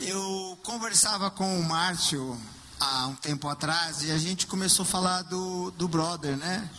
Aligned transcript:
Eu 0.00 0.56
conversava 0.62 1.28
com 1.28 1.58
o 1.58 1.64
Márcio 1.64 2.40
há 2.78 3.08
um 3.08 3.16
tempo 3.16 3.48
atrás 3.48 4.04
e 4.04 4.12
a 4.12 4.16
gente 4.16 4.46
começou 4.46 4.84
a 4.84 4.86
falar 4.86 5.22
do, 5.22 5.72
do 5.72 5.88
brother, 5.88 6.36
né? 6.36 6.70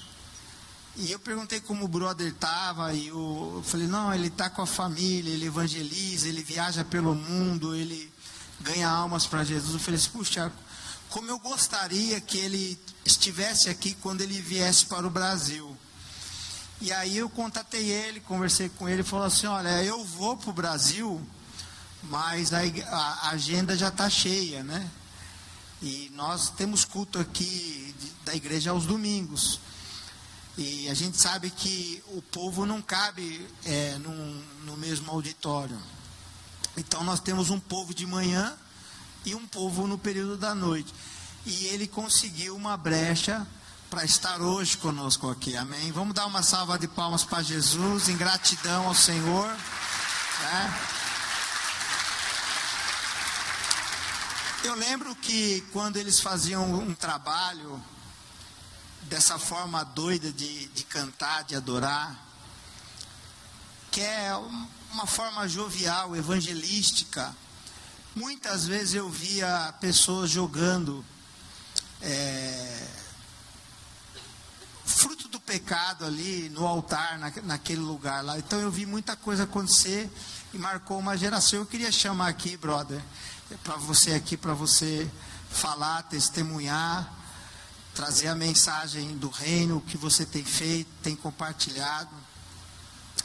E 0.95 1.11
eu 1.11 1.19
perguntei 1.19 1.59
como 1.59 1.83
o 1.83 1.87
brother 1.87 2.29
estava 2.29 2.93
e 2.93 3.08
eu, 3.08 3.61
falei, 3.66 3.87
não, 3.87 4.13
ele 4.13 4.27
está 4.27 4.50
com 4.50 4.61
a 4.61 4.66
família, 4.66 5.33
ele 5.33 5.47
evangeliza, 5.47 6.29
ele 6.29 6.42
viaja 6.42 6.85
pelo 6.85 7.13
mundo, 7.13 7.75
ele 7.75 8.09
ganha 8.61 8.89
almas 8.89 9.26
para 9.26 9.44
Jesus. 9.44 9.74
Eu 9.74 9.80
falei 9.82 10.00
assim, 10.00 10.12
puxa, 10.12 10.50
como 11.10 11.30
eu 11.30 11.40
gostaria 11.40 12.22
que 12.22 12.38
ele 12.38 12.80
estivesse 13.04 13.70
aqui 13.70 13.96
quando 13.96 14.22
ele 14.22 14.42
viesse 14.42 14.86
para 14.86 15.06
o 15.06 15.10
Brasil. 15.10 15.78
E 16.80 16.94
aí 16.94 17.18
eu 17.18 17.30
contatei 17.30 17.90
ele, 17.90 18.22
conversei 18.22 18.70
com 18.70 18.88
ele, 18.88 19.04
falou 19.04 19.26
assim, 19.26 19.46
olha, 19.46 19.84
eu 19.84 20.06
vou 20.06 20.38
para 20.38 20.50
o 20.50 20.54
Brasil, 20.54 21.22
mas 22.04 22.54
a, 22.54 22.59
a 22.88 23.29
agenda 23.29 23.77
já 23.77 23.89
está 23.89 24.09
cheia, 24.09 24.63
né? 24.63 24.89
E 25.81 26.12
nós 26.13 26.49
temos 26.49 26.84
culto 26.84 27.20
aqui 27.20 27.95
da 28.26 28.35
igreja 28.35 28.71
aos 28.71 28.85
domingos. 28.85 29.59
E 30.57 30.90
a 30.90 30.93
gente 30.93 31.17
sabe 31.17 31.49
que 31.49 32.04
o 32.07 32.21
povo 32.21 32.66
não 32.66 32.81
cabe 32.81 33.48
é, 33.63 33.98
num, 33.99 34.43
no 34.66 34.76
mesmo 34.76 35.09
auditório. 35.09 35.80
Então 36.76 37.04
nós 37.04 37.20
temos 37.21 37.49
um 37.49 37.59
povo 37.59 37.93
de 37.93 38.05
manhã 38.05 38.57
e 39.26 39.34
um 39.35 39.48
povo 39.48 39.88
no 39.88 39.98
período 39.98 40.35
da 40.35 40.54
noite. 40.54 40.93
E 41.45 41.66
ele 41.68 41.88
conseguiu 41.88 42.55
uma 42.55 42.76
brecha 42.76 43.48
para 43.90 44.04
estar 44.04 44.41
hoje 44.41 44.77
conosco 44.77 45.29
aqui. 45.29 45.55
Amém? 45.55 45.91
Vamos 45.91 46.13
dar 46.13 46.26
uma 46.26 46.43
salva 46.43 46.77
de 46.77 46.88
palmas 46.88 47.23
para 47.23 47.41
Jesus, 47.41 48.09
em 48.09 48.18
gratidão 48.18 48.88
ao 48.88 48.93
Senhor. 48.95 49.48
Né? 49.48 50.79
Eu 54.62 54.76
lembro 54.76 55.16
que 55.16 55.62
quando 55.72 55.95
eles 55.95 56.20
faziam 56.20 56.70
um 56.73 56.94
trabalho 56.94 57.82
dessa 59.04 59.40
forma 59.40 59.84
doida 59.85 60.34
de, 60.34 60.68
de 60.68 60.84
cantar, 60.84 61.46
de 61.46 61.55
adorar, 61.55 62.27
que 63.90 64.02
é 64.02 64.35
uma 64.91 65.07
forma 65.07 65.47
jovial, 65.47 66.13
evangelística. 66.13 67.33
Muitas 68.13 68.65
vezes 68.65 68.95
eu 68.95 69.09
via 69.09 69.73
pessoas 69.80 70.30
jogando 70.30 71.05
é, 72.02 72.87
fruto 74.85 75.30
do 75.30 75.39
pecado 75.39 76.05
ali 76.05 76.49
no 76.49 76.67
altar, 76.67 77.17
na, 77.17 77.31
naquele 77.43 77.81
lugar 77.81 78.21
lá. 78.23 78.37
Então 78.37 78.59
eu 78.59 78.69
vi 78.69 78.85
muita 78.85 79.15
coisa 79.15 79.43
acontecer 79.43 80.09
e 80.53 80.57
marcou 80.57 80.99
uma 80.99 81.17
geração. 81.17 81.59
Eu 81.59 81.65
queria 81.65 81.91
chamar 81.91 82.27
aqui, 82.27 82.57
brother, 82.57 83.02
para 83.64 83.75
você 83.78 84.14
aqui, 84.14 84.38
para 84.38 84.53
você 84.53 85.09
falar, 85.50 86.03
testemunhar 86.03 87.19
trazer 88.00 88.30
a 88.30 88.36
mensagem 88.36 89.17
do 89.17 89.28
reino, 89.28 89.75
o 89.75 89.81
que 89.81 89.97
você 89.97 90.25
tem 90.25 90.42
feito, 90.42 90.89
tem 91.03 91.17
compartilhado. 91.17 92.09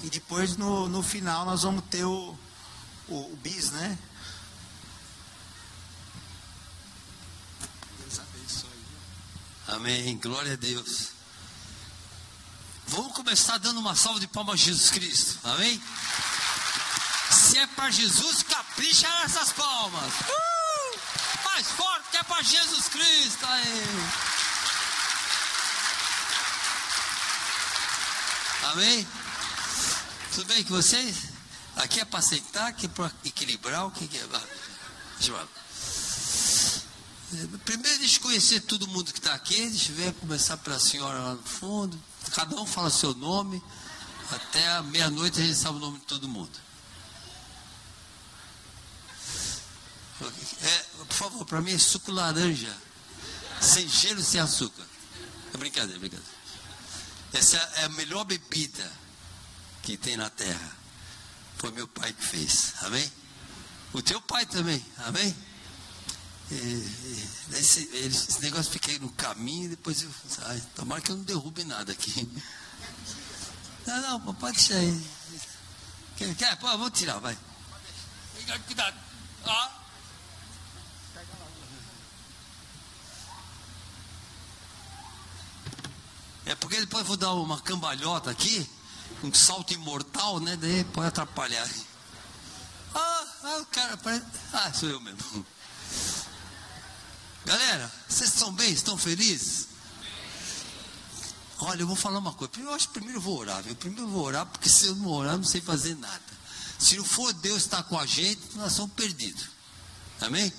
E 0.03 0.11
depois 0.11 0.57
no, 0.57 0.89
no 0.89 1.01
final 1.01 1.45
nós 1.45 1.63
vamos 1.63 1.85
ter 1.89 2.05
o, 2.05 2.37
o, 3.09 3.15
o 3.15 3.39
bis, 3.41 3.71
né? 3.71 3.97
Amém. 9.69 10.19
Glória 10.19 10.55
a 10.55 10.57
Deus. 10.57 11.11
Vamos 12.89 13.15
começar 13.15 13.59
dando 13.59 13.79
uma 13.79 13.95
salva 13.95 14.19
de 14.19 14.27
palmas 14.27 14.55
a 14.55 14.65
Jesus 14.65 14.91
Cristo. 14.91 15.39
Amém? 15.45 15.81
Se 17.55 17.61
é 17.61 17.67
para 17.69 17.89
Jesus, 17.89 18.43
capricha 18.43 19.09
nessas 19.21 19.53
palmas. 19.53 20.13
Uh! 20.29 20.99
Mais 21.45 21.65
forte 21.71 22.11
que 22.11 22.17
é 22.17 22.23
para 22.25 22.43
Jesus 22.43 22.89
Cristo. 22.89 23.47
Aí. 23.47 23.85
Amém? 28.73 29.07
Tudo 30.35 30.47
bem 30.47 30.65
com 30.65 30.75
vocês? 30.75 31.15
Aqui 31.77 32.01
é 32.01 32.05
para 32.05 32.21
sentar, 32.23 32.71
aqui 32.71 32.87
é 32.87 32.89
para 32.89 33.13
equilibrar, 33.25 33.87
o 33.87 33.93
que, 33.93 34.05
é? 34.05 34.27
Primeiro 37.65 37.99
deixa 38.01 38.17
eu 38.17 38.23
conhecer 38.23 38.63
todo 38.63 38.89
mundo 38.89 39.13
que 39.13 39.21
está 39.21 39.33
aqui, 39.33 39.69
deixa 39.69 39.93
eu 39.93 39.97
ver, 39.97 40.13
começar 40.15 40.57
pela 40.57 40.81
senhora 40.81 41.21
lá 41.21 41.35
no 41.35 41.43
fundo. 41.45 41.97
Cada 42.33 42.57
um 42.57 42.67
fala 42.67 42.91
seu 42.91 43.15
nome. 43.15 43.63
Até 44.33 44.83
meia-noite 44.83 45.41
a 45.41 45.45
gente 45.45 45.57
sabe 45.57 45.77
o 45.77 45.81
nome 45.81 46.01
de 46.01 46.07
todo 46.07 46.27
mundo. 46.27 46.64
É, 50.21 50.79
por 51.05 51.15
favor, 51.15 51.45
para 51.45 51.61
mim 51.61 51.73
é 51.73 51.79
suco 51.79 52.13
laranja. 52.13 52.75
Sem 53.61 53.89
cheiro, 53.89 54.23
sem 54.23 54.41
açúcar. 54.41 54.85
É 55.53 55.57
brincadeira, 55.57 55.97
é 55.97 55.99
brincadeira. 55.99 56.35
Essa 57.33 57.57
é 57.57 57.85
a 57.85 57.89
melhor 57.91 58.25
bebida 58.25 58.93
que 59.83 59.97
tem 59.97 60.17
na 60.17 60.31
terra. 60.31 60.77
Foi 61.59 61.71
meu 61.73 61.89
pai 61.89 62.13
que 62.13 62.25
fez. 62.25 62.75
Amém? 62.83 63.11
O 63.93 64.03
teu 64.03 64.21
pai 64.21 64.47
também. 64.47 64.85
Amém? 64.99 65.35
E, 66.51 66.55
e, 66.55 67.29
esse, 67.55 67.89
esse, 67.95 68.41
negócio 68.43 68.71
fiquei 68.71 68.99
no 68.99 69.11
caminho, 69.13 69.71
depois 69.71 70.03
eu. 70.03 70.11
Ai, 70.43 70.63
tomara 70.75 71.01
que 71.01 71.11
eu 71.11 71.17
não 71.17 71.25
derrube 71.25 71.65
nada 71.65 71.93
aqui. 71.93 72.29
Não, 73.87 74.19
não, 74.19 74.35
pode 74.35 74.57
deixar 74.57 74.77
aí. 74.77 75.07
Quer? 76.17 76.35
quer? 76.37 76.57
Pô, 76.57 76.79
vou 76.79 76.91
tirar, 76.91 77.19
vai. 77.19 77.37
Cuidado. 78.67 78.97
Ah. 79.45 79.84
É 86.47 86.55
porque 86.55 86.79
depois 86.79 87.01
eu 87.01 87.07
vou 87.07 87.17
dar 87.17 87.33
uma 87.35 87.61
cambalhota 87.61 88.31
aqui, 88.31 88.69
um 89.23 89.33
salto 89.33 89.73
imortal, 89.73 90.41
né? 90.41 90.57
Daí 90.57 90.85
pode 90.85 91.09
atrapalhar. 91.09 91.69
Ah, 92.95 93.27
ah 93.45 93.59
o 93.61 93.67
cara 93.67 93.97
parece. 93.97 94.25
Ah, 94.53 94.73
sou 94.73 94.89
eu 94.89 95.01
mesmo. 95.01 95.47
Galera, 97.45 97.93
vocês 98.09 98.31
estão 98.31 98.53
bem? 98.53 98.71
Estão 98.73 98.97
felizes? 98.97 99.69
Olha, 101.59 101.83
eu 101.83 101.87
vou 101.87 101.97
falar 101.97 102.19
uma 102.19 102.33
coisa. 102.33 102.53
Eu 102.59 102.75
acho 102.75 102.89
que 102.89 102.95
primeiro 102.95 103.19
eu 103.19 103.23
vou 103.23 103.39
orar, 103.39 103.63
viu? 103.63 103.75
Primeiro 103.77 104.05
eu 104.05 104.11
vou 104.11 104.25
orar, 104.25 104.47
porque 104.47 104.69
se 104.69 104.87
eu 104.87 104.95
não 104.97 105.09
orar, 105.09 105.37
não 105.37 105.45
sei 105.45 105.61
fazer 105.61 105.95
nada. 105.97 106.23
Se 106.79 106.97
não 106.97 107.05
for 107.05 107.33
Deus 107.33 107.63
estar 107.63 107.83
com 107.85 107.99
a 107.99 108.05
gente, 108.05 108.57
nós 108.57 108.73
somos 108.73 108.93
perdidos. 108.95 109.49
Amém? 110.21 110.53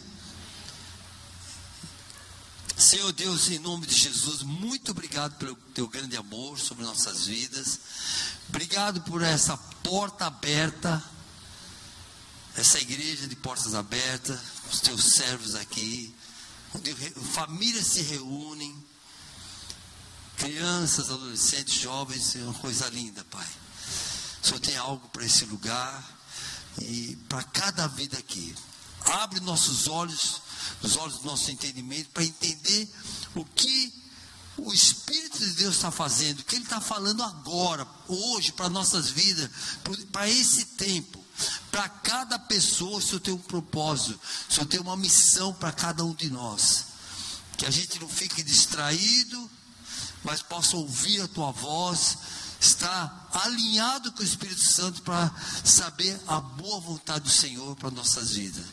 Senhor 2.77 3.13
Deus, 3.13 3.49
em 3.49 3.59
nome 3.59 3.87
de 3.87 3.95
Jesus, 3.95 4.41
muito 4.41 4.91
obrigado 4.91 5.37
pelo 5.37 5.55
teu 5.73 5.87
grande 5.87 6.17
amor 6.17 6.59
sobre 6.59 6.83
nossas 6.83 7.25
vidas. 7.25 7.79
Obrigado 8.49 9.01
por 9.03 9.21
essa 9.21 9.55
porta 9.81 10.25
aberta, 10.25 11.01
essa 12.57 12.77
igreja 12.77 13.29
de 13.29 13.35
portas 13.37 13.73
abertas, 13.73 14.37
os 14.69 14.81
teus 14.81 15.13
servos 15.13 15.55
aqui, 15.55 16.13
onde 16.73 16.93
famílias 17.33 17.87
se 17.87 18.01
reúnem, 18.01 18.75
crianças, 20.37 21.09
adolescentes, 21.09 21.75
jovens, 21.75 22.35
é 22.35 22.39
uma 22.39 22.53
coisa 22.55 22.89
linda, 22.89 23.23
Pai. 23.31 23.47
O 24.43 24.47
Senhor 24.47 24.59
tem 24.59 24.75
algo 24.75 25.07
para 25.09 25.25
esse 25.25 25.45
lugar 25.45 26.03
e 26.81 27.15
para 27.29 27.41
cada 27.41 27.87
vida 27.87 28.17
aqui. 28.17 28.53
Abre 29.05 29.39
nossos 29.39 29.87
olhos 29.87 30.41
os 30.81 30.95
olhos 30.97 31.19
do 31.19 31.25
nosso 31.25 31.51
entendimento, 31.51 32.09
para 32.09 32.23
entender 32.23 32.89
o 33.33 33.43
que 33.43 33.93
o 34.57 34.73
Espírito 34.73 35.39
de 35.39 35.51
Deus 35.51 35.75
está 35.75 35.91
fazendo, 35.91 36.39
o 36.39 36.43
que 36.43 36.55
Ele 36.55 36.63
está 36.63 36.79
falando 36.79 37.21
agora, 37.23 37.85
hoje, 38.07 38.51
para 38.51 38.69
nossas 38.69 39.09
vidas, 39.09 39.49
para 40.11 40.29
esse 40.29 40.65
tempo. 40.65 41.23
Para 41.69 41.89
cada 41.89 42.39
pessoa, 42.39 42.97
o 42.97 43.01
Senhor 43.01 43.19
tem 43.19 43.33
um 43.33 43.37
propósito, 43.37 44.19
o 44.49 44.53
Senhor 44.53 44.65
tem 44.67 44.79
uma 44.79 44.95
missão 44.95 45.53
para 45.53 45.71
cada 45.73 46.03
um 46.05 46.13
de 46.13 46.29
nós. 46.29 46.85
Que 47.57 47.65
a 47.65 47.69
gente 47.69 47.99
não 47.99 48.07
fique 48.07 48.41
distraído, 48.41 49.51
mas 50.23 50.41
possa 50.41 50.77
ouvir 50.77 51.21
a 51.21 51.27
tua 51.27 51.51
voz, 51.51 52.17
estar 52.65 53.29
alinhado 53.33 54.11
com 54.11 54.21
o 54.21 54.25
Espírito 54.25 54.61
Santo 54.61 55.01
para 55.01 55.31
saber 55.63 56.19
a 56.27 56.39
boa 56.39 56.79
vontade 56.79 57.25
do 57.25 57.29
Senhor 57.29 57.75
para 57.75 57.91
nossas 57.91 58.31
vidas, 58.31 58.65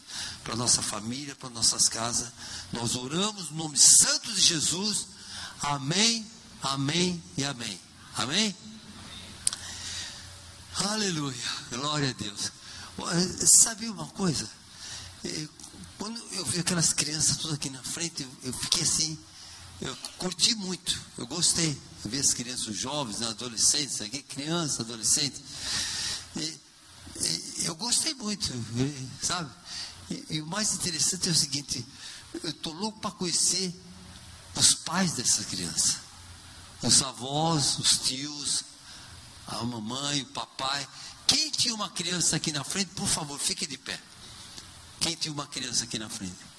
para 0.42 0.56
nossa 0.56 0.82
família, 0.82 1.34
para 1.34 1.50
nossas 1.50 1.88
casas. 1.88 2.32
Nós 2.72 2.96
oramos 2.96 3.50
no 3.50 3.58
nome 3.58 3.78
santo 3.78 4.32
de 4.32 4.40
Jesus. 4.40 5.06
Amém, 5.60 6.26
amém 6.62 7.22
e 7.36 7.44
amém. 7.44 7.80
Amém? 8.16 8.54
Aleluia, 10.76 11.52
glória 11.70 12.10
a 12.10 12.12
Deus. 12.12 12.52
Sabe 13.46 13.88
uma 13.88 14.06
coisa? 14.08 14.48
Eh, 15.24 15.48
quando 15.98 16.18
eu 16.32 16.44
vi 16.46 16.60
aquelas 16.60 16.92
crianças 16.92 17.36
todas 17.36 17.54
aqui 17.54 17.70
na 17.70 17.82
frente, 17.82 18.26
eu 18.42 18.52
fiquei 18.52 18.82
assim 18.82 19.18
eu 19.82 19.96
curti 20.16 20.54
muito, 20.54 21.00
eu 21.18 21.26
gostei. 21.26 21.76
Eu 22.04 22.10
vi 22.10 22.18
as 22.18 22.32
crianças, 22.32 22.74
jovens, 22.76 23.18
né, 23.18 23.28
adolescentes 23.28 24.00
aqui, 24.00 24.22
crianças, 24.22 24.80
adolescentes. 24.80 25.40
E, 26.36 26.40
e, 26.40 27.64
eu 27.64 27.74
gostei 27.74 28.14
muito, 28.14 28.52
sabe? 29.20 29.50
E, 30.08 30.36
e 30.36 30.40
o 30.40 30.46
mais 30.46 30.72
interessante 30.74 31.28
é 31.28 31.32
o 31.32 31.34
seguinte: 31.34 31.84
eu 32.42 32.50
estou 32.50 32.72
louco 32.72 33.00
para 33.00 33.10
conhecer 33.10 33.74
os 34.54 34.74
pais 34.74 35.12
dessa 35.12 35.42
criança, 35.44 36.00
os 36.82 37.02
avós, 37.02 37.78
os 37.78 37.98
tios, 37.98 38.64
a 39.48 39.64
mamãe, 39.64 40.22
o 40.22 40.26
papai. 40.26 40.88
Quem 41.26 41.50
tinha 41.50 41.74
uma 41.74 41.90
criança 41.90 42.36
aqui 42.36 42.52
na 42.52 42.62
frente, 42.62 42.90
por 42.94 43.08
favor, 43.08 43.38
fique 43.38 43.66
de 43.66 43.78
pé. 43.78 43.98
Quem 45.00 45.16
tinha 45.16 45.32
uma 45.32 45.46
criança 45.46 45.84
aqui 45.84 45.98
na 45.98 46.08
frente? 46.08 46.51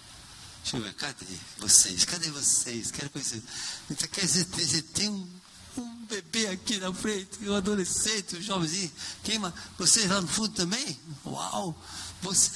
Deixa 0.63 0.93
cadê 0.93 1.25
vocês? 1.59 2.05
Cadê 2.05 2.31
vocês? 2.31 2.89
Quero 2.89 3.09
conhecer. 3.09 3.43
Então, 3.91 4.07
quer 4.07 4.25
dizer, 4.25 4.81
tem 4.93 5.09
um, 5.09 5.29
um 5.77 6.05
bebê 6.05 6.47
aqui 6.47 6.77
na 6.77 6.93
frente, 6.93 7.47
um 7.47 7.55
adolescente, 7.55 8.37
um 8.37 8.41
jovenzinho. 8.41 8.91
Quem, 9.23 9.39
vocês 9.77 10.09
lá 10.09 10.21
no 10.21 10.27
fundo 10.27 10.53
também? 10.53 10.99
Uau! 11.25 11.77
Você, 12.21 12.49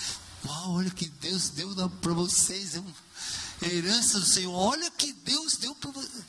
uau, 0.45 0.75
olha 0.75 0.89
que 0.89 1.09
Deus 1.09 1.49
deu 1.49 1.75
para 2.01 2.13
vocês. 2.13 2.75
É 2.75 2.79
uma 2.79 2.95
herança 3.61 4.21
do 4.21 4.25
Senhor. 4.25 4.53
Olha 4.53 4.89
que 4.91 5.11
Deus 5.11 5.57
deu 5.57 5.75
para 5.75 5.91
vocês. 5.91 6.23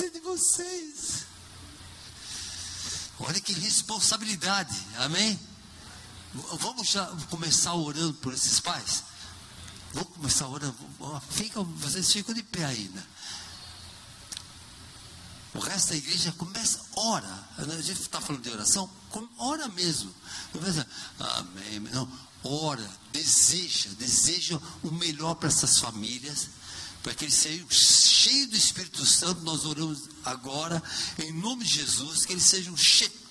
É 0.00 0.08
de 0.08 0.20
vocês. 0.20 1.24
Olha 3.20 3.40
que 3.40 3.52
responsabilidade. 3.52 4.74
Amém? 4.98 5.38
Vamos 6.58 6.88
já 6.88 7.06
começar 7.30 7.74
orando 7.74 8.14
por 8.14 8.32
esses 8.32 8.58
pais? 8.58 9.04
Vou 9.92 10.04
começar 10.04 10.48
orando. 10.48 10.76
Fica, 11.30 11.62
vocês 11.62 12.10
ficam 12.12 12.34
de 12.34 12.42
pé 12.42 12.64
ainda. 12.64 13.06
O 15.54 15.58
resto 15.58 15.90
da 15.90 15.96
igreja 15.96 16.32
começa, 16.32 16.80
ora. 16.96 17.48
A 17.58 17.64
gente 17.82 18.00
está 18.00 18.20
falando 18.20 18.42
de 18.42 18.50
oração, 18.50 18.88
ora 19.36 19.68
mesmo. 19.68 20.12
Amém. 21.18 21.80
Não, 21.92 22.10
ora, 22.42 22.90
deseja, 23.12 23.90
deseja 23.98 24.58
o 24.82 24.90
melhor 24.90 25.34
para 25.34 25.48
essas 25.48 25.78
famílias, 25.78 26.48
para 27.02 27.14
que 27.14 27.26
eles 27.26 27.34
sejam 27.34 27.68
cheios 27.68 28.48
do 28.48 28.56
Espírito 28.56 29.04
Santo. 29.04 29.42
Nós 29.42 29.66
oramos 29.66 30.08
agora, 30.24 30.82
em 31.18 31.32
nome 31.32 31.64
de 31.64 31.74
Jesus, 31.74 32.24
que 32.24 32.32
eles 32.32 32.44
sejam 32.44 32.74
cheios 32.76 33.22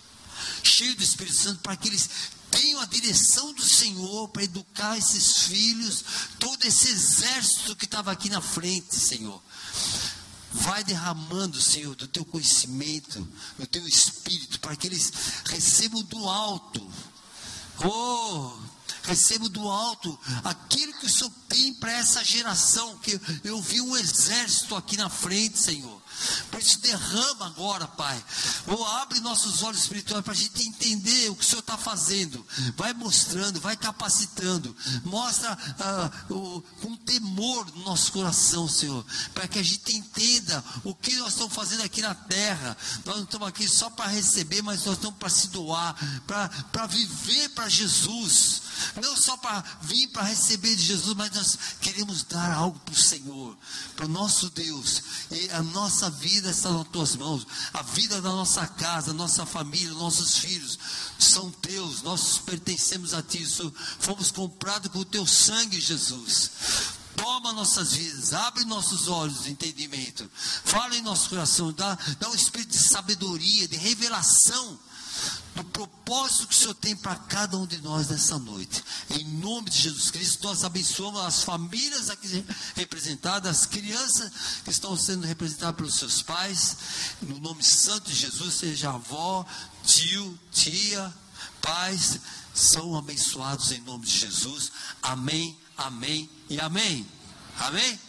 cheio 0.63 0.95
do 0.95 1.03
Espírito 1.03 1.35
Santo, 1.35 1.59
para 1.61 1.75
que 1.75 1.87
eles 1.87 2.09
tenham 2.51 2.81
a 2.81 2.85
direção 2.85 3.53
do 3.53 3.63
Senhor 3.63 4.27
para 4.29 4.43
educar 4.43 4.97
esses 4.97 5.43
filhos, 5.43 6.03
todo 6.37 6.63
esse 6.65 6.89
exército 6.89 7.75
que 7.75 7.85
estava 7.85 8.11
aqui 8.11 8.29
na 8.29 8.41
frente, 8.41 8.95
Senhor. 8.95 9.41
Vai 10.53 10.83
derramando, 10.83 11.61
Senhor, 11.61 11.95
do 11.95 12.07
teu 12.07 12.25
conhecimento, 12.25 13.25
do 13.57 13.65
teu 13.65 13.87
espírito, 13.87 14.59
para 14.59 14.75
que 14.75 14.87
eles 14.87 15.11
recebam 15.45 16.03
do 16.03 16.29
alto. 16.29 16.91
Oh, 17.83 18.59
recebam 19.03 19.49
do 19.49 19.67
alto 19.69 20.19
aquilo 20.43 20.93
que 20.99 21.05
o 21.05 21.09
Senhor 21.09 21.31
tem 21.47 21.73
para 21.75 21.93
essa 21.93 22.23
geração. 22.23 22.97
Que 22.97 23.19
eu 23.45 23.61
vi 23.61 23.79
um 23.79 23.95
exército 23.95 24.75
aqui 24.75 24.97
na 24.97 25.09
frente, 25.09 25.57
Senhor. 25.57 26.00
Por 26.49 26.59
isso, 26.59 26.79
derrama 26.79 27.47
agora, 27.47 27.87
Pai. 27.87 28.23
Ou 28.67 28.85
abre 28.85 29.19
nossos 29.19 29.63
olhos 29.63 29.81
espirituais 29.81 30.23
para 30.23 30.33
a 30.33 30.35
gente 30.35 30.67
entender 30.67 31.29
o 31.29 31.35
que 31.35 31.43
o 31.43 31.47
Senhor 31.47 31.61
está 31.61 31.77
fazendo. 31.77 32.45
Vai 32.75 32.93
mostrando, 32.93 33.59
vai 33.59 33.75
capacitando. 33.75 34.75
Mostra 35.03 35.57
uh, 36.29 36.33
o, 36.33 36.61
com 36.81 36.95
temor 36.97 37.65
no 37.75 37.85
nosso 37.85 38.11
coração, 38.11 38.67
Senhor. 38.67 39.05
Para 39.33 39.47
que 39.47 39.59
a 39.59 39.63
gente 39.63 39.95
entenda 39.95 40.63
o 40.83 40.93
que 40.93 41.15
nós 41.17 41.33
estamos 41.33 41.53
fazendo 41.53 41.83
aqui 41.83 42.01
na 42.01 42.13
terra. 42.13 42.77
Nós 43.05 43.17
não 43.17 43.23
estamos 43.23 43.47
aqui 43.47 43.67
só 43.67 43.89
para 43.89 44.07
receber, 44.07 44.61
mas 44.61 44.85
nós 44.85 44.95
estamos 44.95 45.17
para 45.17 45.29
se 45.29 45.47
doar, 45.49 45.95
para 46.27 46.87
viver 46.87 47.49
para 47.49 47.69
Jesus. 47.69 48.61
Não 49.01 49.15
só 49.15 49.37
para 49.37 49.63
vir 49.81 50.07
para 50.07 50.23
receber 50.23 50.75
de 50.75 50.83
Jesus, 50.83 51.15
mas 51.15 51.31
nós 51.31 51.57
queremos 51.79 52.23
dar 52.23 52.51
algo 52.51 52.79
para 52.79 52.93
o 52.93 52.97
Senhor, 52.97 53.57
para 53.95 54.05
o 54.05 54.09
nosso 54.09 54.49
Deus. 54.49 55.01
E 55.29 55.49
a 55.51 55.61
nossa 55.61 56.00
vida 56.09 56.49
está 56.49 56.69
nas 56.71 56.87
tuas 56.87 57.15
mãos. 57.15 57.45
A 57.73 57.81
vida 57.81 58.21
da 58.21 58.29
nossa 58.29 58.65
casa, 58.67 59.13
nossa 59.13 59.45
família, 59.45 59.93
nossos 59.93 60.37
filhos 60.37 60.77
são 61.19 61.51
teus. 61.51 62.01
Nós 62.01 62.37
pertencemos 62.39 63.13
a 63.13 63.21
ti. 63.21 63.45
Fomos 63.99 64.31
comprados 64.31 64.91
com 64.91 64.99
o 64.99 65.05
teu 65.05 65.25
sangue, 65.25 65.79
Jesus. 65.79 66.51
Toma 67.15 67.53
nossas 67.53 67.93
vidas, 67.93 68.33
abre 68.33 68.65
nossos 68.65 69.07
olhos 69.07 69.43
de 69.43 69.51
entendimento, 69.51 70.27
fala 70.63 70.95
em 70.95 71.01
nosso 71.01 71.29
coração, 71.29 71.71
dá, 71.71 71.95
dá 72.19 72.29
um 72.29 72.33
espírito 72.33 72.71
de 72.71 72.79
sabedoria, 72.79 73.67
de 73.67 73.75
revelação 73.75 74.79
do 75.61 75.69
propósito 75.69 76.47
que 76.47 76.55
o 76.55 76.57
Senhor 76.57 76.73
tem 76.75 76.95
para 76.95 77.15
cada 77.15 77.55
um 77.57 77.67
de 77.67 77.77
nós 77.81 78.09
nessa 78.09 78.37
noite. 78.39 78.83
Em 79.11 79.23
nome 79.23 79.69
de 79.69 79.77
Jesus 79.77 80.09
Cristo, 80.09 80.47
nós 80.47 80.63
abençoamos 80.63 81.21
as 81.21 81.43
famílias 81.43 82.09
aqui 82.09 82.43
representadas, 82.75 83.59
as 83.59 83.65
crianças 83.65 84.31
que 84.63 84.71
estão 84.71 84.97
sendo 84.97 85.25
representadas 85.25 85.75
pelos 85.75 85.95
seus 85.95 86.21
pais. 86.21 86.77
No 87.21 87.39
nome 87.39 87.63
santo 87.63 88.09
de 88.09 88.15
Jesus, 88.15 88.55
seja 88.55 88.89
avó, 88.89 89.45
tio, 89.85 90.39
tia, 90.51 91.13
pais, 91.61 92.19
são 92.53 92.97
abençoados 92.97 93.71
em 93.71 93.81
nome 93.81 94.05
de 94.05 94.17
Jesus. 94.17 94.71
Amém, 95.01 95.57
amém 95.77 96.29
e 96.49 96.59
amém. 96.59 97.07
Amém? 97.59 97.99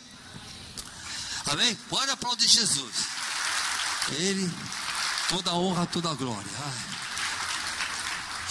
Amém? 1.46 1.75
Pode 1.90 2.10
aplaudir 2.10 2.48
Jesus. 2.48 2.94
Ele, 4.12 4.50
toda 5.28 5.55
honra, 5.55 5.87
toda 5.87 6.14
glória. 6.14 6.50
Ai. 6.64 7.01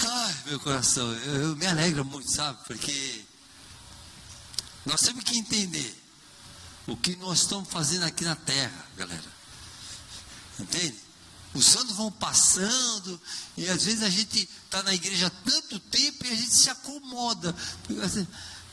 Ai, 0.03 0.35
meu 0.45 0.59
coração, 0.59 1.11
eu, 1.13 1.35
eu 1.49 1.55
me 1.55 1.65
alegra 1.65 2.03
muito, 2.03 2.31
sabe? 2.31 2.57
Porque 2.65 3.25
nós 4.85 5.01
temos 5.01 5.23
que 5.23 5.37
entender 5.37 6.01
o 6.87 6.97
que 6.97 7.15
nós 7.17 7.41
estamos 7.41 7.69
fazendo 7.69 8.03
aqui 8.03 8.23
na 8.23 8.35
terra, 8.35 8.85
galera. 8.97 9.31
Entende? 10.59 10.97
Os 11.53 11.75
anos 11.75 11.95
vão 11.95 12.11
passando 12.11 13.21
e 13.57 13.67
às 13.69 13.83
vezes 13.83 14.03
a 14.03 14.09
gente 14.09 14.49
está 14.65 14.81
na 14.83 14.93
igreja 14.93 15.29
tanto 15.43 15.79
tempo 15.79 16.25
e 16.25 16.31
a 16.31 16.35
gente 16.35 16.55
se 16.55 16.69
acomoda. 16.69 17.55
Assim, 18.03 18.27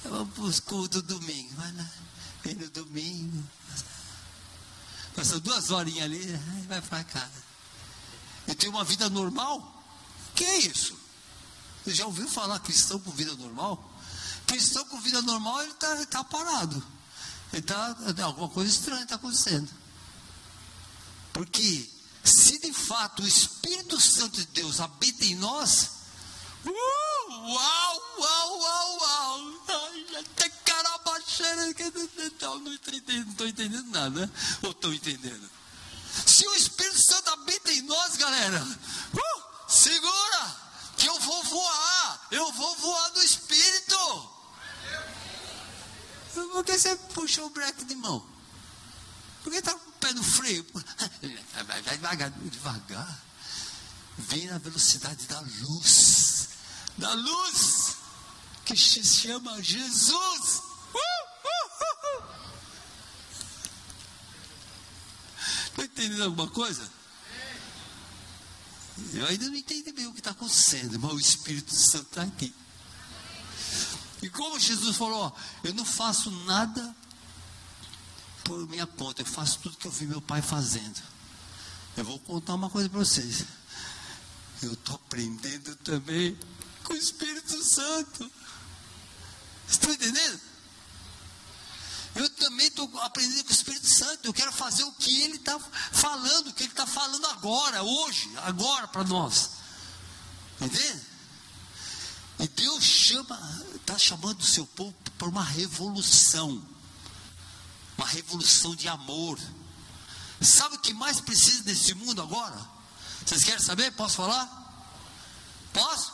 vamos 0.04 0.60
para 0.60 0.70
cultos 0.70 1.02
do 1.02 1.19
domingo. 1.19 1.54
Vai 1.56 1.72
lá, 1.72 1.90
vem 2.44 2.54
no 2.54 2.70
domingo. 2.70 3.44
Passou 5.14 5.40
duas 5.40 5.70
horinhas 5.70 6.04
ali, 6.04 6.40
vai 6.69 6.81
para 6.81 7.04
casa. 7.04 7.48
E 8.46 8.54
tem 8.54 8.70
uma 8.70 8.84
vida 8.84 9.10
normal? 9.10 9.74
Que 10.34 10.44
é 10.44 10.58
isso? 10.58 10.97
Já 11.94 12.06
ouviu 12.06 12.29
falar 12.29 12.58
cristão 12.61 12.99
com 13.00 13.11
vida 13.11 13.35
normal? 13.35 13.93
Cristão 14.46 14.85
com 14.87 15.00
vida 15.00 15.20
normal, 15.23 15.62
ele 15.62 15.73
está 15.73 16.06
tá 16.06 16.25
parado. 16.25 16.82
Ele 17.53 17.62
tá, 17.62 17.96
alguma 18.24 18.48
coisa 18.48 18.70
estranha 18.70 19.03
está 19.03 19.17
acontecendo. 19.17 19.69
Porque 21.32 21.89
se 22.24 22.58
de 22.58 22.72
fato 22.72 23.22
o 23.22 23.29
Espírito 23.29 24.01
Santo 24.01 24.39
de 24.39 24.46
Deus 24.46 24.81
habita 24.81 25.24
em 25.24 25.34
nós, 25.36 25.91
uh, 26.65 26.70
uau, 26.70 28.03
uau, 28.19 28.58
uau, 28.58 28.98
uau, 29.01 29.62
até 30.19 30.48
carabaxeira, 30.48 31.67
não 32.65 32.74
estou 32.74 33.46
entendendo, 33.46 33.91
nada, 33.91 34.31
ou 34.62 34.70
estou 34.70 34.93
entendendo? 34.93 35.48
Se 36.27 36.46
o 36.46 36.55
Espírito 36.55 37.01
Santo 37.01 37.31
habita 37.31 37.72
em 37.72 37.82
nós, 37.82 38.17
galera, 38.17 38.62
uh, 38.62 39.70
segura! 39.70 40.68
Que 40.98 41.08
eu 41.08 41.20
vou 41.20 41.44
voar, 41.44 42.26
eu 42.32 42.52
vou 42.52 42.76
voar 42.76 43.10
no 43.12 43.22
Espírito. 43.22 44.31
Por 46.34 46.64
que 46.64 46.76
você 46.76 46.96
puxou 47.14 47.46
o 47.46 47.50
breque 47.50 47.84
de 47.84 47.94
mão? 47.94 48.24
Por 49.43 49.52
que 49.52 49.58
está 49.58 49.72
com 49.72 49.88
o 49.88 49.93
pé 49.93 50.12
no 50.12 50.22
freio? 50.22 50.67
Vai, 51.67 51.82
devagar, 51.82 52.31
devagar. 52.31 53.22
Vem 54.19 54.46
na 54.46 54.58
velocidade 54.58 55.26
da 55.26 55.40
luz. 55.40 56.48
Da 56.98 57.14
luz 57.14 57.96
que 58.64 58.76
se 58.76 59.05
chama 59.05 59.62
Jesus. 59.62 60.62
Está 65.70 65.84
entendendo 65.84 66.24
alguma 66.24 66.50
coisa? 66.50 66.97
Eu 69.12 69.26
ainda 69.26 69.46
não 69.46 69.55
entendi 69.55 69.93
bem 69.93 70.06
o 70.06 70.12
que 70.12 70.20
está 70.20 70.31
acontecendo, 70.31 70.98
mas 70.98 71.12
o 71.12 71.19
Espírito 71.19 71.74
Santo 71.74 72.06
está 72.06 72.22
aqui. 72.22 72.55
E 74.20 74.28
como 74.28 74.58
Jesus 74.58 74.96
falou, 74.96 75.20
ó, 75.20 75.32
eu 75.62 75.72
não 75.74 75.84
faço 75.84 76.31
nada 76.44 76.94
por 78.44 78.67
minha 78.69 78.86
conta, 78.86 79.22
eu 79.22 79.26
faço 79.26 79.60
tudo 79.60 79.76
que 79.76 79.86
eu 79.86 79.90
vi 79.90 80.06
meu 80.06 80.20
pai 80.20 80.43
fazendo. 80.43 81.00
Eu 81.96 82.05
vou 82.05 82.19
contar 82.20 82.55
uma 82.55 82.70
coisa 82.70 82.88
para 82.88 82.98
vocês. 82.98 83.44
Eu 84.62 84.72
estou 84.72 84.96
aprendendo 84.96 85.76
também 85.76 86.38
com 86.84 86.93
o 86.93 86.96
Espírito 86.96 87.62
Santo. 87.62 88.31
Estão 89.69 89.93
entendendo? 89.93 90.40
Eu 92.15 92.29
também 92.31 92.67
estou 92.67 92.91
aprendendo 93.00 93.44
com 93.44 93.50
o 93.50 93.53
Espírito 93.53 93.86
Santo. 93.86 94.27
Eu 94.27 94.34
quero 94.34 94.53
fazer 94.53 94.84
o 94.84 94.93
que 94.93 95.22
Ele 95.22 95.36
está 95.36 95.58
falando, 95.93 96.48
o 96.48 96.53
que 96.53 96.65
Ele 96.65 96.72
está 96.72 96.86
falando 96.86 97.27
agora, 97.27 97.82
hoje, 97.82 98.31
agora 98.38 98.88
para 98.88 99.05
nós. 99.05 99.50
Entende? 100.60 101.03
E 102.41 102.48
Deus 102.48 102.84
chama, 102.84 103.65
está 103.74 103.98
chamando 103.98 104.41
o 104.41 104.44
seu 104.44 104.67
povo 104.67 104.94
para 105.17 105.29
uma 105.29 105.43
revolução. 105.43 106.62
Uma 107.96 108.06
revolução 108.06 108.74
de 108.77 108.88
amor. 108.88 109.38
Sabe 110.41 110.77
o 110.77 110.79
que 110.79 110.94
mais 110.94 111.20
precisa 111.20 111.65
nesse 111.65 111.94
mundo 111.94 112.22
agora? 112.22 112.56
Vocês 113.27 113.44
querem 113.44 113.60
saber? 113.60 113.91
Posso 113.93 114.17
falar? 114.17 114.46
Posso? 115.72 116.12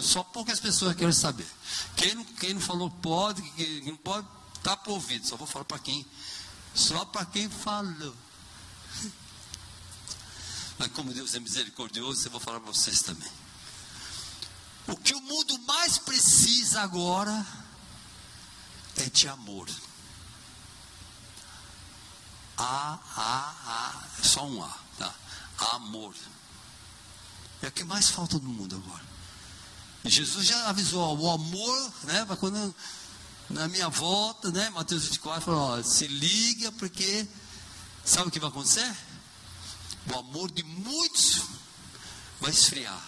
Só 0.00 0.22
poucas 0.22 0.60
pessoas 0.60 0.94
querem 0.94 1.12
saber. 1.12 1.46
Quem 1.96 2.14
não, 2.14 2.24
quem 2.24 2.54
não 2.54 2.60
falou 2.60 2.90
pode, 2.90 3.42
quem 3.52 3.82
não 3.86 3.96
pode, 3.96 4.26
está 4.62 4.76
por 4.76 4.92
ouvido. 4.92 5.26
Só 5.26 5.36
vou 5.36 5.46
falar 5.46 5.64
para 5.64 5.80
quem. 5.80 6.06
Só 6.74 7.04
para 7.04 7.26
quem 7.26 7.50
falou. 7.50 8.16
Mas 10.78 10.90
como 10.92 11.12
Deus 11.12 11.34
é 11.34 11.40
misericordioso, 11.40 12.26
eu 12.26 12.30
vou 12.30 12.40
falar 12.40 12.60
para 12.60 12.72
vocês 12.72 13.02
também. 13.02 13.30
O 14.86 14.96
que 14.96 15.14
o 15.14 15.20
mundo 15.20 15.58
mais 15.60 15.98
precisa 15.98 16.80
agora 16.80 17.46
é 18.96 19.04
de 19.10 19.28
amor. 19.28 19.68
A, 22.56 22.98
A, 23.16 24.08
A, 24.18 24.22
só 24.22 24.46
um 24.46 24.62
A, 24.62 24.78
tá? 24.98 25.14
Amor. 25.72 26.14
É 27.60 27.68
o 27.68 27.72
que 27.72 27.84
mais 27.84 28.08
falta 28.08 28.38
no 28.38 28.48
mundo 28.48 28.76
agora. 28.76 29.12
Jesus 30.04 30.46
já 30.46 30.68
avisou, 30.68 31.16
o 31.16 31.30
amor, 31.30 31.92
né? 32.04 32.26
Quando 32.40 32.74
na 33.50 33.68
minha 33.68 33.88
volta, 33.88 34.50
né? 34.50 34.70
Mateus 34.70 35.04
24 35.04 35.42
falou, 35.42 35.60
ó, 35.60 35.82
se 35.82 36.06
liga 36.06 36.72
porque 36.72 37.26
sabe 38.04 38.28
o 38.28 38.30
que 38.30 38.40
vai 38.40 38.48
acontecer? 38.48 38.96
O 40.12 40.18
amor 40.18 40.50
de 40.50 40.62
muitos 40.62 41.42
vai 42.40 42.50
esfriar. 42.50 43.02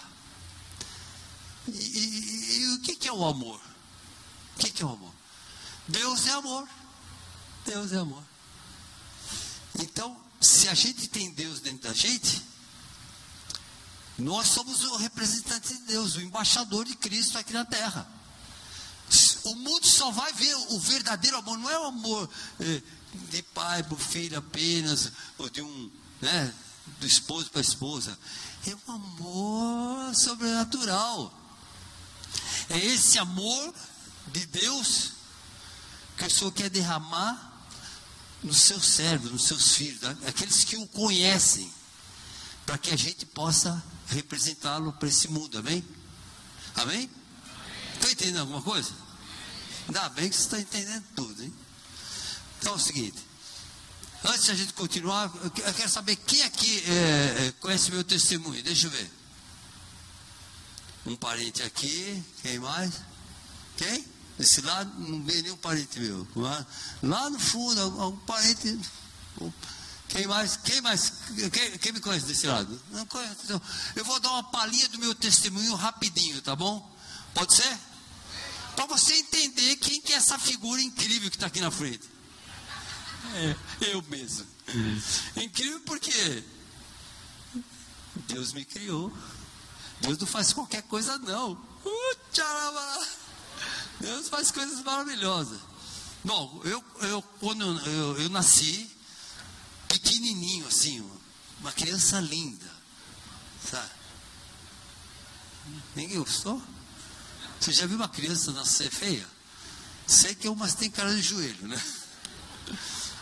E, 1.67 1.73
e, 1.73 2.61
e 2.61 2.75
o 2.75 2.81
que, 2.81 2.95
que, 2.95 3.09
é 3.09 3.13
o 3.13 3.25
amor? 3.25 3.61
O 4.55 4.59
que, 4.59 4.71
que 4.71 4.83
é 4.83 4.87
o 4.87 4.91
amor? 4.91 5.13
Deus 5.89 6.27
é 6.27 6.33
amor. 6.33 6.69
Deus 7.65 7.93
é 7.93 7.97
amor. 7.97 8.23
Então, 9.79 10.17
se 10.41 10.69
a 10.69 10.75
gente 10.75 11.09
tem 11.09 11.31
Deus 11.33 11.61
dentro 11.61 11.89
da 11.89 11.95
gente, 11.95 12.43
nós 14.19 14.49
somos 14.49 14.85
o 14.85 14.97
representante 14.97 15.75
de 15.75 15.81
Deus, 15.83 16.15
o 16.15 16.21
embaixador 16.21 16.85
de 16.85 16.95
Cristo 16.95 17.39
aqui 17.39 17.53
na 17.53 17.65
terra. 17.65 18.07
O 19.45 19.55
mundo 19.55 19.87
só 19.87 20.11
vai 20.11 20.33
ver 20.33 20.55
o 20.71 20.79
verdadeiro 20.79 21.37
amor, 21.37 21.59
não 21.59 21.71
é 21.71 21.79
o 21.79 21.85
amor 21.85 22.31
eh, 22.61 22.83
de 23.31 23.43
pai 23.43 23.83
para 23.83 23.97
filho 23.97 24.39
apenas, 24.39 25.13
ou 25.37 25.51
de 25.51 25.61
um, 25.61 25.91
né, 26.21 26.53
do 26.99 27.07
esposo 27.07 27.51
para 27.51 27.61
a 27.61 27.63
esposa. 27.63 28.19
É 28.67 28.75
um 28.89 28.95
amor 28.95 30.15
sobrenatural. 30.15 31.33
É 32.71 32.79
esse 32.79 33.19
amor 33.19 33.75
de 34.29 34.47
Deus 34.47 35.13
que 36.17 36.25
o 36.25 36.31
Senhor 36.31 36.53
quer 36.53 36.71
derramar 36.71 37.53
no 38.43 38.55
seu 38.55 38.81
servo, 38.81 39.29
nos 39.31 39.45
seus 39.45 39.73
filhos, 39.73 40.01
né? 40.01 40.17
aqueles 40.27 40.65
que 40.65 40.77
o 40.77 40.87
conhecem, 40.89 41.71
para 42.65 42.79
que 42.79 42.91
a 42.91 42.97
gente 42.97 43.27
possa 43.27 43.83
representá-lo 44.09 44.93
para 44.93 45.09
esse 45.09 45.29
mundo, 45.29 45.59
amém? 45.59 45.85
Amém? 46.75 47.11
Está 47.95 48.11
entendendo 48.11 48.41
alguma 48.41 48.63
coisa? 48.63 49.04
Ainda 49.87 50.09
bem 50.11 50.29
que 50.29 50.37
você 50.37 50.43
está 50.43 50.59
entendendo 50.59 51.05
tudo, 51.15 51.43
hein? 51.43 51.53
Então 52.59 52.73
é 52.73 52.77
o 52.77 52.79
seguinte, 52.79 53.23
antes 54.25 54.45
de 54.45 54.51
a 54.51 54.55
gente 54.55 54.73
continuar, 54.73 55.31
eu 55.43 55.75
quero 55.75 55.89
saber 55.89 56.17
quem 56.17 56.43
aqui 56.43 56.83
é, 56.87 57.47
é, 57.47 57.53
conhece 57.61 57.91
meu 57.91 58.03
testemunho, 58.03 58.63
deixa 58.63 58.87
eu 58.87 58.91
ver. 58.91 59.11
Um 61.07 61.17
parente 61.17 61.63
aqui, 61.63 62.25
quem 62.43 62.59
mais? 62.59 62.95
Quem? 63.77 64.05
Esse 64.39 64.63
lado 64.63 64.91
não 64.99 65.23
veio 65.23 65.43
nenhum 65.43 65.57
parente 65.57 66.01
meu. 66.01 66.27
Lá, 66.35 66.67
lá 67.03 67.31
no 67.31 67.39
fundo, 67.39 67.81
algum 67.81 68.17
parente. 68.19 68.81
Quem 70.09 70.27
mais? 70.27 70.57
Quem 70.57 70.81
mais? 70.81 71.13
Quem, 71.53 71.79
quem, 71.79 71.93
me 71.93 72.01
conhece 72.01 72.27
desse 72.27 72.47
lado? 72.47 72.81
Não 72.91 73.05
conhece. 73.07 73.37
Então, 73.45 73.61
eu 73.95 74.05
vou 74.05 74.19
dar 74.21 74.31
uma 74.31 74.45
palhinha 74.45 74.89
do 74.89 74.99
meu 74.99 75.15
testemunho 75.15 75.75
rapidinho, 75.75 76.41
tá 76.41 76.57
bom? 76.57 76.91
Pode 77.35 77.55
ser? 77.55 77.79
Para 78.75 78.87
você 78.87 79.15
entender 79.15 79.77
quem 79.77 80.01
que 80.01 80.13
é 80.13 80.17
essa 80.17 80.39
figura 80.39 80.81
incrível 80.83 81.31
que 81.31 81.37
está 81.37 81.47
aqui 81.47 81.61
na 81.61 81.71
frente. 81.71 82.09
É, 83.35 83.57
eu 83.93 84.03
mesmo. 84.03 84.47
Incrível 85.37 85.81
porque 85.81 86.45
Deus 88.29 88.53
me 88.53 88.65
criou. 88.65 89.13
Deus 90.01 90.19
não 90.19 90.27
faz 90.27 90.53
qualquer 90.53 90.83
coisa, 90.83 91.19
não. 91.19 91.53
Uh, 91.53 92.17
Deus 94.01 94.29
faz 94.29 94.51
coisas 94.51 94.83
maravilhosas. 94.83 95.61
Bom, 96.25 96.61
eu, 96.65 96.83
eu 97.03 97.23
quando 97.41 97.65
eu, 97.87 98.19
eu 98.19 98.29
nasci, 98.31 98.91
pequenininho 99.89 100.67
assim, 100.67 101.09
uma 101.61 101.73
criança 101.73 102.21
linda, 102.21 102.71
sabe? 103.71 103.91
Ninguém 105.95 106.19
gostou? 106.19 106.63
Você 107.65 107.73
já 107.73 107.87
viu 107.87 107.97
uma 107.97 108.11
criança 108.11 108.53
nascer 108.53 108.91
feia? 108.91 109.27
Sei 110.07 110.35
que 110.35 110.47
umas 110.51 110.75
tem 110.75 110.91
cara 110.91 111.15
de 111.15 111.23
joelho, 111.23 111.67
né? 111.67 111.83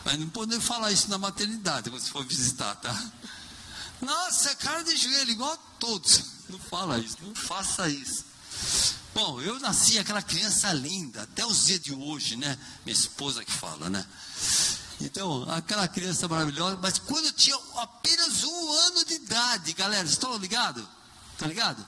Mas 0.05 0.19
não 0.19 0.29
podemos 0.31 0.65
falar 0.65 0.91
isso 0.91 1.09
na 1.09 1.17
maternidade 1.17 1.89
quando 1.89 2.03
você 2.03 2.11
for 2.11 2.27
visitar, 2.27 2.75
tá? 2.75 3.13
Nossa, 4.01 4.51
é 4.51 4.55
cara 4.57 4.83
de 4.83 4.97
joelho, 4.97 5.31
igual 5.31 5.53
a 5.53 5.57
todos. 5.79 6.25
Não 6.49 6.59
fala 6.59 6.99
isso, 6.99 7.19
não 7.23 7.33
faça 7.37 7.89
isso. 7.89 8.25
Bom, 9.15 9.41
eu 9.41 9.61
nasci 9.61 9.97
aquela 10.01 10.21
criança 10.21 10.73
linda, 10.73 11.23
até 11.23 11.47
os 11.47 11.67
dias 11.67 11.81
de 11.81 11.95
hoje, 11.95 12.35
né? 12.35 12.59
Minha 12.85 12.99
esposa 12.99 13.45
que 13.45 13.53
fala, 13.53 13.89
né? 13.89 14.05
Então, 15.01 15.49
aquela 15.53 15.87
criança 15.87 16.27
maravilhosa, 16.27 16.81
mas 16.83 16.99
quando 16.99 17.27
eu 17.27 17.33
tinha 17.33 17.57
apenas 17.77 18.43
um 18.43 18.73
ano 18.73 19.05
de 19.05 19.15
idade, 19.15 19.73
galera, 19.73 20.05
estão 20.05 20.37
ligados? 20.37 20.85
Está 21.33 21.47
ligado? 21.47 21.87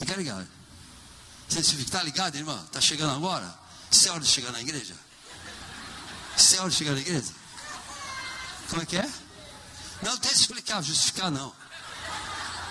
Fica 0.00 0.16
ligado. 0.16 0.55
Você 1.48 1.60
está 1.60 2.02
ligado, 2.02 2.36
irmã? 2.36 2.62
Está 2.66 2.80
chegando 2.80 3.14
agora? 3.14 3.52
Isso 3.90 4.08
é 4.08 4.10
hora 4.10 4.20
de 4.20 4.28
chegar 4.28 4.52
na 4.52 4.60
igreja? 4.60 4.94
Isso 6.36 6.56
é 6.56 6.60
hora 6.60 6.70
de 6.70 6.76
chegar 6.76 6.92
na 6.92 7.00
igreja? 7.00 7.32
Como 8.68 8.82
é 8.82 8.86
que 8.86 8.96
é? 8.96 9.10
Não 10.02 10.16
tem 10.18 10.32
explicar, 10.32 10.82
justificar 10.82 11.30
não. 11.30 11.54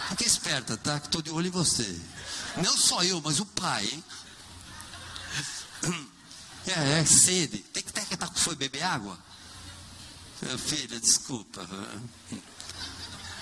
Fique 0.10 0.26
esperta, 0.26 0.78
tá? 0.78 1.00
Que 1.00 1.08
estou 1.08 1.22
de 1.22 1.32
olho 1.32 1.48
em 1.48 1.52
você. 1.52 2.00
Não 2.58 2.78
só 2.78 3.04
eu, 3.04 3.20
mas 3.22 3.40
o 3.40 3.46
pai, 3.46 3.86
hein? 3.86 4.04
É, 6.68 7.00
é 7.00 7.06
sede. 7.06 7.60
Tem 7.60 7.84
que 7.84 7.94
ter 7.94 8.04
que 8.06 8.16
estar 8.16 8.28
com 8.28 8.34
foi 8.34 8.56
beber 8.56 8.82
água? 8.82 9.20
Filha, 10.58 11.00
desculpa. 11.00 11.62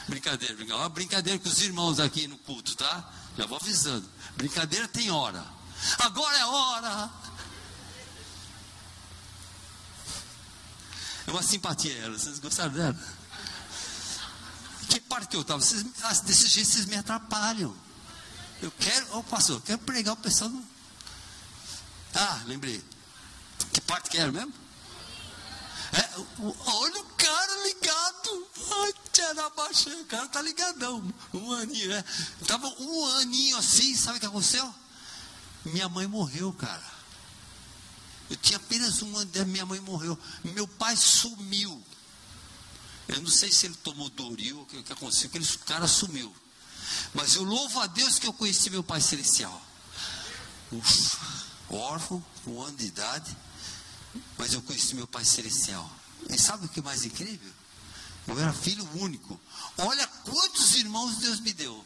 Brincadeira, 0.09 0.53
brincadeira. 0.55 0.75
Uma 0.75 0.89
brincadeira 0.89 1.39
com 1.39 1.47
os 1.47 1.61
irmãos 1.61 2.01
aqui 2.01 2.27
no 2.27 2.37
culto, 2.39 2.75
tá? 2.75 3.13
Já 3.37 3.45
vou 3.45 3.57
avisando. 3.57 4.05
Brincadeira 4.35 4.87
tem 4.87 5.11
hora. 5.11 5.43
Agora 5.99 6.37
é 6.37 6.45
hora. 6.45 7.09
É 11.27 11.31
uma 11.31 11.43
simpatia 11.43 11.95
ela. 11.99 12.17
Vocês 12.17 12.39
gostaram 12.39 12.71
dela? 12.71 12.97
Que 14.89 14.99
parte 14.99 15.27
que 15.27 15.35
eu 15.35 15.41
estava? 15.41 15.63
Ah, 16.03 16.13
desse 16.13 16.47
jeito 16.47 16.69
vocês 16.69 16.85
me 16.85 16.95
atrapalham. 16.95 17.75
Eu 18.61 18.71
quero, 18.71 19.15
ô 19.15 19.19
oh, 19.19 19.23
pastor, 19.23 19.57
eu 19.57 19.61
quero 19.61 19.79
pregar 19.79 20.13
o 20.13 20.17
pessoal. 20.17 20.51
Ah, 22.13 22.41
lembrei. 22.45 22.83
Que 23.71 23.81
parte 23.81 24.09
que 24.09 24.17
era 24.17 24.31
mesmo? 24.31 24.53
É, 25.93 26.09
olha 26.65 27.01
o 27.01 27.05
cara 27.15 27.63
ligado. 27.63 28.47
Ai, 28.83 28.93
o 30.01 30.05
cara 30.05 30.27
tá 30.27 30.41
ligadão. 30.41 31.13
Um 31.33 31.51
aninho, 31.53 31.89
né? 31.89 32.03
Tava 32.47 32.67
um 32.79 33.05
aninho 33.17 33.57
assim, 33.57 33.95
sabe 33.95 34.17
o 34.17 34.19
que 34.19 34.25
aconteceu? 34.25 34.73
Minha 35.65 35.87
mãe 35.87 36.07
morreu, 36.07 36.51
cara. 36.53 36.83
Eu 38.29 38.35
tinha 38.37 38.57
apenas 38.57 39.01
um 39.01 39.15
ano, 39.17 39.31
minha 39.45 39.65
mãe 39.65 39.79
morreu. 39.79 40.17
Meu 40.43 40.67
pai 40.67 40.95
sumiu. 40.95 41.81
Eu 43.07 43.21
não 43.21 43.29
sei 43.29 43.51
se 43.51 43.67
ele 43.67 43.75
tomou 43.75 44.09
Doril, 44.09 44.61
o 44.61 44.65
que, 44.65 44.81
que 44.81 44.93
aconteceu, 44.93 45.27
aquele 45.27 45.45
cara 45.65 45.87
sumiu. 45.87 46.33
Mas 47.13 47.35
eu 47.35 47.43
louvo 47.43 47.79
a 47.79 47.87
Deus 47.87 48.17
que 48.17 48.27
eu 48.27 48.33
conheci 48.33 48.69
meu 48.69 48.83
Pai 48.83 49.01
Celestial. 49.01 49.61
Ufa, 50.71 51.17
órfão, 51.69 52.23
um 52.47 52.61
ano 52.61 52.77
de 52.77 52.87
idade, 52.87 53.35
mas 54.37 54.53
eu 54.53 54.61
conheci 54.61 54.95
meu 54.95 55.07
Pai 55.07 55.25
Celestial. 55.25 55.89
E 56.29 56.37
sabe 56.39 56.65
o 56.65 56.69
que 56.69 56.79
é 56.79 56.83
mais 56.83 57.03
incrível? 57.05 57.51
Eu 58.27 58.39
era 58.39 58.53
filho 58.53 58.87
único. 58.95 59.39
Olha 59.77 60.07
quantos 60.07 60.75
irmãos 60.75 61.17
Deus 61.17 61.39
me 61.39 61.53
deu. 61.53 61.85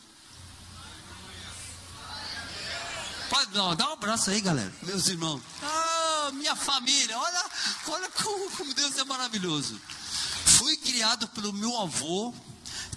Pode 3.29 3.53
não, 3.53 3.75
dá 3.75 3.89
um 3.89 3.93
abraço 3.93 4.29
aí, 4.29 4.39
galera. 4.39 4.73
Meus 4.83 5.07
irmãos. 5.07 5.41
Ah, 5.61 6.31
minha 6.33 6.55
família. 6.55 7.17
Olha, 7.17 7.45
olha 7.87 8.09
como, 8.11 8.51
como 8.51 8.73
Deus 8.73 8.97
é 8.97 9.03
maravilhoso. 9.03 9.79
Fui 10.57 10.77
criado 10.77 11.27
pelo 11.29 11.51
meu 11.51 11.77
avô, 11.79 12.33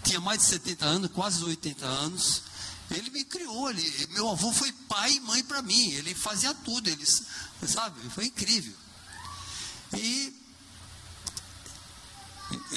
tinha 0.04 0.20
mais 0.20 0.40
de 0.40 0.46
70 0.46 0.84
anos, 0.84 1.10
quase 1.12 1.42
80 1.42 1.84
anos. 1.84 2.42
Ele 2.90 3.10
me 3.10 3.24
criou, 3.24 3.70
ele, 3.70 4.08
meu 4.10 4.28
avô 4.28 4.52
foi 4.52 4.72
pai 4.72 5.12
e 5.12 5.20
mãe 5.20 5.44
para 5.44 5.62
mim, 5.62 5.90
ele 5.92 6.12
fazia 6.12 6.52
tudo, 6.52 6.88
ele, 6.88 7.06
sabe, 7.66 8.00
foi 8.10 8.26
incrível. 8.26 8.74
E 9.94 10.40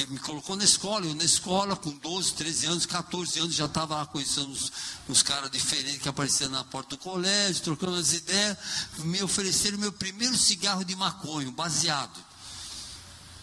me 0.09 0.19
colocou 0.19 0.55
na 0.55 0.63
escola, 0.63 1.05
eu 1.05 1.15
na 1.15 1.23
escola 1.23 1.75
com 1.75 1.91
12, 1.91 2.33
13 2.33 2.65
anos, 2.67 2.85
14 2.85 3.39
anos, 3.39 3.55
já 3.55 3.65
estava 3.65 3.95
lá 3.95 4.05
conhecendo 4.05 4.49
uns, 4.49 4.71
uns 5.09 5.23
caras 5.23 5.49
diferentes 5.49 6.01
que 6.01 6.09
apareciam 6.09 6.49
na 6.49 6.63
porta 6.63 6.95
do 6.95 6.97
colégio, 6.97 7.63
trocando 7.63 7.95
as 7.95 8.13
ideias, 8.13 8.57
me 8.99 9.21
ofereceram 9.23 9.77
meu 9.77 9.91
primeiro 9.91 10.37
cigarro 10.37 10.83
de 10.83 10.95
maconha, 10.95 11.49
baseado. 11.51 12.23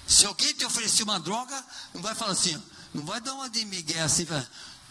Se 0.06 0.26
alguém 0.26 0.52
te 0.54 0.64
oferecer 0.64 1.02
uma 1.02 1.18
droga, 1.18 1.64
não 1.94 2.02
vai 2.02 2.14
falar 2.14 2.32
assim, 2.32 2.60
não 2.92 3.04
vai 3.04 3.20
dar 3.20 3.34
uma 3.34 3.48
de 3.48 3.64
migué 3.64 4.00
assim, 4.00 4.24
vai, 4.24 4.46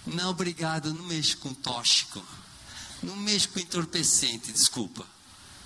não, 0.06 0.30
obrigado, 0.30 0.94
não 0.94 1.04
mexo 1.06 1.38
com 1.38 1.54
tóxico, 1.54 2.24
não 3.04 3.16
mexo 3.16 3.50
com 3.50 3.60
entorpecente, 3.60 4.52
desculpa. 4.52 5.06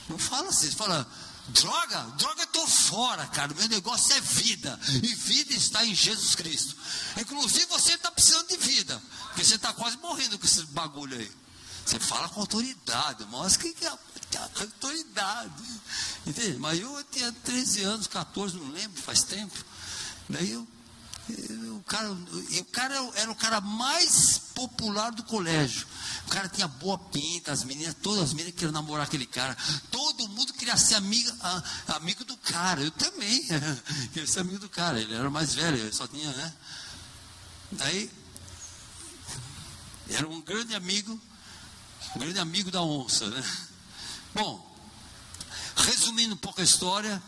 Não 0.10 0.18
fala 0.18 0.50
assim, 0.50 0.70
fala, 0.72 1.08
droga, 1.50 2.02
droga 2.18 2.42
eu 2.42 2.46
estou 2.46 2.68
fora, 2.68 3.26
cara, 3.28 3.54
meu 3.54 3.68
negócio 3.68 4.14
é 4.14 4.22
vida, 4.22 4.80
e 5.02 5.14
vida 5.16 5.54
está 5.54 5.86
em 5.86 5.94
Jesus 5.94 6.36
Cristo. 6.36 6.76
Inclusive 7.18 7.66
você 7.68 7.94
está 7.94 8.12
precisando 8.12 8.48
de 8.48 8.58
vida, 8.58 9.02
porque 9.28 9.44
você 9.44 9.56
está 9.56 9.74
quase 9.74 9.98
morrendo 9.98 10.40
com 10.40 10.46
esse 10.46 10.64
bagulho 10.68 11.18
aí. 11.18 11.32
Você 11.86 12.00
fala 12.00 12.30
com 12.30 12.40
autoridade, 12.40 13.26
mostra 13.26 13.70
que 13.70 13.86
é 13.86 13.92
autoridade. 14.40 15.64
Entende? 16.26 16.58
Mas 16.58 16.80
eu 16.80 17.04
tinha 17.12 17.32
13 17.32 17.84
anos, 17.84 18.08
14, 18.08 18.56
não 18.56 18.72
lembro, 18.72 19.02
faz 19.02 19.24
tempo. 19.24 19.54
Daí 20.30 20.52
eu, 20.52 20.68
o, 21.30 21.84
cara, 21.88 22.12
o 22.12 22.66
cara 22.66 22.96
era 23.16 23.32
o 23.32 23.36
cara 23.36 23.62
mais 23.62 24.38
popular 24.54 25.12
do 25.12 25.24
colégio. 25.24 25.88
O 26.28 26.30
cara 26.30 26.50
tinha 26.50 26.68
boa 26.68 26.98
pinta, 26.98 27.52
as 27.52 27.64
meninas, 27.64 27.96
todas 28.02 28.24
as 28.24 28.34
meninas 28.34 28.54
queriam 28.54 28.72
namorar 28.72 29.06
aquele 29.06 29.26
cara. 29.26 29.56
Todo 29.90 30.28
mundo 30.30 30.54
queria 30.54 30.76
ser 30.76 30.96
amiga, 30.96 31.34
a, 31.42 31.96
amigo 31.96 32.26
do 32.26 32.36
cara. 32.38 32.82
Eu 32.82 32.92
também 32.92 33.42
queria 34.12 34.28
ser 34.28 34.42
amigo 34.42 34.60
do 34.60 34.70
cara. 34.70 35.00
Ele 35.00 35.14
era 35.14 35.30
mais 35.30 35.54
velho, 35.54 35.78
ele 35.78 35.94
só 35.94 36.08
tinha, 36.08 36.32
né? 36.34 36.54
Daí, 37.72 38.12
era 40.10 40.28
um 40.28 40.42
grande 40.42 40.76
amigo, 40.76 41.20
um 42.16 42.20
grande 42.20 42.40
amigo 42.40 42.70
da 42.70 42.82
onça, 42.82 43.30
né? 43.30 43.44
Bom, 44.34 44.76
resumindo 45.78 46.34
um 46.34 46.38
pouco 46.38 46.60
a 46.60 46.64
história, 46.64 47.22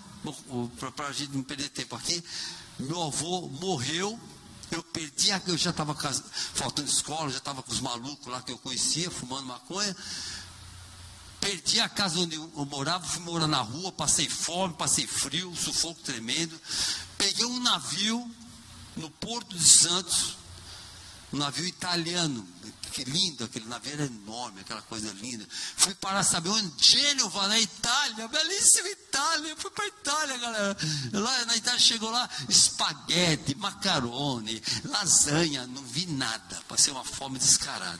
para 0.95 1.07
a 1.07 1.11
gente 1.13 1.31
não 1.35 1.43
perder 1.43 1.69
tempo 1.69 1.95
aqui, 1.95 2.23
meu 2.79 3.03
avô 3.03 3.47
morreu, 3.47 4.19
eu 4.71 4.83
perdi, 4.83 5.29
eu 5.47 5.57
já 5.57 5.69
estava 5.69 5.95
faltando 6.53 6.89
escola, 6.89 7.29
já 7.29 7.37
estava 7.37 7.63
com 7.63 7.71
os 7.71 7.79
malucos 7.79 8.27
lá 8.27 8.41
que 8.41 8.51
eu 8.51 8.57
conhecia, 8.57 9.09
fumando 9.09 9.45
maconha. 9.45 9.95
Perdi 11.39 11.79
a 11.79 11.87
casa 11.87 12.19
onde 12.19 12.35
eu 12.35 12.65
morava, 12.65 13.05
fui 13.05 13.21
morar 13.21 13.47
na 13.47 13.61
rua, 13.61 13.91
passei 13.91 14.27
fome, 14.27 14.73
passei 14.73 15.05
frio, 15.05 15.55
sufoco 15.55 16.01
tremendo. 16.01 16.59
Peguei 17.17 17.45
um 17.45 17.59
navio 17.59 18.29
no 18.97 19.09
Porto 19.11 19.55
de 19.55 19.63
Santos, 19.63 20.35
um 21.31 21.37
navio 21.37 21.65
italiano, 21.65 22.45
que 22.95 23.03
lindo, 23.03 23.43
aquele 23.43 23.65
navio 23.65 23.91
era 23.91 24.05
enorme, 24.05 24.61
aquela 24.61 24.81
coisa 24.83 25.11
linda. 25.19 25.45
Fui 25.75 25.93
para 25.95 26.23
saber 26.23 26.47
onde 26.47 26.71
Gênova, 26.81 27.45
na 27.49 27.59
Itália, 27.59 28.25
belíssima 28.29 28.87
Itália. 28.87 29.53
Fui 29.57 29.69
para 29.69 29.85
Itália, 29.85 30.37
galera. 30.37 30.77
Lá 31.11 31.45
na 31.45 31.57
Itália 31.57 31.77
chegou 31.77 32.09
lá, 32.09 32.29
espaguete, 32.47 33.53
macarone, 33.55 34.63
lasanha, 34.85 35.67
não 35.67 35.83
vi 35.83 36.05
nada. 36.05 36.63
Passei 36.69 36.93
uma 36.93 37.03
fome 37.03 37.37
descarada. 37.37 37.99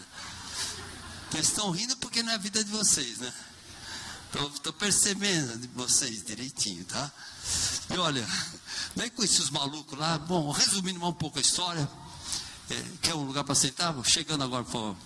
Eles 1.34 1.48
estão 1.48 1.72
rindo 1.72 1.98
porque 1.98 2.24
não 2.24 2.32
é 2.32 2.36
a 2.36 2.38
vida 2.38 2.64
de 2.64 2.72
vocês, 2.72 3.18
né? 3.18 3.34
Estou 4.54 4.72
percebendo 4.72 5.58
de 5.58 5.68
vocês 5.68 6.24
direitinho, 6.24 6.86
tá? 6.86 7.12
E 7.94 7.98
olha, 7.98 8.26
nem 8.96 9.10
conheci 9.10 9.42
os 9.42 9.50
malucos 9.50 10.00
lá. 10.00 10.18
Bom, 10.18 10.52
resumindo 10.52 11.06
um 11.06 11.12
pouco 11.12 11.38
a 11.38 11.42
história. 11.42 11.90
É, 12.70 12.84
quer 13.02 13.14
um 13.14 13.24
lugar 13.24 13.44
para 13.44 13.54
sentar? 13.54 13.94
Chegando 14.04 14.44
agora, 14.44 14.64
por 14.64 14.72
favor. 14.72 14.98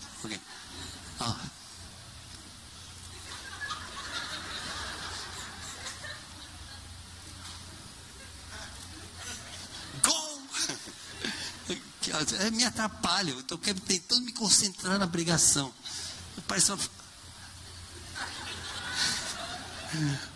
Ah. 1.19 1.35
Gol! 10.03 10.41
É, 12.39 12.49
me 12.49 12.65
atrapalha, 12.65 13.31
eu 13.31 13.39
estou 13.39 13.57
tentando 13.57 14.21
me 14.25 14.31
concentrar 14.33 14.97
na 14.97 15.05
pregação. 15.05 15.71
Parece 16.47 16.71
uma... 16.71 16.79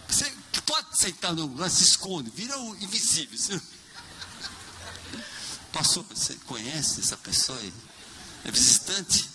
Você 0.08 0.32
pode 0.66 0.98
sentar 0.98 1.34
no 1.34 1.48
lugar, 1.48 1.70
se 1.72 1.84
esconde, 1.84 2.30
vira 2.30 2.58
o 2.60 2.76
invisível. 2.76 3.60
Pastor, 5.74 6.06
você 6.14 6.36
conhece 6.46 7.02
essa 7.02 7.18
pessoa 7.18 7.58
aí? 7.58 7.74
É 8.46 8.52
visitante? 8.52 9.28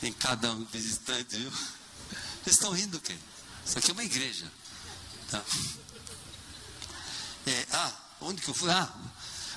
Tem 0.00 0.12
cada 0.12 0.50
um 0.50 0.64
visitante, 0.64 1.36
viu? 1.36 1.50
Vocês 2.42 2.56
estão 2.56 2.72
rindo 2.72 2.96
o 2.96 3.00
quê? 3.00 3.16
Isso 3.64 3.78
aqui 3.78 3.90
é 3.90 3.94
uma 3.94 4.02
igreja. 4.02 4.50
Tá? 5.30 5.40
É, 7.46 7.66
ah, 7.72 7.92
onde 8.22 8.42
que 8.42 8.48
eu 8.48 8.54
fui? 8.54 8.68
Ah, 8.68 8.92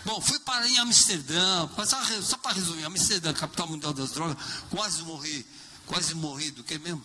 bom, 0.06 0.22
fui 0.22 0.40
para 0.40 0.68
em 0.68 0.78
Amsterdã, 0.78 1.68
só, 1.84 2.22
só 2.22 2.38
para 2.38 2.54
resumir, 2.54 2.86
Amsterdã, 2.86 3.34
capital 3.34 3.68
mundial 3.68 3.92
das 3.92 4.12
drogas, 4.12 4.38
quase 4.70 5.02
morri, 5.02 5.46
quase 5.88 6.14
morri 6.14 6.52
do 6.52 6.64
que 6.64 6.78
mesmo? 6.78 7.04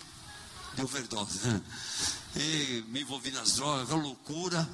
De 0.75 0.83
overdose. 0.83 1.41
E 2.37 2.85
me 2.89 3.01
envolvi 3.01 3.33
nas 3.33 3.55
drogas, 3.55 3.89
loucura. 3.89 4.69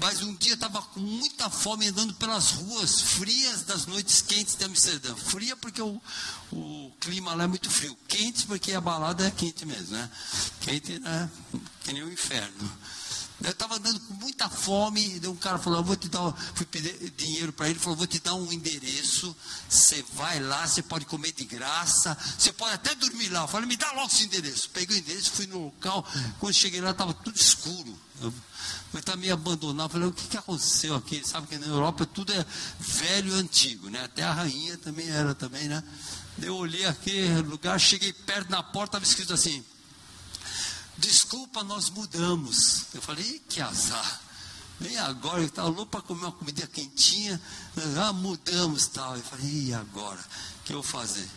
Mas 0.00 0.22
um 0.22 0.34
dia 0.34 0.54
estava 0.54 0.80
com 0.80 0.98
muita 0.98 1.50
fome 1.50 1.88
andando 1.88 2.14
pelas 2.14 2.52
ruas 2.52 3.02
frias 3.02 3.64
das 3.64 3.84
noites 3.84 4.22
quentes 4.22 4.54
de 4.54 4.64
Amsterdã. 4.64 5.14
Fria 5.14 5.54
porque 5.54 5.82
o, 5.82 6.00
o 6.50 6.90
clima 6.98 7.34
lá 7.34 7.44
é 7.44 7.46
muito 7.46 7.68
frio. 7.68 7.96
Quente 8.08 8.46
porque 8.46 8.72
a 8.72 8.80
balada 8.80 9.26
é 9.26 9.30
quente 9.30 9.66
mesmo, 9.66 9.92
né? 9.92 10.10
Quente, 10.62 10.98
né? 10.98 11.30
Que 11.84 11.92
nem 11.92 12.02
o 12.02 12.10
inferno. 12.10 12.72
Eu 13.42 13.50
estava 13.50 13.76
andando 13.76 13.98
com 14.00 14.14
muita 14.14 14.50
fome, 14.50 15.18
e 15.22 15.26
um 15.26 15.36
cara 15.36 15.58
falou, 15.58 15.82
vou 15.82 15.96
te 15.96 16.08
dar, 16.08 16.32
fui 16.54 16.66
pedir 16.66 17.10
dinheiro 17.16 17.52
para 17.52 17.70
ele, 17.70 17.78
falou, 17.78 17.96
vou 17.96 18.06
te 18.06 18.20
dar 18.20 18.34
um 18.34 18.52
endereço, 18.52 19.34
você 19.66 20.04
vai 20.12 20.38
lá, 20.40 20.66
você 20.66 20.82
pode 20.82 21.06
comer 21.06 21.32
de 21.32 21.46
graça, 21.46 22.16
você 22.38 22.52
pode 22.52 22.74
até 22.74 22.94
dormir 22.94 23.30
lá. 23.30 23.42
Eu 23.42 23.48
falei, 23.48 23.66
me 23.66 23.76
dá 23.76 23.92
logo 23.92 24.08
esse 24.08 24.24
endereço. 24.24 24.68
Peguei 24.70 24.96
o 24.96 24.98
endereço, 24.98 25.30
fui 25.30 25.46
no 25.46 25.64
local, 25.64 26.06
quando 26.38 26.52
cheguei 26.52 26.82
lá 26.82 26.90
estava 26.90 27.14
tudo 27.14 27.36
escuro. 27.36 27.98
Eu, 28.20 28.32
mas 28.92 29.00
está 29.00 29.16
meio 29.16 29.32
abandonado. 29.32 29.90
Falei, 29.90 30.08
o 30.08 30.12
que, 30.12 30.26
que 30.28 30.36
aconteceu 30.36 30.94
aqui? 30.94 31.26
Sabe 31.26 31.46
que 31.46 31.58
na 31.58 31.66
Europa 31.66 32.04
tudo 32.04 32.32
é 32.32 32.46
velho 32.78 33.34
e 33.34 33.38
antigo, 33.38 33.88
né? 33.88 34.04
Até 34.04 34.22
a 34.22 34.32
rainha 34.32 34.76
também 34.78 35.08
era 35.08 35.34
também, 35.34 35.68
né? 35.68 35.82
Eu 36.42 36.56
olhei 36.56 36.86
aqui, 36.86 37.28
lugar, 37.46 37.78
cheguei 37.78 38.12
perto 38.12 38.50
na 38.50 38.62
porta, 38.62 38.96
estava 38.96 39.04
escrito 39.04 39.32
assim, 39.32 39.64
desculpa, 40.96 41.62
nós 41.64 41.90
mudamos. 41.90 42.86
Eu 42.94 43.02
falei, 43.02 43.42
que 43.48 43.60
azar. 43.60 44.20
Nem 44.78 44.96
agora, 44.98 45.40
eu 45.40 45.46
estava 45.46 45.68
louco 45.68 45.86
para 45.86 46.00
comer 46.00 46.22
uma 46.22 46.32
comida 46.32 46.66
quentinha, 46.66 47.40
ah, 47.98 48.12
mudamos 48.12 48.86
tal. 48.88 49.16
Eu 49.16 49.22
falei, 49.22 49.66
e 49.66 49.74
agora? 49.74 50.20
O 50.60 50.64
que 50.64 50.72
eu 50.72 50.82
vou 50.82 50.90
fazer? 50.90 51.28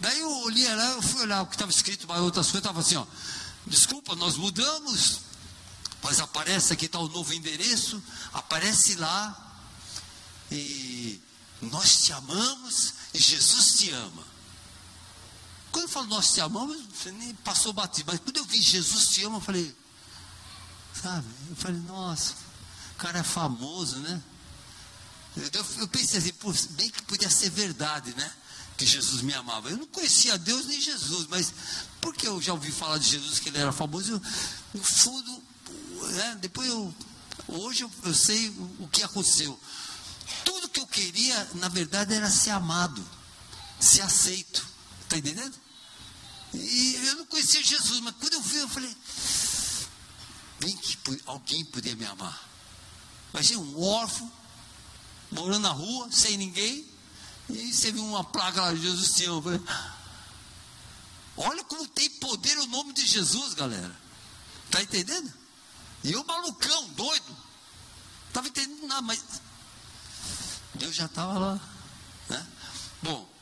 Daí 0.00 0.18
eu 0.20 0.30
olhei 0.42 0.74
lá, 0.74 0.90
eu 0.90 1.02
fui 1.02 1.22
olhar 1.22 1.42
o 1.42 1.46
que 1.46 1.54
estava 1.54 1.70
escrito, 1.70 2.06
mas 2.08 2.20
outras 2.20 2.46
coisas, 2.46 2.58
estava 2.58 2.80
assim, 2.80 2.96
ó, 2.96 3.06
desculpa, 3.66 4.16
nós 4.16 4.36
mudamos, 4.36 5.20
mas 6.04 6.20
aparece 6.20 6.74
aqui 6.74 6.84
está 6.84 6.98
o 6.98 7.08
novo 7.08 7.32
endereço, 7.32 8.00
aparece 8.34 8.94
lá, 8.96 9.34
e 10.52 11.18
nós 11.62 12.04
te 12.04 12.12
amamos 12.12 12.92
e 13.14 13.18
Jesus 13.18 13.78
te 13.78 13.90
ama. 13.90 14.22
Quando 15.72 15.84
eu 15.84 15.88
falo 15.88 16.06
nós 16.08 16.34
te 16.34 16.42
amamos, 16.42 16.76
você 16.94 17.10
nem 17.10 17.34
passou 17.36 17.72
batido, 17.72 18.12
mas 18.12 18.20
quando 18.20 18.36
eu 18.36 18.44
vi 18.44 18.60
Jesus 18.60 19.08
te 19.08 19.24
ama, 19.24 19.38
eu 19.38 19.40
falei, 19.40 19.74
sabe? 21.02 21.26
Eu 21.48 21.56
falei, 21.56 21.80
nossa, 21.80 22.34
o 22.92 22.98
cara 22.98 23.20
é 23.20 23.24
famoso, 23.24 23.96
né? 24.00 24.22
Eu, 25.36 25.66
eu 25.78 25.88
pensei 25.88 26.18
assim, 26.18 26.34
pô, 26.34 26.52
bem 26.72 26.90
que 26.90 27.02
podia 27.04 27.30
ser 27.30 27.48
verdade, 27.48 28.14
né? 28.14 28.30
Que 28.76 28.84
Jesus 28.84 29.22
me 29.22 29.32
amava. 29.32 29.70
Eu 29.70 29.78
não 29.78 29.86
conhecia 29.86 30.36
Deus 30.36 30.66
nem 30.66 30.78
Jesus, 30.78 31.26
mas 31.28 31.54
porque 32.02 32.28
eu 32.28 32.42
já 32.42 32.52
ouvi 32.52 32.70
falar 32.70 32.98
de 32.98 33.08
Jesus 33.08 33.38
que 33.38 33.48
ele 33.48 33.58
era 33.58 33.72
famoso, 33.72 34.12
eu, 34.12 34.22
no 34.74 34.84
fundo 34.84 35.43
né? 36.12 36.38
depois 36.40 36.68
eu, 36.68 36.94
hoje 37.48 37.82
eu, 37.82 37.90
eu 38.04 38.14
sei 38.14 38.48
o, 38.48 38.84
o 38.84 38.88
que 38.88 39.02
aconteceu. 39.02 39.58
Tudo 40.44 40.68
que 40.68 40.80
eu 40.80 40.86
queria, 40.86 41.48
na 41.54 41.68
verdade, 41.68 42.14
era 42.14 42.30
ser 42.30 42.50
amado, 42.50 43.04
ser 43.80 44.02
aceito. 44.02 44.66
Está 45.02 45.18
entendendo? 45.18 45.54
E 46.54 46.94
eu 47.06 47.16
não 47.16 47.26
conhecia 47.26 47.62
Jesus, 47.62 48.00
mas 48.00 48.14
quando 48.16 48.34
eu 48.34 48.42
vi, 48.42 48.56
eu 48.56 48.68
falei, 48.68 48.96
bem 50.60 50.76
que 50.76 50.98
alguém 51.26 51.64
podia 51.64 51.96
me 51.96 52.06
amar. 52.06 52.48
Imagina 53.32 53.60
um 53.60 53.82
órfão, 53.82 54.30
morando 55.30 55.60
na 55.60 55.72
rua, 55.72 56.10
sem 56.12 56.36
ninguém, 56.36 56.86
e 57.48 57.72
você 57.72 57.90
viu 57.90 58.04
uma 58.04 58.24
placa 58.24 58.62
lá, 58.62 58.74
Jesus 58.74 59.12
te 59.14 59.24
ama. 59.24 59.60
Olha 61.36 61.64
como 61.64 61.88
tem 61.88 62.08
poder 62.10 62.56
o 62.58 62.66
nome 62.66 62.92
de 62.92 63.04
Jesus, 63.04 63.54
galera. 63.54 63.94
Tá 64.70 64.80
entendendo? 64.80 65.32
E 66.04 66.12
eu 66.12 66.22
malucão, 66.24 66.88
doido. 66.90 67.36
Estava 68.28 68.46
entendendo 68.46 68.86
nada, 68.86 69.02
mas 69.02 69.24
Deus 70.74 70.94
já 70.94 71.06
estava 71.06 71.38
lá. 71.38 71.60
Né? 72.28 72.46
Bom, 73.02 73.34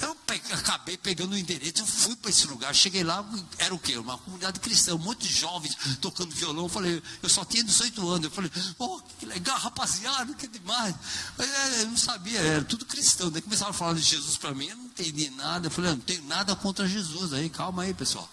eu 0.00 0.14
peguei, 0.26 0.52
acabei 0.52 0.96
pegando 0.96 1.34
o 1.34 1.36
endereço, 1.36 1.82
eu 1.82 1.86
fui 1.86 2.16
para 2.16 2.30
esse 2.30 2.46
lugar, 2.46 2.74
cheguei 2.74 3.04
lá, 3.04 3.24
era 3.58 3.74
o 3.74 3.78
quê? 3.78 3.98
Uma 3.98 4.16
comunidade 4.16 4.58
cristã, 4.58 4.94
um 4.94 4.98
monte 4.98 5.28
de 5.28 5.34
jovens 5.34 5.76
tocando 6.00 6.34
violão. 6.34 6.64
Eu 6.64 6.68
falei, 6.68 7.02
eu 7.22 7.28
só 7.28 7.44
tinha 7.44 7.62
18 7.62 8.08
anos. 8.08 8.24
Eu 8.24 8.30
falei, 8.30 8.50
oh, 8.78 9.00
que 9.18 9.26
legal, 9.26 9.58
rapaziada, 9.58 10.32
que 10.34 10.48
demais. 10.48 10.94
Mas, 11.36 11.50
é, 11.50 11.82
eu 11.82 11.86
não 11.88 11.96
sabia, 11.96 12.40
era 12.40 12.64
tudo 12.64 12.86
cristão. 12.86 13.30
Daí 13.30 13.42
começaram 13.42 13.70
a 13.70 13.74
falar 13.74 13.94
de 13.94 14.00
Jesus 14.00 14.36
para 14.36 14.54
mim, 14.54 14.68
eu 14.68 14.76
não 14.76 14.86
entendi 14.86 15.30
nada. 15.30 15.66
Eu 15.66 15.70
falei, 15.70 15.90
não 15.90 16.00
tenho 16.00 16.24
nada 16.24 16.56
contra 16.56 16.88
Jesus 16.88 17.32
aí, 17.34 17.50
calma 17.50 17.82
aí, 17.82 17.92
pessoal. 17.92 18.28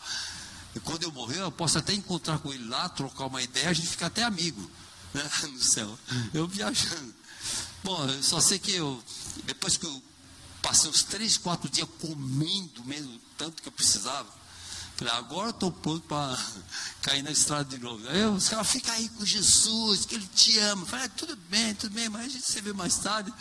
E 0.78 0.80
quando 0.80 1.04
eu 1.04 1.12
morrer, 1.12 1.40
eu 1.40 1.52
posso 1.52 1.78
até 1.78 1.94
encontrar 1.94 2.40
com 2.40 2.54
ele 2.54 2.68
lá, 2.68 2.88
trocar 2.90 3.26
uma 3.26 3.42
ideia, 3.42 3.70
a 3.70 3.74
gente 3.74 3.88
fica 3.88 4.06
até 4.06 4.24
amigo 4.24 4.70
né, 5.14 5.30
no 5.52 5.62
céu. 5.62 5.98
Eu 6.34 6.48
viajando. 6.48 7.14
Bom, 7.84 8.08
eu 8.08 8.24
só 8.24 8.40
sei 8.40 8.60
que 8.60 8.74
eu, 8.74 9.04
depois 9.46 9.78
que 9.78 9.86
eu 9.86 10.04
Passei 10.68 10.90
uns 10.90 11.04
três, 11.04 11.38
quatro 11.38 11.70
dias 11.70 11.88
comendo 12.02 12.84
mesmo, 12.84 13.20
tanto 13.38 13.62
que 13.62 13.70
eu 13.70 13.72
precisava. 13.72 14.28
Falei, 14.98 15.14
agora 15.14 15.52
estou 15.52 15.72
pronto 15.72 16.02
para 16.08 16.36
cair 17.04 17.22
na 17.22 17.30
estrada 17.30 17.66
de 17.66 17.78
novo. 17.78 18.04
Aí 18.10 18.26
os 18.26 18.50
caras 18.50 18.68
ficam 18.68 18.92
aí 18.96 19.08
com 19.10 19.24
Jesus, 19.24 20.08
que 20.08 20.16
ele 20.16 20.28
te 20.34 20.58
ama. 20.58 20.88
Falei, 20.88 21.06
ah, 21.06 21.10
tudo 21.10 21.36
bem, 21.36 21.76
tudo 21.76 21.94
bem, 21.94 22.10
mas 22.10 22.26
a 22.26 22.30
gente 22.30 22.52
se 22.52 22.60
vê 22.62 22.74
mais 22.74 22.98
tarde. 22.98 23.32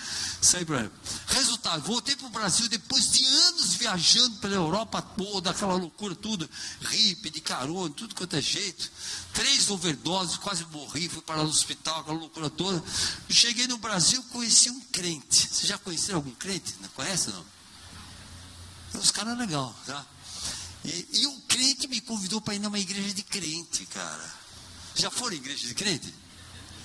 Saí 0.43 0.67
para 0.67 0.91
Resultado, 1.29 1.83
voltei 1.83 2.15
para 2.15 2.27
o 2.27 2.31
Brasil 2.31 2.69
depois 2.69 3.11
de 3.11 3.25
anos 3.25 3.73
viajando 3.73 4.37
pela 4.37 4.55
Europa 4.55 5.01
toda, 5.01 5.51
aquela 5.51 5.73
loucura, 5.77 6.15
tudo. 6.15 6.49
Ripe, 6.83 7.31
de 7.31 7.41
carona, 7.41 7.89
tudo 7.95 8.15
quanto 8.15 8.37
é 8.37 8.43
jeito. 8.43 8.93
Três 9.33 9.71
overdoses, 9.71 10.37
quase 10.37 10.63
morri, 10.67 11.09
fui 11.09 11.23
parar 11.23 11.43
no 11.43 11.49
hospital, 11.49 12.01
aquela 12.01 12.19
loucura 12.19 12.51
toda. 12.51 12.85
Cheguei 13.31 13.67
no 13.67 13.79
Brasil, 13.79 14.23
conheci 14.25 14.69
um 14.69 14.81
crente. 14.93 15.49
Você 15.51 15.67
já 15.67 15.79
conheceu 15.79 16.17
algum 16.17 16.33
crente? 16.33 16.75
Não 16.83 16.89
conhece, 16.91 17.31
não? 17.31 17.47
Os 19.01 19.11
caras 19.11 19.39
legal, 19.39 19.75
tá? 19.87 20.05
E, 20.87 21.21
e 21.21 21.27
o 21.27 21.41
crente 21.43 21.89
me 21.89 22.01
convidou 22.01 22.41
para 22.41 22.55
ir 22.55 22.61
numa 22.61 22.79
igreja 22.79 23.13
de 23.13 23.23
crente, 23.25 23.85
cara. 23.87 24.35
Já 24.95 25.11
foram 25.11 25.35
em 25.35 25.39
igreja 25.39 25.67
de 25.67 25.75
crente? 25.75 26.15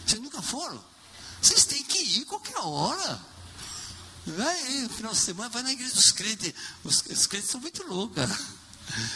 Vocês 0.06 0.22
nunca 0.22 0.42
foram? 0.42 0.84
Vocês 1.40 1.66
têm 1.66 1.84
que 1.84 2.00
ir 2.00 2.26
qualquer 2.26 2.58
hora. 2.58 3.22
Vai 4.26 4.82
no 4.82 4.90
final 4.90 5.12
de 5.14 5.20
semana, 5.20 5.50
vai 5.50 5.64
na 5.64 5.72
igreja 5.72 5.94
dos 5.94 6.12
crentes. 6.12 6.54
Os, 6.84 7.02
os 7.02 7.28
crentes 7.28 7.50
são 7.50 7.62
muito 7.62 7.84
loucos, 7.88 8.16
cara. 8.16 8.40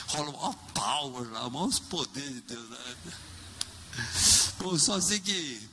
Rola 0.08 0.50
um 0.50 0.54
power 0.74 1.32
lá, 1.32 1.48
os 1.48 1.80
poderes 1.80 2.36
de 2.36 2.42
Deus. 2.42 2.70
Né? 2.70 3.14
Bom, 4.60 4.78
só 4.78 5.02
sei 5.02 5.20
que. 5.20 5.70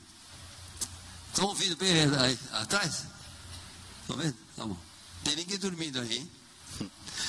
Estão 1.28 1.46
ouvindo 1.46 1.76
bem 1.76 1.92
aí, 2.18 2.38
atrás? 2.52 3.04
Estão 4.02 4.16
vendo? 4.16 4.36
Tá 4.56 4.66
bom. 4.66 4.76
Tem 5.24 5.36
ninguém 5.36 5.58
dormindo 5.58 6.00
aí, 6.00 6.18
hein? 6.18 6.30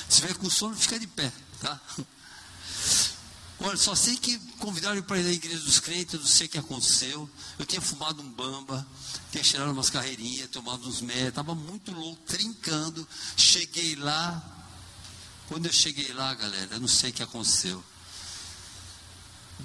Se 0.10 0.22
tiver 0.22 0.34
com 0.36 0.50
sono, 0.50 0.76
fica 0.76 1.00
de 1.00 1.08
pé. 1.08 1.32
Tá? 1.64 1.80
Olha, 3.62 3.78
só 3.78 3.96
sei 3.96 4.18
que 4.18 4.38
convidaram 4.60 5.02
para 5.02 5.18
ir 5.18 5.26
à 5.26 5.32
igreja 5.32 5.64
dos 5.64 5.80
crentes, 5.80 6.16
eu 6.16 6.20
não 6.20 6.28
sei 6.28 6.48
o 6.48 6.50
que 6.50 6.58
aconteceu. 6.58 7.30
Eu 7.58 7.66
tinha 7.66 7.80
fumado 7.80 8.22
um 8.22 8.30
bamba, 8.30 8.86
tinha 9.32 9.42
cheirado 9.42 9.72
umas 9.72 9.90
carreirinhas, 9.90 10.50
tomado 10.50 10.86
uns 10.86 11.00
mé, 11.00 11.30
estava 11.30 11.56
muito 11.56 11.94
louco, 11.94 12.22
trincando. 12.28 13.08
Cheguei 13.38 13.96
lá. 13.96 14.44
Quando 15.48 15.68
eu 15.68 15.72
cheguei 15.72 16.12
lá, 16.12 16.34
galera, 16.34 16.76
eu 16.76 16.82
não 16.82 16.88
sei 16.90 17.12
o 17.12 17.14
que 17.14 17.24
aconteceu. 17.24 17.82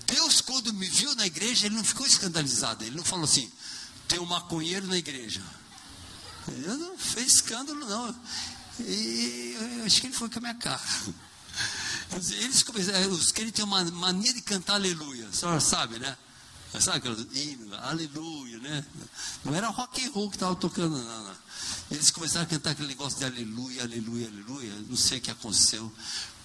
Deus, 0.06 0.40
quando 0.40 0.72
me 0.72 0.88
viu 0.88 1.12
na 1.16 1.26
igreja, 1.26 1.66
ele 1.66 1.74
não 1.74 1.82
ficou 1.82 2.06
escandalizado. 2.06 2.84
Ele 2.84 2.96
não 2.96 3.04
falou 3.04 3.24
assim: 3.24 3.50
tem 4.06 4.20
um 4.20 4.26
maconheiro 4.26 4.86
na 4.86 4.96
igreja. 4.96 5.42
Ele 6.46 6.68
não 6.68 6.96
fez 6.96 7.34
escândalo, 7.34 7.80
não. 7.80 8.14
E 8.78 9.56
eu 9.80 9.84
acho 9.86 10.00
que 10.00 10.06
ele 10.06 10.14
foi 10.14 10.30
com 10.30 10.38
a 10.38 10.42
minha 10.42 10.54
cara. 10.54 10.80
Eles 12.12 12.62
começaram, 12.62 13.10
os 13.10 13.30
crentes 13.32 13.54
têm 13.54 13.64
uma 13.64 13.84
mania 13.84 14.32
de 14.32 14.40
cantar 14.40 14.74
aleluia, 14.74 15.28
a 15.28 15.32
senhora 15.32 15.60
sabe, 15.60 15.98
né? 15.98 16.16
Sabe 16.80 16.98
aquele 16.98 17.26
hino, 17.32 17.74
aleluia, 17.76 18.58
né? 18.58 18.84
Não 19.44 19.54
era 19.54 19.68
rock 19.68 20.04
and 20.04 20.10
roll 20.10 20.28
que 20.28 20.36
estava 20.36 20.54
tocando, 20.54 20.98
não, 20.98 21.24
não. 21.24 21.36
Eles 21.90 22.10
começaram 22.10 22.44
a 22.44 22.48
cantar 22.48 22.70
aquele 22.70 22.88
negócio 22.88 23.18
de 23.18 23.24
aleluia, 23.24 23.82
aleluia, 23.82 24.28
aleluia. 24.28 24.74
Não 24.86 24.96
sei 24.96 25.18
o 25.18 25.20
que 25.20 25.30
aconteceu. 25.30 25.90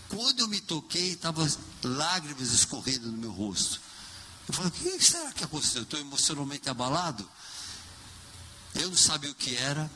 Quando 0.07 0.39
eu 0.39 0.47
me 0.47 0.61
toquei, 0.61 1.11
estava 1.11 1.45
lágrimas 1.83 2.51
escorrendo 2.51 3.11
no 3.11 3.17
meu 3.17 3.31
rosto. 3.31 3.81
Eu 4.47 4.53
falei, 4.53 4.69
o 4.69 4.71
que 4.71 5.03
será 5.03 5.31
que 5.33 5.43
aconteceu? 5.43 5.83
Estou 5.83 5.99
emocionalmente 5.99 6.69
abalado. 6.69 7.29
Eu 8.75 8.89
não 8.89 8.97
sabia 8.97 9.31
o 9.31 9.35
que 9.35 9.55
era. 9.55 9.91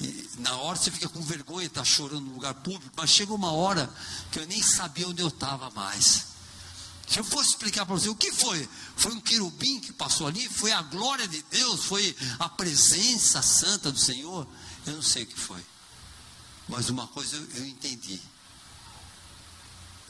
E 0.00 0.30
na 0.38 0.56
hora 0.56 0.76
você 0.76 0.90
fica 0.90 1.08
com 1.08 1.20
vergonha, 1.22 1.66
está 1.66 1.84
chorando 1.84 2.26
no 2.26 2.34
lugar 2.34 2.54
público, 2.54 2.92
mas 2.96 3.10
chega 3.10 3.32
uma 3.32 3.52
hora 3.52 3.90
que 4.30 4.38
eu 4.38 4.46
nem 4.46 4.62
sabia 4.62 5.08
onde 5.08 5.22
eu 5.22 5.28
estava 5.28 5.70
mais. 5.70 6.26
Se 7.08 7.18
eu 7.18 7.24
fosse 7.24 7.50
explicar 7.50 7.86
para 7.86 7.94
você 7.94 8.08
o 8.08 8.16
que 8.16 8.32
foi, 8.32 8.68
foi 8.96 9.12
um 9.12 9.20
querubim 9.20 9.80
que 9.80 9.92
passou 9.92 10.26
ali, 10.26 10.48
foi 10.48 10.72
a 10.72 10.82
glória 10.82 11.26
de 11.26 11.40
Deus, 11.42 11.84
foi 11.84 12.14
a 12.38 12.48
presença 12.48 13.40
santa 13.40 13.92
do 13.92 13.98
Senhor, 13.98 14.46
eu 14.84 14.94
não 14.94 15.02
sei 15.02 15.22
o 15.22 15.26
que 15.26 15.38
foi. 15.38 15.64
Mas 16.68 16.90
uma 16.90 17.06
coisa 17.06 17.36
eu, 17.36 17.48
eu 17.54 17.66
entendi. 17.66 18.20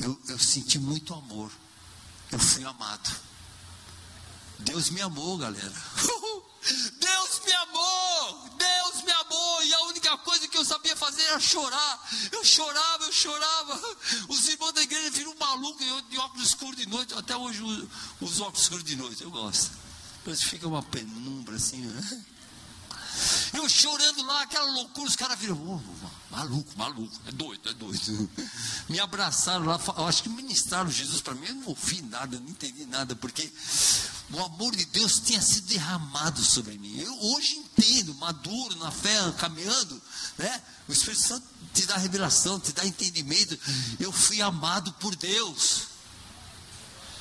Eu, 0.01 0.19
eu 0.29 0.39
senti 0.39 0.79
muito 0.79 1.15
amor. 1.15 1.51
Eu 2.33 2.39
fui 2.39 2.65
amado. 2.65 3.15
Deus 4.59 4.91
me 4.91 5.01
amou, 5.01 5.37
galera. 5.39 5.73
Deus 6.99 7.41
me 7.45 7.53
amou! 7.53 8.49
Deus 8.59 9.05
me 9.05 9.13
amou! 9.13 9.26
E 9.63 9.75
a 9.75 9.81
única 9.85 10.17
coisa 10.19 10.47
que 10.49 10.57
eu 10.57 10.65
sabia 10.65 10.97
fazer 10.97 11.23
era 11.23 11.41
chorar. 11.41 12.11
Eu 12.33 12.45
chorava, 12.45 13.05
eu 13.05 13.13
chorava. 13.13 13.97
Os 14.29 14.49
irmãos 14.49 14.73
da 14.73 14.83
igreja 14.83 15.11
viram 15.11 15.35
maluco 15.39 15.83
eu 15.83 16.03
de 16.03 16.19
óculos 16.19 16.49
escuros 16.49 16.77
de 16.77 16.87
noite. 16.87 17.15
Até 17.15 17.37
hoje 17.37 17.63
os 18.21 18.41
óculos 18.41 18.63
escuros 18.63 18.85
de 18.85 18.97
noite, 18.97 19.23
eu 19.23 19.31
gosto. 19.31 19.71
Mas 20.25 20.43
fica 20.43 20.67
uma 20.67 20.83
penumbra 20.83 21.57
assim, 21.57 21.79
né? 21.79 22.25
Eu 23.53 23.69
chorando 23.69 24.25
lá, 24.25 24.43
aquela 24.43 24.71
loucura, 24.73 25.09
os 25.09 25.17
caras 25.17 25.39
viram, 25.39 25.57
oh, 25.57 26.35
maluco, 26.35 26.71
maluco, 26.77 27.21
é 27.27 27.33
doido, 27.33 27.69
é 27.71 27.75
doido. 27.75 28.31
Me 28.89 29.01
abraçaram 29.01 29.65
lá, 29.65 29.81
eu 29.97 30.07
acho 30.07 30.23
que 30.23 30.29
ministraram 30.29 30.91
Jesus 30.91 31.21
para 31.21 31.35
mim, 31.35 31.47
eu 31.47 31.55
não 31.55 31.69
ouvi 31.69 32.03
nada, 32.03 32.39
não 32.39 32.49
entendi 32.49 32.87
nada, 32.87 33.17
porque 33.17 33.51
o 34.33 34.45
amor 34.45 34.75
de 34.75 34.85
Deus 34.87 35.21
tinha 35.21 35.41
sido 35.41 35.69
derramado 35.69 36.43
sobre 36.43 36.77
mim. 36.79 36.99
Eu 36.99 37.19
hoje 37.33 37.57
entendo, 37.57 38.15
maduro 38.15 38.77
na 38.77 38.91
fé, 38.91 39.17
caminhando, 39.39 40.01
né? 40.37 40.63
O 40.89 40.93
Espírito 40.93 41.23
Santo 41.23 41.47
te 41.73 41.87
dá 41.87 41.97
revelação, 41.97 42.59
te 42.59 42.73
dá 42.73 42.85
entendimento. 42.85 43.59
Eu 44.01 44.13
fui 44.13 44.41
amado 44.43 44.93
por 44.95 45.15
Deus. 45.15 45.83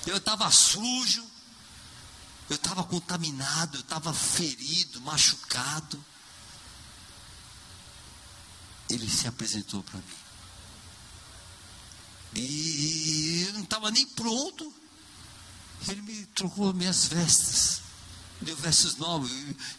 Eu 0.06 0.18
estava 0.18 0.50
sujo, 0.52 1.24
eu 2.50 2.56
estava 2.56 2.84
contaminado, 2.84 3.78
eu 3.78 3.82
estava 3.82 4.14
ferido, 4.14 5.02
machucado. 5.02 6.04
Ele 8.90 9.10
se 9.10 9.28
apresentou 9.28 9.82
para 9.84 9.98
mim. 9.98 10.06
E 12.36 13.46
eu 13.48 13.54
não 13.54 13.64
estava 13.64 13.90
nem 13.92 14.06
pronto 14.08 14.74
ele 15.92 16.02
me 16.02 16.26
trocou 16.28 16.74
minhas 16.74 17.06
vestes. 17.08 17.82
Deu 18.42 18.56
vestes 18.58 18.98
novos. 18.98 19.32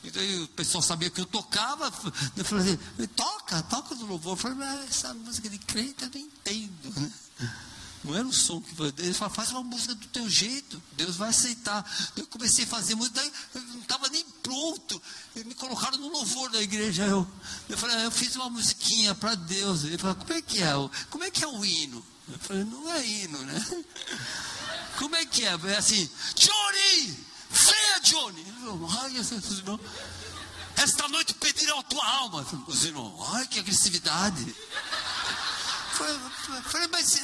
E 0.03 0.11
daí 0.11 0.43
o 0.43 0.49
pessoal 0.49 0.83
sabia 0.83 1.11
que 1.11 1.21
eu 1.21 1.27
tocava. 1.27 1.93
Eu 2.37 2.45
falei 2.45 2.79
toca, 3.15 3.63
toca 3.65 3.95
no 3.95 4.07
louvor. 4.07 4.33
Eu 4.33 4.37
falei, 4.37 4.59
mas 4.59 4.91
essa 4.91 5.15
música 5.15 5.49
de 5.49 5.59
crente 5.59 6.05
eu 6.05 6.11
não 6.11 6.21
entendo. 6.21 7.01
Né? 7.01 7.13
Não 8.07 8.15
era 8.15 8.25
um 8.25 8.33
som 8.33 8.61
que 8.61 8.71
ele 9.03 9.13
falou, 9.13 9.35
faz 9.35 9.51
uma 9.51 9.65
música 9.65 9.95
do 9.95 10.07
teu 10.07 10.31
jeito, 10.31 10.81
Deus 10.93 11.17
vai 11.17 11.31
aceitar. 11.31 11.85
Eu 12.17 12.25
comecei 12.29 12.65
a 12.65 12.69
fazer 12.69 12.95
música, 12.95 13.21
eu 13.53 13.61
não 13.61 13.81
estava 13.81 14.09
nem 14.09 14.25
pronto. 14.43 15.03
Eles 15.35 15.49
me 15.49 15.55
colocaram 15.55 15.99
no 15.99 16.09
louvor 16.09 16.49
da 16.51 16.63
igreja. 16.63 17.05
Eu, 17.05 17.27
eu 17.69 17.77
falei, 17.77 17.97
ah, 17.97 18.05
eu 18.05 18.11
fiz 18.13 18.37
uma 18.37 18.49
musiquinha 18.49 19.13
para 19.15 19.35
Deus. 19.35 19.83
Ele 19.83 19.99
falou, 19.99 20.15
como 20.15 20.33
é 20.33 20.41
que 20.41 20.63
é? 20.63 20.73
Como 21.11 21.25
é 21.25 21.31
que 21.33 21.43
é 21.43 21.49
o 21.49 21.65
hino? 21.65 22.05
Eu 22.29 22.39
falei, 22.39 22.65
não 22.65 22.93
é 22.93 23.05
hino, 23.05 23.39
né? 23.43 23.67
Como 24.99 25.15
é 25.15 25.27
que 25.27 25.45
é? 25.45 25.49
É 25.49 25.77
assim, 25.77 26.09
Johnny, 26.35 27.19
venha 27.51 28.01
Johnny. 28.03 28.47
Ai, 28.99 29.19
os 29.19 29.31
irmãos, 29.31 29.81
esta 30.75 31.07
noite 31.09 31.35
pedirão 31.35 31.81
a 31.81 31.83
tua 31.83 32.07
alma. 32.07 32.47
Os 32.67 32.85
irmãos, 32.85 33.29
ai 33.35 33.47
que 33.47 33.59
agressividade. 33.59 34.57
Falei, 35.97 36.89
mas 36.89 37.19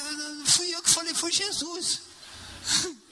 fui 0.47 0.75
eu 0.75 0.83
que 0.83 0.91
falei, 0.91 1.15
foi 1.15 1.31
Jesus. 1.31 2.01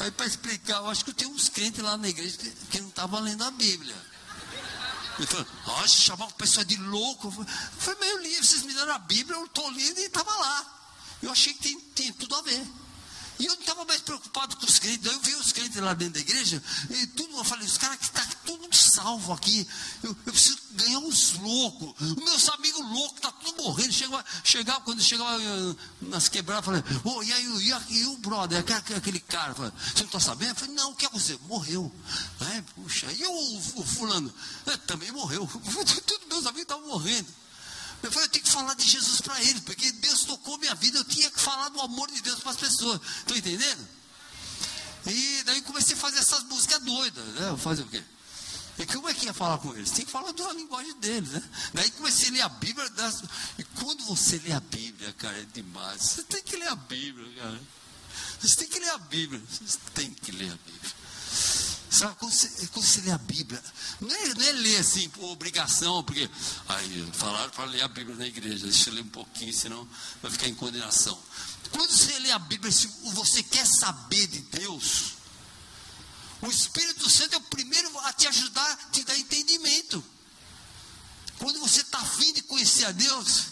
Aí 0.00 0.10
para 0.12 0.26
explicar, 0.26 0.76
eu 0.76 0.88
acho 0.88 1.04
que 1.04 1.12
tem 1.12 1.26
uns 1.26 1.48
crentes 1.48 1.82
lá 1.82 1.96
na 1.96 2.08
igreja 2.08 2.36
que, 2.38 2.50
que 2.50 2.80
não 2.80 2.88
estavam 2.88 3.20
lendo 3.20 3.42
a 3.44 3.50
Bíblia. 3.50 3.96
Ele 5.18 5.26
falou, 5.26 5.46
Nossa, 5.66 5.88
chamava 5.88 6.30
a 6.30 6.34
pessoa 6.34 6.64
de 6.64 6.76
louco. 6.76 7.30
Foi 7.78 7.94
meio 7.96 8.18
livre, 8.18 8.46
vocês 8.46 8.62
me 8.62 8.72
deram 8.72 8.94
a 8.94 8.98
Bíblia, 8.98 9.36
eu 9.36 9.44
estou 9.44 9.68
lendo 9.70 9.98
e 9.98 10.04
estava 10.04 10.30
lá. 10.30 10.78
Eu 11.20 11.32
achei 11.32 11.52
que 11.52 11.60
tem, 11.60 11.80
tem 11.80 12.12
tudo 12.12 12.36
a 12.36 12.42
ver. 12.42 12.64
E 13.38 13.46
eu 13.46 13.52
não 13.54 13.60
estava 13.60 13.84
mais 13.84 14.00
preocupado 14.00 14.56
com 14.56 14.66
os 14.66 14.78
crentes. 14.78 15.10
Eu 15.10 15.20
vi 15.20 15.34
os 15.34 15.52
crentes 15.52 15.76
lá 15.76 15.94
dentro 15.94 16.14
da 16.14 16.20
igreja, 16.20 16.62
e 16.90 17.06
tudo, 17.08 17.36
eu 17.36 17.44
falei, 17.44 17.66
os 17.66 17.78
caras 17.78 17.98
que 17.98 18.04
estão 18.04 18.24
tá 18.24 18.36
tudo 18.44 18.68
salvo 18.74 19.32
aqui. 19.32 19.66
Eu, 20.02 20.16
eu, 20.26 20.32
preciso 20.32 20.58
ganhar 20.72 20.98
uns 20.98 21.34
loucos. 21.34 21.94
Os 22.00 22.16
meus 22.16 22.48
amigos 22.48 22.80
loucos, 22.80 23.16
está 23.16 23.32
tudo 23.32 23.62
morrendo. 23.62 23.92
Chegava, 23.92 24.24
chegava, 24.44 24.80
quando 24.80 25.00
chegava 25.00 25.40
eh, 25.42 25.76
nas 26.02 26.28
quebradas, 26.28 26.64
falei, 26.64 26.82
oh, 27.04 27.22
e 27.22 27.32
aí 27.32 27.66
e, 27.66 27.72
a, 27.72 27.82
e 27.90 28.06
o 28.06 28.16
brother, 28.18 28.58
aquele, 28.58 28.98
aquele 28.98 29.20
cara, 29.20 29.54
falei, 29.54 29.72
você 29.72 30.00
não 30.00 30.06
está 30.06 30.20
sabendo? 30.20 30.50
Eu 30.50 30.56
falei, 30.56 30.74
não, 30.74 30.90
o 30.90 30.94
que 30.94 31.06
é 31.06 31.08
você? 31.10 31.38
Morreu. 31.46 31.92
É, 32.52 32.62
puxa, 32.74 33.06
e 33.12 33.24
o, 33.24 33.56
o 33.76 33.84
fulano? 33.84 34.32
É, 34.66 34.76
também 34.78 35.10
morreu. 35.12 35.46
Todos 36.06 36.28
meus 36.28 36.46
amigos 36.46 36.62
estavam 36.62 36.88
morrendo. 36.88 37.28
Eu 38.02 38.12
falei, 38.12 38.26
eu 38.26 38.30
tenho 38.30 38.44
que 38.44 38.50
falar 38.50 38.74
de 38.74 38.88
Jesus 38.88 39.20
para 39.20 39.42
eles, 39.42 39.60
porque 39.62 39.90
Deus 39.90 40.17
tocou 40.28 40.58
minha 40.58 40.74
vida, 40.74 40.98
eu 40.98 41.04
tinha 41.04 41.30
que 41.30 41.40
falar 41.40 41.70
do 41.70 41.80
amor 41.80 42.10
de 42.10 42.20
Deus 42.20 42.40
para 42.40 42.50
as 42.50 42.56
pessoas. 42.56 43.00
Estão 43.18 43.36
entendendo? 43.36 43.88
E 45.06 45.42
daí 45.44 45.62
comecei 45.62 45.94
a 45.94 45.98
fazer 45.98 46.18
essas 46.18 46.42
músicas 46.44 46.82
doidas, 46.82 47.24
né? 47.34 47.56
Fazer 47.56 47.82
o 47.82 47.86
quê? 47.86 48.02
E 48.78 48.86
como 48.86 49.08
é 49.08 49.14
que 49.14 49.24
ia 49.26 49.32
falar 49.32 49.58
com 49.58 49.74
eles? 49.74 49.90
Tem 49.90 50.04
que 50.04 50.10
falar 50.10 50.30
da 50.32 50.52
linguagem 50.52 50.94
deles, 51.00 51.30
né? 51.30 51.42
Daí 51.72 51.90
comecei 51.92 52.28
a 52.28 52.32
ler 52.32 52.42
a 52.42 52.48
Bíblia. 52.48 52.88
Das... 52.90 53.22
E 53.58 53.64
quando 53.80 54.04
você 54.04 54.38
lê 54.38 54.52
a 54.52 54.60
Bíblia, 54.60 55.12
cara, 55.14 55.36
é 55.36 55.44
demais. 55.46 56.00
Você 56.00 56.22
tem 56.22 56.42
que 56.42 56.56
ler 56.56 56.68
a 56.68 56.76
Bíblia, 56.76 57.42
cara. 57.42 57.60
Você 58.40 58.56
tem 58.56 58.68
que 58.68 58.78
ler 58.78 58.90
a 58.90 58.98
Bíblia. 58.98 59.42
Você 59.50 59.78
tem 59.94 60.10
que 60.12 60.30
ler 60.30 60.52
a 60.52 60.56
Bíblia. 60.56 60.92
Sabe, 61.98 62.14
quando 62.14 62.32
você, 62.32 62.66
quando 62.68 62.86
você 62.86 63.00
lê 63.00 63.10
a 63.10 63.18
Bíblia, 63.18 63.60
não 64.00 64.14
é, 64.14 64.34
não 64.34 64.44
é 64.44 64.52
ler 64.52 64.76
assim 64.76 65.08
por 65.08 65.24
obrigação, 65.32 66.04
porque 66.04 66.30
aí 66.68 67.10
falaram 67.12 67.50
para 67.50 67.64
ler 67.64 67.82
a 67.82 67.88
Bíblia 67.88 68.14
na 68.14 68.24
igreja, 68.24 68.68
deixa 68.68 68.90
eu 68.90 68.94
ler 68.94 69.02
um 69.02 69.08
pouquinho, 69.08 69.52
senão 69.52 69.88
vai 70.22 70.30
ficar 70.30 70.46
em 70.46 70.54
condenação. 70.54 71.18
Quando 71.72 71.90
você 71.90 72.16
lê 72.20 72.30
a 72.30 72.38
Bíblia, 72.38 72.70
se 72.70 72.86
você 73.14 73.42
quer 73.42 73.66
saber 73.66 74.28
de 74.28 74.38
Deus, 74.42 75.14
o 76.40 76.46
Espírito 76.46 77.10
Santo 77.10 77.34
é 77.34 77.38
o 77.38 77.40
primeiro 77.40 77.98
a 77.98 78.12
te 78.12 78.28
ajudar, 78.28 78.70
a 78.70 78.90
te 78.90 79.02
dar 79.02 79.18
entendimento. 79.18 80.04
Quando 81.40 81.58
você 81.58 81.80
está 81.80 81.98
afim 81.98 82.32
de 82.32 82.42
conhecer 82.42 82.84
a 82.84 82.92
Deus, 82.92 83.46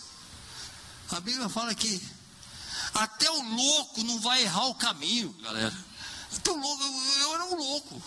a 1.11 1.19
Bíblia 1.19 1.49
fala 1.49 1.75
que 1.75 2.01
até 2.95 3.29
o 3.29 3.43
louco 3.43 4.05
não 4.05 4.21
vai 4.21 4.45
errar 4.45 4.67
o 4.67 4.75
caminho, 4.77 5.33
galera. 5.43 5.77
Tão 6.43 6.61
louco, 6.61 6.83
eu, 6.83 7.23
eu 7.23 7.35
era 7.35 7.45
um 7.45 7.55
louco. 7.57 8.03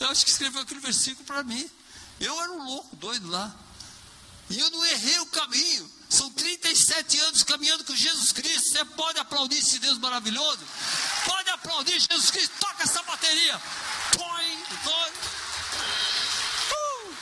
Eu 0.00 0.08
acho 0.08 0.24
que 0.24 0.30
escreveu 0.32 0.62
aquele 0.62 0.80
versículo 0.80 1.24
para 1.24 1.44
mim. 1.44 1.70
Eu 2.18 2.40
era 2.40 2.50
um 2.50 2.66
louco, 2.66 2.96
doido 2.96 3.28
lá. 3.28 3.54
E 4.50 4.58
eu 4.58 4.70
não 4.70 4.84
errei 4.84 5.18
o 5.20 5.26
caminho. 5.26 5.90
São 6.08 6.30
37 6.30 7.18
anos 7.20 7.42
caminhando 7.42 7.84
com 7.84 7.94
Jesus 7.96 8.32
Cristo. 8.32 8.70
Você 8.70 8.84
pode 8.84 9.18
aplaudir 9.18 9.58
esse 9.58 9.78
Deus 9.78 9.98
maravilhoso? 9.98 10.60
Pode 11.24 11.48
aplaudir 11.50 11.98
Jesus 11.98 12.30
Cristo. 12.30 12.52
Toca 12.60 12.82
essa 12.82 13.02
bateria. 13.04 13.60
Põe, 14.16 14.64
põe. 14.84 15.10
Uh! 16.70 17.14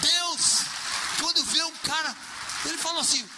Deus, 0.00 0.60
quando 1.20 1.44
vê 1.44 1.62
um 1.64 1.76
cara, 1.78 2.16
ele 2.64 2.78
falou 2.78 3.00
assim: 3.00 3.28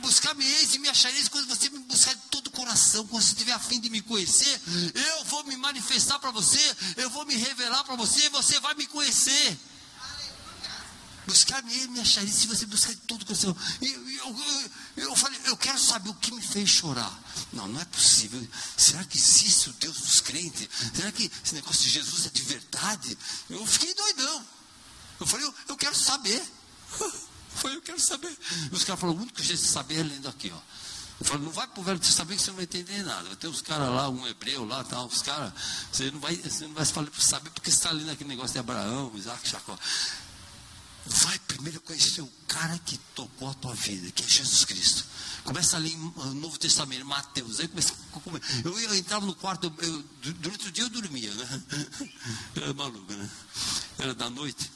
Buscar-me 0.00 0.44
eis 0.44 0.74
e 0.74 0.78
me 0.78 0.88
achareis 0.88 1.28
quando 1.28 1.48
você 1.48 1.70
me 1.70 1.78
buscar 1.80 2.14
de 2.14 2.20
todo 2.30 2.48
o 2.48 2.50
coração, 2.50 3.06
quando 3.06 3.22
você 3.22 3.32
estiver 3.32 3.52
afim 3.52 3.80
de 3.80 3.88
me 3.88 4.02
conhecer, 4.02 4.60
eu 4.94 5.24
vou 5.24 5.44
me 5.44 5.56
manifestar 5.56 6.18
para 6.18 6.30
você, 6.30 6.60
eu 6.96 7.08
vou 7.08 7.24
me 7.24 7.34
revelar 7.34 7.82
para 7.84 7.96
você, 7.96 8.28
você 8.30 8.60
vai 8.60 8.74
me 8.74 8.86
conhecer. 8.86 9.58
Buscar-me 11.26 11.72
e 11.72 11.88
me 11.88 12.00
achareis 12.00 12.34
se 12.34 12.46
você 12.48 12.66
buscar 12.66 12.92
de 12.92 13.00
todo 13.02 13.22
o 13.22 13.26
coração. 13.26 13.56
E, 13.80 13.86
eu, 13.86 14.08
eu, 14.96 15.04
eu, 15.04 15.16
falei, 15.16 15.40
eu 15.44 15.56
quero 15.56 15.78
saber 15.78 16.10
o 16.10 16.14
que 16.14 16.34
me 16.34 16.42
fez 16.42 16.68
chorar. 16.68 17.16
Não, 17.52 17.68
não 17.68 17.80
é 17.80 17.84
possível. 17.84 18.44
Será 18.76 19.04
que 19.04 19.16
existe 19.16 19.70
o 19.70 19.72
Deus 19.74 19.98
dos 19.98 20.20
crentes? 20.20 20.68
Será 20.94 21.12
que 21.12 21.30
esse 21.44 21.54
negócio 21.54 21.82
de 21.82 21.90
Jesus 21.90 22.26
é 22.26 22.30
de 22.30 22.42
verdade? 22.42 23.16
Eu 23.48 23.64
fiquei 23.64 23.94
doidão. 23.94 24.44
Eu 25.20 25.26
falei, 25.26 25.46
eu, 25.46 25.54
eu 25.68 25.76
quero 25.76 25.96
saber. 25.96 26.42
Foi, 27.54 27.74
eu 27.74 27.82
quero 27.82 28.00
saber. 28.00 28.36
E 28.70 28.74
os 28.74 28.84
caras 28.84 29.00
falaram, 29.00 29.18
o 29.18 29.22
único 29.22 29.42
jeito 29.42 29.62
de 29.62 29.68
saber 29.68 30.00
é 30.00 30.02
lendo 30.02 30.28
aqui, 30.28 30.52
ó. 30.54 30.58
Eu 31.20 31.26
falei, 31.26 31.44
não 31.44 31.52
vai 31.52 31.68
para 31.68 31.80
o 31.80 31.84
Velho 31.84 32.00
Testamento 32.00 32.38
que 32.38 32.42
você 32.42 32.50
não 32.50 32.56
vai 32.56 32.64
entender 32.64 33.02
nada. 33.04 33.36
Ter 33.36 33.46
uns 33.46 33.62
caras 33.62 33.88
lá, 33.88 34.08
um 34.08 34.26
hebreu 34.26 34.64
lá, 34.64 34.82
tal, 34.82 35.06
os 35.06 35.22
caras, 35.22 35.52
você 35.92 36.10
não 36.10 36.18
vai, 36.18 36.34
você 36.34 36.66
não 36.66 36.74
vai 36.74 36.84
saber 36.84 37.50
porque 37.50 37.70
você 37.70 37.76
está 37.76 37.92
lendo 37.92 38.10
aquele 38.10 38.28
negócio 38.28 38.52
de 38.52 38.58
Abraão, 38.58 39.12
Isaac, 39.14 39.48
Jacó. 39.48 39.78
Vai 41.06 41.38
primeiro 41.40 41.80
conhecer 41.80 42.22
o 42.22 42.32
cara 42.48 42.76
que 42.78 42.98
tocou 43.14 43.48
a 43.50 43.54
tua 43.54 43.74
vida, 43.74 44.10
que 44.10 44.24
é 44.24 44.28
Jesus 44.28 44.64
Cristo. 44.64 45.04
Começa 45.44 45.76
a 45.76 45.80
ler 45.80 45.96
no 45.96 46.34
Novo 46.34 46.58
Testamento, 46.58 47.04
Mateus. 47.04 47.60
Aí 47.60 47.68
começa, 47.68 47.92
eu, 48.64 48.78
eu 48.78 48.94
entrava 48.94 49.24
no 49.24 49.34
quarto, 49.34 49.72
eu, 49.78 50.04
durante 50.34 50.68
o 50.68 50.72
dia 50.72 50.84
eu 50.84 50.90
dormia, 50.90 51.32
né? 51.34 51.62
Era 52.56 52.74
maluco, 52.74 53.12
né? 53.12 53.30
Era 53.98 54.14
da 54.14 54.28
noite. 54.30 54.70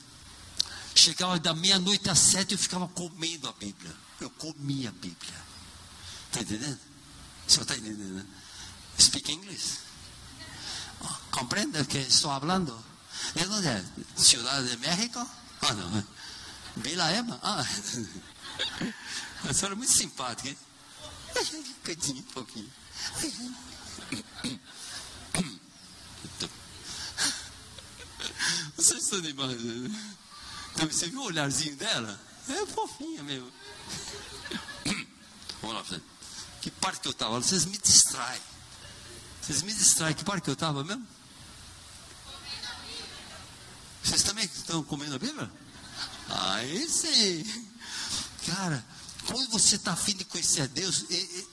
Chegava 0.97 1.39
da 1.39 1.55
meia-noite 1.55 2.09
às 2.09 2.19
sete, 2.19 2.53
eu 2.53 2.59
ficava 2.59 2.89
comendo 2.89 3.47
a 3.47 3.53
Bíblia. 3.53 3.95
Eu 4.19 4.31
comia 4.31 4.89
a 4.89 4.93
Bíblia. 4.93 5.45
Está 6.27 6.41
entendendo? 6.41 6.81
O 7.47 7.51
senhor 7.51 7.63
está 7.63 7.77
entendendo? 7.77 8.15
Né? 8.15 8.27
Speak 8.99 9.31
English. 9.31 9.79
Oh, 11.03 11.15
¿Comprende 11.31 11.79
o 11.83 11.85
que 11.85 11.99
estou 11.99 12.31
falando? 12.41 12.83
¿De 13.35 13.47
onde 13.47 13.69
é? 13.69 13.85
Ciudad 14.17 14.63
de 14.65 14.77
México? 14.79 15.19
Ah, 15.61 15.75
não. 15.75 16.05
Vila 16.77 17.13
Ema? 17.13 17.39
Ah. 17.43 17.63
A 19.49 19.53
senhora 19.53 19.75
é 19.75 19.77
muito 19.77 19.93
simpática, 19.93 20.49
hein? 20.49 20.57
Coitinho, 21.85 22.21
um 22.21 22.33
pouquinho. 22.33 22.73
Vocês 28.77 29.05
estão 29.05 29.21
demais, 29.21 29.63
né? 29.63 30.17
Você 30.85 31.09
viu 31.09 31.21
o 31.21 31.25
olharzinho 31.25 31.77
dela? 31.77 32.21
É 32.49 32.67
fofinha 32.67 33.23
mesmo. 33.23 33.51
Vamos 35.61 35.77
lá, 35.77 35.83
você. 35.83 36.01
Que 36.61 36.71
parte 36.71 37.01
que 37.01 37.09
eu 37.09 37.13
estava? 37.13 37.41
Vocês 37.41 37.65
me 37.65 37.79
distraem. 37.79 38.41
Vocês 39.41 39.63
me 39.63 39.73
distraem. 39.73 40.15
Que 40.15 40.25
parte 40.25 40.45
que 40.45 40.51
eu 40.51 40.55
estava 40.55 40.85
mesmo? 40.85 41.07
Vocês 44.03 44.23
também 44.23 44.45
estão 44.45 44.83
comendo 44.85 45.17
a 45.17 45.19
Bíblia? 45.19 45.51
Aí 46.29 46.89
sim. 46.89 47.45
Cara, 48.47 48.85
quando 49.27 49.49
você 49.51 49.75
está 49.75 49.93
afim 49.93 50.15
de 50.15 50.25
conhecer 50.25 50.63
a 50.63 50.67
Deus, 50.67 51.07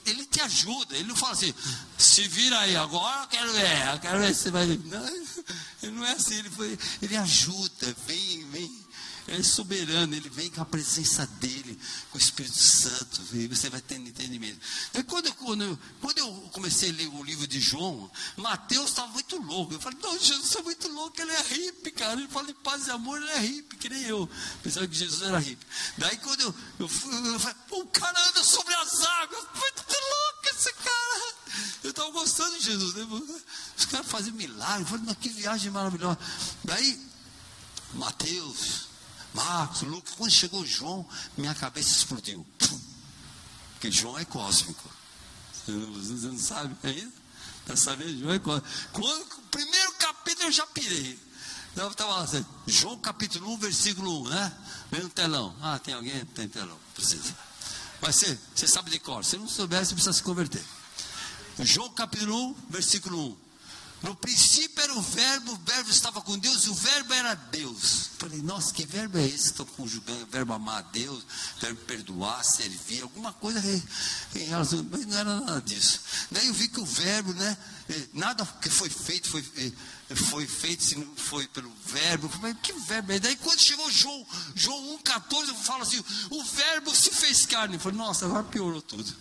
ele 0.06 0.26
te 0.26 0.42
ajuda. 0.42 0.96
Ele 0.96 1.08
não 1.08 1.16
fala 1.16 1.34
assim, 1.34 1.54
se 1.98 2.28
vira 2.28 2.60
aí, 2.60 2.76
agora 2.76 3.24
eu 3.24 3.28
quero 3.28 3.54
ver, 3.54 3.94
eu 3.94 4.00
quero 4.00 4.20
ver 4.20 4.36
se 4.36 4.52
vai. 4.52 4.68
Não, 4.68 5.92
não 5.94 6.06
é 6.06 6.12
assim, 6.12 6.36
ele, 6.36 6.50
foi, 6.50 6.78
ele 7.02 7.18
ajuda, 7.18 7.96
vem, 8.06 8.48
vem 8.52 8.83
ele 9.28 9.40
é 9.40 9.44
soberano, 9.44 10.14
ele 10.14 10.30
vem 10.30 10.50
com 10.50 10.62
a 10.62 10.66
presença 10.66 11.26
dele, 11.26 11.80
com 12.12 12.18
o 12.18 12.22
Espírito 12.22 12.58
Santo, 12.58 13.22
e 13.34 13.48
você 13.48 13.70
vai 13.70 13.82
tendo 13.82 14.10
entendimento. 14.10 14.60
E 14.94 15.04
quando, 15.04 15.28
eu, 15.28 15.34
quando, 15.36 15.64
eu, 15.64 15.80
quando 16.02 16.18
eu 16.18 16.50
comecei 16.52 16.90
a 16.90 16.94
ler 16.94 17.08
o 17.08 17.24
livro 17.24 17.48
de 17.48 17.60
João, 17.60 18.12
Mateus 18.36 18.90
estava 18.90 19.08
muito 19.14 19.38
louco. 19.38 19.74
Eu 19.74 19.80
falei, 19.80 19.98
não, 20.02 20.20
Jesus 20.20 20.56
é 20.56 20.62
muito 20.62 20.88
louco, 20.90 21.22
ele 21.22 21.32
é 21.32 21.42
hippie, 21.42 21.92
cara. 21.92 22.14
Ele 22.20 22.28
fala 22.28 22.48
de 22.48 22.54
paz 22.56 22.88
e 22.88 22.92
amor, 22.92 23.22
ele 23.22 23.32
é 23.32 23.40
hippie, 23.40 23.78
que 23.78 23.90
nem 23.90 24.04
eu. 24.04 24.30
Pensava 24.62 24.88
que 24.88 24.96
Jesus 24.96 25.22
era 25.22 25.40
hippie. 25.40 25.66
Daí 25.98 26.18
quando 26.18 26.42
eu, 26.42 26.56
eu, 26.80 26.90
eu, 26.90 27.26
eu 27.34 27.40
falei, 27.40 27.58
o 27.72 27.86
cara 27.88 28.30
anda 28.30 28.44
sobre 28.44 28.74
as 28.74 29.02
águas, 29.02 29.44
muito 29.56 29.84
louco 29.88 30.58
esse 30.58 30.74
cara. 30.74 31.34
Eu 31.84 31.92
estava 31.92 32.12
gostando 32.12 32.58
de 32.58 32.66
Jesus, 32.66 32.94
né? 32.96 33.08
Os 33.78 33.86
caras 33.86 34.08
faziam 34.08 34.36
milagre, 34.36 34.84
eu 34.84 34.88
falei, 34.88 35.16
que 35.16 35.30
viagem 35.30 35.72
maravilhosa. 35.72 36.18
Daí, 36.64 37.00
Mateus, 37.94 38.92
Marcos, 39.34 39.82
Lucas, 39.82 40.13
quando 40.15 40.32
chegou 40.32 40.65
João, 40.65 41.08
minha 41.38 41.56
cabeça 41.56 41.89
explodiu. 41.89 42.46
Porque 43.74 43.91
João 43.91 44.17
é 44.17 44.26
cósmico. 44.26 44.89
Você 45.65 46.28
não 46.28 46.38
sabe 46.38 46.76
ainda? 46.84 47.12
Está 47.62 47.76
sabendo? 47.76 48.19
João 48.19 48.34
é 48.34 48.39
cósmico. 48.39 48.67
Quando, 48.91 49.22
o 49.22 49.41
primeiro 49.50 49.91
capítulo 49.93 50.48
eu 50.48 50.52
já 50.52 50.65
pirei. 50.67 51.19
Eu 51.76 51.89
estava 51.89 52.12
lá, 52.12 52.22
assim, 52.22 52.46
João 52.67 52.98
capítulo 53.00 53.52
1, 53.54 53.58
versículo 53.58 54.22
1, 54.26 54.30
né? 54.30 54.54
Vem 54.91 55.02
no 55.02 55.10
telão. 55.10 55.56
Ah, 55.62 55.80
tem 55.80 55.93
alguém? 55.93 56.24
Tem 56.26 56.48
telão. 56.48 56.78
Precisa. 56.93 57.36
Mas 58.00 58.15
você, 58.54 58.67
sabe 58.67 58.91
de 58.91 59.00
cor. 59.00 59.26
Se 59.26 59.38
não 59.38 59.48
souber, 59.48 59.84
você 59.84 59.93
precisa 59.93 60.13
se 60.13 60.22
converter. 60.22 60.63
João 61.60 61.89
capítulo 61.89 62.50
1, 62.50 62.56
versículo 62.69 63.30
1. 63.30 63.42
No 64.04 64.13
princípio 64.18 64.84
era 64.84 64.94
o 64.94 65.02
verbo, 65.02 65.54
o 65.54 65.60
verbo 65.66 65.89
estava 65.89 66.22
com 66.22 66.38
Deus 66.38 66.66
e 66.66 66.70
o 66.70 66.76
verbo 66.76 67.13
era 67.13 67.36
Deus. 67.36 68.10
Falei, 68.18 68.42
nossa, 68.42 68.74
que 68.74 68.86
verbo 68.86 69.18
é 69.18 69.26
esse? 69.26 69.46
Estou 69.46 69.66
conjugando 69.66 70.24
o 70.24 70.28
verbo 70.28 70.52
amar 70.52 70.80
a 70.80 70.82
Deus, 70.82 71.26
verbo 71.62 71.80
perdoar, 71.86 72.44
servir, 72.44 73.02
alguma 73.02 73.32
coisa 73.32 73.62
em 74.36 74.44
relação, 74.44 74.86
mas 74.92 75.06
não 75.06 75.18
era 75.18 75.39
nada 75.39 75.62
disso. 75.62 76.02
Daí 76.30 76.48
eu 76.48 76.54
vi 76.54 76.68
que 76.68 76.82
o 76.82 76.86
verbo, 76.86 77.34
né? 77.34 77.58
eh, 77.88 78.08
nada 78.13 78.46
que 78.62 78.70
foi 78.70 78.89
feito 78.89 79.30
foi, 79.30 79.46
eh, 79.56 80.16
foi 80.16 80.46
feito 80.46 80.84
se 80.84 80.98
não 80.98 81.16
foi 81.16 81.48
pelo 81.48 81.72
verbo. 81.86 82.30
Mas 82.42 82.58
que 82.62 82.74
verbo? 82.74 83.13
E 83.13 83.20
daí 83.20 83.38
quando 83.38 83.60
chegou 83.62 83.89
João, 83.89 84.28
João 84.54 85.00
1,14, 85.00 85.56
fala 85.63 85.84
assim: 85.84 86.04
o 86.30 86.44
verbo 86.44 86.94
se 86.94 87.10
fez 87.10 87.46
carne. 87.46 87.76
Eu 87.76 87.80
falei, 87.80 87.98
nossa, 87.98 88.26
agora 88.26 88.44
piorou 88.44 88.82
tudo. 88.82 89.16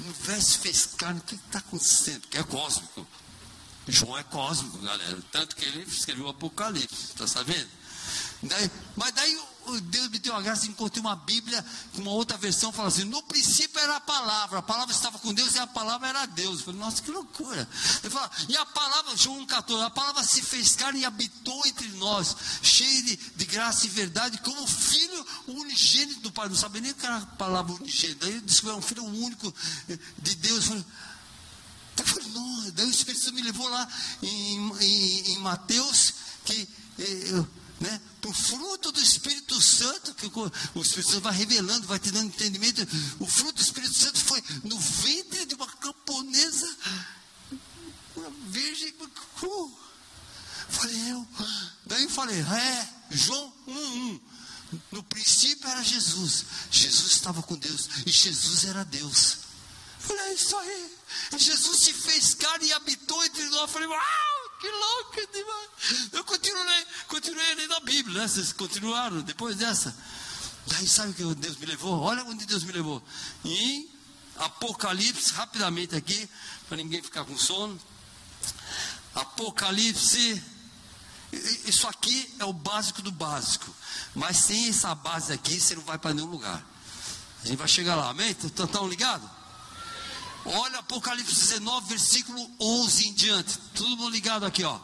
O 0.00 0.12
verbo 0.24 0.42
se 0.42 0.58
fez 0.58 0.84
carne, 0.84 1.20
o 1.20 1.22
que 1.22 1.34
está 1.34 1.60
acontecendo? 1.60 2.20
Porque 2.20 2.36
é 2.36 2.42
cósmico. 2.42 3.06
João 3.88 4.18
é 4.18 4.22
cósmico, 4.22 4.78
galera. 4.78 5.18
Tanto 5.30 5.56
que 5.56 5.64
ele 5.64 5.82
escreveu 5.82 6.26
o 6.26 6.30
Apocalipse, 6.30 7.10
está 7.10 7.26
sabendo? 7.26 7.68
Daí, 8.42 8.70
mas 8.96 9.12
daí 9.12 9.38
Deus 9.84 10.08
me 10.10 10.18
deu 10.18 10.34
a 10.34 10.42
graça, 10.42 10.66
encontrei 10.66 11.00
uma 11.00 11.16
Bíblia, 11.16 11.64
uma 11.94 12.10
outra 12.10 12.36
versão, 12.36 12.70
fala 12.70 12.88
assim: 12.88 13.04
no 13.04 13.22
princípio 13.22 13.80
era 13.80 13.96
a 13.96 14.00
palavra, 14.00 14.58
a 14.58 14.62
palavra 14.62 14.94
estava 14.94 15.18
com 15.18 15.32
Deus 15.32 15.54
e 15.54 15.58
a 15.58 15.66
palavra 15.66 16.08
era 16.08 16.26
Deus. 16.26 16.58
Eu 16.58 16.66
falei, 16.66 16.80
nossa, 16.80 17.02
que 17.02 17.10
loucura. 17.10 17.66
Ele 18.02 18.10
fala, 18.10 18.30
e 18.48 18.56
a 18.56 18.66
palavra, 18.66 19.16
João 19.16 19.46
14, 19.46 19.82
a 19.84 19.90
palavra 19.90 20.22
se 20.22 20.42
fez 20.42 20.76
carne 20.76 21.00
e 21.00 21.04
habitou 21.04 21.62
entre 21.66 21.88
nós, 21.92 22.36
cheio 22.62 23.04
de, 23.04 23.16
de 23.16 23.44
graça 23.46 23.86
e 23.86 23.88
verdade, 23.88 24.38
como 24.38 24.66
filho 24.66 25.26
unigênito 25.48 26.20
do 26.20 26.32
Pai. 26.32 26.48
Não 26.48 26.56
sabia 26.56 26.82
nem 26.82 26.92
o 26.92 26.94
que 26.94 27.06
era 27.06 27.16
a 27.16 27.26
palavra 27.26 27.72
unigênito. 27.72 28.26
Daí 28.26 28.40
que 28.40 28.66
era 28.66 28.76
um 28.76 28.82
filho 28.82 29.04
único 29.04 29.54
de 30.18 30.34
Deus. 30.36 30.66
Eu 30.66 30.70
falei, 30.70 30.84
não, 32.32 32.70
daí 32.72 32.86
o 32.86 32.90
Espírito 32.90 33.24
Santo 33.24 33.34
me 33.34 33.42
levou 33.42 33.68
lá 33.68 33.88
em, 34.22 34.72
em, 34.80 35.32
em 35.32 35.38
Mateus, 35.38 36.14
que 36.44 36.68
eu 36.98 37.48
né? 37.80 38.00
Por 38.20 38.34
fruto 38.34 38.92
do 38.92 39.00
Espírito 39.00 39.60
Santo, 39.60 40.14
que 40.14 40.26
o 40.26 40.82
Espírito 40.82 41.10
Santo 41.10 41.22
vai 41.22 41.34
revelando, 41.34 41.86
vai 41.86 41.98
te 41.98 42.10
dando 42.10 42.28
entendimento. 42.28 42.86
O 43.18 43.26
fruto 43.26 43.54
do 43.54 43.62
Espírito 43.62 43.94
Santo 43.94 44.18
foi 44.24 44.42
no 44.62 44.78
ventre 44.78 45.44
de 45.46 45.54
uma 45.54 45.66
camponesa, 45.66 46.76
uma 48.16 48.30
virgem. 48.48 48.94
Uh, 49.42 49.72
falei, 50.68 51.12
eu. 51.12 51.28
Daí 51.84 52.04
eu 52.04 52.10
falei, 52.10 52.40
é, 52.40 52.88
João 53.10 53.52
1,1. 53.68 54.20
No 54.90 55.02
princípio 55.02 55.68
era 55.68 55.82
Jesus. 55.82 56.46
Jesus 56.70 57.12
estava 57.12 57.42
com 57.42 57.54
Deus. 57.56 57.88
E 58.06 58.10
Jesus 58.10 58.64
era 58.64 58.84
Deus. 58.84 59.43
Falei, 60.06 60.24
é 60.24 60.34
isso 60.34 60.56
aí. 60.56 60.90
Jesus 61.36 61.80
se 61.80 61.92
fez 61.92 62.34
carne 62.34 62.66
e 62.66 62.72
habitou 62.72 63.24
entre 63.24 63.44
nós. 63.44 63.70
Falei, 63.70 63.88
uau! 63.88 64.34
que 64.64 64.70
louco 64.70 65.32
demais. 65.32 66.08
Eu 66.12 66.24
continuei, 66.24 66.86
continuei 67.08 67.54
lendo 67.54 67.74
a 67.74 67.80
Bíblia, 67.80 68.22
né? 68.22 68.28
Vocês 68.28 68.52
continuaram 68.52 69.20
depois 69.20 69.56
dessa. 69.56 69.94
Daí 70.66 70.88
sabe 70.88 71.10
o 71.10 71.14
que 71.14 71.34
Deus 71.34 71.58
me 71.58 71.66
levou? 71.66 72.00
Olha 72.00 72.24
onde 72.24 72.46
Deus 72.46 72.64
me 72.64 72.72
levou. 72.72 73.02
Em 73.44 73.88
Apocalipse, 74.36 75.34
rapidamente 75.34 75.94
aqui, 75.94 76.28
para 76.66 76.78
ninguém 76.78 77.02
ficar 77.02 77.24
com 77.24 77.36
sono. 77.36 77.78
Apocalipse. 79.14 80.42
Isso 81.66 81.86
aqui 81.86 82.34
é 82.38 82.44
o 82.44 82.52
básico 82.52 83.02
do 83.02 83.12
básico. 83.12 83.74
Mas 84.14 84.38
sem 84.38 84.68
essa 84.68 84.94
base 84.94 85.32
aqui, 85.32 85.60
você 85.60 85.74
não 85.74 85.82
vai 85.82 85.98
para 85.98 86.14
nenhum 86.14 86.28
lugar. 86.28 86.64
A 87.42 87.46
gente 87.46 87.58
vai 87.58 87.68
chegar 87.68 87.96
lá, 87.96 88.08
amém? 88.08 88.30
Estão 88.30 88.88
ligados? 88.88 89.28
Olha 90.44 90.80
Apocalipse 90.80 91.34
19, 91.34 91.88
versículo 91.88 92.50
11 92.60 93.08
em 93.08 93.12
diante. 93.14 93.58
Todo 93.74 93.96
mundo 93.96 94.10
ligado 94.10 94.44
aqui, 94.44 94.62
ó. 94.62 94.78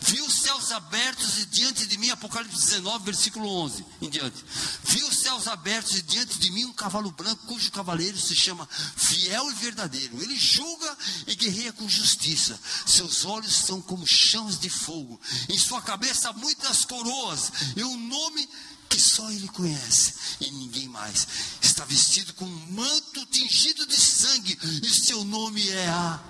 Vi 0.00 0.20
os 0.20 0.40
céus 0.40 0.72
abertos 0.72 1.38
e 1.38 1.46
diante 1.46 1.86
de 1.86 1.96
mim, 1.98 2.10
Apocalipse 2.10 2.58
19, 2.58 3.04
versículo 3.04 3.48
11 3.48 3.84
em 4.00 4.10
diante. 4.10 4.44
Vi 4.84 5.02
os 5.04 5.18
céus 5.18 5.46
abertos 5.46 5.96
e 5.96 6.02
diante 6.02 6.38
de 6.38 6.50
mim 6.50 6.64
um 6.64 6.72
cavalo 6.72 7.10
branco, 7.12 7.46
cujo 7.46 7.70
cavaleiro 7.70 8.18
se 8.18 8.34
chama 8.34 8.68
Fiel 8.96 9.50
e 9.50 9.54
Verdadeiro. 9.54 10.20
Ele 10.20 10.36
julga 10.36 10.96
e 11.26 11.34
guerreia 11.34 11.72
com 11.72 11.88
justiça. 11.88 12.58
Seus 12.86 13.24
olhos 13.24 13.54
são 13.54 13.80
como 13.80 14.06
chãos 14.06 14.58
de 14.58 14.68
fogo. 14.68 15.20
Em 15.48 15.58
sua 15.58 15.80
cabeça 15.82 16.32
muitas 16.32 16.84
coroas 16.84 17.52
e 17.76 17.84
um 17.84 17.98
nome 18.08 18.48
que 18.92 19.00
só 19.00 19.30
ele 19.30 19.48
conhece 19.48 20.12
e 20.38 20.50
ninguém 20.50 20.86
mais. 20.86 21.26
Está 21.62 21.82
vestido 21.86 22.34
com 22.34 22.44
um 22.44 22.66
manto 22.72 23.24
tingido 23.26 23.86
de 23.86 23.96
sangue 23.96 24.58
e 24.82 24.90
seu 24.90 25.24
nome 25.24 25.66
é 25.70 25.88
a 25.88 26.20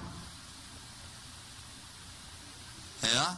é 3.03 3.19
a 3.19 3.37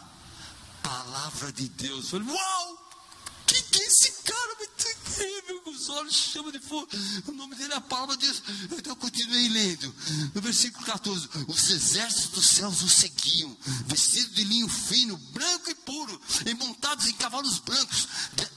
palavra 0.82 1.50
de 1.52 1.70
Deus. 1.70 2.10
falei, 2.10 2.28
uau! 2.28 2.90
Que 3.46 3.62
que 3.62 3.80
é 3.80 3.86
esse 3.86 4.12
cara 4.24 4.54
muito 4.56 4.88
incrível, 4.88 5.60
com 5.60 5.70
os 5.70 5.88
olhos 5.88 6.14
chama 6.14 6.50
de 6.50 6.58
fogo. 6.58 6.88
O 7.26 7.32
nome 7.32 7.54
dele 7.54 7.72
é 7.72 7.76
a 7.76 7.80
palavra 7.80 8.16
de 8.16 8.26
Deus. 8.26 8.42
Então 8.72 8.92
eu 8.92 8.96
continuei 8.96 9.48
lendo. 9.48 9.94
No 10.34 10.40
versículo 10.40 10.84
14: 10.84 11.28
Os 11.46 11.70
exércitos 11.70 12.30
dos 12.30 12.46
céus 12.46 12.82
o 12.82 12.88
seguiam, 12.88 13.56
vestidos 13.86 14.34
de 14.34 14.44
linho 14.44 14.68
fino, 14.68 15.16
branco 15.32 15.70
e 15.70 15.74
puro, 15.74 16.20
e 16.46 16.54
montados 16.54 17.06
em 17.06 17.14
cavalos 17.14 17.58
brancos. 17.58 18.08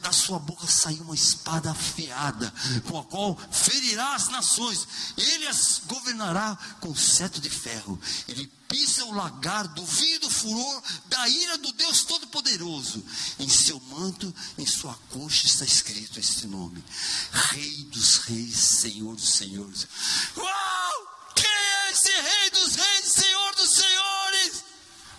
Da 0.02 0.12
sua 0.12 0.40
boca 0.40 0.66
saiu 0.68 1.04
uma 1.04 1.16
espada 1.16 1.72
afiada, 1.72 2.54
com 2.88 2.98
a 3.00 3.04
qual 3.04 3.38
ferirá 3.52 4.16
as 4.16 4.30
nações. 4.30 4.88
Ele 5.18 5.48
as 5.48 5.82
governará 5.86 6.58
com 6.80 6.96
cetro 6.96 7.42
de 7.42 7.50
ferro. 7.50 8.00
Ele 8.28 8.50
pisa 8.68 9.06
o 9.06 9.14
lagar 9.14 9.68
do 9.68 9.86
vinho 9.86 10.20
do 10.20 10.30
furor 10.30 10.84
da 11.08 11.30
ira 11.30 11.58
do 11.58 11.72
Deus 11.74 12.04
Todo-Poderoso. 12.04 13.04
Em 13.40 13.50
seu 13.50 13.80
manto, 13.80 14.34
em 14.58 14.66
sua 14.66 14.94
coxa 15.10 15.48
está 15.58 15.66
escrito 15.66 16.20
este 16.20 16.46
nome: 16.46 16.84
Rei 17.32 17.84
dos 17.86 18.18
Reis, 18.20 18.56
Senhor 18.56 19.16
dos 19.16 19.34
Senhores. 19.34 19.88
Uau! 20.36 21.32
Quem 21.34 21.50
é 21.50 21.92
esse 21.92 22.12
Rei 22.12 22.52
dos 22.52 22.76
Reis, 22.76 23.06
Senhor 23.06 23.56
dos 23.56 23.70
Senhores? 23.72 24.64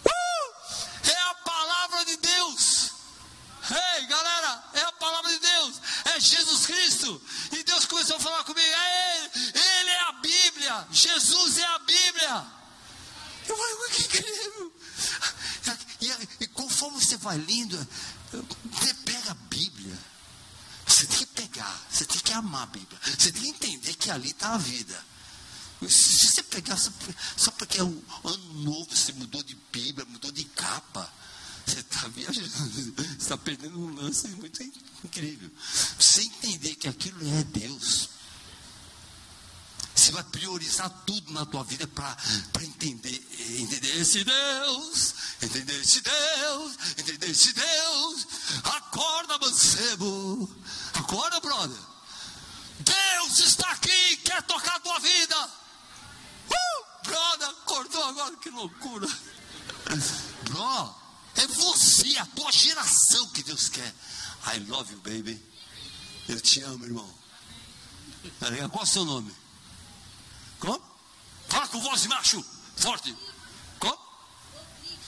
Uh! 0.05 1.11
É 1.11 1.22
a 1.22 1.35
palavra 1.35 2.05
de 2.05 2.16
Deus. 2.18 2.92
Ei, 3.70 4.07
galera, 4.07 4.64
é 4.74 4.81
a 4.83 4.92
palavra 4.92 5.31
de 5.31 5.38
Deus, 5.40 5.81
é 6.05 6.20
Jesus 6.20 6.66
Cristo. 6.66 7.20
E 7.53 7.64
Deus 7.64 7.85
começou 7.87 8.16
a 8.16 8.20
falar 8.20 8.44
comigo: 8.44 8.66
é 8.66 9.16
Ele, 9.16 9.31
Ele 9.55 9.90
é 9.90 10.01
a 10.03 10.12
Bíblia, 10.12 10.87
Jesus 10.92 11.59
é 11.59 11.64
a 11.64 11.79
Bíblia. 11.81 12.46
Eu 13.48 13.57
falei, 13.57 13.90
que 13.90 14.03
incrível. 14.03 14.72
E, 16.01 16.44
e, 16.44 16.46
conforme 16.48 17.05
você 17.05 17.16
vai 17.16 17.37
lendo, 17.38 17.77
você 18.70 18.94
pega 18.94 19.33
a 19.33 19.35
Bíblia. 19.35 19.98
Você 20.88 21.07
tem 21.07 21.18
que 21.18 21.27
pegar, 21.27 21.81
você 21.90 22.05
tem 22.07 22.18
que 22.18 22.33
amar 22.59 22.62
a 22.64 22.66
Bíblia. 22.66 23.01
Você 23.18 23.33
tem 23.33 23.42
que 23.42 23.49
entender 23.49 23.94
que 23.94 24.11
ali 24.11 24.31
está 24.31 24.55
a 24.55 24.59
vida. 24.59 25.07
Se 25.88 26.27
você 26.27 26.42
pegar 26.42 26.77
só, 26.77 26.90
só 27.37 27.51
porque 27.53 27.79
é 27.79 27.85
um 27.85 28.03
ano 28.25 28.55
novo, 28.64 28.88
você 28.90 29.12
mudou 29.12 29.42
de 29.44 29.57
Bíblia, 29.71 30.05
mudou 30.07 30.33
de 30.33 30.44
capa, 30.44 31.09
você 31.64 31.79
está 31.79 32.09
viajando, 32.09 33.07
está 33.18 33.37
perdendo 33.37 33.79
um 33.79 33.94
lance 33.94 34.27
muito 34.29 34.61
incrível. 35.05 35.51
Você 35.99 36.23
entender 36.23 36.75
que 36.75 36.88
aquilo 36.88 37.18
é 37.38 37.44
Deus. 37.44 38.11
Você 39.94 40.12
vai 40.12 40.23
priorizar 40.25 40.88
tudo 41.05 41.33
na 41.33 41.44
tua 41.44 41.62
vida 41.64 41.87
para 41.88 42.16
entender, 42.62 43.21
entender 43.59 44.01
esse 44.01 44.25
Deus, 44.25 45.14
entender 45.42 45.81
esse 45.81 46.01
Deus, 46.01 46.73
entender 46.97 47.31
esse 47.31 47.53
Deus. 47.53 48.27
Acorda, 48.64 49.38
mancebo. 49.38 50.57
Acorda, 50.94 51.40
brother. 51.40 51.88
Deus 52.80 53.38
está 53.40 53.70
aqui, 53.70 54.16
quer 54.18 54.42
tocar 54.42 54.76
a 54.76 54.80
tua 54.80 54.98
vida. 55.00 55.50
Uh, 56.48 57.04
brother, 57.04 57.48
acordou 57.48 58.04
agora, 58.04 58.36
que 58.36 58.50
loucura. 58.50 59.08
Bro, 60.44 60.94
é 61.36 61.46
você, 61.46 62.16
a 62.18 62.26
tua 62.26 62.52
geração 62.52 63.28
que 63.28 63.42
Deus 63.42 63.68
quer. 63.68 63.94
I 64.54 64.58
love 64.60 64.92
you, 64.92 65.00
baby. 65.00 65.42
Eu 66.28 66.40
te 66.40 66.60
amo, 66.62 66.84
irmão. 66.84 67.18
Qual 68.70 68.84
o 68.84 68.86
seu 68.86 69.04
nome? 69.04 69.34
Como? 70.60 70.82
Fala 71.48 71.68
com 71.68 71.80
voz 71.80 72.02
de 72.02 72.08
macho, 72.08 72.44
forte. 72.76 73.16
Como? 73.78 73.98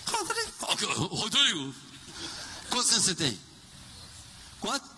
Rodrigo. 0.06 1.06
Rodrigo. 1.14 1.74
Quantos 2.70 2.92
anos 2.92 3.04
você 3.04 3.14
tem? 3.14 3.40
Quanto? 4.60 4.88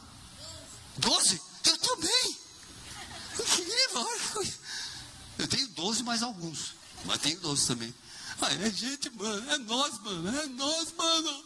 Doze? 0.98 1.40
Eu 1.64 1.78
também. 1.78 2.41
Incrível. 3.38 4.52
Eu 5.38 5.48
tenho 5.48 5.68
doze 5.68 6.02
mais 6.02 6.22
alguns. 6.22 6.74
Mas 7.04 7.20
tenho 7.20 7.40
doze 7.40 7.66
também. 7.66 7.94
Ah, 8.40 8.52
é 8.52 8.70
gente, 8.70 9.10
mano. 9.10 9.50
É 9.50 9.58
nós, 9.58 9.98
mano. 10.00 10.40
É 10.40 10.46
nós, 10.46 10.92
mano. 10.96 11.44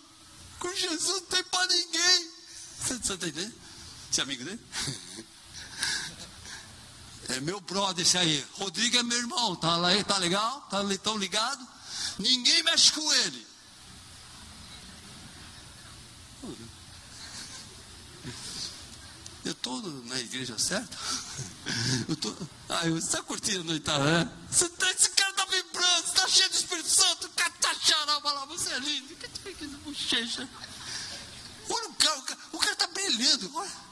Com 0.59 0.75
Jesus 0.75 1.07
não 1.07 1.21
tem 1.23 1.45
pra 1.45 1.67
ninguém. 1.67 2.31
Você, 2.81 2.99
tá 2.99 3.15
entendendo? 3.15 3.55
Você 4.11 4.21
é 4.21 4.25
amigo 4.25 4.45
dele? 4.45 4.61
É 7.29 7.41
meu 7.41 7.61
brother 7.61 8.07
esse 8.07 8.17
aí. 8.17 8.47
Rodrigo 8.53 8.97
é 8.97 9.03
meu 9.03 9.19
irmão. 9.19 9.57
Tá, 9.57 9.77
lá, 9.77 9.89
tá 10.05 10.17
legal? 10.17 10.61
Tá 10.71 10.81
tão 11.03 11.19
ligado? 11.19 11.67
Ninguém 12.21 12.63
mexe 12.63 12.93
com 12.93 13.13
ele. 13.13 13.47
Eu 19.47 19.53
estou 19.53 19.81
na 19.81 20.19
igreja 20.19 20.59
certa? 20.59 20.97
Eu 22.09 22.17
tô, 22.17 22.35
ah, 22.69 22.81
você 22.83 22.99
está 22.99 23.23
curtindo 23.23 23.61
a 23.61 23.65
noitada, 23.65 24.05
né? 24.05 24.33
Você 24.51 24.69
tá, 24.71 24.91
esse 24.91 25.11
cara 25.11 25.31
está 25.31 25.45
vibrando, 25.45 26.07
está 26.07 26.29
cheio 26.29 26.51
do 26.51 26.57
Espírito 26.57 26.89
Santo. 26.89 27.17
bochecha. 29.97 30.49
Olha 31.69 31.89
o 31.89 31.95
cara, 31.95 32.19
o 32.19 32.23
cara, 32.23 32.41
o 32.53 32.59
cara 32.59 32.77
tá 32.77 32.87
brilhando. 32.89 33.51
Olha. 33.55 33.87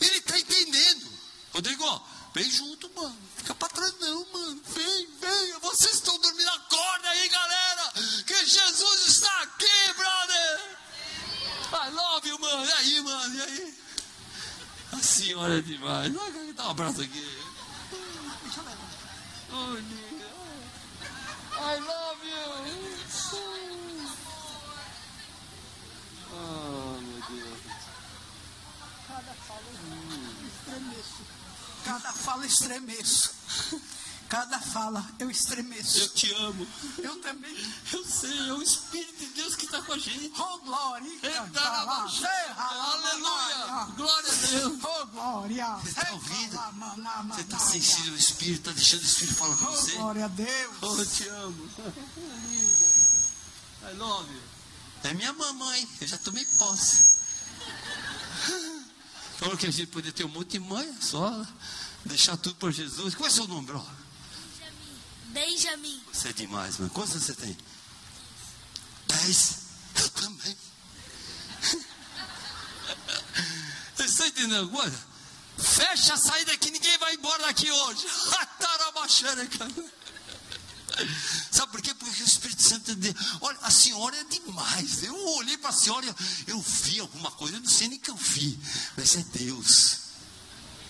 Ele 0.00 0.20
tá 0.20 0.38
entendendo. 0.38 1.12
Rodrigo, 1.52 2.08
vem 2.34 2.50
junto, 2.50 2.90
mano. 2.94 3.16
Fica 3.36 3.54
pra 3.54 3.68
trás 3.68 3.94
não, 4.00 4.26
mano. 4.32 4.62
Vem, 4.74 5.08
vem. 5.20 5.58
Vocês 5.60 5.94
estão 5.94 6.18
dormindo, 6.18 6.48
acorda 6.48 7.08
aí, 7.08 7.28
galera. 7.28 7.92
Que 8.26 8.46
Jesus 8.46 9.08
está 9.08 9.42
aqui, 9.42 9.92
brother. 9.96 10.76
I 11.72 11.90
love 11.90 12.28
you, 12.28 12.38
mano. 12.38 12.64
E 12.64 12.72
aí, 12.72 13.00
mano, 13.00 13.34
e 13.34 13.42
aí? 13.42 13.85
A 14.96 15.02
senhora 15.02 15.58
é 15.58 15.60
demais. 15.60 16.12
Dá 16.54 16.66
um 16.66 16.70
abraço 16.70 17.02
aqui. 17.02 17.38
Oh, 19.52 19.76
I 21.58 21.78
love 21.80 22.26
you. 22.26 22.36
Oh, 26.32 27.00
meu 27.00 27.22
Deus. 27.28 27.58
Cada 29.06 29.34
fala 29.34 29.62
eu 29.66 30.46
estremeço. 30.46 31.22
Cada 31.84 32.12
fala 32.12 32.46
estremeço. 32.46 33.30
Cada 34.28 34.58
fala 34.58 35.06
eu 35.20 35.30
estremeço. 35.30 35.98
Eu 35.98 36.08
te 36.08 36.32
amo. 36.34 36.66
Eu 36.98 37.16
também. 37.20 37.54
Eu 37.92 38.04
sei, 38.04 38.36
é 38.48 38.52
o 38.52 38.60
Espírito 38.62 39.18
de 39.18 39.26
Deus 39.34 39.54
que 39.54 39.66
está 39.66 39.80
com 39.82 39.92
a 39.92 39.98
gente. 39.98 40.32
Oh, 40.36 40.58
glória. 40.58 41.08
Aleluia. 42.56 43.84
Glória 43.96 44.32
a 44.32 44.34
Deus. 44.34 44.78
Oh, 44.82 45.06
glória. 45.06 45.66
Você 45.76 45.88
está 45.90 46.12
ouvindo? 46.12 46.58
Você 47.34 47.40
está 47.42 47.58
sentindo 47.58 48.12
o 48.12 48.16
Espírito, 48.16 48.58
está 48.58 48.72
deixando 48.72 49.02
o 49.02 49.04
Espírito 49.06 49.34
falar 49.36 49.56
com 49.56 49.64
Oh, 49.64 49.70
você? 49.72 49.92
glória 49.92 50.24
a 50.24 50.28
Deus. 50.28 50.76
Oh, 50.82 50.96
eu 50.96 51.06
te 51.06 51.28
amo. 51.28 51.70
I 53.88 53.92
love 53.96 54.32
you. 54.32 54.42
É 55.04 55.14
minha 55.14 55.32
mamãe, 55.32 55.88
eu 56.00 56.08
já 56.08 56.18
tomei 56.18 56.44
posse. 56.58 57.16
Falou 59.38 59.56
que 59.56 59.66
a 59.66 59.70
gente 59.70 59.86
podia 59.88 60.10
ter 60.12 60.24
um 60.24 60.28
monte 60.28 60.52
de 60.52 60.58
mãe, 60.58 60.96
só 61.00 61.46
deixar 62.04 62.36
tudo 62.36 62.56
por 62.56 62.72
Jesus. 62.72 63.14
Qual 63.14 63.28
é 63.28 63.30
o 63.30 63.34
seu 63.34 63.46
nome, 63.46 63.66
bro? 63.66 63.86
Benjamin. 65.36 66.02
Você 66.10 66.30
é 66.30 66.32
demais, 66.32 66.78
mano. 66.78 66.90
Quantos 66.92 67.12
você 67.22 67.34
tem? 67.34 67.54
Dez. 69.06 69.58
Eu 69.96 70.08
também. 70.10 70.56
Você 73.96 74.04
está 74.04 74.26
entendendo 74.28 74.60
alguma 74.60 74.82
coisa? 74.82 74.98
Fecha 75.58 76.14
a 76.14 76.16
saída 76.16 76.52
aqui, 76.52 76.70
ninguém 76.70 76.96
vai 76.98 77.14
embora 77.14 77.42
daqui 77.42 77.70
hoje. 77.70 78.06
Sabe 81.50 81.72
por 81.72 81.82
quê? 81.82 81.92
Porque 81.94 82.22
o 82.22 82.26
Espírito 82.26 82.62
Santo 82.62 82.92
é 82.92 82.94
de... 82.94 83.14
Olha, 83.42 83.58
a 83.60 83.70
senhora 83.70 84.16
é 84.16 84.24
demais. 84.24 85.02
Eu 85.02 85.14
olhei 85.36 85.58
para 85.58 85.68
a 85.70 85.72
senhora, 85.72 86.06
eu, 86.46 86.60
vi 86.60 87.00
alguma 87.00 87.30
coisa, 87.32 87.56
eu 87.56 87.60
não 87.60 87.68
sei 87.68 87.88
nem 87.88 87.98
que 87.98 88.10
eu 88.10 88.16
vi. 88.16 88.58
Mas 88.96 89.16
é 89.16 89.22
Deus. 89.34 90.05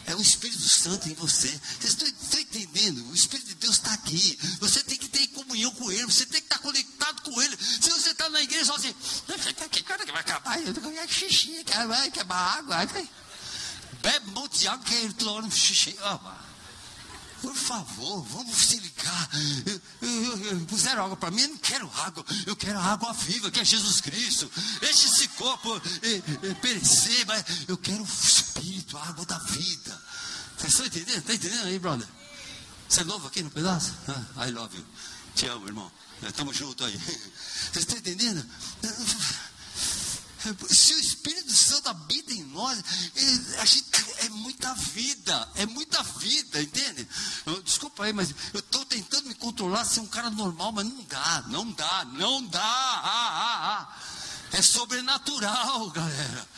É 0.06 0.14
o 0.14 0.20
Espírito 0.20 0.68
Santo 0.68 1.08
em 1.08 1.14
você. 1.14 1.48
Vocês 1.48 1.92
estão, 1.92 2.08
estão 2.08 2.40
entendendo? 2.40 3.04
O 3.10 3.14
Espírito 3.14 3.48
de 3.48 3.54
Deus 3.56 3.74
está 3.76 3.92
aqui. 3.92 4.38
Você 4.60 4.82
tem 4.84 4.96
que 4.96 5.08
ter 5.08 5.26
comunhão 5.28 5.70
com 5.72 5.90
Ele. 5.90 6.04
Você 6.04 6.24
tem 6.26 6.40
que 6.40 6.46
estar 6.46 6.58
conectado 6.58 7.22
com 7.22 7.42
Ele. 7.42 7.56
Se 7.56 7.90
você 7.90 8.10
está 8.10 8.28
na 8.28 8.40
igreja 8.40 8.66
só 8.66 8.76
assim, 8.76 8.94
que 9.70 9.82
cara 9.82 10.06
que 10.06 10.12
vai 10.12 10.20
acabar? 10.20 10.60
Eu 10.62 10.72
tô 10.72 10.80
com 10.80 11.08
xixi, 11.08 11.64
queimar 11.64 12.58
água. 12.58 12.86
Bebe 14.00 14.30
um 14.30 14.32
monte 14.32 14.60
de 14.60 14.68
água, 14.68 14.84
que 14.84 14.94
ele 14.94 15.14
um 15.24 15.50
xixi. 15.50 15.96
Ah, 16.00 16.38
por 17.42 17.54
favor, 17.54 18.24
vamos 18.24 18.56
se 18.56 18.78
ligar. 18.78 19.30
Eu, 20.02 20.60
puseram 20.66 21.04
água 21.04 21.16
para 21.16 21.30
mim, 21.30 21.42
eu 21.42 21.48
não 21.48 21.58
quero 21.58 21.90
água, 21.96 22.24
eu 22.46 22.56
quero 22.56 22.78
água 22.78 23.12
viva, 23.12 23.50
que 23.50 23.60
é 23.60 23.64
Jesus 23.64 24.00
Cristo. 24.00 24.50
Deixe 24.80 25.06
esse 25.06 25.28
copo 25.28 25.76
eh, 26.02 26.22
eh, 26.42 26.54
perecer, 26.54 27.26
mas 27.26 27.44
eu 27.68 27.76
quero 27.76 28.02
o 28.02 28.06
Espírito, 28.06 28.96
a 28.96 29.08
água 29.08 29.24
da 29.26 29.38
vida. 29.38 30.02
Vocês 30.56 30.72
estão 30.72 30.86
entendendo? 30.86 31.18
Está 31.18 31.34
entendendo 31.34 31.66
aí, 31.66 31.78
brother? 31.78 32.08
Você 32.88 33.00
é 33.00 33.04
novo 33.04 33.26
aqui 33.26 33.42
no 33.42 33.50
pedaço? 33.50 33.92
Ah, 34.36 34.46
I 34.46 34.50
love 34.52 34.76
you. 34.76 34.84
Te 35.34 35.46
amo, 35.46 35.66
irmão. 35.66 35.90
Estamos 36.22 36.56
juntos 36.56 36.86
aí. 36.86 36.96
Vocês 36.96 37.84
estão 37.84 37.98
entendendo? 37.98 38.44
Se 40.68 40.94
o 40.94 40.98
Espírito 40.98 41.52
Santo 41.52 41.88
habita 41.88 42.32
em 42.32 42.44
nós, 42.44 42.82
a 43.58 43.64
gente, 43.64 43.88
é 44.18 44.28
muita 44.28 44.72
vida, 44.74 45.48
é 45.56 45.66
muita 45.66 46.02
vida, 46.02 46.62
entende? 46.62 47.08
Desculpa 47.64 48.04
aí, 48.04 48.12
mas 48.12 48.34
eu 48.52 48.60
estou 48.60 48.84
tentando 48.84 49.28
me 49.28 49.34
controlar, 49.34 49.84
ser 49.84 50.00
um 50.00 50.06
cara 50.06 50.30
normal, 50.30 50.72
mas 50.72 50.86
não 50.86 51.02
dá, 51.04 51.44
não 51.48 51.72
dá, 51.72 52.04
não 52.12 52.46
dá. 52.46 52.60
Ah, 52.60 53.02
ah, 53.04 53.78
ah. 53.80 53.98
É 54.52 54.62
sobrenatural, 54.62 55.90
galera. 55.90 56.48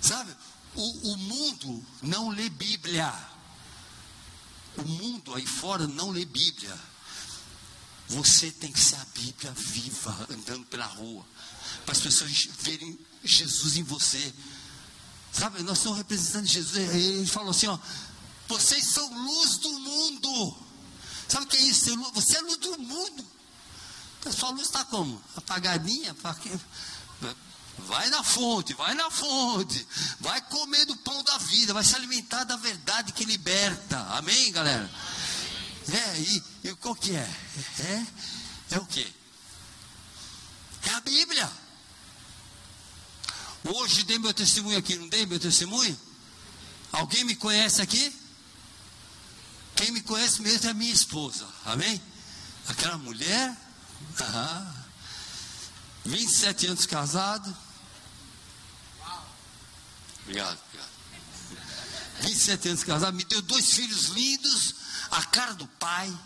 Sabe? 0.00 0.36
O, 0.74 1.12
o 1.12 1.16
mundo 1.16 1.84
não 2.02 2.28
lê 2.28 2.48
Bíblia. 2.48 3.12
O 4.76 4.82
mundo 4.82 5.34
aí 5.34 5.46
fora 5.46 5.86
não 5.86 6.10
lê 6.10 6.24
Bíblia. 6.24 6.78
Você 8.08 8.52
tem 8.52 8.70
que 8.70 8.78
ser 8.78 8.96
a 8.96 9.06
Bíblia 9.14 9.52
viva, 9.52 10.26
andando 10.30 10.64
pela 10.66 10.86
rua 10.86 11.26
para 11.84 11.92
as 11.92 12.00
pessoas 12.00 12.48
verem 12.60 12.98
Jesus 13.34 13.76
em 13.76 13.82
você. 13.82 14.34
Sabe, 15.32 15.62
nós 15.62 15.78
somos 15.78 15.98
representantes 15.98 16.48
de 16.48 16.54
Jesus. 16.54 16.94
Ele 16.94 17.26
falou 17.26 17.50
assim: 17.50 17.66
ó, 17.66 17.78
vocês 18.48 18.84
são 18.86 19.06
luz 19.24 19.58
do 19.58 19.70
mundo. 19.70 20.56
Sabe 21.28 21.44
o 21.44 21.48
que 21.48 21.56
é 21.56 21.62
isso? 21.62 21.96
Você 22.12 22.36
é 22.36 22.40
luz 22.40 22.56
do 22.58 22.78
mundo. 22.78 23.26
A 24.24 24.32
sua 24.32 24.50
luz 24.50 24.66
está 24.66 24.84
como? 24.84 25.22
Apagadinha? 25.36 26.16
Vai 27.78 28.08
na 28.08 28.24
fonte, 28.24 28.74
vai 28.74 28.94
na 28.94 29.10
fonte. 29.10 29.86
Vai 30.20 30.40
comer 30.42 30.86
do 30.86 30.96
pão 30.96 31.22
da 31.22 31.38
vida, 31.38 31.74
vai 31.74 31.84
se 31.84 31.94
alimentar 31.94 32.44
da 32.44 32.56
verdade 32.56 33.12
que 33.12 33.24
liberta. 33.24 33.98
Amém, 34.10 34.50
galera? 34.52 34.90
É, 35.88 36.20
e, 36.20 36.42
e 36.64 36.74
qual 36.76 36.94
que 36.94 37.14
é? 37.14 37.30
É, 37.80 38.06
é 38.72 38.78
o 38.78 38.86
quê? 38.86 39.06
É 40.82 40.90
a 40.90 41.00
Bíblia. 41.00 41.65
Hoje 43.74 44.04
dei 44.04 44.18
meu 44.18 44.32
testemunho 44.32 44.78
aqui, 44.78 44.96
não 44.96 45.08
dei 45.08 45.26
meu 45.26 45.40
testemunho? 45.40 45.98
Alguém 46.92 47.24
me 47.24 47.34
conhece 47.34 47.82
aqui? 47.82 48.14
Quem 49.74 49.90
me 49.90 50.00
conhece 50.02 50.40
mesmo 50.40 50.68
é 50.68 50.70
a 50.70 50.74
minha 50.74 50.92
esposa, 50.92 51.46
amém? 51.64 52.00
Aquela 52.68 52.96
mulher, 52.96 53.56
ah, 54.20 54.74
27 56.04 56.68
anos 56.68 56.86
casado. 56.86 57.54
Obrigado, 60.22 60.58
obrigado. 60.68 60.90
27 62.22 62.68
anos 62.68 62.84
casado, 62.84 63.14
me 63.14 63.24
deu 63.24 63.42
dois 63.42 63.72
filhos 63.72 64.06
lindos, 64.06 64.74
a 65.10 65.24
cara 65.24 65.54
do 65.54 65.66
pai, 65.66 66.16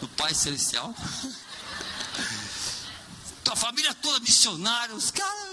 do 0.00 0.08
pai 0.08 0.34
celestial. 0.34 0.94
Tua 3.44 3.56
família 3.56 3.92
toda 3.94 4.20
missionária, 4.20 4.94
os 4.94 5.10
caras, 5.10 5.52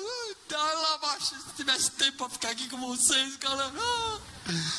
uh, 0.56 0.82
lá 0.82 0.95
abaixo, 0.95 1.36
se 1.36 1.56
tivesse 1.56 1.91
tempo 1.91 2.18
para 2.18 2.30
ficar 2.30 2.50
aqui 2.50 2.68
com 2.70 2.78
vocês, 2.78 3.36
cara, 3.38 3.68
uh, 3.70 4.22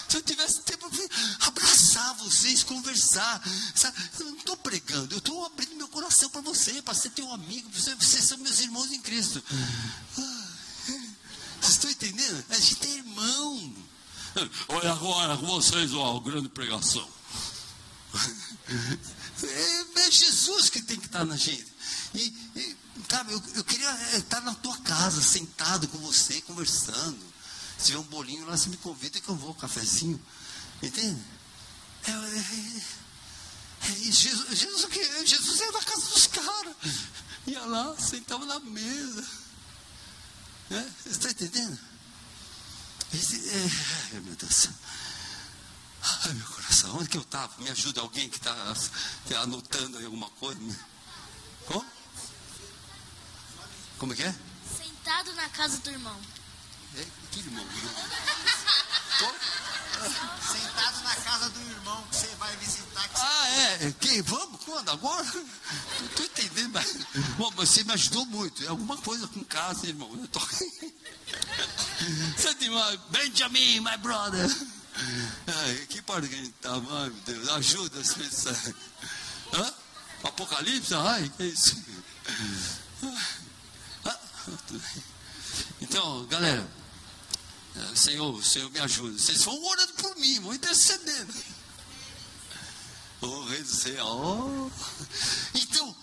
se 0.09 0.17
eu 0.17 0.23
tivesse 0.23 0.61
tempo 0.63 0.89
para 0.91 1.47
abraçar 1.49 2.15
vocês, 2.17 2.63
conversar, 2.63 3.43
sabe? 3.75 4.11
eu 4.19 4.27
não 4.27 4.37
estou 4.37 4.57
pregando, 4.57 5.15
eu 5.15 5.19
estou 5.19 5.47
abrindo 5.47 5.77
meu 5.77 5.89
coração 5.89 6.29
para 6.31 6.41
você, 6.41 6.83
para 6.83 6.95
ter 6.95 7.23
um 7.23 7.33
amigo, 7.33 7.71
você, 7.73 7.95
vocês 7.95 8.25
são 8.25 8.39
meus 8.39 8.61
irmãos 8.61 8.91
em 8.91 9.01
Cristo. 9.01 9.43
Uh, 10.19 10.51
vocês 11.61 11.73
estão 11.73 11.91
entendendo? 11.91 12.45
A 12.49 12.59
gente 12.59 12.87
é 12.87 12.91
irmão. 12.97 13.75
Olha 14.69 14.93
agora 14.93 15.37
com 15.37 15.47
vocês, 15.47 15.93
ó, 15.95 16.19
grande 16.21 16.49
pregação. 16.49 17.07
É, 19.43 20.01
é 20.01 20.11
Jesus 20.11 20.69
que 20.69 20.83
tem 20.83 20.99
que 20.99 21.07
estar 21.07 21.25
na 21.25 21.37
gente. 21.37 21.67
E, 22.15 22.35
e 22.57 22.77
sabe, 23.11 23.33
eu, 23.33 23.43
eu, 23.57 23.65
queria 23.65 24.17
estar 24.17 24.41
na 24.43 24.55
tua 24.55 24.77
casa, 24.79 25.21
sentado 25.21 25.89
com 25.89 25.99
você, 25.99 26.41
conversando. 26.43 27.19
Se 27.77 27.87
tiver 27.87 27.99
um 27.99 28.05
bolinho 28.05 28.47
lá, 28.47 28.57
você 28.57 28.69
me 28.69 28.77
convida 28.77 29.21
que 29.21 29.29
eu 29.29 29.35
vou, 29.35 29.51
um 29.51 29.55
cafezinho. 29.55 30.21
Entende? 30.81 31.21
É, 32.07 32.11
é, 32.11 32.83
é, 33.89 33.95
Jesus, 33.95 34.59
Jesus, 34.59 34.87
Jesus 35.25 35.61
ia 35.61 35.73
na 35.73 35.83
casa 35.83 36.07
dos 36.07 36.27
caras. 36.29 36.77
Ia 37.47 37.65
lá, 37.67 37.97
sentava 37.99 38.47
na 38.47 38.61
mesa. 38.61 39.27
É, 40.71 40.87
você 41.03 41.09
está 41.11 41.31
entendendo? 41.31 41.79
Esse, 43.13 43.49
é, 43.49 44.21
meu 44.21 44.37
Deus. 44.37 44.69
Ai, 46.03 46.33
meu 46.35 46.47
coração, 46.47 46.97
onde 46.97 47.09
que 47.09 47.17
eu 47.17 47.23
estava? 47.23 47.53
Me 47.61 47.71
ajuda 47.71 48.03
alguém 48.03 48.31
que 48.31 48.37
está 48.37 48.55
anotando 49.43 49.99
aí 49.99 50.05
alguma 50.05 50.31
coisa? 50.31 50.61
Como? 51.67 52.00
Como 54.01 54.15
é 54.15 54.17
que 54.17 54.23
é? 54.23 54.35
Sentado 54.79 55.31
na 55.35 55.47
casa 55.51 55.77
do 55.77 55.91
irmão. 55.91 56.19
É, 56.97 57.05
que 57.31 57.41
irmão? 57.41 57.67
Sentado 60.51 61.01
na 61.05 61.17
casa 61.17 61.51
do 61.51 61.61
irmão 61.61 62.03
que 62.11 62.17
você 62.17 62.35
vai 62.37 62.57
visitar. 62.57 63.07
Que 63.09 63.21
ah, 63.21 63.49
é? 63.49 63.95
Quem? 64.01 64.23
Vamos? 64.23 64.65
Quando? 64.65 64.89
Agora? 64.89 65.23
Não 65.23 66.07
estou 66.07 66.25
entendendo 66.25 66.73
mais. 66.73 66.97
Bom, 67.37 67.51
você 67.51 67.85
me 67.85 67.93
ajudou 67.93 68.25
muito. 68.25 68.65
É 68.65 68.69
alguma 68.69 68.97
coisa 68.97 69.29
com 69.29 69.45
casa, 69.45 69.87
irmão. 69.87 70.11
Eu 70.19 70.27
tô... 70.29 70.41
Você 72.39 72.55
tem 72.55 72.71
uma 72.71 72.97
Benjamin, 73.11 73.81
my 73.81 73.99
brother. 73.99 74.49
Ai, 75.47 75.87
que 75.91 76.01
parte 76.01 76.27
que 76.27 76.37
a 76.37 76.39
gente 76.39 76.53
tá? 76.53 76.71
Ai, 76.71 77.11
meu 77.11 77.21
Deus, 77.27 77.49
ajuda 77.51 78.01
as 78.01 78.15
pessoas. 78.15 78.75
Hã? 79.53 79.75
Apocalipse? 80.25 80.95
Ai, 80.95 81.31
que 81.37 81.43
é 81.43 81.47
isso? 81.47 81.77
Ah, 83.03 83.30
então, 85.81 86.27
galera, 86.27 86.67
é, 87.77 87.97
Senhor, 87.97 88.45
Senhor 88.45 88.71
me 88.71 88.81
ajuda. 88.81 89.19
Vocês 89.19 89.43
vão 89.45 89.63
orando 89.65 89.93
por 89.95 90.17
mim, 90.17 90.41
vão 90.41 90.55
intercedendo. 90.55 91.35
Oh, 93.23 93.45
rei 93.45 93.63
do. 93.63 94.73
Então, 95.55 95.97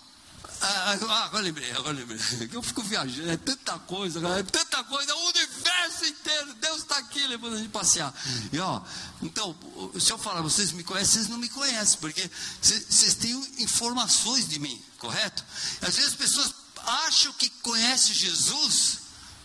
ah, 0.60 1.24
agora 1.24 1.42
lembrei, 1.44 1.70
agora 1.72 1.96
lembrei. 1.96 2.18
Eu 2.52 2.62
fico 2.62 2.82
viajando, 2.82 3.30
é 3.30 3.36
tanta 3.36 3.78
coisa, 3.80 4.20
é 4.28 4.42
tanta 4.42 4.82
coisa, 4.84 5.14
o 5.14 5.28
universo 5.28 6.04
inteiro, 6.04 6.54
Deus 6.54 6.78
está 6.78 6.98
aqui 6.98 7.24
levando 7.26 7.54
a 7.54 7.58
gente 7.58 7.70
passear. 7.70 8.12
E 8.52 8.58
ó, 8.58 8.80
então, 9.22 9.56
se 10.00 10.10
eu 10.10 10.18
falar, 10.18 10.42
vocês 10.42 10.72
me 10.72 10.82
conhecem, 10.82 11.14
vocês 11.14 11.28
não 11.28 11.38
me 11.38 11.48
conhecem, 11.48 11.98
porque 12.00 12.28
vocês 12.60 13.14
têm 13.14 13.34
informações 13.58 14.48
de 14.48 14.58
mim, 14.58 14.80
correto? 14.98 15.44
Às 15.80 15.94
vezes 15.94 16.10
as 16.10 16.16
pessoas 16.16 16.54
acham 16.88 17.32
que 17.34 17.50
conhecem 17.50 18.14
Jesus, 18.14 18.98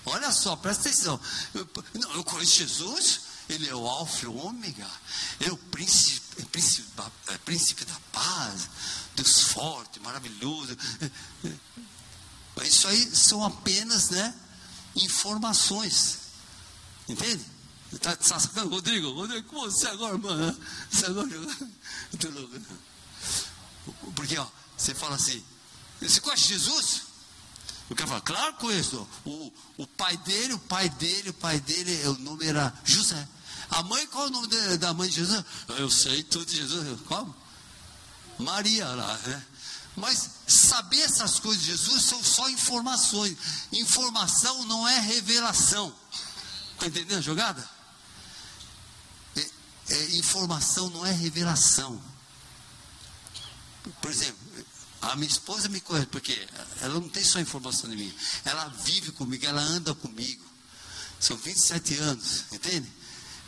olha 0.05 0.31
só, 0.31 0.55
presta 0.55 0.89
atenção. 0.89 1.19
Eu, 1.53 1.67
não, 1.93 2.13
eu 2.13 2.23
conheço 2.23 2.57
Jesus, 2.57 3.21
ele 3.49 3.67
é 3.67 3.75
o 3.75 3.87
alfa 3.87 4.25
e 4.25 4.27
o 4.27 4.35
ômega, 4.35 4.89
é 5.39 5.51
o 5.51 5.57
príncipe, 5.57 6.41
é 6.41 6.45
príncipe, 6.45 6.87
é 7.27 7.37
príncipe 7.39 7.85
da 7.85 7.99
paz 8.11 8.69
Deus 9.15 9.41
forte, 9.41 9.99
maravilhoso. 9.99 10.75
Mas 12.55 12.67
isso 12.69 12.87
aí 12.87 13.15
são 13.15 13.43
apenas 13.43 14.09
né, 14.09 14.33
informações. 14.95 16.19
Entende? 17.07 17.45
Está 17.91 18.15
tá 18.15 18.39
sacando, 18.39 18.69
Rodrigo? 18.69 19.11
Rodrigo, 19.11 19.47
como 19.49 19.69
você 19.69 19.87
agora, 19.87 20.17
mano? 20.17 20.57
Você 20.89 21.05
agora. 21.05 21.29
Porque, 24.15 24.37
ó, 24.37 24.47
você 24.75 24.95
fala 24.95 25.15
assim: 25.15 25.43
você 26.01 26.19
conhece 26.21 26.47
Jesus? 26.47 27.12
O 27.93 27.95
cara 27.95 28.09
fala, 28.09 28.21
claro 28.21 28.53
que 28.53 28.61
conheço. 28.61 29.07
O, 29.23 29.53
o 29.77 29.85
pai 29.85 30.17
dele, 30.17 30.53
o 30.55 30.59
pai 30.59 30.89
dele, 30.89 31.29
o 31.29 31.33
pai 31.35 31.59
dele, 31.59 32.07
o 32.07 32.17
nome 32.17 32.47
era 32.47 32.73
José. 32.83 33.27
A 33.69 33.83
mãe, 33.83 34.07
qual 34.07 34.25
é 34.25 34.27
o 34.29 34.31
nome 34.31 34.77
da 34.77 34.95
mãe 34.95 35.07
de 35.07 35.17
Jesus? 35.17 35.45
Eu 35.77 35.91
sei 35.91 36.23
tudo 36.23 36.43
de 36.43 36.55
Jesus. 36.55 37.01
Como? 37.01 37.35
Maria 38.39 38.87
lá, 38.87 39.15
né? 39.19 39.45
Mas 39.95 40.27
saber 40.47 41.01
essas 41.01 41.39
coisas 41.39 41.63
de 41.63 41.69
Jesus 41.69 42.05
são 42.05 42.23
só 42.23 42.49
informações. 42.49 43.37
Informação 43.71 44.65
não 44.65 44.87
é 44.87 44.99
revelação. 44.99 45.93
Está 46.73 46.87
entendendo 46.87 47.19
a 47.19 47.21
jogada? 47.21 47.69
É, 49.35 49.49
é, 49.89 50.15
informação 50.15 50.89
não 50.89 51.05
é 51.05 51.11
revelação. 51.11 52.01
Por 54.01 54.09
exemplo, 54.09 54.42
a 55.11 55.15
minha 55.15 55.27
esposa 55.27 55.67
me 55.67 55.81
conhece, 55.81 56.07
porque 56.07 56.47
ela 56.81 56.93
não 56.93 57.09
tem 57.09 57.23
só 57.23 57.39
informação 57.39 57.89
de 57.89 57.95
mim. 57.95 58.13
Ela 58.45 58.67
vive 58.69 59.11
comigo, 59.11 59.45
ela 59.45 59.61
anda 59.61 59.93
comigo. 59.93 60.43
São 61.19 61.35
27 61.37 61.95
anos, 61.95 62.45
entende? 62.51 62.89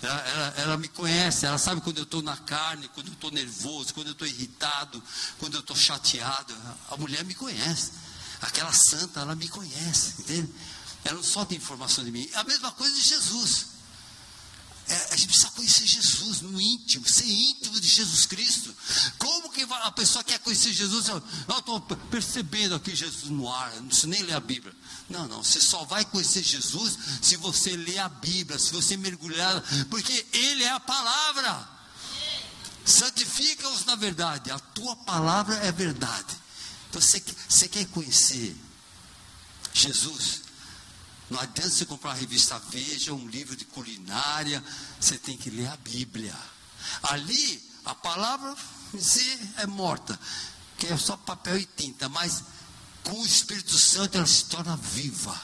Ela, 0.01 0.19
ela, 0.19 0.53
ela, 0.57 0.77
me 0.77 0.87
conhece, 0.89 1.45
ela 1.45 1.57
sabe 1.57 1.81
quando 1.81 1.97
eu 1.97 2.03
estou 2.03 2.21
na 2.21 2.35
carne, 2.37 2.89
quando 2.89 3.07
eu 3.07 3.13
estou 3.13 3.31
nervoso, 3.31 3.93
quando 3.93 4.07
eu 4.07 4.13
estou 4.13 4.27
irritado, 4.27 5.01
quando 5.39 5.55
eu 5.55 5.61
estou 5.61 5.75
chateado. 5.75 6.53
A 6.89 6.97
mulher 6.97 7.23
me 7.23 7.33
conhece. 7.33 7.91
Aquela 8.41 8.73
santa, 8.73 9.21
ela 9.21 9.35
me 9.35 9.47
conhece, 9.47 10.21
entende? 10.21 10.53
Ela 11.05 11.15
não 11.15 11.23
só 11.23 11.45
tem 11.45 11.57
informação 11.57 12.03
de 12.03 12.11
mim. 12.11 12.29
A 12.33 12.43
mesma 12.43 12.71
coisa 12.71 12.93
de 12.93 13.01
Jesus. 13.01 13.74
É, 14.87 15.13
a 15.13 15.15
gente 15.15 15.29
precisa 15.29 15.49
conhecer 15.51 15.87
Jesus 15.87 16.41
no 16.41 16.61
íntimo, 16.61 17.07
ser 17.09 17.27
íntimo 17.27 17.79
de 17.79 17.87
Jesus 17.87 18.27
Cristo. 18.27 18.75
Como 19.17 19.49
que 19.49 19.63
a 19.63 19.91
pessoa 19.91 20.23
quer 20.23 20.37
conhecer 20.39 20.71
Jesus? 20.73 21.07
Eu 21.07 21.23
estou 21.57 21.81
percebendo 21.81 22.75
aqui 22.75 22.95
Jesus 22.95 23.31
no 23.31 23.51
ar, 23.51 23.73
não 23.77 23.87
preciso 23.87 24.07
nem 24.07 24.21
ler 24.21 24.35
a 24.35 24.39
Bíblia. 24.39 24.75
Não, 25.09 25.27
não, 25.27 25.43
você 25.43 25.59
só 25.59 25.85
vai 25.85 26.05
conhecer 26.05 26.43
Jesus 26.43 26.97
se 27.19 27.35
você 27.35 27.75
ler 27.75 27.97
a 27.97 28.09
Bíblia, 28.09 28.59
se 28.59 28.71
você 28.71 28.95
mergulhar, 28.95 29.63
porque 29.89 30.25
Ele 30.31 30.63
é 30.63 30.71
a 30.71 30.79
palavra. 30.79 31.67
Santifica-os 32.85 33.85
na 33.85 33.95
verdade, 33.95 34.51
a 34.51 34.59
tua 34.59 34.95
palavra 34.97 35.55
é 35.65 35.71
verdade. 35.71 36.37
Então 36.89 37.01
você, 37.01 37.23
você 37.49 37.67
quer 37.67 37.87
conhecer 37.87 38.55
Jesus? 39.73 40.44
Não 41.29 41.39
adianta 41.39 41.71
você 41.71 41.85
comprar 41.85 42.11
uma 42.11 42.15
revista 42.15 42.59
Veja, 42.69 43.13
um 43.13 43.27
livro 43.27 43.55
de 43.55 43.65
culinária, 43.65 44.63
você 44.99 45.17
tem 45.17 45.35
que 45.35 45.49
ler 45.49 45.67
a 45.67 45.77
Bíblia. 45.77 46.35
Ali, 47.03 47.63
a 47.83 47.95
palavra 47.95 48.55
em 48.93 48.99
si 48.99 49.39
é 49.57 49.65
morta, 49.65 50.19
que 50.77 50.87
é 50.87 50.97
só 50.97 51.17
papel 51.17 51.57
e 51.57 51.65
tinta, 51.65 52.07
mas 52.09 52.43
com 53.03 53.19
o 53.21 53.25
Espírito 53.25 53.77
Santo 53.77 54.17
ela 54.17 54.27
se 54.27 54.45
torna 54.45 54.77
viva. 54.77 55.39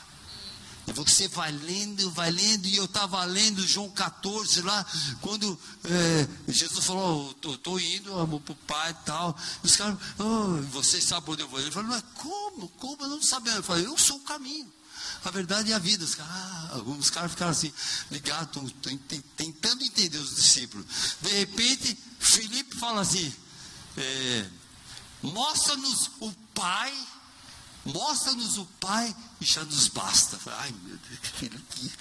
E 0.87 0.93
você 0.93 1.27
vai 1.27 1.51
lendo, 1.51 2.11
vai 2.11 2.31
lendo, 2.31 2.67
e 2.67 2.75
eu 2.75 2.85
estava 2.85 3.23
lendo 3.23 3.65
João 3.65 3.89
14 3.89 4.61
lá, 4.61 4.85
quando 5.21 5.57
é, 5.85 6.27
Jesus 6.51 6.85
falou, 6.85 7.35
estou 7.43 7.79
indo, 7.79 8.17
amo 8.17 8.39
para 8.39 8.53
o 8.53 8.55
Pai 8.55 8.91
e 8.91 9.05
tal. 9.05 9.37
E 9.63 9.67
os 9.67 9.75
caras, 9.75 9.97
oh, 10.19 10.61
vocês 10.71 11.03
sabem 11.03 11.33
onde 11.33 11.43
eu 11.43 11.47
vou. 11.47 11.59
Ele 11.59 11.71
falou, 11.71 11.89
mas 11.89 12.03
como? 12.15 12.67
Como? 12.69 13.03
Eu 13.03 13.09
não 13.09 13.21
sabia. 13.21 13.53
Eu 13.53 13.63
falei, 13.63 13.85
eu 13.85 13.97
sou 13.97 14.17
o 14.17 14.21
caminho 14.21 14.71
a 15.23 15.31
verdade 15.31 15.69
e 15.69 15.73
a 15.73 15.79
vida. 15.79 16.03
Os 16.03 16.15
caras, 16.15 16.31
ah, 16.33 17.11
caras 17.11 17.31
ficaram 17.31 17.51
assim, 17.51 17.73
ligados, 18.09 18.73
tentando 19.37 19.83
entender 19.83 20.17
os 20.17 20.35
discípulos. 20.35 20.85
De 21.21 21.29
repente, 21.29 21.97
Felipe 22.19 22.75
fala 22.75 23.01
assim: 23.01 23.33
é, 23.97 24.49
mostra-nos 25.21 26.11
o 26.19 26.31
Pai, 26.53 26.93
mostra-nos 27.85 28.57
o 28.57 28.65
Pai 28.79 29.15
e 29.39 29.45
já 29.45 29.63
nos 29.63 29.87
basta. 29.89 30.39
Ai 30.47 30.73
meu 30.83 30.97
Deus. 30.97 31.91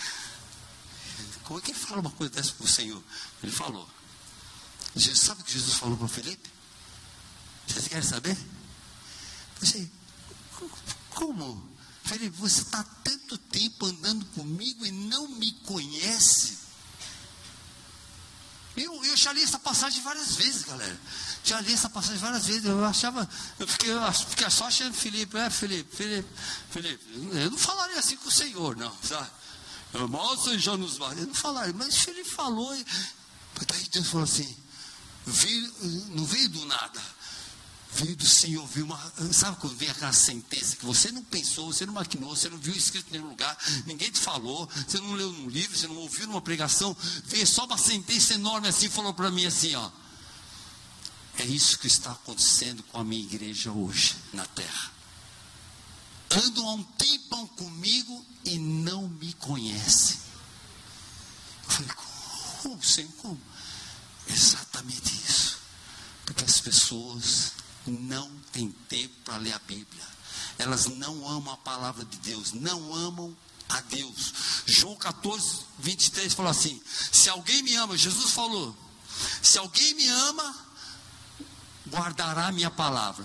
Como 1.44 1.58
é 1.58 1.62
que 1.62 1.72
ele 1.72 1.78
fala 1.78 2.00
uma 2.00 2.10
coisa 2.12 2.32
dessa 2.32 2.52
para 2.52 2.64
o 2.64 2.68
Senhor? 2.68 3.02
Ele 3.42 3.52
falou. 3.52 3.88
Jesus, 4.94 5.20
sabe 5.20 5.42
o 5.42 5.44
que 5.44 5.52
Jesus 5.52 5.74
falou 5.74 5.96
para 5.96 6.08
Felipe? 6.08 6.50
Vocês 7.66 7.86
querem 7.86 8.02
saber? 8.02 8.36
Eu 9.60 9.66
sei, 9.66 9.90
como? 11.10 11.69
Felipe, 12.10 12.36
você 12.38 12.62
está 12.62 12.82
tanto 13.04 13.38
tempo 13.38 13.86
andando 13.86 14.26
comigo 14.34 14.84
e 14.84 14.90
não 14.90 15.28
me 15.28 15.52
conhece. 15.64 16.58
Eu, 18.76 19.04
eu 19.04 19.16
já 19.16 19.32
li 19.32 19.44
essa 19.44 19.60
passagem 19.60 20.02
várias 20.02 20.34
vezes, 20.34 20.64
galera. 20.64 21.00
Já 21.44 21.60
li 21.60 21.72
essa 21.72 21.88
passagem 21.88 22.18
várias 22.18 22.46
vezes. 22.46 22.64
Eu 22.64 22.84
achava, 22.84 23.28
eu 23.60 23.68
fiquei, 23.68 23.92
eu 23.92 24.12
fiquei 24.12 24.50
só 24.50 24.66
achando 24.66 24.92
Felipe, 24.92 25.36
é 25.38 25.48
Felipe, 25.50 25.94
Felipe, 25.94 26.28
Felipe. 26.70 27.04
Eu 27.32 27.52
não 27.52 27.58
falaria 27.58 28.00
assim 28.00 28.16
com 28.16 28.28
o 28.28 28.32
Senhor, 28.32 28.76
não, 28.76 28.92
sabe? 29.04 29.30
Mostra 30.08 30.58
já 30.58 30.76
nos 30.76 30.98
Eu 30.98 31.26
não 31.28 31.34
falaria, 31.34 31.74
mas 31.74 31.96
Felipe 31.96 32.28
falou. 32.28 32.74
E, 32.74 32.84
daí 33.68 33.88
Deus 33.88 34.08
falou 34.08 34.24
assim: 34.24 34.56
veio, 35.24 35.74
não 36.08 36.24
veio 36.24 36.48
do 36.48 36.64
nada 36.66 37.19
veio 37.92 38.16
do 38.16 38.26
Senhor, 38.26 38.66
viu 38.66 38.84
uma. 38.84 39.12
Sabe 39.32 39.56
quando 39.58 39.76
vem 39.76 39.88
aquela 39.88 40.12
sentença 40.12 40.76
que 40.76 40.84
você 40.84 41.10
não 41.10 41.24
pensou, 41.24 41.72
você 41.72 41.84
não 41.84 41.94
maquinou, 41.94 42.34
você 42.34 42.48
não 42.48 42.58
viu 42.58 42.74
escrito 42.74 43.08
em 43.08 43.12
nenhum 43.12 43.28
lugar, 43.28 43.56
ninguém 43.86 44.10
te 44.10 44.18
falou, 44.18 44.68
você 44.86 44.98
não 44.98 45.12
leu 45.12 45.32
num 45.32 45.48
livro, 45.48 45.76
você 45.76 45.88
não 45.88 45.96
ouviu 45.96 46.26
numa 46.26 46.40
pregação, 46.40 46.96
veio 47.24 47.46
só 47.46 47.64
uma 47.64 47.78
sentença 47.78 48.34
enorme 48.34 48.68
assim 48.68 48.88
falou 48.88 49.12
para 49.14 49.30
mim 49.30 49.46
assim, 49.46 49.74
ó. 49.74 49.90
É 51.38 51.44
isso 51.44 51.78
que 51.78 51.86
está 51.86 52.12
acontecendo 52.12 52.82
com 52.84 52.98
a 52.98 53.04
minha 53.04 53.22
igreja 53.22 53.72
hoje 53.72 54.16
na 54.32 54.44
terra. 54.46 54.92
Andam 56.30 56.68
há 56.68 56.74
um 56.74 56.82
tempão 56.82 57.46
comigo 57.48 58.24
e 58.44 58.58
não 58.58 59.08
me 59.08 59.32
conhecem. 59.34 60.18
Eu 61.64 61.70
falei, 61.70 61.90
como, 62.62 62.82
Senhor, 62.82 63.12
como? 63.18 63.40
Exatamente 64.28 65.14
isso. 65.26 65.58
Porque 66.26 66.44
as 66.44 66.60
pessoas 66.60 67.52
não 67.86 68.30
têm 68.52 68.70
tempo 68.88 69.14
para 69.24 69.36
ler 69.36 69.52
a 69.52 69.58
Bíblia. 69.60 70.04
Elas 70.58 70.86
não 70.86 71.28
amam 71.28 71.54
a 71.54 71.56
palavra 71.56 72.04
de 72.04 72.16
Deus, 72.18 72.52
não 72.52 72.94
amam 72.94 73.36
a 73.68 73.80
Deus. 73.82 74.34
João 74.66 74.96
14, 74.96 75.60
23 75.78 76.34
falou 76.34 76.50
assim: 76.50 76.80
Se 77.12 77.28
alguém 77.28 77.62
me 77.62 77.74
ama, 77.76 77.96
Jesus 77.96 78.32
falou: 78.32 78.76
Se 79.42 79.58
alguém 79.58 79.94
me 79.94 80.08
ama, 80.08 80.56
guardará 81.88 82.48
a 82.48 82.52
minha 82.52 82.70
palavra. 82.70 83.24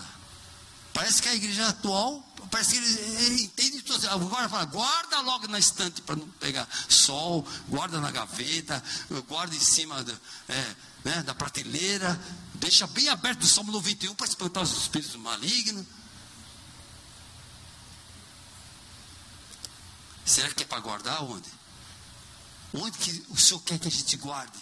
Parece 0.93 1.21
que 1.21 1.27
a 1.27 1.35
igreja 1.35 1.67
atual, 1.67 2.25
parece 2.49 2.71
que 2.71 2.77
ele, 2.77 3.43
entende 3.43 3.81
tudo. 3.81 4.07
Agora 4.07 4.47
fala, 4.47 4.63
guarda 4.63 5.19
logo 5.19 5.45
na 5.47 5.59
estante 5.59 6.01
para 6.01 6.15
não 6.15 6.27
pegar 6.39 6.65
sol, 6.87 7.45
guarda 7.67 7.99
na 7.99 8.11
gaveta, 8.11 8.81
guarda 9.27 9.53
em 9.53 9.59
cima 9.59 10.01
da, 10.01 10.13
é, 10.47 10.75
né, 11.03 11.23
da 11.23 11.35
prateleira, 11.35 12.17
deixa 12.55 12.87
bem 12.87 13.09
aberto 13.09 13.43
o 13.43 13.47
Salmo 13.47 13.71
91 13.71 14.15
para 14.15 14.27
espantar 14.27 14.63
os 14.63 14.71
espíritos 14.71 15.15
malignos. 15.15 15.85
Será 20.25 20.49
que 20.49 20.63
é 20.63 20.65
para 20.65 20.79
guardar 20.79 21.23
onde? 21.23 21.49
Onde 22.73 22.97
que 22.97 23.25
o 23.29 23.37
Senhor 23.37 23.59
quer 23.61 23.79
que 23.79 23.87
a 23.87 23.91
gente 23.91 24.17
guarde? 24.17 24.57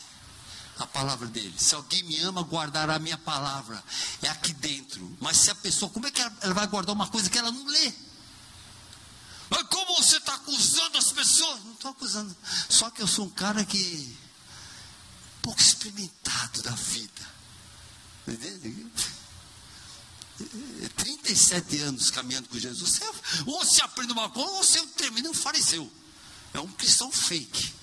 A 0.78 0.88
palavra 0.88 1.28
dele. 1.28 1.54
Se 1.58 1.76
alguém 1.76 2.04
me 2.04 2.20
ama, 2.20 2.42
guardará 2.42 2.96
a 2.96 3.00
minha 3.00 3.18
palavra. 3.18 3.82
É 4.22 4.28
aqui 4.28 4.54
dentro. 4.54 5.16
Mas 5.22 5.38
se 5.38 5.52
a 5.52 5.56
pessoa, 5.56 5.90
como 5.90 6.08
é 6.08 6.12
que 6.12 6.20
ela, 6.20 6.36
ela 6.42 6.54
vai 6.54 6.68
guardar 6.68 6.96
uma 6.96 7.08
coisa 7.08 7.30
que 7.30 7.38
ela 7.38 7.52
não 7.52 7.66
lê? 7.66 7.94
Mas 9.50 9.64
como 9.68 9.96
você 9.98 10.18
está 10.18 10.34
acusando 10.34 10.98
as 10.98 11.12
pessoas? 11.12 11.64
Não 11.64 11.74
estou 11.74 11.92
acusando. 11.92 12.36
Só 12.70 12.90
que 12.90 13.02
eu 13.02 13.08
sou 13.08 13.26
um 13.26 13.30
cara 13.30 13.64
que 13.64 14.18
pouco 15.44 15.62
experimentado 15.62 16.64
da 16.64 16.72
vida. 16.72 17.33
Entende? 18.28 18.88
37 20.96 21.78
anos 21.80 22.12
caminhando 22.12 22.50
com 22.50 22.58
Jesus. 22.58 22.90
Você, 22.90 23.06
ou 23.46 23.60
você 23.60 23.82
aprende 23.82 24.12
uma 24.12 24.30
coisa, 24.30 24.50
ou 24.50 24.64
você 24.64 24.80
é 24.80 24.82
um 24.82 24.88
tremendo 24.90 25.34
fariseu. 25.34 25.92
É 26.54 26.60
um 26.60 26.72
cristão 26.72 27.12
fake. 27.12 27.74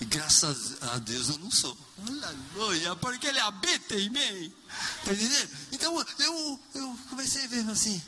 E 0.00 0.04
graças 0.04 0.80
a 0.82 0.98
Deus 0.98 1.28
eu 1.28 1.38
não 1.38 1.50
sou. 1.50 1.76
Aleluia, 2.06 2.94
porque 2.96 3.26
ele 3.26 3.40
habita 3.40 3.94
em 3.94 4.10
mim. 4.10 4.54
Está 4.98 5.12
entendendo? 5.12 5.50
Então 5.72 6.06
eu, 6.18 6.60
eu 6.74 6.98
comecei 7.08 7.44
a 7.44 7.48
ver 7.48 7.68
assim. 7.68 8.00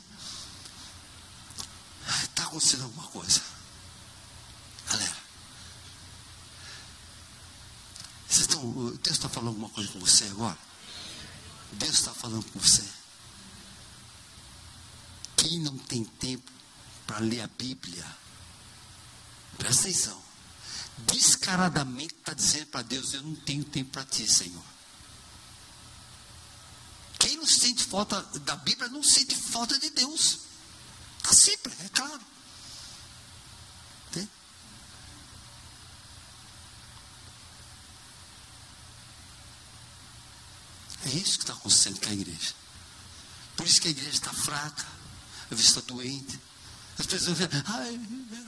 Está 2.23 2.43
acontecendo 2.43 2.83
alguma 2.83 3.07
coisa. 3.07 3.41
Galera. 4.89 5.17
Vocês 8.27 8.41
estão, 8.41 8.61
Deus 8.71 9.17
está 9.17 9.27
falando 9.27 9.49
alguma 9.49 9.69
coisa 9.69 9.91
com 9.91 9.99
você 9.99 10.23
agora? 10.25 10.57
Deus 11.73 11.95
está 11.95 12.13
falando 12.13 12.43
com 12.51 12.59
você. 12.59 12.83
Quem 15.37 15.59
não 15.59 15.77
tem 15.77 16.03
tempo 16.03 16.51
para 17.07 17.19
ler 17.19 17.41
a 17.41 17.47
Bíblia, 17.47 18.05
presta 19.57 19.83
atenção. 19.83 20.21
Descaradamente 20.99 22.13
está 22.13 22.33
dizendo 22.33 22.67
para 22.67 22.83
Deus: 22.83 23.13
Eu 23.13 23.23
não 23.23 23.35
tenho 23.35 23.63
tempo 23.63 23.91
para 23.91 24.05
ti, 24.05 24.27
Senhor. 24.31 24.63
Quem 27.17 27.37
não 27.37 27.45
sente 27.45 27.83
falta 27.83 28.21
da 28.39 28.55
Bíblia 28.55 28.89
não 28.89 29.03
sente 29.03 29.35
falta 29.35 29.77
de 29.79 29.89
Deus. 29.91 30.39
Está 31.17 31.33
simples, 31.33 31.79
é 31.81 31.89
claro. 31.89 32.21
É 41.05 41.09
isso 41.09 41.37
que 41.37 41.43
está 41.43 41.53
acontecendo 41.53 41.99
com 41.99 42.09
a 42.09 42.13
igreja. 42.13 42.53
Por 43.55 43.65
isso 43.65 43.81
que 43.81 43.87
a 43.87 43.91
igreja 43.91 44.11
está 44.11 44.33
fraca, 44.33 44.85
a 45.49 45.55
vista 45.55 45.79
está 45.79 45.93
doente. 45.93 46.39
As 46.97 47.05
pessoas 47.05 47.37
dizem, 47.37 47.49
ai, 47.65 47.99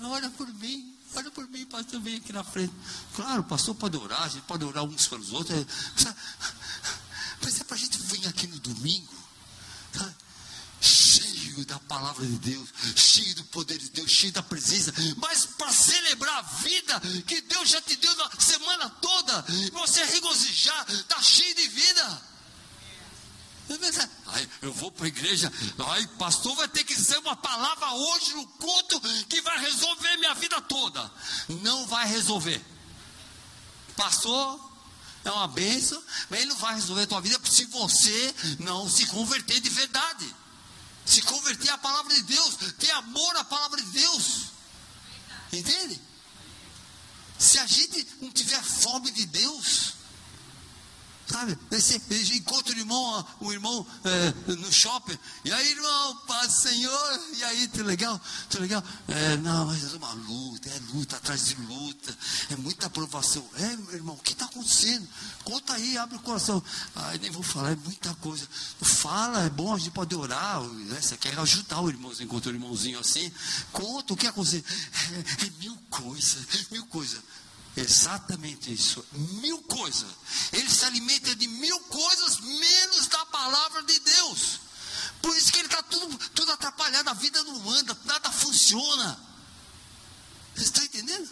ora 0.03 0.29
por 0.31 0.47
mim, 0.47 0.95
ora 1.15 1.31
por 1.31 1.47
mim, 1.49 1.65
pastor, 1.65 1.99
vem 2.01 2.17
aqui 2.17 2.31
na 2.31 2.43
frente. 2.43 2.73
Claro, 3.15 3.43
pastor 3.43 3.75
pode 3.75 3.97
orar, 3.97 4.23
a 4.23 4.27
gente 4.27 4.43
pode 4.43 4.63
orar 4.63 4.83
uns 4.83 5.07
pelos 5.07 5.31
outros. 5.31 5.65
Mas 7.41 7.59
é 7.59 7.63
para 7.63 7.75
a 7.75 7.79
gente 7.79 7.97
vir 7.97 8.27
aqui 8.27 8.47
no 8.47 8.59
domingo, 8.59 9.13
sabe? 9.97 10.15
cheio 10.83 11.65
da 11.65 11.79
palavra 11.79 12.25
de 12.25 12.37
Deus, 12.39 12.69
cheio 12.95 13.35
do 13.35 13.43
poder 13.45 13.77
de 13.77 13.89
Deus, 13.89 14.11
cheio 14.11 14.33
da 14.33 14.43
presença, 14.43 14.93
mas 15.17 15.45
para 15.45 15.71
celebrar 15.71 16.39
a 16.39 16.41
vida 16.41 16.99
que 17.25 17.41
Deus 17.41 17.69
já 17.69 17.81
te 17.81 17.95
deu 17.95 18.13
na 18.15 18.29
semana 18.37 18.89
toda, 18.89 19.45
você 19.71 20.03
regozijar, 20.05 20.85
está 20.91 21.21
cheio 21.21 21.55
de 21.55 21.67
vida. 21.69 22.32
Ai, 24.27 24.49
eu 24.61 24.73
vou 24.73 24.91
para 24.91 25.05
a 25.05 25.07
igreja, 25.07 25.51
ai, 25.87 26.07
pastor 26.17 26.55
vai 26.55 26.67
ter 26.67 26.83
que 26.83 26.95
dizer 26.95 27.17
uma 27.19 27.35
palavra 27.35 27.91
hoje 27.93 28.33
no 28.33 28.47
culto 28.47 29.01
que 29.27 29.41
vai 29.41 29.59
resolver 29.59 30.17
minha 30.17 30.33
vida 30.35 30.59
toda. 30.61 31.11
Não 31.61 31.85
vai 31.87 32.07
resolver. 32.07 32.63
Pastor 33.95 34.71
é 35.23 35.31
uma 35.31 35.47
bênção, 35.47 36.01
mas 36.29 36.39
ele 36.41 36.49
não 36.49 36.57
vai 36.57 36.75
resolver 36.75 37.03
a 37.03 37.07
tua 37.07 37.21
vida 37.21 37.39
se 37.45 37.65
você 37.65 38.35
não 38.59 38.89
se 38.89 39.05
converter 39.07 39.59
de 39.59 39.69
verdade. 39.69 40.35
Se 41.05 41.21
converter 41.21 41.69
à 41.69 41.77
palavra 41.77 42.13
de 42.13 42.23
Deus, 42.23 42.55
ter 42.79 42.91
amor 42.91 43.35
à 43.35 43.43
palavra 43.43 43.81
de 43.81 43.89
Deus. 43.89 44.43
Entende? 45.51 46.01
Se 47.37 47.59
a 47.59 47.67
gente 47.67 48.07
não 48.21 48.31
tiver 48.31 48.61
fome 48.63 49.11
de 49.11 49.25
Deus, 49.25 49.93
Sabe? 51.25 51.57
Você 51.71 52.01
encontra 52.35 52.75
o 52.75 52.77
irmão, 52.77 53.27
o 53.39 53.51
irmão 53.51 53.85
é, 54.03 54.53
no 54.53 54.71
shopping. 54.71 55.17
E 55.45 55.51
aí, 55.51 55.71
irmão, 55.71 56.17
paz 56.27 56.53
Senhor. 56.53 57.19
E 57.37 57.43
aí, 57.43 57.67
tudo 57.69 57.85
legal? 57.85 58.19
Tudo 58.49 58.61
legal? 58.61 58.83
É, 59.07 59.37
não, 59.37 59.65
mas 59.65 59.93
é 59.93 59.97
uma 59.97 60.13
luta, 60.13 60.69
é 60.69 60.79
luta 60.93 61.15
atrás 61.15 61.45
de 61.45 61.55
luta. 61.55 62.17
É 62.49 62.55
muita 62.57 62.87
aprovação. 62.87 63.43
É, 63.55 63.95
irmão, 63.95 64.15
o 64.15 64.19
que 64.19 64.33
está 64.33 64.45
acontecendo? 64.45 65.07
Conta 65.43 65.73
aí, 65.73 65.97
abre 65.97 66.17
o 66.17 66.21
coração. 66.21 66.61
Ai, 66.95 67.17
nem 67.19 67.31
vou 67.31 67.43
falar, 67.43 67.71
é 67.71 67.75
muita 67.75 68.13
coisa. 68.15 68.47
Fala, 68.81 69.43
é 69.43 69.49
bom, 69.49 69.73
a 69.73 69.77
gente 69.77 69.91
pode 69.91 70.13
orar. 70.15 70.61
Né? 70.61 71.01
Você 71.01 71.15
quer 71.17 71.37
ajudar 71.39 71.81
o 71.81 71.89
irmãozinho, 71.89 72.25
encontra 72.25 72.51
o 72.51 72.55
irmãozinho 72.55 72.99
assim. 72.99 73.31
Conta 73.71 74.13
o 74.13 74.17
que 74.17 74.27
aconteceu. 74.27 74.63
É, 75.13 75.45
é 75.45 75.49
mil 75.59 75.77
coisas, 75.89 76.69
mil 76.69 76.85
coisas. 76.87 77.21
Exatamente 77.75 78.71
isso. 78.71 79.03
Mil 79.11 79.61
coisas. 79.63 80.09
Ele 80.51 80.69
se 80.69 80.85
alimenta 80.85 81.35
de 81.35 81.47
mil 81.47 81.79
coisas, 81.81 82.39
menos 82.39 83.07
da 83.07 83.25
palavra 83.27 83.83
de 83.83 83.99
Deus. 83.99 84.59
Por 85.21 85.35
isso 85.35 85.51
que 85.51 85.59
ele 85.59 85.67
está 85.67 85.81
tudo, 85.83 86.17
tudo 86.29 86.51
atrapalhado, 86.51 87.09
a 87.09 87.13
vida 87.13 87.41
não 87.43 87.69
anda, 87.71 87.97
nada 88.05 88.31
funciona. 88.31 89.19
Você 90.55 90.63
está 90.63 90.83
entendendo? 90.83 91.29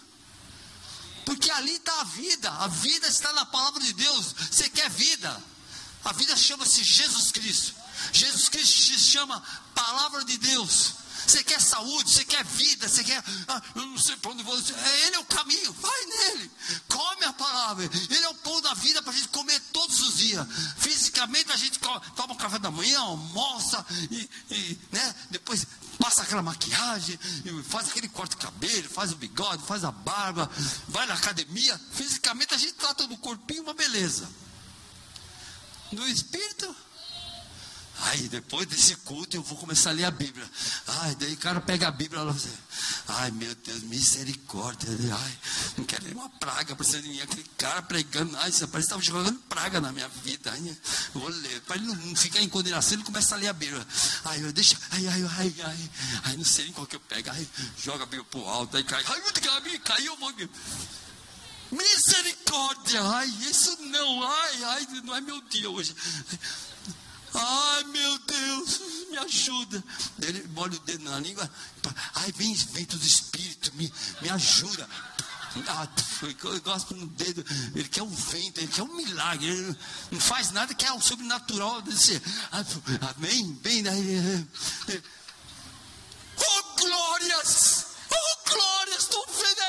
Porque 1.25 1.51
ali 1.51 1.75
está 1.75 2.01
a 2.01 2.03
vida, 2.05 2.51
a 2.51 2.67
vida 2.67 3.07
está 3.07 3.31
na 3.33 3.45
palavra 3.45 3.81
de 3.81 3.93
Deus. 3.93 4.33
Você 4.49 4.69
quer 4.69 4.89
vida? 4.89 5.43
A 6.03 6.13
vida 6.13 6.35
chama-se 6.35 6.83
Jesus 6.83 7.31
Cristo. 7.31 7.75
Jesus 8.11 8.49
Cristo 8.49 8.81
se 8.81 8.99
chama 8.99 9.41
palavra 9.75 10.25
de 10.25 10.37
Deus. 10.37 10.93
Você 11.25 11.43
quer 11.43 11.61
saúde, 11.61 12.09
você 12.09 12.25
quer 12.25 12.43
vida, 12.43 12.87
você 12.87 13.03
quer. 13.03 13.23
Ah, 13.47 13.61
eu 13.75 13.85
não 13.85 13.97
sei 13.97 14.15
para 14.17 14.31
onde 14.31 14.43
vou. 14.43 14.57
Ele 14.57 15.15
é 15.15 15.19
o 15.19 15.25
caminho, 15.25 15.73
vai 15.73 16.05
nele. 16.05 16.51
Come 16.87 17.25
a 17.25 17.33
palavra. 17.33 17.89
Ele 18.09 18.23
é 18.23 18.29
o 18.29 18.35
pão 18.35 18.61
da 18.61 18.73
vida 18.73 19.01
para 19.01 19.11
a 19.11 19.15
gente 19.15 19.29
comer 19.29 19.59
todos 19.71 19.99
os 20.01 20.17
dias. 20.17 20.45
Fisicamente 20.77 21.51
a 21.51 21.57
gente 21.57 21.79
toma 21.79 22.33
o 22.33 22.37
café 22.37 22.59
da 22.59 22.71
manhã, 22.71 22.99
almoça 22.99 23.85
e, 24.09 24.29
e 24.49 24.79
né, 24.91 25.15
depois 25.29 25.65
passa 25.99 26.23
aquela 26.23 26.41
maquiagem, 26.41 27.19
faz 27.63 27.89
aquele 27.89 28.09
corte 28.09 28.35
de 28.35 28.41
cabelo, 28.41 28.89
faz 28.89 29.11
o 29.11 29.15
bigode, 29.15 29.63
faz 29.65 29.83
a 29.83 29.91
barba, 29.91 30.49
vai 30.87 31.05
na 31.05 31.13
academia. 31.13 31.79
Fisicamente 31.91 32.53
a 32.53 32.57
gente 32.57 32.73
trata 32.73 33.07
do 33.07 33.17
corpinho 33.17 33.63
uma 33.63 33.73
beleza. 33.73 34.27
No 35.91 36.07
espírito, 36.07 36.75
Aí 38.03 38.27
depois 38.29 38.67
desse 38.67 38.95
culto 38.97 39.37
eu 39.37 39.43
vou 39.43 39.57
começar 39.57 39.91
a 39.91 39.93
ler 39.93 40.05
a 40.05 40.11
Bíblia. 40.11 40.49
Ai, 40.87 41.15
daí 41.15 41.33
o 41.33 41.37
cara 41.37 41.61
pega 41.61 41.87
a 41.87 41.91
Bíblia 41.91 42.19
e 42.19 42.23
fala 42.23 42.31
assim, 42.31 42.57
ai 43.07 43.31
meu 43.31 43.53
Deus, 43.55 43.83
misericórdia. 43.83 44.89
Ai, 44.89 45.37
não 45.77 45.85
quero 45.85 46.03
nenhuma 46.05 46.29
praga 46.29 46.75
para 46.75 46.85
ser 46.85 47.03
ninguém. 47.03 47.21
Aquele 47.21 47.45
cara 47.57 47.81
pregando, 47.83 48.35
ai, 48.37 48.51
você 48.51 48.65
parece 48.65 48.89
que 48.89 48.95
estava 48.95 49.01
jogando 49.01 49.37
praga 49.41 49.79
na 49.79 49.91
minha 49.91 50.07
vida. 50.07 50.51
Ai, 50.51 50.77
vou 51.13 51.29
ler. 51.29 51.61
Para 51.61 51.75
ele 51.75 51.85
não 51.85 52.15
ficar 52.15 52.41
em 52.41 52.49
condenação, 52.49 52.93
ele 52.93 53.03
começa 53.03 53.35
a 53.35 53.37
ler 53.37 53.49
a 53.49 53.53
Bíblia. 53.53 53.85
Ai, 54.25 54.43
eu 54.43 54.51
deixo, 54.51 54.75
ai, 54.91 55.07
ai, 55.07 55.23
ai, 55.37 55.55
ai, 55.63 55.89
ai, 56.23 56.37
não 56.37 56.45
sei 56.45 56.65
nem 56.65 56.73
qual 56.73 56.87
que 56.87 56.95
eu 56.95 56.99
pego. 57.01 57.29
Ai, 57.29 57.47
joga 57.77 58.03
a 58.03 58.07
Bíblia 58.07 58.25
pro 58.25 58.47
alto, 58.47 58.77
aí 58.77 58.83
cai. 58.83 59.03
Ai, 59.05 59.19
a 59.19 59.59
Bíblia 59.59 59.79
caiu, 59.79 60.13
eu 60.13 60.17
vou. 60.17 60.33
Misericórdia, 61.71 63.01
ai, 63.01 63.27
isso 63.49 63.77
não, 63.83 64.23
ai, 64.23 64.63
ai, 64.63 64.87
não 65.03 65.15
é 65.15 65.21
meu 65.21 65.39
dia 65.43 65.69
hoje. 65.69 65.95
Ai 66.31 66.70
meu 67.85 68.17
Deus, 68.19 68.79
me 69.09 69.17
ajuda. 69.17 69.83
Ele 70.21 70.47
molha 70.49 70.75
o 70.75 70.79
dedo 70.79 71.03
na 71.03 71.19
língua. 71.19 71.49
Ai, 72.15 72.31
vem 72.31 72.53
vento 72.53 72.97
do 72.97 73.05
Espírito, 73.05 73.73
me, 73.75 73.91
me 74.21 74.29
ajuda. 74.29 74.87
Ah, 75.67 75.87
eu 76.21 76.61
gosto 76.61 76.95
no 76.95 77.07
dedo. 77.07 77.43
Ele 77.75 77.87
quer 77.89 78.03
um 78.03 78.09
vento, 78.09 78.59
ele 78.59 78.67
quer 78.67 78.83
um 78.83 78.95
milagre. 78.95 79.47
Ele 79.47 79.77
não 80.11 80.19
faz 80.19 80.51
nada 80.51 80.73
que 80.73 80.85
é 80.85 80.99
sobrenatural. 80.99 81.81
Desse, 81.81 82.21
amém? 83.15 83.53
Bem, 83.61 83.83
daí. 83.83 84.47
Oh, 86.37 86.75
glórias! 86.75 87.85
Oh, 88.09 88.49
glórias! 88.49 89.03
Estou 89.03 89.25
vendo. 89.27 89.61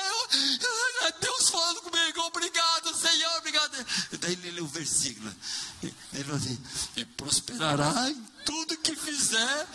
É 1.02 1.12
Deus 1.20 1.50
falando 1.50 1.82
comigo. 1.82 2.20
Obrigado, 2.20 2.94
Senhor. 2.96 3.36
Obrigado. 3.38 3.86
Daí 4.20 4.32
ele 4.32 4.52
lê 4.52 4.60
o 4.60 4.66
versículo. 4.66 5.34
Ele 5.82 6.24
falou 6.24 6.36
assim: 6.36 6.58
e 6.96 7.04
prosperará 7.04 8.10
em 8.10 8.22
tudo 8.44 8.76
que 8.78 8.94
fizer. 8.94 9.68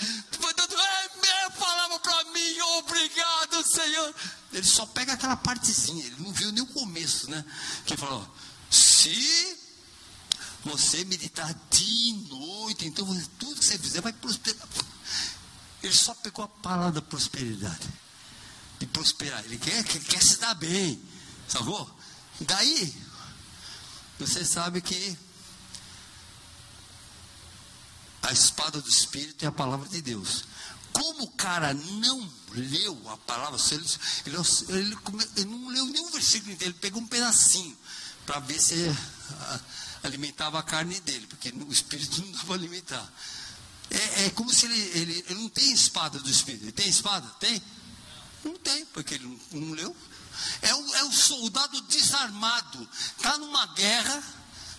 É 0.80 1.22
minha 1.22 1.50
palavra 1.52 2.00
para 2.00 2.24
mim, 2.32 2.62
obrigado, 2.78 3.64
Senhor. 3.66 4.16
Ele 4.54 4.66
só 4.66 4.86
pega 4.86 5.14
aquela 5.14 5.36
partezinha, 5.36 6.06
ele 6.06 6.16
não 6.20 6.32
viu 6.32 6.52
nem 6.52 6.64
o 6.64 6.68
começo, 6.68 7.30
né? 7.30 7.44
Que 7.86 7.94
ele 7.94 8.02
falou: 8.02 8.28
se 8.70 9.58
você 10.64 11.04
meditar 11.06 11.54
dia 11.72 12.10
e 12.10 12.14
noite, 12.30 12.86
então 12.86 13.06
tudo 13.40 13.60
que 13.60 13.66
você 13.66 13.78
fizer 13.78 14.02
vai 14.02 14.14
prosperar. 14.14 14.68
Ele 15.84 15.94
só 15.94 16.14
pegou 16.16 16.44
a 16.46 16.48
palavra 16.48 16.94
da 16.94 17.02
prosperidade. 17.02 17.88
de 18.80 18.86
prosperar. 18.88 19.44
Ele 19.46 19.58
quer, 19.58 19.80
ele 19.80 20.06
quer 20.06 20.22
se 20.22 20.38
dar 20.38 20.54
bem. 20.56 21.02
Sacou? 21.48 21.90
Daí, 22.42 22.94
você 24.20 24.46
sabe 24.46 24.82
que 24.82 25.18
a 28.28 28.34
espada 28.34 28.82
do 28.82 28.90
Espírito 28.90 29.44
é 29.46 29.48
a 29.48 29.52
palavra 29.54 29.88
de 29.88 30.02
Deus. 30.02 30.44
Como 30.92 31.24
o 31.24 31.32
cara 31.32 31.74
não 31.74 32.30
leu 32.52 33.10
a 33.10 33.18
palavra, 33.18 33.58
ele, 33.72 33.86
ele, 34.26 34.98
ele, 35.38 35.46
não 35.46 35.70
leu 35.70 35.86
nenhum 35.86 36.12
versículo 36.12 36.52
inteiro, 36.52 36.74
ele 36.74 36.80
pegou 36.82 37.02
um 37.02 37.08
pedacinho 37.08 37.78
para 38.26 38.40
ver 38.42 38.60
se 38.60 38.94
ah, 39.32 39.60
alimentava 40.04 40.60
a 40.60 40.64
carne 40.64 41.00
dele, 41.00 41.26
porque 41.28 41.50
o 41.52 41.72
Espírito 41.72 42.22
não 42.22 42.32
dá 42.34 42.40
para 42.40 42.56
alimentar. 42.56 43.14
É, 43.90 44.26
é, 44.26 44.30
como 44.32 44.52
se 44.52 44.66
ele, 44.66 44.80
ele, 44.80 45.26
ele, 45.30 45.40
não 45.40 45.48
tem 45.48 45.72
espada 45.72 46.20
do 46.20 46.30
Espírito. 46.30 46.66
Ele 46.66 46.74
tem 46.74 46.90
espada? 46.90 47.26
Tem? 47.40 47.62
Não 48.44 48.58
tem, 48.58 48.86
porque 48.88 49.14
ele 49.14 49.40
não, 49.54 49.62
não 49.62 49.72
leu. 49.72 49.96
É 50.62 50.76
o, 50.76 50.96
é 50.96 51.04
o 51.06 51.14
soldado 51.14 51.80
desarmado. 51.84 52.90
Está 53.16 53.38
numa 53.38 53.68
guerra, 53.68 54.22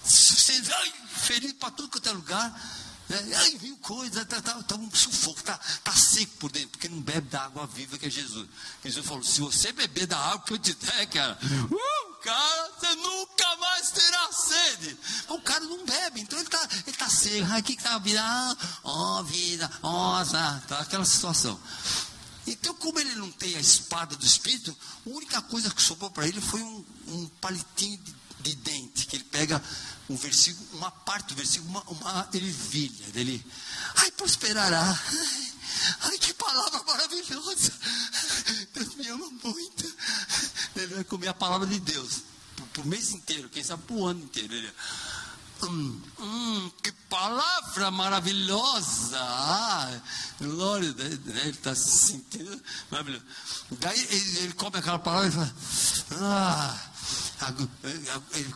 sendo 0.04 0.70
ferido 1.16 1.54
para 1.54 1.70
tudo 1.70 1.88
quanto 1.88 2.08
é 2.10 2.12
lugar 2.12 2.87
é, 3.10 3.36
aí 3.36 3.56
viu 3.56 3.76
coisa, 3.78 4.22
está 4.22 4.40
tá, 4.42 4.62
tá 4.62 4.74
um 4.76 4.90
sufoco, 4.90 5.40
está 5.40 5.56
tá 5.56 5.92
seco 5.92 6.36
por 6.38 6.52
dentro, 6.52 6.70
porque 6.70 6.88
não 6.88 7.00
bebe 7.00 7.28
da 7.28 7.42
água 7.42 7.66
viva 7.66 7.96
que 7.96 8.06
é 8.06 8.10
Jesus. 8.10 8.46
Jesus 8.84 9.06
falou: 9.06 9.22
se 9.22 9.40
você 9.40 9.72
beber 9.72 10.06
da 10.06 10.18
água 10.18 10.44
que 10.44 10.52
eu 10.52 10.58
te 10.58 10.74
der, 10.74 11.06
cara, 11.06 11.38
uh, 11.42 12.14
cara, 12.22 12.70
você 12.78 12.94
nunca 12.96 13.56
mais 13.56 13.90
terá 13.90 14.32
sede. 14.32 14.98
O 15.28 15.40
cara 15.40 15.60
não 15.60 15.86
bebe, 15.86 16.20
então 16.20 16.38
ele 16.38 16.48
está 16.48 16.68
ele 16.86 16.96
tá 16.96 17.08
seco. 17.08 17.46
O 17.58 17.62
que 17.62 17.72
está 17.72 17.94
a 17.94 17.98
vida? 17.98 18.56
Ó, 18.84 19.20
oh, 19.20 19.24
vida, 19.24 19.70
nossa, 19.82 20.62
tá 20.68 20.80
aquela 20.80 21.04
situação. 21.04 21.58
Então, 22.46 22.74
como 22.74 22.98
ele 22.98 23.14
não 23.14 23.30
tem 23.30 23.56
a 23.56 23.60
espada 23.60 24.16
do 24.16 24.24
Espírito, 24.24 24.74
a 25.06 25.10
única 25.10 25.42
coisa 25.42 25.70
que 25.70 25.82
sobrou 25.82 26.10
para 26.10 26.26
ele 26.26 26.40
foi 26.40 26.62
um, 26.62 26.84
um 27.08 27.28
palitinho 27.40 27.98
de, 27.98 28.14
que 28.56 29.16
ele 29.16 29.24
pega 29.24 29.62
um 30.08 30.16
versículo, 30.16 30.66
uma 30.78 30.90
parte 30.90 31.28
do 31.28 31.34
versículo, 31.34 31.70
uma, 31.70 31.82
uma 31.88 32.28
ervilha 32.32 33.06
dele. 33.12 33.44
Ai, 33.96 34.10
prosperará. 34.12 34.98
Ai, 36.02 36.18
que 36.18 36.32
palavra 36.34 36.82
maravilhosa. 36.84 37.72
Deus 38.72 38.94
me 38.94 39.08
ama 39.08 39.30
muito. 39.42 39.96
Ele 40.76 40.94
vai 40.94 41.04
comer 41.04 41.28
a 41.28 41.34
palavra 41.34 41.66
de 41.66 41.78
Deus. 41.80 42.22
Por, 42.72 42.86
mês 42.86 43.10
inteiro, 43.10 43.48
quem 43.48 43.62
sabe 43.62 43.82
por 43.84 44.08
ano 44.08 44.22
inteiro. 44.22 44.54
Ele, 44.54 44.72
hum, 45.62 46.00
hum, 46.18 46.70
que 46.82 46.90
palavra 47.08 47.90
maravilhosa. 47.90 49.18
Ah, 49.20 50.00
glória, 50.40 50.92
né? 50.92 51.18
ele 51.42 51.50
está 51.50 51.74
se 51.74 52.06
sentindo 52.06 52.62
maravilhoso. 52.90 53.24
Daí 53.72 53.98
ele, 53.98 54.38
ele 54.38 54.52
come 54.54 54.78
aquela 54.78 54.98
palavra 54.98 55.28
e 55.28 55.32
fala, 55.32 55.54
ah, 56.12 56.87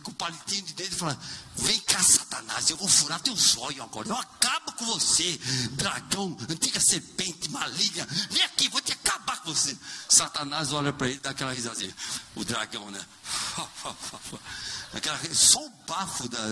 com 0.03 0.11
o 0.11 0.13
palitinho 0.15 0.63
de 0.63 0.73
dedo 0.73 0.93
e 0.93 0.95
fala: 0.95 1.19
Vem 1.55 1.79
cá, 1.81 2.01
Satanás, 2.03 2.69
eu 2.69 2.77
vou 2.77 2.87
furar 2.87 3.19
teu 3.21 3.35
zóio 3.35 3.83
agora. 3.83 4.07
Eu 4.09 4.17
acabo 4.17 4.71
com 4.73 4.85
você, 4.85 5.39
dragão, 5.71 6.37
antiga 6.49 6.79
serpente 6.79 7.49
maligna. 7.49 8.05
Vem 8.29 8.43
aqui, 8.43 8.69
vou 8.69 8.81
te 8.81 8.91
acabar 8.91 9.41
com 9.41 9.53
você. 9.53 9.77
Satanás 10.09 10.71
olha 10.73 10.91
para 10.91 11.07
ele 11.07 11.19
dá 11.19 11.31
aquela 11.31 11.53
risadinha. 11.53 11.95
O 12.35 12.43
dragão, 12.43 12.89
né? 12.91 13.03
Aquela, 14.93 15.19
só 15.33 15.65
o 15.65 15.69
bafo 15.87 16.29
da, 16.29 16.45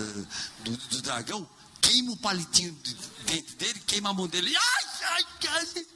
do, 0.64 0.76
do 0.76 1.02
dragão 1.02 1.48
queima 1.80 2.12
o 2.12 2.16
palitinho 2.16 2.72
de 2.82 2.94
dente 3.24 3.54
dele, 3.56 3.80
queima 3.86 4.10
a 4.10 4.12
mão 4.14 4.26
dele. 4.26 4.56
Ai, 4.56 4.86
ai, 5.02 5.24
ai. 5.48 5.86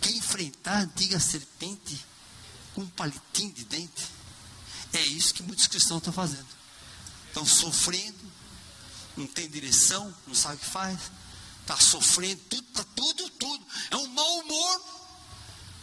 Quem 0.00 0.16
enfrentar 0.16 0.76
a 0.76 0.80
antiga 0.82 1.18
serpente 1.18 2.06
com 2.74 2.82
um 2.82 2.88
palitinho 2.88 3.52
de 3.52 3.64
dente 3.64 4.20
é 4.92 5.00
isso 5.02 5.34
que 5.34 5.42
muitos 5.42 5.66
cristãos 5.66 5.98
estão 5.98 6.12
fazendo. 6.12 6.46
Estão 7.28 7.46
sofrendo, 7.46 8.18
não 9.16 9.26
tem 9.26 9.48
direção, 9.48 10.14
não 10.26 10.34
sabe 10.34 10.56
o 10.56 10.58
que 10.58 10.66
faz, 10.66 10.98
está 11.62 11.76
sofrendo, 11.76 12.40
tudo, 12.48 12.66
tá 12.72 12.84
tudo, 12.96 13.30
tudo. 13.30 13.66
É 13.90 13.96
um 13.96 14.06
mau 14.08 14.38
humor. 14.40 15.00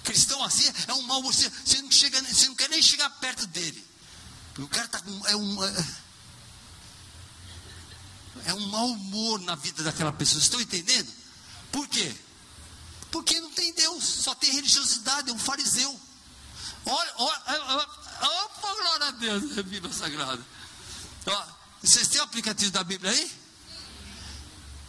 Cristão 0.04 0.44
assim 0.44 0.66
é 0.88 0.94
um 0.94 1.02
mau 1.04 1.20
humor. 1.20 1.34
Você, 1.34 1.50
você, 1.50 1.82
não, 1.82 1.92
chega, 1.92 2.22
você 2.22 2.48
não 2.48 2.56
quer 2.56 2.70
nem 2.70 2.82
chegar 2.82 3.10
perto 3.12 3.48
dele. 3.48 3.86
O 4.58 4.68
cara 4.68 4.86
está 4.86 5.00
com. 5.00 5.28
É 5.28 5.36
um, 5.36 5.64
é, 5.64 5.86
é 8.48 8.54
um 8.54 8.68
mau 8.68 8.88
humor 8.88 9.40
na 9.42 9.56
vida 9.56 9.84
daquela 9.84 10.12
pessoa. 10.12 10.42
Estão 10.42 10.60
entendendo? 10.60 11.12
Por 11.72 11.88
quê? 11.88 12.14
Porque 13.10 13.40
não 13.40 13.52
tem 13.52 13.74
Deus, 13.74 14.04
só 14.04 14.36
tem 14.36 14.52
religiosidade, 14.52 15.30
é 15.30 15.34
um 15.34 15.40
fariseu. 15.40 15.98
Olha, 16.90 17.14
olha, 17.18 17.88
Opa, 18.22 18.74
glória 18.74 19.08
a 19.08 19.12
Deus, 19.12 19.58
é 19.58 19.64
Bíblia 19.64 19.94
Sagrada. 19.94 20.44
Ó, 21.26 21.46
vocês 21.84 22.08
têm 22.08 22.22
o 22.22 22.24
aplicativo 22.24 22.72
da 22.72 22.84
Bíblia 22.84 23.12
aí? 23.12 23.32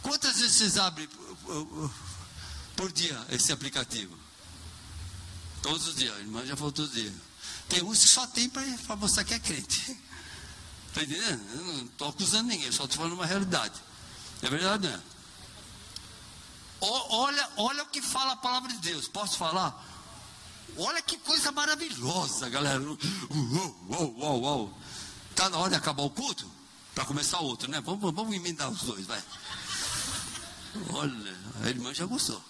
Quantas 0.01 0.37
vezes 0.37 0.57
vocês 0.57 0.77
abrem 0.77 1.07
por, 1.07 1.91
por 2.75 2.91
dia 2.91 3.19
esse 3.29 3.51
aplicativo? 3.51 4.17
Todos 5.61 5.87
os 5.87 5.95
dias, 5.95 6.15
a 6.15 6.19
irmã 6.19 6.45
já 6.45 6.55
falou 6.55 6.73
os 6.75 6.91
dias. 6.91 7.13
Tem 7.67 7.83
uns 7.83 7.99
que 7.99 8.07
só 8.07 8.25
tem 8.27 8.49
para 8.49 8.95
mostrar 8.95 9.25
que 9.25 9.33
é 9.33 9.39
crente. 9.39 9.99
Está 10.87 11.03
entendendo? 11.03 11.45
Eu 11.53 11.63
não 11.65 11.85
estou 11.85 12.09
acusando 12.09 12.47
ninguém, 12.47 12.71
só 12.71 12.85
estou 12.85 12.97
falando 12.97 13.13
uma 13.13 13.25
realidade. 13.25 13.79
É 14.41 14.49
verdade, 14.49 14.87
não 14.87 14.95
é? 14.95 15.01
Olha, 16.81 17.49
olha 17.57 17.83
o 17.83 17.87
que 17.87 18.01
fala 18.01 18.33
a 18.33 18.37
palavra 18.37 18.71
de 18.71 18.77
Deus. 18.77 19.07
Posso 19.09 19.37
falar? 19.37 19.85
Olha 20.77 21.01
que 21.01 21.17
coisa 21.17 21.51
maravilhosa, 21.51 22.49
galera. 22.49 22.81
Uou, 22.81 22.97
uou, 23.89 24.15
uou, 24.17 24.41
uou. 24.41 24.73
Tá 25.35 25.49
na 25.49 25.57
hora 25.57 25.69
de 25.69 25.75
acabar 25.75 26.03
o 26.03 26.09
culto? 26.09 26.49
Para 26.95 27.05
começar 27.05 27.39
outro, 27.39 27.69
né? 27.69 27.81
Vamos, 27.81 28.13
vamos 28.13 28.35
emendar 28.35 28.69
os 28.69 28.81
dois, 28.83 29.05
vai. 29.05 29.23
Olha, 30.93 31.37
a 31.63 31.69
irmã 31.69 31.93
já 31.93 32.05
gostou. 32.05 32.43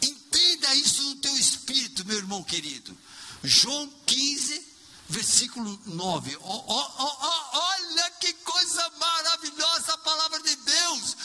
Entenda 0.00 0.74
isso 0.74 1.02
no 1.02 1.16
teu 1.16 1.36
espírito, 1.36 2.04
meu 2.06 2.16
irmão 2.16 2.42
querido. 2.42 2.96
João 3.42 3.90
15, 4.06 4.74
versículo 5.08 5.80
9. 5.86 6.36
Oh, 6.40 6.64
oh, 6.66 6.92
oh, 6.98 7.58
olha 7.58 8.10
que 8.20 8.32
coisa 8.32 8.90
maravilhosa 8.98 9.94
a 9.94 9.98
palavra 9.98 10.40
de 10.42 10.56
Deus. 10.56 11.16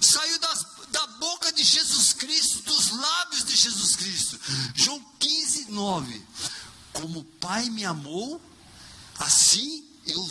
Saiu 0.00 0.38
das, 0.40 0.62
da 0.62 0.67
boca 1.18 1.52
de 1.52 1.62
Jesus 1.62 2.12
Cristo, 2.12 2.62
dos 2.62 2.90
lábios 2.90 3.44
de 3.44 3.56
Jesus 3.56 3.96
Cristo. 3.96 4.40
João 4.74 5.04
15, 5.18 5.70
9. 5.70 6.22
Como 6.92 7.20
o 7.20 7.24
Pai 7.24 7.68
me 7.70 7.84
amou, 7.84 8.40
assim 9.18 9.84
eu, 10.06 10.28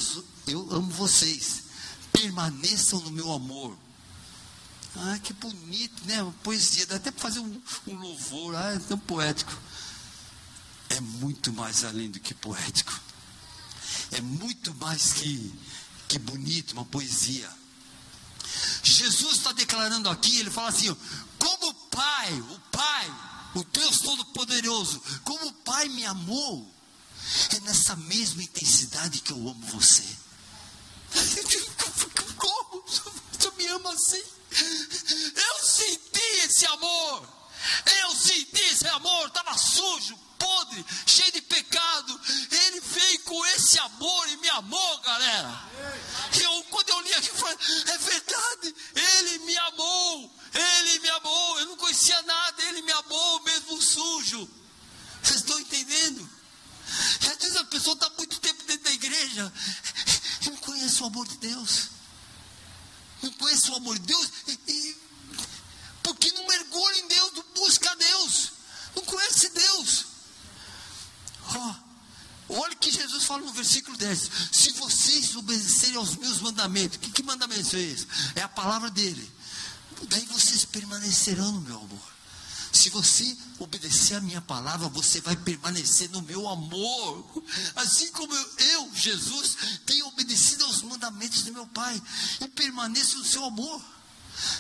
eu 0.48 0.68
amo 0.72 0.92
vocês. 0.92 1.64
Permaneçam 2.12 3.00
no 3.02 3.12
meu 3.12 3.32
amor. 3.32 3.78
Ah, 4.96 5.20
que 5.20 5.34
bonito, 5.34 6.06
né? 6.06 6.24
Uma 6.24 6.32
poesia, 6.44 6.86
dá 6.88 6.96
até 6.96 7.12
para 7.12 7.22
fazer 7.22 7.40
um, 7.40 7.62
um 7.88 7.96
louvor, 7.96 8.56
ah, 8.56 8.74
é 8.74 8.80
tão 8.80 8.98
poético 8.98 9.56
é 10.90 11.00
muito 11.00 11.52
mais 11.54 11.84
além 11.84 12.10
do 12.10 12.20
que 12.20 12.34
poético. 12.34 13.00
É 14.12 14.22
muito 14.22 14.74
mais 14.76 15.14
que, 15.14 15.54
que 16.08 16.20
bonito, 16.20 16.72
uma 16.74 16.86
poesia. 16.86 17.50
Jesus 18.84 19.38
está 19.38 19.52
declarando 19.52 20.10
aqui, 20.10 20.40
ele 20.40 20.52
fala 20.52 20.70
assim: 20.70 20.96
como 21.40 21.70
o 21.70 21.74
Pai, 21.74 22.42
o 22.42 22.60
Pai, 22.72 23.16
o 23.56 23.64
Deus 23.64 24.00
Todo-Poderoso, 24.00 25.02
como 25.24 25.48
o 25.48 25.54
Pai 25.54 25.88
me 25.90 26.06
amou, 26.06 26.72
é 27.56 27.60
nessa 27.62 27.96
mesma 27.96 28.44
intensidade 28.44 29.22
que 29.22 29.32
eu 29.32 29.38
amo 29.38 29.66
você. 29.68 30.04
Como? 32.38 32.84
Você 32.88 33.52
me 33.58 33.68
ama 33.68 33.94
assim? 33.94 34.22
Eu 34.52 35.66
senti 35.66 36.22
esse 36.46 36.66
amor. 36.66 37.37
Eu 38.00 38.16
senti 38.16 38.62
esse 38.62 38.88
amor, 38.88 39.28
estava 39.28 39.58
sujo, 39.58 40.18
podre, 40.38 40.86
cheio 41.06 41.32
de 41.32 41.42
pecado. 41.42 42.22
Ele 42.52 42.80
veio 42.82 43.20
com 43.22 43.46
esse 43.48 43.80
amor 43.80 44.30
e 44.30 44.38
me 44.38 44.50
amou, 44.50 45.00
galera. 45.00 45.62
Eu, 46.42 46.64
quando 46.66 46.90
eu 46.90 47.02
li 47.02 47.14
aqui, 47.16 47.30
eu 47.30 47.36
falei, 47.36 47.58
é 47.88 47.98
verdade, 47.98 48.76
ele 48.96 49.40
me 49.40 49.58
amou, 49.58 50.36
ele 50.54 51.00
me 51.00 51.10
amou. 51.10 51.60
Eu 51.60 51.66
não 51.68 51.78
conhecia 51.78 52.22
nada, 52.24 52.64
ele 52.64 52.82
me 52.82 52.92
amou, 52.92 53.44
mesmo 53.44 53.82
sujo. 53.82 54.50
Vocês 55.24 55.40
estão 55.40 55.60
entendendo? 55.60 56.30
Às 57.22 57.38
vezes 57.38 57.58
a 57.58 57.66
pessoa 57.66 57.94
está 57.96 58.10
muito 58.12 58.40
tempo 58.40 58.64
dentro 58.64 58.84
da 58.84 58.92
igreja 58.92 59.54
e 60.42 60.50
não 60.50 60.58
conhece 60.58 61.04
o 61.04 61.06
amor 61.06 61.28
de 61.28 61.38
Deus. 61.38 61.90
Não 63.22 63.32
conhece 63.34 63.70
o 63.72 63.76
amor 63.76 63.98
de 64.00 64.06
Deus 64.06 64.30
e, 64.48 64.60
e 64.72 64.98
porque 66.08 66.32
não 66.32 66.48
mergulha 66.48 67.00
em 67.00 67.08
Deus, 67.08 67.34
não 67.34 67.44
busca 67.56 67.96
Deus, 67.98 68.52
não 68.96 69.04
conhece 69.04 69.50
Deus. 69.50 70.06
Oh, 71.54 72.54
olha 72.62 72.74
o 72.74 72.77
que 72.92 73.02
Jesus 73.02 73.24
fala 73.26 73.46
no 73.46 73.54
versículo 73.54 73.98
10: 73.98 74.32
se 74.52 74.72
vocês 74.72 75.36
obedecerem 75.36 75.98
aos 75.98 76.16
meus 76.16 76.40
mandamentos, 76.40 76.98
que, 76.98 77.12
que 77.12 77.24
mandamentos 77.24 77.74
é 77.74 77.80
esse? 77.80 78.08
É 78.36 78.42
a 78.42 78.48
palavra 78.48 78.90
dele. 78.90 79.30
daí 80.04 80.26
vocês 80.28 80.66
permanecerão 80.66 81.52
no 81.52 81.62
meu 81.62 81.78
amor. 81.78 82.18
Se 82.72 82.90
você 82.90 83.36
obedecer 83.60 84.16
a 84.16 84.22
minha 84.22 84.42
palavra, 84.42 84.88
você 84.90 85.20
vai 85.22 85.36
permanecer 85.36 86.10
no 86.12 86.22
meu 86.22 86.48
amor. 86.48 87.44
Assim 87.76 88.12
como 88.12 88.34
eu, 88.34 88.92
Jesus, 88.94 89.58
tenho 89.86 90.08
obedecido 90.08 90.66
aos 90.66 90.82
mandamentos 90.84 91.44
do 91.44 91.54
meu 91.54 91.66
Pai 91.68 92.02
e 92.42 92.48
permaneço 92.50 93.18
no 93.18 93.26
seu 93.26 93.44
amor. 93.46 93.82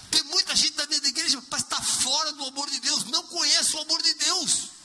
Tem 0.09 0.23
muita 0.23 0.55
gente 0.55 0.75
dentro 0.75 1.01
da 1.01 1.07
igreja, 1.09 1.43
mas 1.51 1.61
está 1.61 1.81
fora 1.81 2.31
do 2.33 2.45
amor 2.45 2.69
de 2.69 2.79
Deus, 2.79 3.03
não 3.05 3.23
conhece 3.23 3.75
o 3.75 3.81
amor 3.81 4.01
de 4.01 4.13
Deus. 4.15 4.76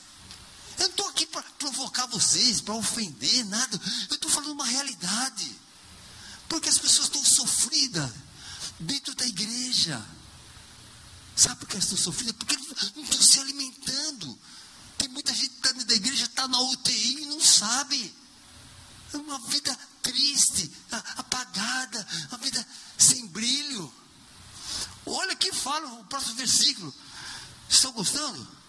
Eu 0.83 0.89
não 0.89 0.95
estou 0.95 1.07
aqui 1.07 1.25
para 1.25 1.41
provocar 1.57 2.05
vocês, 2.07 2.59
para 2.59 2.73
ofender, 2.73 3.45
nada. 3.45 3.79
Eu 4.09 4.15
estou 4.15 4.29
falando 4.29 4.51
uma 4.51 4.65
realidade. 4.65 5.55
Porque 6.49 6.67
as 6.67 6.77
pessoas 6.77 7.05
estão 7.05 7.23
sofridas 7.23 8.11
dentro 8.77 9.15
da 9.15 9.25
igreja. 9.25 10.05
Sabe 11.37 11.61
por 11.61 11.67
que 11.69 11.75
elas 11.75 11.85
estão 11.85 11.97
sofridas? 11.97 12.35
Porque 12.35 12.57
não 12.97 13.03
estão 13.03 13.21
se 13.21 13.39
alimentando. 13.39 14.37
Tem 14.97 15.07
muita 15.07 15.33
gente 15.33 15.51
tá 15.61 15.71
dentro 15.71 15.87
da 15.87 15.95
igreja, 15.95 16.25
está 16.25 16.49
na 16.49 16.59
UTI 16.59 17.21
e 17.21 17.25
não 17.27 17.39
sabe. 17.39 18.13
É 19.13 19.17
uma 19.17 19.39
vida 19.47 19.79
triste, 20.01 20.69
apagada, 21.15 22.07
uma 22.27 22.39
vida 22.39 22.67
sem 22.97 23.25
brilho. 23.27 23.91
Olha 25.05 25.33
que 25.33 25.53
fala 25.53 25.93
o 25.93 26.05
próximo 26.05 26.35
versículo. 26.35 26.93
Estão 27.69 27.93
gostando? 27.93 28.62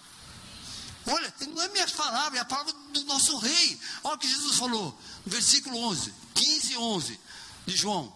Olha, 1.06 1.34
não 1.48 1.62
é 1.62 1.68
minha 1.68 1.86
palavra, 1.88 2.38
é 2.38 2.40
a 2.40 2.44
palavra 2.44 2.72
do 2.92 3.04
nosso 3.04 3.36
rei. 3.38 3.80
Olha 4.02 4.14
o 4.14 4.18
que 4.18 4.28
Jesus 4.28 4.56
falou, 4.56 4.98
versículo 5.26 5.76
11, 5.78 6.14
15 6.34 6.72
e 6.72 6.76
11 6.76 7.20
de 7.66 7.76
João. 7.76 8.14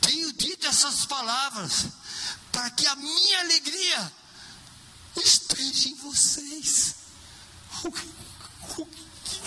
Tenho 0.00 0.32
dito 0.34 0.66
essas 0.66 1.06
palavras 1.06 1.86
para 2.52 2.70
que 2.70 2.86
a 2.86 2.94
minha 2.96 3.40
alegria 3.40 4.12
esteja 5.16 5.88
em 5.88 5.94
vocês. 5.94 6.94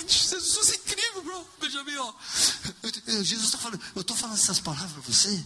Jesus 0.07 0.69
é 0.71 0.75
incrível, 0.75 1.23
bro. 1.23 1.47
Benjamin, 1.59 1.97
ó. 1.97 2.13
Jesus 3.23 3.45
está 3.45 3.57
falando, 3.57 3.81
eu 3.95 4.01
estou 4.01 4.15
falando 4.15 4.37
essas 4.37 4.59
palavras 4.59 4.91
para 4.91 5.01
você, 5.01 5.45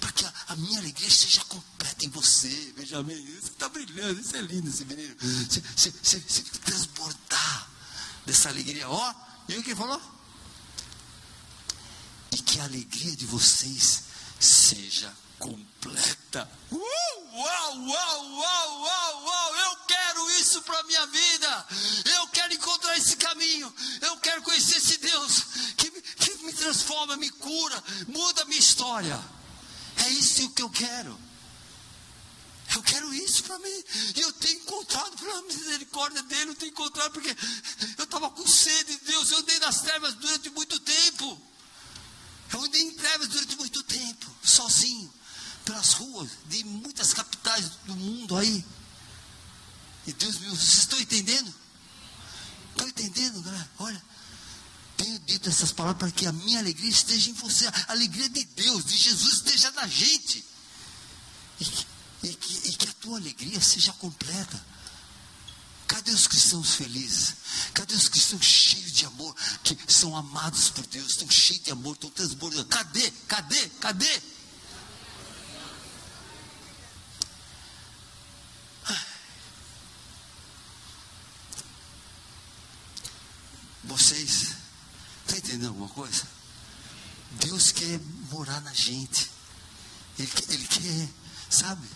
para 0.00 0.12
que 0.12 0.24
a, 0.24 0.32
a, 0.48 0.56
minha 0.56 0.78
alegria 0.78 1.10
seja 1.10 1.44
completa 1.44 2.04
em 2.04 2.08
você, 2.08 2.72
Benjamin. 2.76 3.24
Você 3.40 3.48
está 3.48 3.68
brilhando, 3.68 4.20
isso 4.20 4.36
é 4.36 4.40
lindo, 4.40 4.68
esse 4.68 4.84
menino. 4.84 5.14
Você, 5.18 5.90
você, 5.90 6.42
transbordar 6.64 7.70
dessa 8.24 8.48
alegria, 8.48 8.88
ó. 8.88 9.14
E 9.48 9.56
o 9.56 9.62
que 9.62 9.70
ele 9.70 9.76
falou? 9.76 10.00
E 12.32 12.38
que 12.38 12.58
a 12.60 12.64
alegria 12.64 13.14
de 13.16 13.26
vocês 13.26 14.02
seja 14.40 15.12
completa. 15.38 16.50
Uh, 16.70 16.78
uau, 16.78 17.78
uau, 17.78 18.26
uau, 18.32 18.80
uau, 18.82 19.24
uau, 19.24 19.56
eu 19.56 19.76
quero 19.86 20.30
isso 20.30 20.62
para 20.62 20.82
minha 20.84 21.06
vida. 21.06 21.66
Eu 22.04 22.26
esse 22.96 23.16
caminho. 23.16 23.72
Eu 24.02 24.16
quero 24.18 24.42
conhecer 24.42 24.76
esse 24.76 24.98
Deus 24.98 25.44
que, 25.76 25.90
que 25.90 26.44
me 26.44 26.52
transforma, 26.52 27.16
me 27.16 27.30
cura, 27.30 27.84
muda 28.08 28.42
a 28.42 28.44
minha 28.46 28.60
história. 28.60 29.18
É 30.04 30.08
isso 30.10 30.50
que 30.50 30.62
eu 30.62 30.70
quero. 30.70 31.18
Eu 32.74 32.82
quero 32.82 33.14
isso 33.14 33.44
para 33.44 33.58
mim. 33.58 33.84
E 34.16 34.20
eu 34.20 34.32
tenho 34.34 34.58
encontrado 34.58 35.16
pela 35.16 35.42
misericórdia 35.42 36.22
dele, 36.24 36.50
eu 36.50 36.54
tenho 36.54 36.70
encontrado 36.70 37.12
porque 37.12 37.34
eu 37.96 38.04
estava 38.04 38.30
com 38.30 38.46
sede 38.46 38.96
de 38.96 39.04
Deus. 39.04 39.30
Eu 39.30 39.38
andei 39.38 39.58
nas 39.60 39.80
trevas 39.82 40.14
durante 40.14 40.50
muito 40.50 40.78
tempo. 40.80 41.40
Eu 42.52 42.62
andei 42.62 42.82
em 42.82 42.92
trevas 42.92 43.28
durante 43.28 43.56
muito 43.56 43.82
tempo, 43.82 44.34
sozinho 44.42 45.12
pelas 45.64 45.94
ruas 45.94 46.30
de 46.46 46.64
muitas 46.64 47.12
capitais 47.12 47.70
do 47.84 47.94
mundo 47.96 48.36
aí. 48.36 48.64
E 50.06 50.12
Deus 50.12 50.38
meu, 50.38 50.50
vocês 50.50 50.78
estão 50.78 51.00
entendendo? 51.00 51.52
Estão 52.76 52.88
entendendo, 52.88 53.42
galera? 53.42 53.70
Olha, 53.78 54.02
tenho 54.98 55.18
dito 55.20 55.48
essas 55.48 55.72
palavras 55.72 55.98
para 55.98 56.10
que 56.10 56.26
a 56.26 56.32
minha 56.32 56.58
alegria 56.58 56.90
esteja 56.90 57.30
em 57.30 57.32
você, 57.32 57.66
a 57.66 57.92
alegria 57.92 58.28
de 58.28 58.44
Deus, 58.44 58.84
de 58.84 58.96
Jesus 58.96 59.34
esteja 59.34 59.70
na 59.72 59.86
gente. 59.86 60.44
E 61.58 61.64
que, 61.64 61.86
e 62.22 62.34
que, 62.34 62.68
e 62.68 62.72
que 62.74 62.88
a 62.88 62.92
tua 62.94 63.18
alegria 63.18 63.60
seja 63.60 63.92
completa. 63.94 64.64
Cadê 65.88 66.10
os 66.10 66.26
cristãos 66.26 66.74
felizes? 66.74 67.36
Cadê 67.72 67.94
os 67.94 68.08
cristãos 68.08 68.44
cheios 68.44 68.92
de 68.92 69.06
amor, 69.06 69.34
que 69.62 69.76
são 69.92 70.16
amados 70.16 70.68
por 70.68 70.86
Deus, 70.86 71.12
estão 71.12 71.30
cheios 71.30 71.62
de 71.62 71.70
amor, 71.70 71.94
estão 71.94 72.10
transbordando? 72.10 72.66
Cadê? 72.66 73.10
Cadê? 73.28 73.68
Cadê? 73.80 74.22
Vocês 83.86 84.56
estão 85.24 85.38
entendendo 85.38 85.68
alguma 85.68 85.88
coisa? 85.88 86.26
Deus 87.32 87.72
quer 87.72 88.00
morar 88.30 88.60
na 88.60 88.72
gente. 88.72 89.30
Ele, 90.18 90.30
ele 90.48 90.66
quer, 90.66 91.08
sabe? 91.48 91.86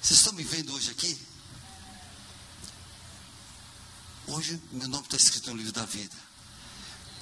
Vocês 0.00 0.18
estão 0.18 0.32
me 0.34 0.42
vendo 0.42 0.74
hoje 0.74 0.90
aqui? 0.90 1.18
Hoje 4.26 4.60
meu 4.70 4.88
nome 4.88 5.04
está 5.04 5.16
escrito 5.16 5.50
no 5.50 5.56
livro 5.56 5.72
da 5.72 5.84
vida. 5.84 6.16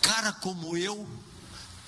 Cara 0.03 0.33
como 0.33 0.77
eu, 0.77 1.09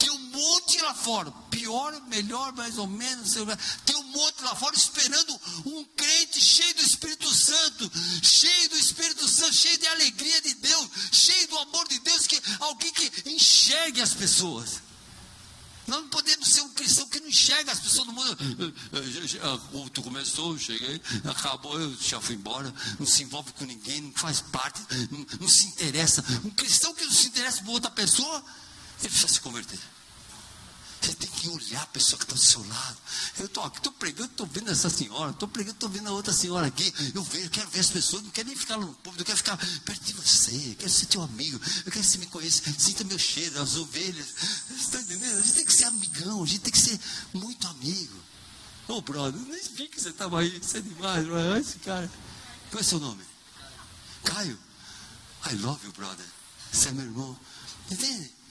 tem 0.03 0.11
um 0.11 0.19
monte 0.19 0.81
lá 0.81 0.93
fora, 0.95 1.31
pior, 1.49 1.93
melhor, 2.09 2.53
mais 2.55 2.77
ou 2.77 2.89
menos, 2.89 3.35
tem 3.85 3.95
um 3.95 4.03
monte 4.03 4.43
lá 4.43 4.57
fora 4.57 4.75
esperando 4.75 5.41
um 5.65 5.85
crente 5.97 6.41
cheio 6.41 6.75
do 6.75 6.83
Espírito 6.83 7.33
Santo, 7.33 7.89
cheio 8.21 8.69
do 8.71 8.77
Espírito 8.77 9.29
Santo, 9.29 9.55
cheio 9.55 9.79
de 9.79 9.87
alegria 9.87 10.43
de 10.43 10.55
Deus, 10.55 10.89
cheio 11.13 11.47
do 11.47 11.59
amor 11.59 11.87
de 11.87 12.01
Deus, 12.01 12.27
que 12.27 12.43
alguém 12.59 12.93
que 12.93 13.31
enxergue 13.31 14.01
as 14.01 14.13
pessoas. 14.13 14.83
Nós 15.87 16.01
não 16.01 16.09
podemos 16.09 16.49
ser 16.49 16.63
um 16.63 16.71
cristão 16.71 17.09
que 17.09 17.21
não 17.21 17.29
enxerga 17.29 17.71
as 17.71 17.79
pessoas 17.79 18.07
do 18.07 18.13
mundo. 18.13 18.37
O 19.73 19.89
tu 19.91 20.03
começou, 20.03 20.59
cheguei, 20.59 21.01
acabou, 21.25 21.79
eu 21.79 21.97
já 22.01 22.21
fui 22.21 22.35
embora, 22.35 22.75
não 22.99 23.07
se 23.07 23.23
envolve 23.23 23.53
com 23.53 23.65
ninguém, 23.65 24.01
não 24.01 24.13
faz 24.13 24.41
parte, 24.41 24.81
não, 25.13 25.25
não 25.41 25.49
se 25.49 25.67
interessa. 25.69 26.25
Um 26.45 26.51
cristão 26.51 26.93
que 26.93 27.05
não 27.05 27.13
se 27.13 27.29
interessa 27.29 27.63
por 27.63 27.73
outra 27.73 27.91
pessoa, 27.91 28.45
ele 29.07 29.11
precisa 29.11 29.33
se 29.33 29.41
converter. 29.41 29.79
Você 31.03 31.15
tem 31.15 31.29
que 31.29 31.49
olhar 31.49 31.83
a 31.83 31.87
pessoa 31.87 32.17
que 32.17 32.25
está 32.25 32.37
do 32.37 32.41
seu 32.41 32.65
lado. 32.69 32.97
Eu 33.41 33.47
estou 33.47 33.65
aqui, 33.65 33.79
estou 33.79 33.93
pregando, 33.93 34.31
estou 34.31 34.47
vendo 34.47 34.71
essa 34.71 34.89
senhora, 34.89 35.33
estou 35.33 35.49
pregando, 35.49 35.75
estou 35.75 35.89
vendo 35.89 36.09
a 36.09 36.13
outra 36.13 36.33
senhora 36.33 36.69
aqui. 36.69 36.95
Eu 37.13 37.25
vejo, 37.25 37.51
quero 37.51 37.69
ver 37.71 37.81
as 37.81 37.91
pessoas, 37.91 38.23
não 38.23 38.31
quero 38.31 38.47
nem 38.47 38.57
ficar 38.57 38.77
no 38.77 38.87
público, 38.95 39.25
quero 39.25 39.37
ficar 39.37 39.57
perto 39.57 40.05
de 40.05 40.13
você, 40.13 40.77
quero 40.79 40.91
ser 40.91 41.07
teu 41.07 41.23
amigo, 41.23 41.61
eu 41.85 41.91
quero 41.91 42.05
que 42.05 42.05
você 42.05 42.19
me 42.19 42.27
conheça, 42.27 42.63
sinta 42.79 43.03
meu 43.03 43.19
cheiro, 43.19 43.61
as 43.61 43.75
ovelhas. 43.75 44.29
Você 44.69 44.75
está 44.75 45.01
entendendo? 45.01 45.39
A 45.39 45.41
gente 45.41 45.55
tem 45.55 45.65
que 45.65 45.75
ser 45.75 45.85
amigão, 45.87 46.45
a 46.45 46.47
gente 46.47 46.61
tem 46.61 46.73
que 46.73 46.81
ser 46.81 47.01
muito 47.35 47.67
amigo. 47.67 48.17
Ô 48.87 48.95
oh, 48.95 49.03
brother, 49.03 49.41
nem 49.41 49.63
vi 49.75 49.89
que 49.89 50.01
você 50.01 50.11
estava 50.11 50.39
aí, 50.39 50.57
você 50.61 50.79
é 50.79 50.81
demais, 50.83 51.27
brother. 51.27 51.57
esse 51.57 51.79
cara. 51.81 52.09
Qual 52.71 52.81
é 52.81 52.85
seu 52.85 53.01
nome? 53.01 53.25
Caio. 54.23 54.59
I 55.51 55.55
love 55.57 55.85
you, 55.85 55.93
brother. 55.93 56.27
Você 56.71 56.91
é 56.91 56.93
meu 56.93 57.07
irmão. 57.07 57.37
Entende? 57.91 58.42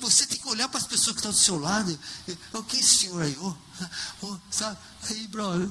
Você 0.00 0.26
tem 0.26 0.38
que 0.38 0.46
olhar 0.46 0.68
para 0.68 0.78
as 0.78 0.86
pessoas 0.86 1.16
que 1.16 1.20
estão 1.20 1.32
do 1.32 1.36
seu 1.36 1.58
lado. 1.58 1.98
O 2.52 2.62
que 2.62 2.76
é 2.76 2.80
esse 2.80 2.98
senhor 2.98 3.20
aí? 3.20 3.36
Oh, 3.40 3.54
oh, 4.22 4.38
sabe? 4.50 4.78
Aí, 5.10 5.26
brother. 5.26 5.68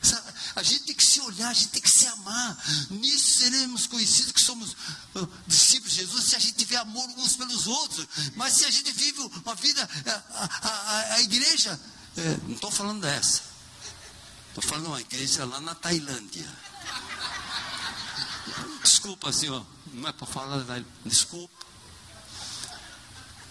Sabe? 0.00 0.32
A 0.54 0.62
gente 0.62 0.84
tem 0.84 0.94
que 0.94 1.04
se 1.04 1.20
olhar, 1.20 1.48
a 1.48 1.52
gente 1.52 1.68
tem 1.68 1.82
que 1.82 1.90
se 1.90 2.06
amar. 2.06 2.56
Nisso 2.90 3.40
seremos 3.40 3.88
conhecidos 3.88 4.30
que 4.30 4.40
somos 4.40 4.76
uh, 5.16 5.28
discípulos 5.46 5.92
de 5.92 6.00
Jesus 6.00 6.24
se 6.24 6.36
a 6.36 6.38
gente 6.38 6.54
tiver 6.54 6.76
amor 6.76 7.08
uns 7.18 7.36
pelos 7.36 7.66
outros. 7.66 8.06
Mas 8.36 8.54
se 8.54 8.64
a 8.64 8.70
gente 8.70 8.92
vive 8.92 9.20
uma 9.44 9.54
vida, 9.56 9.88
a, 10.06 10.10
a, 10.10 10.70
a, 10.70 11.14
a 11.14 11.22
igreja, 11.22 11.78
é, 12.16 12.36
não 12.44 12.54
estou 12.54 12.70
falando 12.70 13.00
dessa. 13.00 13.42
Estou 14.48 14.62
falando 14.62 14.86
uma 14.86 15.00
igreja 15.00 15.44
lá 15.44 15.60
na 15.60 15.74
Tailândia. 15.74 16.48
Desculpa, 18.84 19.32
senhor. 19.32 19.66
Não 19.92 20.08
é 20.08 20.12
para 20.12 20.26
falar, 20.26 20.64
desculpa. 21.04 21.63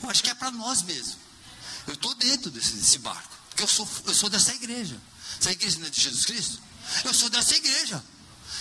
Eu 0.04 0.10
acho 0.10 0.22
que 0.22 0.30
é 0.30 0.36
para 0.36 0.52
nós 0.52 0.82
mesmo. 0.82 1.16
Eu 1.88 1.94
estou 1.94 2.14
dentro 2.16 2.52
desse, 2.52 2.74
desse, 2.74 3.00
barco. 3.00 3.34
Porque 3.50 3.64
eu 3.64 3.68
sou, 3.68 3.88
eu 4.06 4.14
sou 4.14 4.30
dessa 4.30 4.54
igreja. 4.54 5.00
Essa 5.40 5.52
igreja 5.52 5.80
não 5.80 5.88
é 5.88 5.90
de 5.90 6.02
Jesus 6.02 6.26
Cristo? 6.26 6.62
Eu 7.06 7.14
sou 7.14 7.30
dessa 7.30 7.56
igreja. 7.56 8.04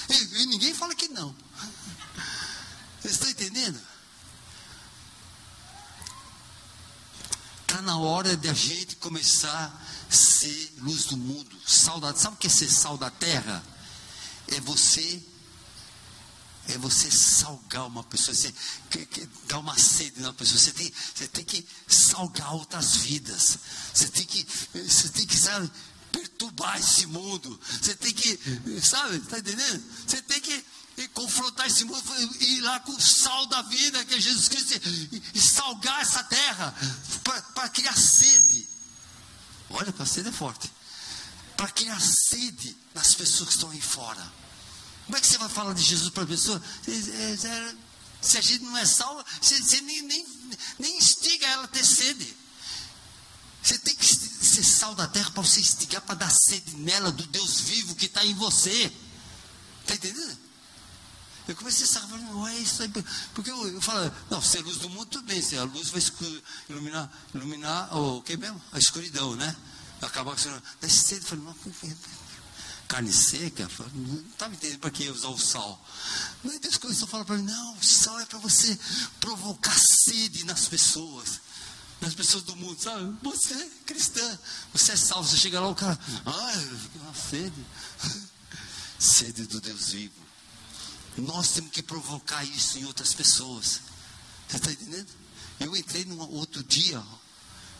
E, 0.08 0.42
e 0.42 0.46
ninguém 0.46 0.72
fala 0.72 0.94
que 0.94 1.08
não. 1.08 1.34
Vocês 3.00 3.14
estão 3.14 3.28
entendendo? 3.28 3.80
Está 7.62 7.82
na 7.82 7.98
hora 7.98 8.36
de 8.36 8.48
a 8.48 8.54
gente 8.54 8.96
começar 8.96 9.82
a 10.08 10.14
ser 10.14 10.74
luz 10.78 11.06
do 11.06 11.16
mundo. 11.16 11.56
Sal 11.66 12.00
sabe 12.16 12.36
o 12.36 12.38
que 12.38 12.46
é 12.46 12.50
ser 12.50 12.70
sal 12.70 12.96
da 12.96 13.10
terra? 13.10 13.64
É 14.48 14.60
você 14.60 15.22
é 16.68 16.78
você 16.78 17.10
salgar 17.10 17.86
uma 17.86 18.04
pessoa, 18.04 18.34
você 18.34 18.52
que, 18.90 19.28
dar 19.46 19.58
uma 19.58 19.76
sede 19.76 20.20
na 20.20 20.32
pessoa, 20.32 20.58
você 20.58 20.72
tem, 20.72 20.92
você 21.14 21.28
tem 21.28 21.44
que 21.44 21.66
salgar 21.88 22.54
outras 22.54 22.96
vidas, 22.96 23.58
você 23.92 24.08
tem 24.08 24.24
que, 24.24 24.46
você 24.72 25.08
tem 25.08 25.26
que 25.26 25.36
sabe, 25.36 25.70
perturbar 26.12 26.78
esse 26.78 27.06
mundo. 27.06 27.58
Você 27.80 27.94
tem 27.96 28.12
que, 28.12 28.38
sabe, 28.82 29.16
está 29.16 29.38
entendendo? 29.38 29.82
Você 30.06 30.22
tem 30.22 30.40
que 30.40 30.64
confrontar 31.14 31.66
esse 31.66 31.84
mundo 31.84 32.02
e 32.40 32.58
ir 32.58 32.60
lá 32.60 32.78
com 32.80 32.92
o 32.92 33.00
sal 33.00 33.46
da 33.46 33.62
vida, 33.62 34.04
que 34.04 34.14
é 34.14 34.20
Jesus 34.20 34.48
Cristo, 34.48 34.80
e, 35.34 35.40
salgar 35.40 36.02
essa 36.02 36.22
terra 36.24 36.74
para 37.54 37.68
criar 37.70 37.96
sede. 37.96 38.68
Olha, 39.70 39.92
a 39.98 40.06
sede 40.06 40.28
é 40.28 40.32
forte. 40.32 40.70
Para 41.56 41.68
criar 41.70 42.00
sede 42.00 42.76
nas 42.94 43.14
pessoas 43.14 43.48
que 43.48 43.54
estão 43.54 43.70
aí 43.70 43.80
fora. 43.80 44.41
Como 45.06 45.16
é 45.16 45.20
que 45.20 45.26
você 45.26 45.38
vai 45.38 45.48
falar 45.48 45.74
de 45.74 45.82
Jesus 45.82 46.10
para 46.10 46.22
a 46.22 46.26
pessoa? 46.26 46.62
Se 48.20 48.38
a 48.38 48.40
gente 48.40 48.62
não 48.62 48.76
é 48.76 48.86
salvo, 48.86 49.24
você, 49.40 49.60
você 49.60 49.80
nem, 49.80 50.02
nem, 50.02 50.26
nem 50.78 50.96
instiga 50.96 51.46
ela 51.46 51.64
a 51.64 51.68
ter 51.68 51.84
sede. 51.84 52.36
Você 53.62 53.78
tem 53.78 53.94
que 53.94 54.06
ser 54.06 54.64
sal 54.64 54.94
da 54.94 55.06
terra 55.06 55.30
para 55.30 55.42
você 55.42 55.60
instigar, 55.60 56.02
para 56.02 56.16
dar 56.16 56.30
sede 56.30 56.76
nela 56.76 57.12
do 57.12 57.26
Deus 57.26 57.60
vivo 57.60 57.94
que 57.94 58.06
está 58.06 58.24
em 58.24 58.34
você. 58.34 58.92
Está 59.82 59.94
entendendo? 59.94 60.38
Eu 61.46 61.56
comecei 61.56 61.86
a 62.00 62.06
não 62.06 62.46
é 62.46 62.56
isso 62.58 62.82
aí. 62.82 62.92
Porque 63.34 63.50
eu, 63.50 63.68
eu 63.68 63.80
falo, 63.80 64.12
não, 64.30 64.40
ser 64.40 64.60
luz 64.60 64.78
do 64.78 64.88
mundo, 64.88 65.06
tudo 65.06 65.24
bem, 65.24 65.42
a 65.58 65.64
luz 65.64 65.90
vai 65.90 66.02
iluminar, 66.68 67.10
iluminar 67.34 67.96
o 67.96 68.22
que 68.22 68.36
mesmo? 68.36 68.60
A 68.72 68.78
escuridão, 68.78 69.34
né? 69.34 69.54
Acabar 70.00 70.32
com 70.32 70.36
isso. 70.36 70.62
Daí 70.80 70.90
cedo, 70.90 71.22
eu 71.22 71.28
falei, 71.28 71.44
não, 71.44 71.54
carne 72.92 73.10
seca, 73.10 73.66
não 73.94 74.20
estava 74.20 74.52
entendendo 74.52 74.80
para 74.80 74.90
que 74.90 75.08
usar 75.08 75.28
o 75.28 75.38
sal. 75.38 75.82
Mas 76.44 76.58
Deus 76.58 76.76
começou 76.76 77.06
a 77.06 77.10
falar 77.10 77.24
para 77.24 77.38
mim, 77.38 77.44
não, 77.44 77.74
o 77.74 77.82
sal 77.82 78.20
é 78.20 78.26
para 78.26 78.38
você 78.38 78.78
provocar 79.18 79.74
sede 80.04 80.44
nas 80.44 80.68
pessoas. 80.68 81.40
Nas 82.02 82.14
pessoas 82.14 82.42
do 82.42 82.54
mundo, 82.54 82.78
sabe? 82.82 83.16
Você 83.22 83.54
é 83.54 83.68
cristã, 83.86 84.38
você 84.74 84.92
é 84.92 84.96
salvo, 84.96 85.26
você 85.26 85.38
chega 85.38 85.58
lá, 85.58 85.68
o 85.68 85.74
cara, 85.74 85.98
ai, 86.26 86.70
uma 86.96 87.14
sede. 87.14 87.66
Sede 88.98 89.46
do 89.46 89.60
Deus 89.60 89.90
vivo. 89.90 90.14
Nós 91.16 91.48
temos 91.48 91.72
que 91.72 91.82
provocar 91.82 92.44
isso 92.44 92.78
em 92.78 92.84
outras 92.84 93.12
pessoas. 93.12 93.80
Você 94.48 94.58
está 94.58 94.70
entendendo? 94.70 95.08
Eu 95.58 95.76
entrei 95.76 96.04
num 96.04 96.20
outro 96.20 96.62
dia, 96.62 97.02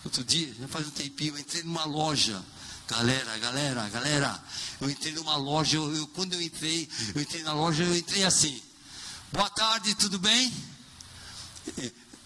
outro 0.05 0.25
dia, 0.25 0.53
já 0.55 0.67
faz 0.67 0.85
um 0.85 0.91
tempinho, 0.91 1.35
eu 1.35 1.39
entrei 1.39 1.63
numa 1.63 1.85
loja. 1.85 2.43
Galera, 2.89 3.39
galera, 3.39 3.89
galera, 3.89 4.45
eu 4.81 4.91
entrei 4.91 5.13
numa 5.13 5.37
loja, 5.37 5.77
eu, 5.77 5.95
eu, 5.95 6.07
quando 6.09 6.35
eu 6.35 6.43
entrei, 6.43 6.89
eu 7.15 7.23
entrei 7.23 7.43
na 7.43 7.53
loja, 7.53 7.85
eu 7.85 7.97
entrei 7.97 8.25
assim. 8.25 8.61
Boa 9.33 9.49
tarde, 9.49 9.95
tudo 9.95 10.19
bem? 10.19 10.53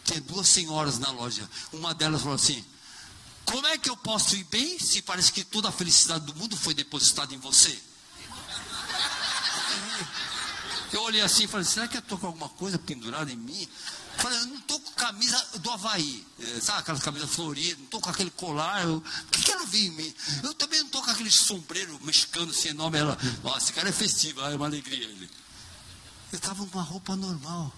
Tem 0.04 0.20
duas 0.22 0.48
senhoras 0.48 0.98
na 0.98 1.10
loja. 1.10 1.48
Uma 1.72 1.94
delas 1.94 2.22
falou 2.22 2.36
assim: 2.36 2.64
Como 3.44 3.66
é 3.66 3.78
que 3.78 3.90
eu 3.90 3.96
posso 3.96 4.34
ir 4.34 4.44
bem 4.44 4.78
se 4.78 5.02
parece 5.02 5.32
que 5.32 5.44
toda 5.44 5.68
a 5.68 5.72
felicidade 5.72 6.24
do 6.24 6.34
mundo 6.34 6.56
foi 6.56 6.74
depositada 6.74 7.34
em 7.34 7.38
você? 7.38 7.78
Eu 10.92 11.02
olhei 11.02 11.20
assim 11.20 11.44
e 11.44 11.48
falei, 11.48 11.66
será 11.66 11.86
que 11.88 11.96
eu 11.96 12.00
estou 12.00 12.16
com 12.16 12.28
alguma 12.28 12.48
coisa 12.48 12.78
pendurada 12.78 13.30
em 13.30 13.36
mim? 13.36 13.68
Falei, 14.16 14.38
eu 14.38 14.46
não 14.46 14.56
estou 14.56 14.80
com 14.80 14.90
camisa 14.92 15.46
do 15.60 15.70
Havaí, 15.70 16.26
eh, 16.40 16.60
sabe 16.60 16.80
aquelas 16.80 17.02
camisas 17.02 17.30
floridas, 17.30 17.78
não 17.78 17.84
estou 17.84 18.00
com 18.00 18.10
aquele 18.10 18.30
colar. 18.30 18.86
O 18.86 19.02
que, 19.30 19.42
que 19.42 19.52
ela 19.52 19.66
viu 19.66 19.84
em 19.84 19.90
mim? 19.90 20.14
Eu 20.42 20.54
também 20.54 20.78
não 20.80 20.86
estou 20.86 21.02
com 21.02 21.10
aquele 21.10 21.30
sombreiro 21.30 21.98
mexicano 22.02 22.52
sem 22.52 22.72
nome. 22.72 22.98
Ela, 22.98 23.18
nossa, 23.42 23.58
esse 23.58 23.72
cara 23.72 23.88
é 23.88 23.92
festivo, 23.92 24.40
é 24.40 24.56
uma 24.56 24.66
alegria 24.66 25.04
ele. 25.04 25.30
Eu 26.32 26.38
estava 26.38 26.66
com 26.66 26.78
uma 26.78 26.82
roupa 26.82 27.14
normal. 27.14 27.72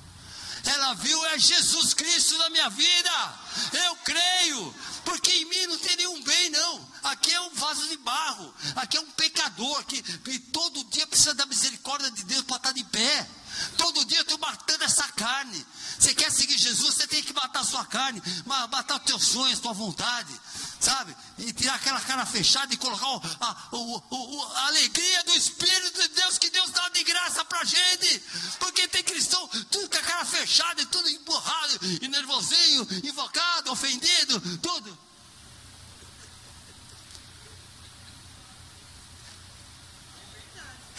Ela 0.65 0.95
viu 0.95 1.27
é 1.27 1.39
Jesus 1.39 1.95
Cristo 1.95 2.37
na 2.39 2.51
minha 2.51 2.69
vida. 2.71 3.39
Eu 3.73 3.97
creio, 3.97 4.75
porque 5.05 5.31
em 5.31 5.45
mim 5.45 5.67
não 5.67 5.79
tem 5.79 5.97
nenhum 5.97 6.23
bem, 6.23 6.51
não. 6.51 6.89
Aqui 7.05 7.33
é 7.33 7.41
um 7.41 7.55
vaso 7.55 7.89
de 7.89 7.97
barro. 7.99 8.55
Aqui 8.77 8.97
é 8.97 9.01
um 9.01 9.11
pecador 9.13 9.85
que, 9.85 10.03
que 10.03 10.39
todo 10.39 10.85
dia 10.85 11.07
precisa 11.07 11.35
da 11.35 11.47
misericórdia 11.47 12.11
de 12.11 12.25
Deus 12.25 12.43
para 12.43 12.57
estar 12.57 12.73
de 12.73 12.85
pé. 12.85 13.29
Todo 13.77 14.05
dia 14.05 14.19
eu 14.19 14.23
estou 14.23 14.39
matando 14.39 14.85
essa 14.85 15.07
carne. 15.09 15.65
Você 15.99 16.15
quer 16.15 16.31
seguir 16.31 16.57
Jesus, 16.57 16.95
você 16.95 17.07
tem 17.07 17.23
que 17.23 17.33
matar 17.33 17.61
a 17.61 17.65
sua 17.65 17.85
carne, 17.87 18.23
matar 18.67 18.97
os 18.97 19.03
teus 19.05 19.29
sonhos, 19.29 19.61
tua 19.61 19.73
vontade, 19.73 20.39
sabe? 20.81 21.17
E 21.39 21.53
tirar 21.53 21.75
aquela 21.75 22.01
cara 22.01 22.27
fechada 22.27 22.73
e 22.73 22.77
colocar 22.77 23.07
o, 23.07 23.23
a, 23.41 23.69
o, 23.73 24.03
o, 24.11 24.43
a, 24.55 24.67
alegria 24.67 25.25
do 25.25 25.33
Espírito 25.35 26.03
de 26.03 26.09
Deus 26.09 26.39
que 26.39 26.51
Deus 26.51 26.71
dá 26.71 26.89
de 26.89 27.05
graça 27.05 27.45
para 27.45 27.65
gente. 27.65 28.23
Porque 28.59 28.89
tem 28.89 29.03
cristão, 29.03 29.47
tudo 29.71 29.89
com 29.89 29.97
a 29.97 30.03
cara 30.03 30.25
fechada, 30.25 30.85
tudo 30.87 31.09
empurrado, 31.09 31.79
e 32.03 32.09
nervosinho, 32.09 32.87
invocado, 33.05 33.71
ofendido, 33.71 34.41
tudo. 34.59 35.09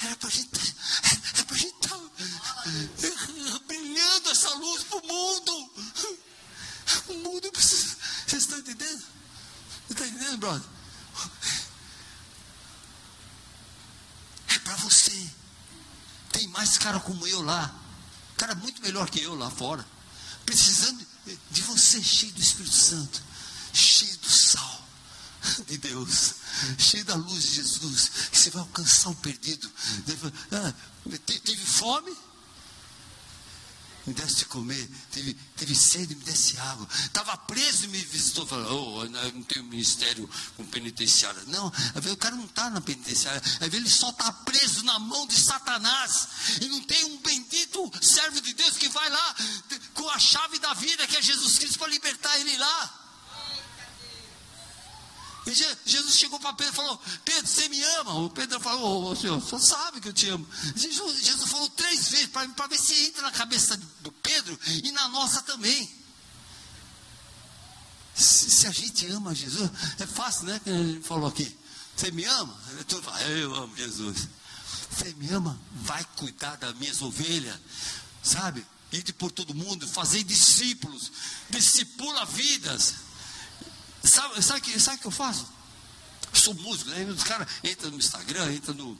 Era 0.01 0.15
para 0.15 0.29
a 0.29 0.31
gente, 0.31 0.49
era 1.33 1.43
para 1.43 1.55
a 1.55 1.59
gente 1.59 1.73
tá 1.79 1.99
brilhando 3.67 4.29
essa 4.29 4.53
luz 4.55 4.83
para 4.83 4.97
o 4.97 5.07
mundo. 5.07 5.71
O 7.09 7.13
mundo 7.19 7.51
precisa. 7.51 7.95
Vocês 8.27 8.43
estão 8.43 8.59
entendendo? 8.59 9.03
Você 9.87 9.93
está 9.93 10.07
entendendo, 10.07 10.37
brother? 10.37 10.67
É 14.47 14.59
para 14.59 14.75
você. 14.77 15.29
Tem 16.31 16.47
mais 16.47 16.77
cara 16.77 16.99
como 16.99 17.25
eu 17.27 17.41
lá. 17.41 17.73
Cara 18.37 18.55
muito 18.55 18.81
melhor 18.81 19.09
que 19.09 19.21
eu 19.21 19.35
lá 19.35 19.49
fora. 19.49 19.85
Precisando 20.45 21.05
de 21.51 21.61
você, 21.63 22.01
cheio 22.01 22.31
do 22.33 22.41
Espírito 22.41 22.75
Santo, 22.75 23.21
cheio 23.73 24.17
do 24.17 24.29
sal 24.29 24.87
de 25.67 25.77
Deus, 25.77 26.33
cheio 26.77 27.05
da 27.05 27.15
luz 27.15 27.43
de 27.43 27.55
Jesus, 27.55 28.09
que 28.31 28.37
você 28.37 28.49
vai 28.49 28.61
alcançar 28.61 29.09
o 29.09 29.15
perdido. 29.15 29.71
Ah, 30.51 30.73
teve 31.25 31.65
fome? 31.65 32.15
Me 34.05 34.13
desse 34.13 34.35
de 34.37 34.45
comer, 34.45 34.89
teve, 35.11 35.33
teve 35.55 35.75
sede, 35.75 36.15
me 36.15 36.23
desse 36.23 36.57
água. 36.57 36.87
Estava 37.05 37.37
preso 37.37 37.85
e 37.85 37.87
me 37.89 37.99
visitou, 37.99 38.45
falou, 38.45 38.99
oh, 38.99 39.03
eu 39.03 39.09
não 39.09 39.43
tenho 39.43 39.65
ministério 39.65 40.29
com 40.55 40.65
penitenciária. 40.65 41.41
Não, 41.47 41.67
o 41.67 42.17
cara 42.17 42.35
não 42.35 42.45
está 42.45 42.69
na 42.69 42.81
penitenciária, 42.81 43.41
ele 43.61 43.89
só 43.89 44.09
está 44.09 44.31
preso 44.31 44.83
na 44.83 44.97
mão 44.99 45.27
de 45.27 45.37
Satanás. 45.37 46.27
E 46.61 46.67
não 46.67 46.81
tem 46.81 47.05
um 47.05 47.17
bendito 47.17 47.91
servo 48.01 48.41
de 48.41 48.53
Deus 48.53 48.77
que 48.77 48.89
vai 48.89 49.09
lá 49.09 49.35
com 49.93 50.09
a 50.09 50.19
chave 50.19 50.59
da 50.59 50.73
vida, 50.73 51.05
que 51.07 51.17
é 51.17 51.21
Jesus 51.21 51.59
Cristo, 51.59 51.79
para 51.79 51.89
libertar 51.89 52.39
ele 52.39 52.57
lá. 52.57 52.98
Jesus 55.45 56.17
chegou 56.17 56.39
para 56.39 56.53
Pedro 56.53 56.73
e 56.73 56.75
falou: 56.75 57.01
Pedro, 57.23 57.47
você 57.47 57.69
me 57.69 57.81
ama? 57.81 58.13
O 58.15 58.29
Pedro 58.29 58.59
falou: 58.59 59.11
oh, 59.11 59.15
Senhor, 59.15 59.39
você 59.39 59.59
sabe 59.59 60.01
que 60.01 60.09
eu 60.09 60.13
te 60.13 60.27
amo. 60.29 60.47
Jesus, 60.75 61.49
falou 61.49 61.69
três 61.69 62.09
vezes 62.09 62.27
para 62.27 62.67
ver 62.67 62.79
se 62.79 62.93
entra 63.05 63.21
na 63.21 63.31
cabeça 63.31 63.79
do 64.01 64.11
Pedro 64.11 64.59
e 64.83 64.91
na 64.91 65.07
nossa 65.09 65.41
também. 65.41 65.89
Se, 68.13 68.67
a 68.67 68.71
gente 68.71 69.07
ama 69.07 69.33
Jesus, 69.33 69.69
é 69.97 70.05
fácil, 70.05 70.45
né? 70.45 70.59
Que 70.63 70.69
ele 70.69 71.01
falou 71.01 71.29
aqui: 71.29 71.57
Você 71.95 72.11
me 72.11 72.25
ama? 72.25 72.57
Tu 72.87 73.01
fala, 73.01 73.21
eu 73.23 73.55
amo 73.55 73.75
Jesus. 73.77 74.27
Você 74.91 75.13
me 75.13 75.29
ama? 75.29 75.59
Vai 75.73 76.05
cuidar 76.17 76.57
das 76.57 76.75
minhas 76.75 77.01
ovelhas, 77.01 77.57
sabe? 78.21 78.65
Ir 78.91 79.03
por 79.13 79.31
todo 79.31 79.53
mundo, 79.53 79.87
fazer 79.87 80.23
discípulos, 80.23 81.11
discipula 81.49 82.25
vidas. 82.25 82.95
Sabe, 84.03 84.41
sabe, 84.41 84.61
que, 84.61 84.79
sabe 84.79 84.97
o 84.97 84.99
que 85.01 85.07
eu 85.07 85.11
faço? 85.11 85.47
Eu 86.31 86.39
sou 86.39 86.53
músico, 86.53 86.89
né? 86.91 87.03
Os 87.05 87.23
caras 87.23 87.47
entram 87.63 87.91
no 87.91 87.97
Instagram, 87.97 88.53
entram 88.53 88.75
no 88.75 88.99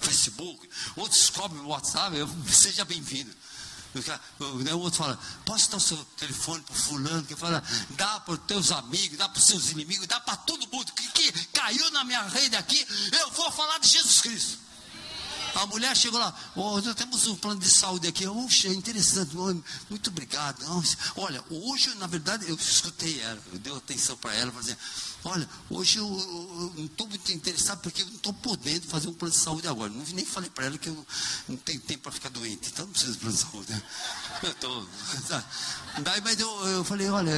Facebook, 0.00 0.68
outros 0.96 1.20
descobrem 1.20 1.62
no 1.62 1.68
WhatsApp, 1.68 2.16
eu, 2.16 2.28
seja 2.48 2.84
bem-vindo. 2.84 3.34
Né, 4.62 4.74
o 4.74 4.80
outro 4.80 4.98
fala, 4.98 5.18
posso 5.46 5.70
dar 5.70 5.78
o 5.78 5.80
seu 5.80 5.96
telefone 6.18 6.62
para 6.62 6.74
fulano, 6.74 7.24
que 7.24 7.34
fala, 7.34 7.62
dá 7.90 8.20
para 8.20 8.34
os 8.34 8.40
teus 8.40 8.70
amigos, 8.70 9.16
dá 9.16 9.26
para 9.26 9.38
os 9.38 9.46
seus 9.46 9.70
inimigos, 9.70 10.06
dá 10.06 10.20
para 10.20 10.36
todo 10.36 10.68
mundo 10.70 10.92
que, 10.92 11.08
que 11.08 11.44
caiu 11.46 11.90
na 11.92 12.04
minha 12.04 12.22
rede 12.24 12.56
aqui, 12.56 12.86
eu 13.12 13.30
vou 13.30 13.50
falar 13.52 13.78
de 13.78 13.88
Jesus 13.88 14.20
Cristo. 14.20 14.65
A 15.56 15.66
mulher 15.66 15.96
chegou 15.96 16.20
lá, 16.20 16.34
oh, 16.54 16.80
nós 16.82 16.94
temos 16.94 17.26
um 17.26 17.34
plano 17.34 17.58
de 17.58 17.70
saúde 17.70 18.06
aqui. 18.06 18.26
Oxe, 18.26 18.68
é 18.68 18.74
interessante, 18.74 19.34
muito 19.88 20.10
obrigado. 20.10 20.62
Olha, 21.16 21.42
hoje, 21.50 21.94
na 21.94 22.06
verdade, 22.06 22.46
eu 22.46 22.54
escutei 22.56 23.20
ela, 23.20 23.40
eu 23.52 23.58
dei 23.58 23.74
atenção 23.74 24.18
para 24.18 24.34
ela, 24.34 24.52
falei 24.52 24.72
assim, 24.72 24.80
olha, 25.24 25.48
hoje 25.70 25.98
eu, 25.98 26.06
eu 26.06 26.72
não 26.76 26.84
estou 26.84 27.08
muito 27.08 27.32
interessado 27.32 27.80
porque 27.80 28.02
eu 28.02 28.06
não 28.06 28.16
estou 28.16 28.34
podendo 28.34 28.86
fazer 28.86 29.08
um 29.08 29.14
plano 29.14 29.32
de 29.32 29.40
saúde 29.40 29.66
agora. 29.66 29.90
Não, 29.90 30.04
nem 30.12 30.26
falei 30.26 30.50
para 30.50 30.66
ela 30.66 30.76
que 30.76 30.90
eu 30.90 30.94
não, 30.94 31.06
não 31.48 31.56
tenho 31.56 31.80
tempo 31.80 32.02
para 32.02 32.12
ficar 32.12 32.28
doente, 32.28 32.68
então 32.70 32.84
não 32.84 32.92
preciso 32.92 33.14
de 33.14 33.18
plano 33.18 33.34
de 33.34 33.42
saúde. 33.42 33.72
Né? 33.72 33.82
Eu 34.42 34.54
tô, 34.56 34.86
Daí, 36.02 36.20
mas 36.20 36.38
eu, 36.38 36.66
eu 36.66 36.84
falei, 36.84 37.08
olha, 37.08 37.32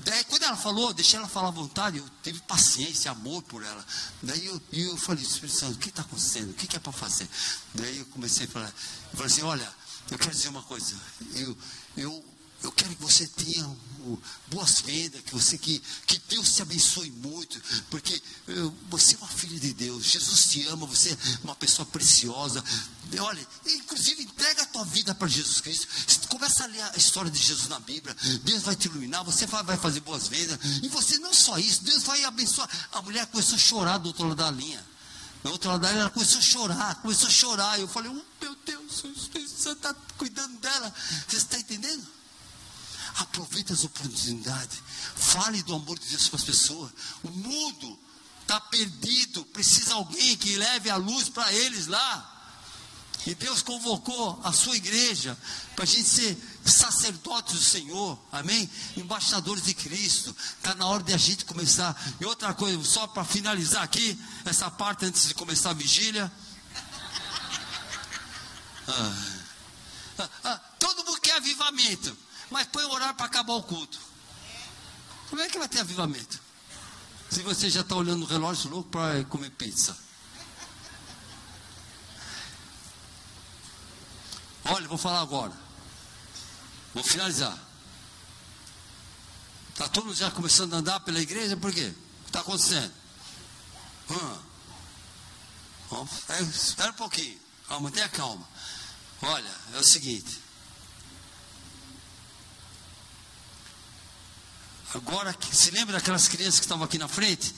daí 0.00 0.24
quando 0.24 0.44
ela 0.44 0.56
falou, 0.56 0.94
deixei 0.94 1.18
ela 1.18 1.28
falar 1.28 1.48
à 1.48 1.52
vontade, 1.52 1.98
eu 1.98 2.04
tive 2.22 2.40
paciência, 2.42 3.10
amor 3.10 3.42
por 3.42 3.62
ela. 3.62 3.84
Daí 4.22 4.46
eu, 4.46 4.60
eu 4.72 4.96
falei, 4.96 5.22
Espírito 5.22 5.58
Santo, 5.58 5.74
o 5.74 5.78
que 5.78 5.90
está 5.90 6.02
acontecendo? 6.02 6.50
O 6.50 6.54
que, 6.54 6.66
que 6.66 6.76
é 6.76 6.80
para 6.80 6.92
fazer? 6.92 7.28
Daí 7.74 7.98
eu 7.98 8.06
comecei 8.06 8.46
a 8.46 8.48
falar, 8.48 8.68
eu 8.68 9.16
falei 9.16 9.26
assim, 9.26 9.42
olha, 9.42 9.68
eu 10.10 10.18
quero 10.18 10.30
dizer 10.30 10.48
uma 10.48 10.62
coisa, 10.62 10.96
eu, 11.34 11.56
eu, 11.96 12.24
eu 12.62 12.72
quero 12.72 12.94
que 12.94 13.02
você 13.02 13.26
tenha 13.26 13.66
o, 13.66 14.18
boas 14.48 14.80
vendas, 14.80 15.20
que 15.22 15.32
você 15.32 15.56
que, 15.58 15.82
que 16.06 16.20
Deus 16.28 16.54
te 16.54 16.62
abençoe 16.62 17.10
muito, 17.10 17.60
porque 17.90 18.20
eu, 18.48 18.74
você 18.88 19.14
é 19.14 19.18
uma 19.18 19.28
filha 19.28 19.58
de 19.58 19.72
Deus, 19.72 20.04
Jesus 20.04 20.46
te 20.46 20.66
ama, 20.68 20.86
você 20.86 21.10
é 21.10 21.16
uma 21.44 21.54
pessoa 21.54 21.86
preciosa. 21.86 22.62
Olha, 23.18 23.46
inclusive 23.66 24.22
entrega 24.22 24.62
a 24.62 24.66
tua 24.66 24.84
vida 24.84 25.14
para 25.14 25.28
Jesus 25.28 25.60
Cristo. 25.60 25.86
Começa 26.28 26.64
a 26.64 26.66
ler 26.66 26.82
a 26.82 26.96
história 26.96 27.30
de 27.30 27.38
Jesus 27.38 27.68
na 27.68 27.78
Bíblia. 27.80 28.16
Deus 28.42 28.62
vai 28.62 28.74
te 28.74 28.88
iluminar, 28.88 29.22
você 29.22 29.46
vai, 29.46 29.62
vai 29.62 29.76
fazer 29.76 30.00
boas 30.00 30.28
vendas. 30.28 30.58
E 30.82 30.88
você 30.88 31.18
não 31.18 31.32
só 31.32 31.58
isso, 31.58 31.84
Deus 31.84 32.02
vai 32.02 32.24
abençoar. 32.24 32.68
A 32.92 33.02
mulher 33.02 33.26
começou 33.26 33.56
a 33.56 33.58
chorar 33.58 33.98
do 33.98 34.06
outro 34.08 34.24
lado 34.24 34.36
da 34.36 34.50
linha. 34.50 34.92
Na 35.44 35.50
outra 35.50 35.72
lado 35.72 35.86
ela 35.86 36.10
começou 36.10 36.38
a 36.38 36.42
chorar, 36.42 36.94
começou 37.02 37.28
a 37.28 37.30
chorar. 37.30 37.80
Eu 37.80 37.88
falei, 37.88 38.10
oh, 38.10 38.44
meu 38.44 38.56
Deus, 38.64 39.02
você 39.02 39.72
está 39.72 39.92
cuidando 40.16 40.58
dela. 40.58 40.94
Você 41.28 41.36
está 41.36 41.58
entendendo? 41.58 42.21
Aproveite 43.16 43.72
as 43.72 43.84
oportunidades. 43.84 44.82
Fale 45.14 45.62
do 45.62 45.74
amor 45.74 45.98
de 45.98 46.08
Deus 46.08 46.28
para 46.28 46.38
as 46.38 46.44
pessoas. 46.44 46.90
O 47.22 47.30
mundo 47.30 47.98
está 48.40 48.60
perdido. 48.60 49.44
Precisa 49.46 49.94
alguém 49.94 50.36
que 50.36 50.56
leve 50.56 50.88
a 50.88 50.96
luz 50.96 51.28
para 51.28 51.52
eles 51.52 51.86
lá. 51.86 52.28
E 53.24 53.34
Deus 53.34 53.62
convocou 53.62 54.40
a 54.42 54.52
sua 54.52 54.76
igreja 54.76 55.38
para 55.76 55.84
a 55.84 55.86
gente 55.86 56.08
ser 56.08 56.36
sacerdotes 56.64 57.54
do 57.54 57.64
Senhor, 57.64 58.18
amém? 58.32 58.68
Embaixadores 58.96 59.64
de 59.64 59.74
Cristo. 59.74 60.34
Está 60.56 60.74
na 60.74 60.86
hora 60.86 61.04
de 61.04 61.12
a 61.12 61.16
gente 61.16 61.44
começar. 61.44 61.96
E 62.20 62.24
outra 62.24 62.52
coisa, 62.52 62.82
só 62.82 63.06
para 63.06 63.24
finalizar 63.24 63.82
aqui, 63.82 64.18
essa 64.44 64.70
parte 64.70 65.04
antes 65.04 65.28
de 65.28 65.34
começar 65.34 65.70
a 65.70 65.74
vigília. 65.74 66.32
Ah, 68.88 69.16
ah, 70.18 70.28
ah, 70.42 70.58
todo 70.80 71.04
mundo 71.04 71.20
quer 71.20 71.36
avivamento 71.36 72.16
mas 72.52 72.66
põe 72.68 72.84
o 72.84 72.90
horário 72.90 73.14
para 73.14 73.26
acabar 73.26 73.54
o 73.54 73.62
culto. 73.62 73.98
Como 75.30 75.40
é 75.40 75.48
que 75.48 75.58
vai 75.58 75.68
ter 75.68 75.80
avivamento? 75.80 76.38
Se 77.30 77.42
você 77.42 77.70
já 77.70 77.80
está 77.80 77.96
olhando 77.96 78.22
o 78.22 78.26
relógio 78.26 78.70
louco 78.70 78.90
para 78.90 79.24
comer 79.24 79.50
pizza. 79.50 79.96
Olha, 84.66 84.86
vou 84.86 84.98
falar 84.98 85.22
agora. 85.22 85.52
Vou 86.94 87.02
finalizar. 87.02 87.58
Está 89.70 89.88
todo 89.88 90.04
mundo 90.04 90.16
já 90.16 90.30
começando 90.30 90.74
a 90.74 90.76
andar 90.76 91.00
pela 91.00 91.18
igreja? 91.18 91.56
Por 91.56 91.72
quê? 91.72 91.86
O 91.86 92.22
que 92.24 92.28
está 92.28 92.40
acontecendo? 92.40 92.92
Hum. 94.10 94.38
Bom, 95.90 96.08
espera 96.54 96.90
um 96.90 96.94
pouquinho. 96.94 97.40
Calma, 97.66 97.90
tenha 97.90 98.08
calma. 98.10 98.46
Olha, 99.22 99.50
é 99.72 99.78
o 99.78 99.84
seguinte. 99.84 100.41
Agora, 104.94 105.34
se 105.50 105.70
lembra 105.70 105.94
daquelas 105.94 106.28
crianças 106.28 106.60
que 106.60 106.66
estavam 106.66 106.84
aqui 106.84 106.98
na 106.98 107.08
frente? 107.08 107.54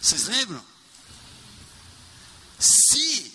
Vocês 0.00 0.24
lembram? 0.24 0.62
Se 2.58 3.32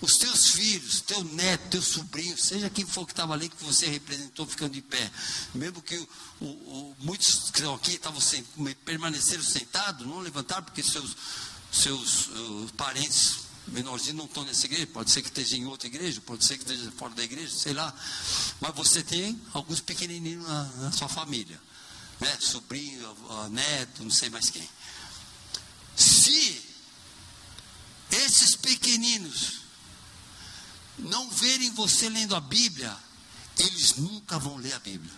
os 0.00 0.18
teus 0.18 0.50
filhos, 0.50 1.00
teu 1.00 1.24
neto, 1.24 1.70
teu 1.70 1.82
sobrinho, 1.82 2.38
seja 2.38 2.70
quem 2.70 2.86
for 2.86 3.04
que 3.04 3.12
estava 3.12 3.32
ali 3.32 3.48
que 3.48 3.64
você 3.64 3.86
representou 3.86 4.46
ficando 4.46 4.72
de 4.72 4.82
pé, 4.82 5.10
mesmo 5.54 5.82
que 5.82 5.96
o, 5.96 6.08
o, 6.40 6.46
o, 6.46 6.96
muitos 7.00 7.50
que 7.50 7.58
estão 7.58 7.74
aqui 7.74 7.98
sem, 8.20 8.44
permaneceram 8.84 9.42
sentados, 9.42 10.06
não 10.06 10.20
levantaram 10.20 10.62
porque 10.62 10.82
seus, 10.82 11.16
seus 11.72 12.26
uh, 12.28 12.70
parentes 12.76 13.46
menorzinhos 13.66 14.16
não 14.16 14.26
estão 14.26 14.44
nessa 14.44 14.66
igreja, 14.66 14.86
pode 14.86 15.10
ser 15.10 15.22
que 15.22 15.28
esteja 15.28 15.56
em 15.56 15.66
outra 15.66 15.88
igreja, 15.88 16.20
pode 16.20 16.44
ser 16.44 16.56
que 16.56 16.62
esteja 16.62 16.92
fora 16.92 17.14
da 17.14 17.24
igreja, 17.24 17.52
sei 17.56 17.72
lá, 17.72 17.92
mas 18.60 18.74
você 18.76 19.02
tem 19.02 19.40
alguns 19.52 19.80
pequenininhos 19.80 20.46
na, 20.46 20.64
na 20.64 20.92
sua 20.92 21.08
família 21.08 21.60
né, 22.20 22.36
sobrinho, 22.40 23.16
neto, 23.50 24.02
não 24.02 24.10
sei 24.10 24.30
mais 24.30 24.50
quem. 24.50 24.68
Se 25.96 26.62
esses 28.10 28.54
pequeninos 28.54 29.60
não 30.98 31.28
verem 31.30 31.70
você 31.72 32.08
lendo 32.08 32.34
a 32.34 32.40
Bíblia, 32.40 32.96
eles 33.58 33.96
nunca 33.96 34.38
vão 34.38 34.56
ler 34.56 34.74
a 34.74 34.78
Bíblia. 34.78 35.12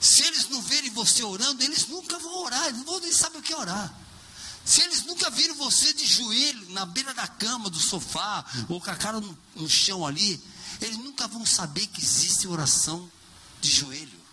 Se 0.00 0.22
eles 0.22 0.48
não 0.48 0.60
verem 0.62 0.90
você 0.90 1.22
orando, 1.22 1.62
eles 1.62 1.86
nunca 1.86 2.18
vão 2.18 2.44
orar, 2.44 2.66
eles 2.66 2.78
não 2.78 2.84
vão 2.84 3.00
nem 3.00 3.12
saber 3.12 3.38
o 3.38 3.42
que 3.42 3.52
é 3.52 3.56
orar. 3.56 3.94
Se 4.64 4.82
eles 4.82 5.04
nunca 5.04 5.30
viram 5.30 5.54
você 5.54 5.92
de 5.92 6.04
joelho 6.04 6.70
na 6.70 6.84
beira 6.84 7.14
da 7.14 7.26
cama, 7.26 7.70
do 7.70 7.78
sofá, 7.78 8.44
ou 8.68 8.80
com 8.80 8.90
a 8.90 8.96
cara 8.96 9.20
no, 9.20 9.38
no 9.54 9.68
chão 9.68 10.04
ali, 10.04 10.42
eles 10.80 10.98
nunca 10.98 11.28
vão 11.28 11.46
saber 11.46 11.86
que 11.86 12.02
existe 12.02 12.48
oração 12.48 13.10
de 13.60 13.70
joelho. 13.70 14.25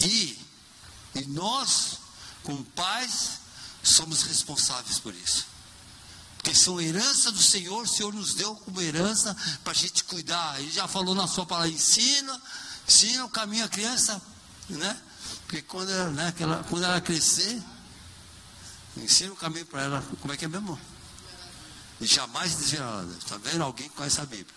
E, 0.00 0.38
e 1.14 1.24
nós, 1.26 1.98
como 2.42 2.64
pais, 2.64 3.40
somos 3.82 4.22
responsáveis 4.22 4.98
por 4.98 5.14
isso. 5.14 5.46
Porque 6.36 6.54
são 6.54 6.80
herança 6.80 7.32
do 7.32 7.42
Senhor, 7.42 7.82
o 7.82 7.88
Senhor 7.88 8.12
nos 8.14 8.34
deu 8.34 8.54
como 8.54 8.80
herança 8.80 9.36
para 9.64 9.72
a 9.72 9.76
gente 9.76 10.04
cuidar. 10.04 10.60
Ele 10.60 10.70
já 10.70 10.86
falou 10.86 11.14
na 11.14 11.26
sua 11.26 11.44
palavra, 11.44 11.70
ensina, 11.70 12.40
ensina 12.86 13.24
o 13.24 13.28
caminho 13.28 13.64
à 13.64 13.68
criança, 13.68 14.20
né? 14.68 15.00
Porque 15.46 15.62
quando 15.62 15.90
ela, 15.90 16.10
né, 16.10 16.32
ela, 16.38 16.64
quando 16.68 16.84
ela 16.84 17.00
crescer, 17.00 17.60
ensina 18.96 19.32
o 19.32 19.36
caminho 19.36 19.66
para 19.66 19.82
ela, 19.82 20.04
como 20.20 20.32
é 20.32 20.36
que 20.36 20.44
é 20.44 20.48
mesmo? 20.48 20.78
E 22.00 22.06
jamais 22.06 22.54
desviará. 22.54 23.04
Está 23.18 23.36
vendo? 23.38 23.62
Alguém 23.64 23.88
conhece 23.90 24.20
a 24.20 24.26
Bíblia. 24.26 24.54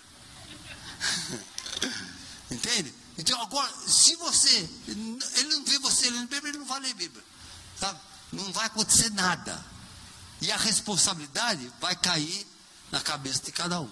Entende? 2.50 2.94
Então 3.18 3.40
agora, 3.42 3.72
se 3.86 4.16
você, 4.16 4.68
ele 4.86 5.54
não 5.54 5.64
vê 5.64 5.78
você 5.78 6.08
lendo 6.10 6.28
Bíblia, 6.28 6.50
ele 6.50 6.58
não 6.58 6.66
vai 6.66 6.80
ler 6.80 6.94
Bíblia. 6.94 7.24
Sabe? 7.78 8.00
Não 8.32 8.52
vai 8.52 8.66
acontecer 8.66 9.10
nada. 9.10 9.64
E 10.40 10.50
a 10.50 10.56
responsabilidade 10.56 11.70
vai 11.80 11.94
cair 11.94 12.46
na 12.90 13.00
cabeça 13.00 13.42
de 13.42 13.52
cada 13.52 13.80
um. 13.80 13.90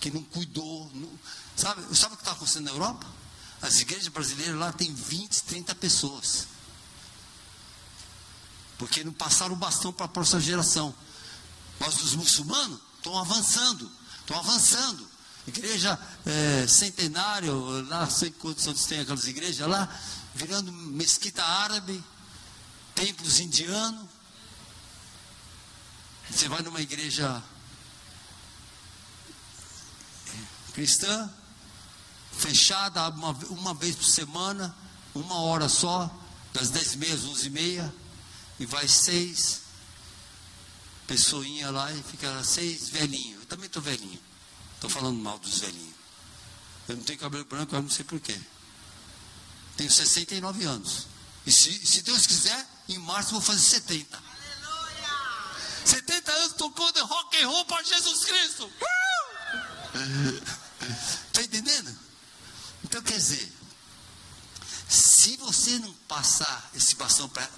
Que 0.00 0.10
não 0.10 0.22
cuidou. 0.24 0.90
Não, 0.94 1.10
sabe, 1.56 1.82
sabe 1.96 2.14
o 2.14 2.16
que 2.16 2.22
está 2.22 2.32
acontecendo 2.32 2.64
na 2.64 2.70
Europa? 2.70 3.06
As 3.60 3.78
igrejas 3.80 4.08
brasileiras 4.08 4.56
lá 4.56 4.72
tem 4.72 4.92
20, 4.92 5.42
30 5.44 5.74
pessoas. 5.76 6.48
Porque 8.78 9.04
não 9.04 9.12
passaram 9.12 9.52
o 9.52 9.56
bastão 9.56 9.92
para 9.92 10.06
a 10.06 10.08
próxima 10.08 10.40
geração. 10.40 10.92
Mas 11.78 12.02
os 12.02 12.14
muçulmanos 12.14 12.80
estão 12.96 13.16
avançando. 13.18 13.90
Estão 14.20 14.38
avançando. 14.38 15.08
Igreja 15.46 15.98
é, 16.24 16.66
centenário, 16.68 17.86
lá 17.88 18.08
sei 18.08 18.30
quantos 18.30 18.84
tem 18.84 19.00
aquelas 19.00 19.24
igrejas 19.24 19.66
lá, 19.66 19.88
virando 20.34 20.70
mesquita 20.70 21.42
árabe, 21.42 22.02
templos 22.94 23.40
indianos. 23.40 24.06
Você 26.30 26.48
vai 26.48 26.62
numa 26.62 26.80
igreja 26.80 27.42
cristã, 30.72 31.28
fechada 32.30 33.08
uma, 33.08 33.32
uma 33.50 33.74
vez 33.74 33.96
por 33.96 34.06
semana, 34.06 34.74
uma 35.12 35.40
hora 35.40 35.68
só, 35.68 36.08
das 36.52 36.70
dez 36.70 36.94
e 36.94 36.98
meia 36.98 37.14
às 37.14 37.24
onze 37.24 37.48
e 37.48 37.50
meia, 37.50 37.94
e 38.60 38.64
vai 38.64 38.86
seis 38.86 39.62
pessoinhas 41.06 41.72
lá 41.72 41.92
e 41.92 42.02
fica 42.04 42.44
seis 42.44 42.88
velhinhos. 42.88 43.40
Eu 43.40 43.46
também 43.46 43.66
estou 43.66 43.82
velhinho. 43.82 44.21
Estou 44.82 44.90
falando 44.90 45.22
mal 45.22 45.38
dos 45.38 45.60
velhinhos. 45.60 45.94
Eu 46.88 46.96
não 46.96 47.04
tenho 47.04 47.16
cabelo 47.16 47.44
branco, 47.44 47.72
eu 47.72 47.82
não 47.82 47.88
sei 47.88 48.04
porquê. 48.04 48.36
Tenho 49.76 49.88
69 49.88 50.64
anos. 50.64 51.06
E 51.46 51.52
se, 51.52 51.86
se 51.86 52.02
Deus 52.02 52.26
quiser, 52.26 52.66
em 52.88 52.98
março 52.98 53.30
vou 53.30 53.40
fazer 53.40 53.60
70. 53.60 54.16
Aleluia! 54.18 55.56
70 55.84 56.32
anos 56.32 56.52
tocando 56.54 57.06
rock 57.06 57.40
and 57.40 57.46
roll 57.46 57.64
para 57.66 57.84
Jesus 57.84 58.24
Cristo. 58.24 58.72
Está 61.28 61.40
uh! 61.40 61.44
entendendo? 61.44 61.96
Então 62.82 63.00
quer 63.02 63.18
dizer, 63.18 63.52
se 64.88 65.36
você 65.36 65.78
não 65.78 65.94
passar 66.08 66.72
esse 66.74 66.96
bastão 66.96 67.28
para 67.28 67.48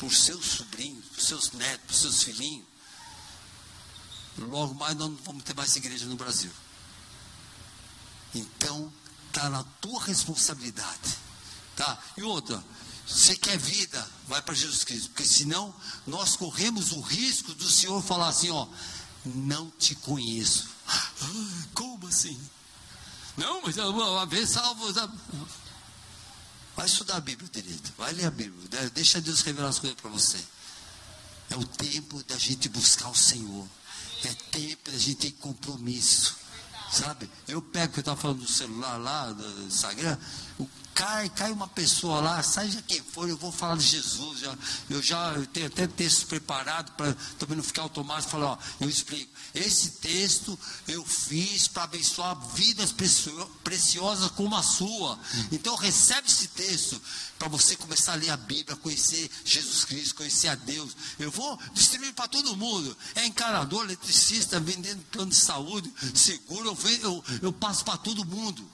os 0.00 0.24
seus 0.24 0.44
sobrinhos, 0.46 1.04
os 1.16 1.26
seus 1.26 1.52
netos, 1.52 1.94
os 1.94 2.02
seus 2.02 2.22
filhinhos, 2.24 2.66
logo 4.36 4.74
mais 4.74 4.96
nós 4.96 5.10
não 5.10 5.16
vamos 5.18 5.44
ter 5.44 5.54
mais 5.54 5.76
igreja 5.76 6.06
no 6.06 6.16
Brasil. 6.16 6.50
Então, 8.34 8.92
está 9.28 9.48
na 9.48 9.62
tua 9.80 10.02
responsabilidade. 10.04 11.18
Tá? 11.76 11.98
E 12.16 12.22
outra, 12.22 12.62
você 13.06 13.36
quer 13.36 13.58
vida, 13.58 14.08
vai 14.28 14.40
para 14.40 14.54
Jesus 14.54 14.84
Cristo, 14.84 15.08
porque 15.10 15.24
senão 15.24 15.74
nós 16.06 16.36
corremos 16.36 16.92
o 16.92 17.00
risco 17.00 17.54
do 17.54 17.68
Senhor 17.68 18.02
falar 18.02 18.28
assim, 18.28 18.50
ó, 18.50 18.66
não 19.24 19.70
te 19.70 19.94
conheço. 19.94 20.68
Ah, 20.86 21.10
como 21.74 22.06
assim? 22.06 22.38
Não, 23.36 23.62
mas 23.62 23.76
uma 23.76 24.26
vez 24.26 24.50
salvo. 24.50 24.92
Vai 26.76 26.86
estudar 26.86 27.16
a 27.16 27.20
Bíblia 27.20 27.48
direito, 27.52 27.92
vai 27.98 28.12
ler 28.12 28.26
a 28.26 28.30
Bíblia, 28.30 28.90
deixa 28.90 29.20
Deus 29.20 29.42
revelar 29.42 29.68
as 29.68 29.78
coisas 29.78 29.98
para 30.00 30.10
você. 30.10 30.42
É 31.50 31.56
o 31.56 31.66
tempo 31.66 32.22
da 32.24 32.38
gente 32.38 32.68
buscar 32.68 33.10
o 33.10 33.14
Senhor, 33.14 33.66
é 34.24 34.32
tempo 34.50 34.90
da 34.90 34.98
gente 34.98 35.16
ter 35.16 35.32
compromisso. 35.32 36.36
Sabe? 36.92 37.28
Eu 37.48 37.62
pego 37.62 37.94
que 37.94 38.00
estava 38.00 38.20
falando 38.20 38.40
do 38.40 38.46
celular 38.46 38.98
lá, 38.98 39.32
do 39.32 39.62
Instagram, 39.64 40.18
o 40.58 40.68
cai, 41.02 41.28
cai 41.30 41.50
uma 41.50 41.66
pessoa 41.66 42.20
lá, 42.20 42.40
seja 42.44 42.80
quem 42.82 43.02
for, 43.02 43.28
eu 43.28 43.36
vou 43.36 43.50
falar 43.50 43.76
de 43.76 43.84
Jesus. 43.84 44.38
Já, 44.38 44.56
eu 44.88 45.02
já 45.02 45.32
eu 45.32 45.46
tenho 45.46 45.66
até 45.66 45.84
texto 45.88 46.28
preparado 46.28 46.92
para 46.92 47.12
também 47.40 47.56
não 47.56 47.64
ficar 47.64 47.82
automático 47.82 48.30
falar, 48.30 48.52
ó, 48.52 48.58
eu 48.80 48.88
explico. 48.88 49.32
Esse 49.52 49.90
texto 49.92 50.56
eu 50.86 51.04
fiz 51.04 51.66
para 51.66 51.84
abençoar 51.84 52.38
vidas 52.54 52.94
preciosas 53.64 54.30
como 54.30 54.54
a 54.54 54.62
sua. 54.62 55.18
Então 55.50 55.74
recebe 55.74 56.28
esse 56.28 56.46
texto 56.48 57.02
para 57.36 57.48
você 57.48 57.74
começar 57.74 58.12
a 58.12 58.16
ler 58.16 58.30
a 58.30 58.36
Bíblia, 58.36 58.76
conhecer 58.76 59.28
Jesus 59.44 59.84
Cristo, 59.84 60.14
conhecer 60.14 60.48
a 60.48 60.54
Deus. 60.54 60.96
Eu 61.18 61.32
vou 61.32 61.58
distribuir 61.74 62.14
para 62.14 62.28
todo 62.28 62.56
mundo. 62.56 62.96
É 63.16 63.26
encanador, 63.26 63.84
eletricista, 63.84 64.60
vendendo 64.60 65.02
plano 65.10 65.30
de 65.30 65.36
saúde, 65.36 65.92
seguro, 66.14 66.68
eu, 66.68 66.90
eu, 67.00 67.24
eu 67.42 67.52
passo 67.52 67.84
para 67.84 67.96
todo 67.96 68.24
mundo. 68.24 68.64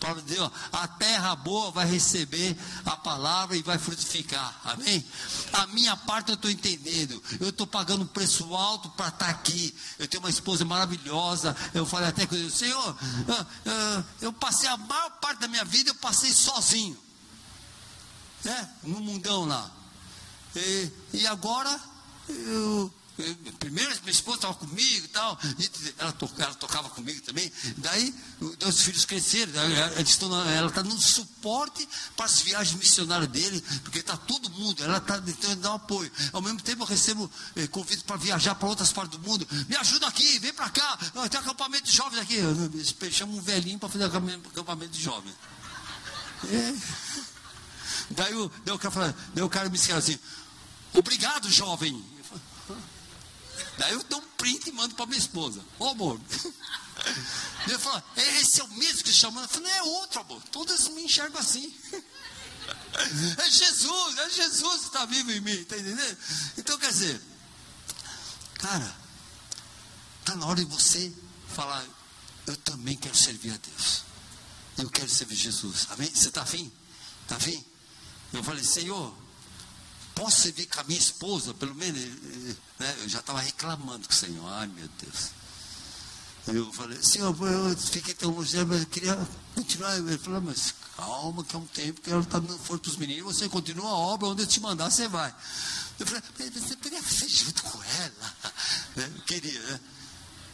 Paulo 0.00 0.20
Deus, 0.22 0.50
a 0.72 0.86
terra 0.86 1.34
boa 1.36 1.70
vai 1.70 1.86
receber 1.86 2.56
a 2.84 2.96
palavra 2.96 3.56
e 3.56 3.62
vai 3.62 3.78
frutificar. 3.78 4.60
Amém? 4.64 5.04
A 5.52 5.66
minha 5.68 5.96
parte 5.96 6.30
eu 6.30 6.34
estou 6.34 6.50
entendendo. 6.50 7.22
Eu 7.40 7.48
estou 7.48 7.66
pagando 7.66 8.04
um 8.04 8.06
preço 8.06 8.54
alto 8.54 8.88
para 8.90 9.08
estar 9.08 9.26
tá 9.26 9.30
aqui. 9.30 9.74
Eu 9.98 10.06
tenho 10.06 10.22
uma 10.22 10.30
esposa 10.30 10.64
maravilhosa. 10.64 11.56
Eu 11.72 11.86
falei 11.86 12.08
até 12.08 12.26
com 12.26 12.34
ele, 12.34 12.50
Senhor, 12.50 12.96
eu, 13.64 14.04
eu 14.20 14.32
passei 14.32 14.68
a 14.68 14.76
maior 14.76 15.10
parte 15.20 15.40
da 15.40 15.48
minha 15.48 15.64
vida, 15.64 15.90
eu 15.90 15.94
passei 15.94 16.32
sozinho. 16.32 16.98
Né? 18.44 18.70
No 18.82 19.00
mundão 19.00 19.44
lá. 19.44 19.70
E, 20.54 20.90
e 21.12 21.26
agora 21.26 21.80
eu 22.28 22.92
Primeiro 23.58 23.90
minha 24.02 24.10
esposa 24.10 24.36
estava 24.36 24.54
comigo 24.54 25.06
e 25.06 25.08
tal, 25.08 25.38
ela, 25.98 26.12
to, 26.12 26.30
ela, 26.38 26.54
tocava 26.54 26.90
comigo 26.90 27.20
também. 27.22 27.50
Daí 27.78 28.14
os 28.66 28.80
filhos 28.82 29.06
cresceram, 29.06 29.52
ela 29.58 30.68
está 30.68 30.82
no 30.82 31.00
suporte 31.00 31.88
para 32.14 32.26
as 32.26 32.40
viagens 32.42 32.78
missionárias 32.78 33.30
dele, 33.30 33.62
porque 33.82 34.00
está 34.00 34.16
todo 34.16 34.50
mundo, 34.50 34.84
ela 34.84 34.98
está 34.98 35.18
tentando 35.18 35.62
dar 35.62 35.72
um 35.72 35.76
apoio. 35.76 36.10
Ao 36.32 36.42
mesmo 36.42 36.60
tempo 36.60 36.82
eu 36.82 36.86
recebo 36.86 37.30
eh, 37.56 37.66
convites 37.68 38.02
para 38.02 38.16
viajar 38.16 38.54
para 38.54 38.68
outras 38.68 38.92
partes 38.92 39.18
do 39.18 39.26
mundo. 39.26 39.46
Me 39.66 39.76
ajuda 39.76 40.06
aqui, 40.06 40.38
vem 40.38 40.52
para 40.52 40.68
cá, 40.68 40.98
tem 41.30 41.40
acampamento 41.40 41.84
de 41.84 41.92
jovens 41.92 42.20
aqui. 42.20 42.36
Eu 42.36 43.12
chamo 43.12 43.36
um 43.36 43.40
velhinho 43.40 43.78
para 43.78 43.88
fazer 43.88 44.04
acampamento 44.04 44.92
de 44.92 45.02
jovens. 45.02 45.34
É. 46.44 46.74
Daí, 48.10 48.34
o, 48.34 48.50
daí, 48.64 48.74
o 48.74 48.78
cara, 48.78 49.16
daí 49.34 49.44
o 49.44 49.48
cara 49.48 49.68
me 49.70 49.76
escreve 49.76 49.98
assim: 49.98 50.18
Obrigado, 50.92 51.50
jovem. 51.50 52.04
Daí 53.78 53.92
eu 53.92 54.02
dou 54.04 54.20
um 54.20 54.28
print 54.38 54.68
e 54.68 54.72
mando 54.72 54.94
para 54.94 55.06
minha 55.06 55.18
esposa. 55.18 55.64
Ô 55.78 55.88
amor. 55.88 56.20
Ele 57.66 57.78
falou, 57.78 58.02
esse 58.16 58.60
é 58.60 58.64
o 58.64 58.68
mesmo 58.68 59.04
que 59.04 59.12
chamando. 59.12 59.44
Eu 59.44 59.48
falei, 59.48 59.68
não 59.68 59.76
é 59.76 59.82
outro, 59.82 60.20
amor. 60.20 60.42
Todas 60.50 60.88
me 60.88 61.02
enxergam 61.02 61.40
assim. 61.40 61.74
É 63.38 63.50
Jesus, 63.50 64.18
é 64.18 64.30
Jesus 64.30 64.80
que 64.80 64.86
está 64.86 65.04
vivo 65.04 65.30
em 65.30 65.40
mim, 65.40 65.52
está 65.52 65.76
entendendo? 65.76 66.18
Então 66.56 66.76
quer 66.78 66.90
dizer, 66.90 67.20
cara, 68.54 68.96
está 70.20 70.34
na 70.34 70.46
hora 70.46 70.64
de 70.64 70.64
você 70.64 71.12
falar, 71.54 71.84
eu 72.46 72.56
também 72.56 72.96
quero 72.96 73.14
servir 73.14 73.52
a 73.52 73.56
Deus. 73.56 74.02
Eu 74.78 74.90
quero 74.90 75.08
servir 75.08 75.36
Jesus. 75.36 75.86
Amém? 75.90 76.10
Você 76.12 76.28
está 76.28 76.42
afim? 76.42 76.72
Está 77.22 77.36
afim? 77.36 77.64
Eu 78.32 78.42
falei, 78.42 78.64
Senhor, 78.64 79.16
posso 80.16 80.40
servir 80.42 80.66
com 80.66 80.80
a 80.80 80.84
minha 80.84 80.98
esposa, 80.98 81.54
pelo 81.54 81.74
menos, 81.74 82.00
né? 82.78 82.96
eu 83.02 83.08
já 83.08 83.20
estava 83.20 83.40
reclamando 83.40 84.08
com 84.08 84.12
o 84.12 84.16
Senhor, 84.16 84.48
ai 84.48 84.66
meu 84.66 84.88
Deus. 85.00 85.30
Eu 86.48 86.72
falei, 86.72 87.00
Senhor, 87.02 87.36
eu 87.42 87.76
fiquei 87.76 88.14
tão 88.14 88.30
longe, 88.30 88.56
mas 88.64 88.80
eu 88.80 88.86
queria 88.86 89.28
continuar. 89.54 89.96
Ele 89.96 90.16
falou, 90.16 90.40
mas 90.40 90.72
calma, 90.96 91.44
que 91.44 91.56
é 91.56 91.58
um 91.58 91.66
tempo 91.66 92.00
que 92.00 92.10
ela 92.10 92.22
está 92.22 92.38
dando 92.38 92.56
força 92.58 92.82
para 92.82 92.90
os 92.90 92.96
meninos, 92.96 93.36
você 93.36 93.48
continua 93.48 93.88
a 93.90 93.94
obra, 93.94 94.28
onde 94.28 94.42
eu 94.42 94.46
te 94.46 94.60
mandar, 94.60 94.88
você 94.88 95.08
vai. 95.08 95.34
Eu 95.98 96.06
falei, 96.06 96.22
você 96.50 96.76
poderia 96.76 97.02
fazer 97.02 97.28
junto 97.28 97.62
com 97.64 97.82
ela? 97.82 98.36
Né? 98.96 99.12
Eu 99.16 99.22
queria, 99.24 99.60
né? 99.60 99.80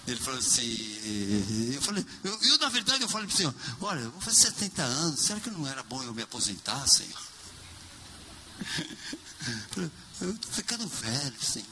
Ele 0.08 0.18
falou 0.18 0.40
assim, 0.40 1.72
eu 1.74 1.80
falei, 1.82 2.04
eu, 2.24 2.42
eu 2.42 2.58
na 2.58 2.68
verdade 2.68 3.02
eu 3.02 3.08
falei 3.08 3.28
para 3.28 3.34
o 3.34 3.36
Senhor, 3.36 3.54
olha, 3.80 4.00
eu 4.00 4.10
vou 4.10 4.20
fazer 4.20 4.36
70 4.38 4.82
anos, 4.82 5.20
será 5.20 5.38
que 5.38 5.50
não 5.50 5.64
era 5.64 5.82
bom 5.84 6.02
eu 6.02 6.12
me 6.12 6.22
aposentar, 6.22 6.84
Senhor? 6.88 7.22
Eu 10.20 10.30
estou 10.30 10.52
ficando 10.52 10.86
velho, 10.86 11.42
Senhor. 11.42 11.66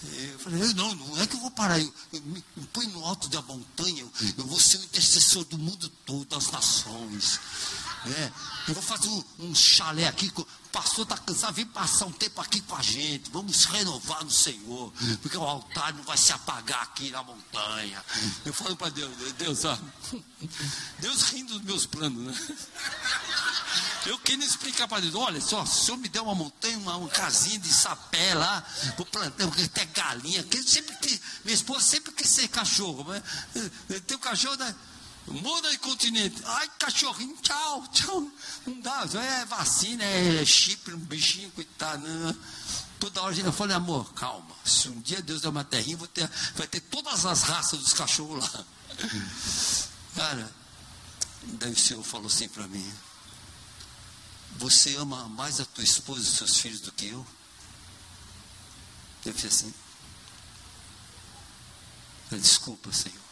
Eu 0.00 0.38
falei, 0.38 0.74
não, 0.74 0.94
não 0.94 1.20
é 1.20 1.26
que 1.26 1.34
eu 1.34 1.40
vou 1.40 1.50
parar, 1.50 1.80
eu, 1.80 1.92
eu 2.12 2.22
me 2.22 2.44
eu 2.56 2.62
põe 2.72 2.86
no 2.86 3.04
alto 3.04 3.28
da 3.28 3.42
montanha, 3.42 4.02
eu, 4.02 4.12
eu, 4.38 4.46
vou 4.46 4.60
ser 4.60 4.78
o 4.78 4.84
intercessor 4.84 5.44
do 5.46 5.58
mundo 5.58 5.88
todo, 6.06 6.24
das 6.26 6.52
nações. 6.52 7.40
É, 8.06 8.32
eu 8.68 8.74
vou 8.74 8.82
fazer 8.82 9.08
um, 9.08 9.24
um 9.40 9.54
chalé 9.54 10.06
aqui, 10.06 10.32
o 10.36 10.46
pastor 10.70 11.02
está 11.02 11.16
cansado, 11.16 11.54
vem 11.54 11.66
passar 11.66 12.06
um 12.06 12.12
tempo 12.12 12.40
aqui 12.40 12.60
com 12.60 12.76
a 12.76 12.82
gente, 12.82 13.30
vamos 13.30 13.64
renovar 13.64 14.24
no 14.24 14.30
Senhor, 14.30 14.92
porque 15.20 15.36
o 15.36 15.42
altar 15.42 15.92
não 15.94 16.02
vai 16.04 16.16
se 16.16 16.32
apagar 16.32 16.82
aqui 16.82 17.10
na 17.10 17.22
montanha. 17.22 18.04
Eu 18.44 18.52
falo 18.52 18.76
para 18.76 18.90
Deus, 18.90 19.10
Deus, 19.36 19.58
sabe? 19.58 19.82
Deus 21.00 21.22
rindo 21.22 21.54
dos 21.54 21.62
meus 21.62 21.86
planos, 21.86 22.24
né? 22.24 22.56
Eu 24.06 24.18
queria 24.18 24.46
explicar 24.46 24.86
para 24.86 25.00
Deus, 25.00 25.14
olha 25.14 25.40
só, 25.40 25.66
se 25.66 25.82
o 25.82 25.84
senhor 25.86 25.98
me 25.98 26.08
der 26.08 26.20
uma 26.20 26.34
montanha, 26.34 26.78
uma, 26.78 26.96
uma 26.96 27.08
casinha 27.08 27.58
de 27.58 27.72
sapé 27.72 28.34
lá, 28.34 28.64
vou 28.96 29.04
plantar, 29.06 29.44
até 29.44 29.84
galinha, 29.86 30.42
que 30.44 30.62
sempre 30.62 30.96
que, 30.96 31.20
minha 31.44 31.54
esposa 31.54 31.80
sempre 31.80 32.12
quer 32.12 32.26
ser 32.26 32.48
cachorro, 32.48 33.04
eh, 33.12 34.00
tem 34.00 34.16
um 34.16 34.20
cachorro, 34.20 34.56
né? 34.56 34.74
Muda 35.30 35.70
de 35.70 35.78
continente. 35.78 36.42
Ai, 36.44 36.68
cachorrinho, 36.78 37.36
tchau, 37.42 37.86
tchau. 37.92 38.30
Não 38.66 38.80
dá, 38.80 39.04
é 39.14 39.44
vacina, 39.44 40.02
é 40.02 40.44
chip, 40.44 40.92
um 40.92 40.98
bichinho, 40.98 41.50
coitado. 41.52 42.06
Né? 42.06 42.34
Toda 42.98 43.22
hora 43.22 43.36
eu 43.36 43.52
falei, 43.52 43.76
amor, 43.76 44.12
calma. 44.14 44.54
Se 44.64 44.88
um 44.88 45.00
dia 45.00 45.22
Deus 45.22 45.42
der 45.42 45.48
uma 45.48 45.64
terrinha, 45.64 45.96
vou 45.96 46.08
ter, 46.08 46.28
vai 46.54 46.66
ter 46.66 46.80
todas 46.80 47.26
as 47.26 47.42
raças 47.42 47.78
dos 47.78 47.92
cachorros 47.92 48.42
lá. 48.42 48.64
Cara, 50.16 50.52
daí 51.44 51.72
o 51.72 51.78
Senhor 51.78 52.02
falou 52.02 52.26
assim 52.26 52.48
para 52.48 52.66
mim: 52.66 52.92
Você 54.56 54.96
ama 54.96 55.28
mais 55.28 55.60
a 55.60 55.64
tua 55.64 55.84
esposa 55.84 56.20
e 56.20 56.22
os 56.24 56.36
seus 56.38 56.58
filhos 56.58 56.80
do 56.80 56.90
que 56.90 57.06
eu? 57.06 57.24
Eu 59.24 59.34
fiz 59.34 59.44
assim. 59.44 59.72
Desculpa, 62.30 62.92
Senhor. 62.92 63.27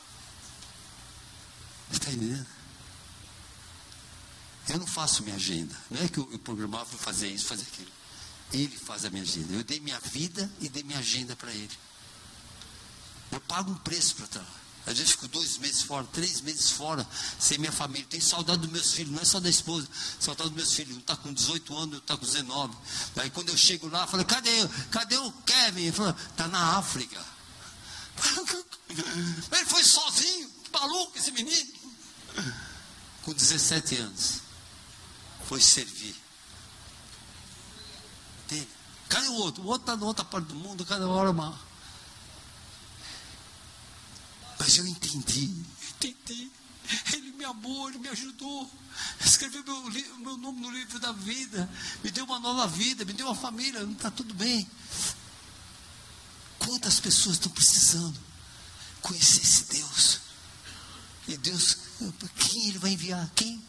Está 1.90 2.10
entendendo? 2.10 2.46
Eu 4.68 4.78
não 4.78 4.86
faço 4.86 5.22
minha 5.22 5.36
agenda. 5.36 5.74
Não 5.90 6.02
é 6.02 6.08
que 6.08 6.18
eu, 6.18 6.28
eu 6.32 6.38
programava 6.38 6.86
para 6.86 6.98
fazer 6.98 7.28
isso, 7.28 7.46
fazer 7.46 7.62
aquilo. 7.62 7.90
Ele 8.52 8.76
faz 8.76 9.04
a 9.04 9.10
minha 9.10 9.22
agenda. 9.22 9.52
Eu 9.52 9.64
dei 9.64 9.80
minha 9.80 9.98
vida 10.00 10.50
e 10.60 10.68
dei 10.68 10.82
minha 10.82 10.98
agenda 10.98 11.36
para 11.36 11.52
ele. 11.52 11.76
Eu 13.30 13.40
pago 13.40 13.70
um 13.70 13.76
preço 13.76 14.16
para 14.16 14.24
estar 14.24 14.40
lá. 14.40 14.66
Às 14.86 14.98
vezes 14.98 15.12
fico 15.12 15.26
dois 15.26 15.58
meses 15.58 15.82
fora, 15.82 16.06
três 16.12 16.40
meses 16.40 16.70
fora, 16.70 17.04
sem 17.40 17.58
minha 17.58 17.72
família. 17.72 18.06
Tenho 18.08 18.22
saudade 18.22 18.60
dos 18.60 18.70
meus 18.70 18.92
filhos, 18.92 19.12
não 19.12 19.20
é 19.20 19.24
só 19.24 19.40
da 19.40 19.50
esposa, 19.50 19.88
saudade 20.20 20.50
dos 20.50 20.56
meus 20.56 20.72
filhos. 20.72 20.96
Um 20.96 21.00
está 21.00 21.16
com 21.16 21.32
18 21.32 21.76
anos, 21.76 21.94
outro 21.94 21.98
está 21.98 22.16
com 22.16 22.24
19. 22.24 22.76
Aí 23.16 23.30
quando 23.30 23.48
eu 23.48 23.56
chego 23.56 23.88
lá, 23.88 24.02
eu 24.02 24.06
falo, 24.06 24.24
cadê, 24.24 24.50
cadê 24.92 25.16
o 25.16 25.32
Kevin? 25.44 25.82
Ele 25.82 25.92
falou, 25.92 26.14
está 26.30 26.46
na 26.46 26.78
África. 26.78 27.20
Ele 28.88 29.66
foi 29.66 29.82
sozinho, 29.82 30.50
maluco 30.72 31.18
esse 31.18 31.32
menino. 31.32 31.75
Com 33.22 33.32
17 33.32 33.96
anos, 33.96 34.40
foi 35.46 35.60
servir. 35.60 36.14
Entende? 38.44 38.68
Cadê 39.08 39.28
o 39.28 39.34
outro? 39.34 39.62
O 39.62 39.66
outro 39.66 39.82
está 39.82 39.96
na 39.96 40.06
outra 40.06 40.24
parte 40.24 40.46
do 40.46 40.54
mundo, 40.54 40.84
cada 40.84 41.08
hora 41.08 41.30
uma. 41.30 41.58
Mas 44.58 44.76
eu 44.78 44.86
entendi, 44.86 45.54
entendi. 46.02 46.50
Ele 47.12 47.32
me 47.32 47.44
amou, 47.44 47.88
ele 47.88 47.98
me 47.98 48.08
ajudou. 48.08 48.70
Escreveu 49.24 49.62
meu, 49.64 50.18
meu 50.18 50.36
nome 50.36 50.60
no 50.60 50.70
livro 50.70 50.98
da 50.98 51.12
vida. 51.12 51.68
Me 52.02 52.10
deu 52.10 52.24
uma 52.24 52.38
nova 52.38 52.66
vida, 52.68 53.04
me 53.04 53.12
deu 53.12 53.26
uma 53.26 53.34
família. 53.34 53.80
Não 53.84 53.92
está 53.92 54.10
tudo 54.10 54.34
bem. 54.34 54.68
Quantas 56.58 57.00
pessoas 57.00 57.36
estão 57.36 57.50
precisando 57.50 58.18
conhecer 59.02 59.42
esse 59.42 59.64
Deus? 59.64 60.25
E 61.28 61.36
Deus, 61.36 61.76
quem 62.38 62.68
Ele 62.68 62.78
vai 62.78 62.92
enviar? 62.92 63.30
Quem? 63.34 63.62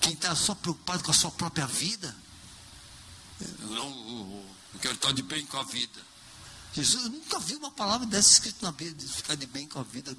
Quem 0.00 0.14
está 0.14 0.34
só 0.34 0.54
preocupado 0.54 1.04
com 1.04 1.10
a 1.10 1.14
sua 1.14 1.30
própria 1.30 1.66
vida? 1.66 2.14
Não 3.60 4.42
eu 4.74 4.80
quero 4.80 4.94
estar 4.94 5.12
de 5.12 5.22
bem 5.22 5.44
com 5.46 5.58
a 5.58 5.62
vida. 5.64 6.00
Jesus, 6.72 7.04
eu 7.04 7.10
nunca 7.10 7.38
vi 7.38 7.54
uma 7.56 7.70
palavra 7.70 8.06
dessa 8.06 8.32
escrita 8.32 8.58
na 8.62 8.72
Bíblia, 8.72 8.94
de 8.96 9.12
ficar 9.12 9.34
de 9.34 9.46
bem 9.46 9.68
com 9.68 9.78
a 9.78 9.82
vida. 9.82 10.16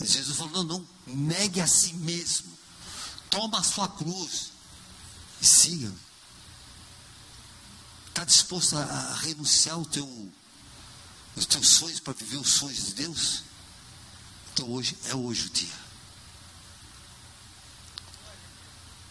Jesus 0.00 0.36
falou: 0.36 0.64
não, 0.64 0.64
não, 0.64 0.88
negue 1.06 1.60
a 1.60 1.66
si 1.66 1.94
mesmo, 1.94 2.52
toma 3.28 3.58
a 3.58 3.62
sua 3.62 3.88
cruz 3.88 4.52
e 5.40 5.46
siga. 5.46 5.92
Está 8.08 8.24
disposto 8.24 8.76
a, 8.76 9.14
renunciar 9.16 9.78
o 9.78 9.86
teu 9.86 10.32
os 11.34 11.46
teus 11.46 11.66
sonhos 11.66 11.98
para 11.98 12.12
viver 12.12 12.36
os 12.36 12.50
sonhos 12.50 12.86
de 12.86 12.94
Deus? 12.94 13.42
Então 14.52 14.70
hoje 14.70 14.96
é 15.06 15.14
hoje 15.14 15.46
o 15.46 15.50
dia. 15.50 15.82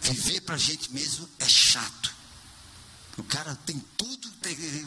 Viver 0.02 0.42
para 0.42 0.56
a 0.56 0.58
gente 0.58 0.92
mesmo 0.92 1.30
é 1.40 1.48
chato. 1.48 2.14
O 3.18 3.24
cara 3.24 3.56
tem 3.56 3.80
tudo, 3.98 4.32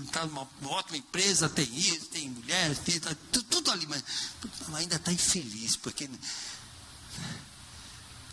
está 0.04 0.26
numa 0.26 0.48
ótima 0.64 0.96
empresa, 0.96 1.48
tem 1.48 1.72
isso, 1.76 2.06
tem 2.06 2.30
mulher, 2.30 2.76
tem 2.78 2.98
tá, 2.98 3.14
tudo, 3.30 3.44
tudo, 3.44 3.70
ali, 3.70 3.86
mas 3.86 4.02
ainda 4.74 4.96
está 4.96 5.12
infeliz, 5.12 5.76
porque 5.76 6.10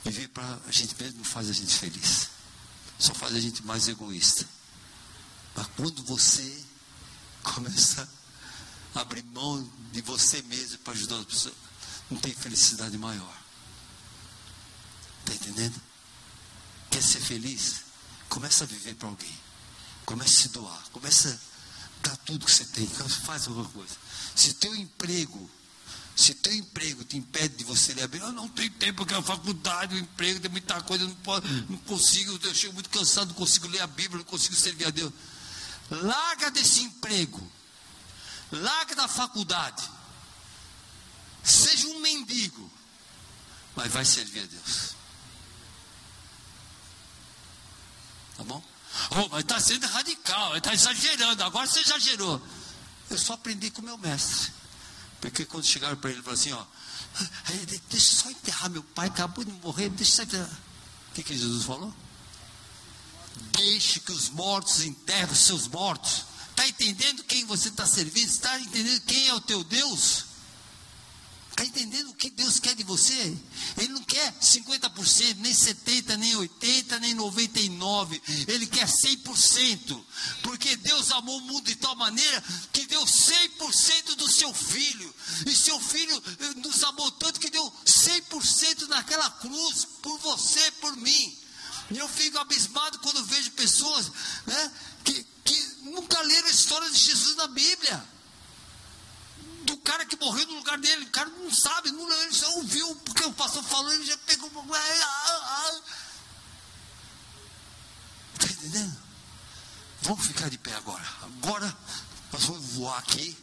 viver 0.04 0.30
para 0.30 0.60
a 0.66 0.72
gente 0.72 0.96
mesmo 1.00 1.20
não 1.20 1.26
faz 1.26 1.50
a 1.50 1.54
gente 1.54 1.76
feliz, 1.76 2.30
só 2.98 3.14
faz 3.14 3.36
a 3.36 3.40
gente 3.40 3.64
mais 3.64 3.88
egoísta. 3.88 4.48
Mas 5.56 5.68
quando 5.76 6.04
você 6.04 6.64
começa 7.44 8.10
a 8.96 9.02
abrir 9.02 9.24
mão 9.26 9.70
de 9.92 10.02
você 10.02 10.42
mesmo 10.44 10.80
para 10.80 10.94
ajudar 10.94 11.20
as 11.20 11.26
pessoas, 11.26 11.56
não 12.12 12.20
tem 12.20 12.34
felicidade 12.34 12.98
maior. 12.98 13.42
Está 15.22 15.34
entendendo? 15.34 15.82
Quer 16.90 17.02
ser 17.02 17.22
feliz? 17.22 17.82
Começa 18.28 18.66
a 18.66 18.68
viver 18.68 18.96
para 18.96 19.08
alguém. 19.08 19.40
Começa 20.06 20.32
a 20.32 20.42
se 20.42 20.50
doar. 20.50 20.84
Começa 20.92 21.30
a 21.30 22.10
dar 22.10 22.18
tudo 22.18 22.46
que 22.46 22.52
você 22.52 22.66
tem. 22.66 22.86
Faz 22.88 23.48
alguma 23.48 23.68
coisa. 23.70 23.96
Se 24.36 24.54
teu 24.56 24.76
emprego, 24.76 25.50
se 26.16 26.34
teu 26.34 26.54
emprego 26.54 27.04
te 27.04 27.18
impede 27.18 27.56
de 27.56 27.64
você 27.64 27.94
ler 27.94 28.04
a 28.04 28.08
Bíblia, 28.08 28.30
eu 28.30 28.34
não 28.34 28.50
tenho 28.50 28.70
tempo, 28.72 28.98
porque 28.98 29.14
a 29.14 29.22
faculdade, 29.22 29.96
o 29.96 29.98
emprego, 29.98 30.40
tem 30.40 30.52
muita 30.52 30.82
coisa, 30.82 31.06
não, 31.06 31.16
posso, 31.16 31.48
não 31.70 31.78
consigo, 31.80 32.38
eu 32.44 32.54
chego 32.54 32.74
muito 32.74 32.90
cansado, 32.90 33.30
não 33.30 33.36
consigo 33.36 33.68
ler 33.68 33.82
a 33.82 33.88
Bíblia, 33.88 34.18
não 34.18 34.26
consigo 34.26 34.56
servir 34.56 34.86
a 34.86 34.90
Deus. 34.90 35.14
Larga 35.90 36.52
desse 36.52 36.82
emprego. 36.82 37.42
Larga 38.52 38.96
da 38.96 39.08
faculdade. 39.08 40.01
Seja 41.44 41.88
um 41.88 42.00
mendigo. 42.00 42.72
Mas 43.76 43.92
vai 43.92 44.06
servir 44.06 44.42
a 44.42 44.46
Deus. 44.46 44.96
Tá 48.38 48.44
bom? 48.44 48.64
Oh, 49.12 49.30
mas 49.30 49.42
está 49.42 49.60
sendo 49.60 49.88
radical, 49.88 50.56
está 50.58 50.74
exagerando, 50.74 51.44
agora 51.44 51.66
você 51.66 51.80
exagerou. 51.80 52.42
Eu 53.10 53.18
só 53.18 53.34
aprendi 53.34 53.72
com 53.72 53.82
meu 53.82 53.98
mestre. 53.98 54.52
Porque 55.20 55.46
quando 55.46 55.66
chegaram 55.66 55.96
para 55.96 56.10
ele, 56.10 56.20
ele 56.20 56.24
falou 56.24 56.40
assim: 56.40 56.52
ó, 56.52 56.66
deixa 57.90 58.16
só 58.16 58.30
enterrar 58.30 58.70
meu 58.70 58.84
pai, 58.84 59.08
acabou 59.08 59.44
de 59.44 59.52
morrer, 59.52 59.90
deixa 59.90 60.18
só 60.18 60.24
enterrar. 60.24 60.60
O 61.10 61.14
que, 61.14 61.24
que 61.24 61.38
Jesus 61.38 61.66
falou? 61.66 61.94
Deixe 63.58 64.00
que 64.00 64.12
os 64.12 64.30
mortos 64.30 64.82
enterrem 64.82 65.32
os 65.32 65.40
seus 65.40 65.68
mortos. 65.68 66.26
Está 66.50 66.68
entendendo 66.68 67.24
quem 67.24 67.46
você 67.46 67.70
está 67.70 67.86
servindo? 67.86 68.30
Está 68.30 68.60
entendendo 68.60 69.02
quem 69.02 69.28
é 69.28 69.34
o 69.34 69.42
teu 69.42 69.64
Deus? 69.64 70.26
Está 71.62 71.80
entendendo 71.80 72.10
o 72.10 72.16
que 72.16 72.32
Deus 72.32 72.60
quer 72.60 72.74
de 72.74 72.84
você? 72.84 73.38
Ele 73.78 73.90
não 73.90 74.02
quer 74.04 74.34
50%, 74.42 75.38
nem 75.38 75.54
70%, 75.54 76.18
nem 76.18 76.34
80%, 76.34 77.00
nem 77.00 77.16
99%. 77.16 78.48
Ele 78.48 78.66
quer 78.66 78.88
100%. 78.88 80.04
Porque 80.42 80.76
Deus 80.78 81.12
amou 81.12 81.38
o 81.38 81.42
mundo 81.42 81.66
de 81.66 81.76
tal 81.76 81.96
maneira 81.96 82.44
que 82.74 82.88
deu 82.88 83.04
100% 83.04 84.16
do 84.16 84.28
seu 84.28 84.52
filho. 84.52 85.14
E 85.46 85.56
seu 85.56 85.80
filho 85.80 86.24
eh, 86.40 86.54
nos 86.56 86.84
amou 86.84 87.12
tanto 87.12 87.40
que 87.40 87.52
deu 87.52 87.72
100% 87.86 88.88
naquela 88.88 89.30
cruz 89.30 89.86
por 90.02 90.18
você, 90.18 90.72
por 90.82 90.96
mim. 90.98 91.38
Eu 91.92 92.08
fico 92.10 92.40
abismado 92.40 92.98
quando 93.00 93.24
vejo 93.26 93.52
pessoas 93.52 94.12
né, 94.48 94.72
que, 95.04 95.26
que 95.44 95.68
nunca 95.84 96.20
leram 96.24 96.48
a 96.48 96.52
história 96.52 96.90
de 96.90 96.98
Jesus 96.98 97.36
na 97.36 97.48
Bíblia 97.48 98.04
cara 99.92 100.06
que 100.06 100.16
morreu 100.16 100.48
no 100.48 100.56
lugar 100.56 100.78
dele. 100.78 101.06
O 101.06 101.10
cara 101.10 101.30
não 101.30 101.54
sabe, 101.54 101.92
não, 101.92 102.10
ele 102.24 102.34
só 102.34 102.50
ouviu, 102.56 102.96
porque 102.96 103.26
o 103.26 103.34
pastor 103.34 103.62
falou, 103.64 103.92
ele 103.92 104.06
já 104.06 104.18
pegou. 104.20 104.50
Está 108.40 108.54
entendendo? 108.54 108.98
Vamos 110.04 110.26
ficar 110.26 110.50
de 110.50 110.58
pé 110.58 110.74
agora. 110.76 111.06
Agora 111.24 111.78
nós 112.32 112.46
vamos 112.46 112.66
voar 112.74 112.98
aqui. 113.00 113.38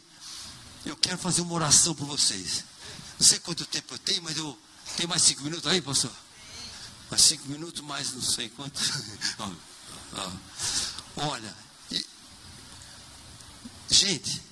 Eu 0.85 0.97
quero 0.97 1.19
fazer 1.19 1.41
uma 1.41 1.53
oração 1.53 1.93
por 1.93 2.07
vocês. 2.07 2.63
Não 3.19 3.27
sei 3.27 3.37
quanto 3.39 3.63
tempo 3.65 3.93
eu 3.93 3.99
tenho, 3.99 4.23
mas 4.23 4.35
eu 4.35 4.57
tenho 4.97 5.07
mais 5.07 5.21
cinco 5.21 5.43
minutos 5.43 5.71
aí, 5.71 5.81
pastor? 5.81 6.11
Mais 7.11 7.21
cinco 7.21 7.47
minutos, 7.47 7.81
mais 7.81 8.11
não 8.13 8.23
sei 8.23 8.49
quanto. 8.49 8.79
Olha, 11.15 11.55
gente, 13.89 14.48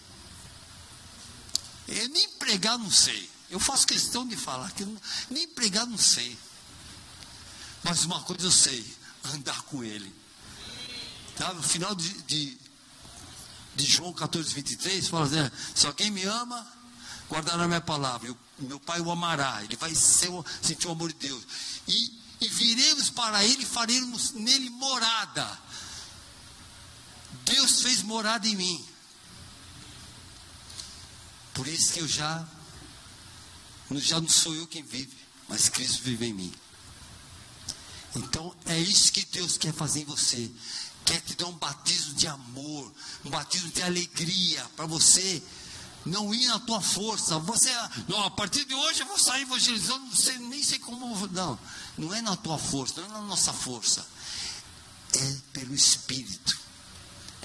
eu 1.88 2.09
nem 2.09 2.30
pregar 2.30 2.77
não 2.77 2.91
sei. 2.91 3.30
Eu 3.49 3.59
faço 3.59 3.88
questão 3.88 4.27
de 4.27 4.35
falar 4.35 4.72
que 4.72 4.84
eu, 4.84 4.97
nem 5.30 5.47
pregar 5.47 5.85
não 5.85 5.97
sei. 5.97 6.38
Mas 7.84 8.03
uma 8.03 8.22
coisa 8.23 8.45
eu 8.45 8.51
sei, 8.51 8.85
andar 9.34 9.61
com 9.64 9.84
ele. 9.84 10.14
Tá? 11.35 11.53
No 11.53 11.64
final 11.64 11.95
de, 11.95 12.09
de, 12.23 12.57
de 13.76 13.85
João 13.85 14.11
14, 14.11 14.53
23, 14.53 15.07
fala 15.07 15.26
assim, 15.26 15.51
se 15.73 15.88
alguém 15.88 16.11
me 16.11 16.23
ama, 16.23 16.68
guardará 17.30 17.64
a 17.64 17.68
minha 17.68 17.81
palavra. 17.81 18.27
Eu, 18.27 18.38
meu 18.59 18.80
pai 18.80 18.99
o 18.99 19.11
amará, 19.11 19.64
ele 19.64 19.76
vai 19.76 19.93
ser, 19.95 20.30
sentir 20.61 20.88
o 20.88 20.91
amor 20.91 21.14
de 21.14 21.27
Deus. 21.27 21.43
E, 21.88 22.19
e 22.41 22.49
viremos 22.49 23.09
para 23.09 23.43
ele 23.45 23.64
e 23.64 23.65
faremos 23.65 24.31
nele 24.31 24.69
morada. 24.69 25.57
Deus 27.45 27.81
fez 27.81 28.01
morada 28.01 28.47
em 28.47 28.55
mim. 28.55 28.85
Por 31.57 31.67
isso 31.67 31.91
que 31.91 32.01
eu 32.01 32.07
já, 32.07 32.47
já 33.89 34.21
não 34.21 34.29
sou 34.29 34.53
eu 34.53 34.67
quem 34.67 34.84
vive, 34.84 35.17
mas 35.49 35.67
Cristo 35.69 36.03
vive 36.03 36.27
em 36.27 36.34
mim. 36.34 36.53
Então 38.15 38.55
é 38.67 38.79
isso 38.79 39.11
que 39.11 39.25
Deus 39.25 39.57
quer 39.57 39.73
fazer 39.73 40.01
em 40.01 40.05
você. 40.05 40.51
Quer 41.03 41.19
te 41.21 41.34
dar 41.34 41.47
um 41.47 41.57
batismo 41.57 42.13
de 42.13 42.27
amor, 42.27 42.93
um 43.25 43.31
batismo 43.31 43.71
de 43.71 43.81
alegria, 43.81 44.63
para 44.75 44.85
você 44.85 45.41
não 46.05 46.31
ir 46.31 46.45
na 46.45 46.59
tua 46.59 46.79
força. 46.79 47.39
Você, 47.39 47.71
não, 48.07 48.23
a 48.23 48.29
partir 48.29 48.63
de 48.65 48.75
hoje 48.75 49.01
eu 49.01 49.07
vou 49.07 49.17
sair 49.17 49.41
evangelizando, 49.41 50.05
não 50.05 50.15
sei, 50.15 50.38
nem 50.38 50.61
sei 50.63 50.77
como. 50.77 51.27
Não, 51.29 51.59
não 51.97 52.13
é 52.13 52.21
na 52.21 52.35
tua 52.35 52.59
força, 52.59 53.01
não 53.01 53.07
é 53.07 53.13
na 53.13 53.21
nossa 53.21 53.51
força. 53.51 54.07
É 55.11 55.38
pelo 55.53 55.73
Espírito 55.73 56.66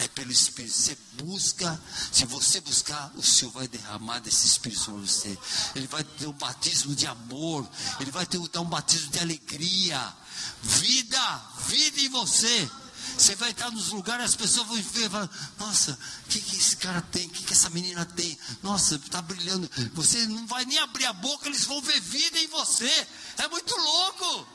é 0.04 0.08
pelo 0.08 0.32
Espírito. 0.32 0.74
Você 0.74 0.98
busca, 1.14 1.80
se 2.10 2.24
você 2.24 2.60
buscar, 2.60 3.12
o 3.14 3.22
Senhor 3.22 3.50
vai 3.52 3.68
derramar 3.68 4.18
desse 4.20 4.46
Espírito 4.46 4.82
sobre 4.82 5.06
você. 5.06 5.38
Ele 5.74 5.86
vai 5.86 6.02
ter 6.02 6.26
um 6.26 6.32
batismo 6.32 6.94
de 6.94 7.06
amor, 7.06 7.68
ele 8.00 8.10
vai 8.10 8.26
ter 8.26 8.38
um 8.38 8.64
batismo 8.64 9.10
de 9.10 9.18
alegria. 9.20 10.14
Vida, 10.62 11.42
vida 11.68 12.00
em 12.00 12.08
você. 12.08 12.70
Você 13.16 13.34
vai 13.34 13.50
estar 13.50 13.70
nos 13.70 13.88
lugares, 13.88 14.24
as 14.24 14.36
pessoas 14.36 14.66
vão 14.66 14.76
ver 14.76 15.10
falar, 15.10 15.28
nossa, 15.58 15.98
o 16.24 16.28
que, 16.28 16.40
que 16.40 16.56
esse 16.56 16.76
cara 16.76 17.02
tem? 17.02 17.26
O 17.26 17.30
que, 17.30 17.44
que 17.44 17.52
essa 17.52 17.68
menina 17.70 18.04
tem? 18.04 18.38
Nossa, 18.62 18.94
está 18.96 19.20
brilhando. 19.20 19.70
Você 19.94 20.26
não 20.26 20.46
vai 20.46 20.64
nem 20.64 20.78
abrir 20.78 21.06
a 21.06 21.12
boca, 21.12 21.48
eles 21.48 21.64
vão 21.64 21.80
ver 21.82 22.00
vida 22.00 22.38
em 22.38 22.46
você. 22.48 22.90
É 23.38 23.48
muito 23.48 23.76
louco. 23.76 24.48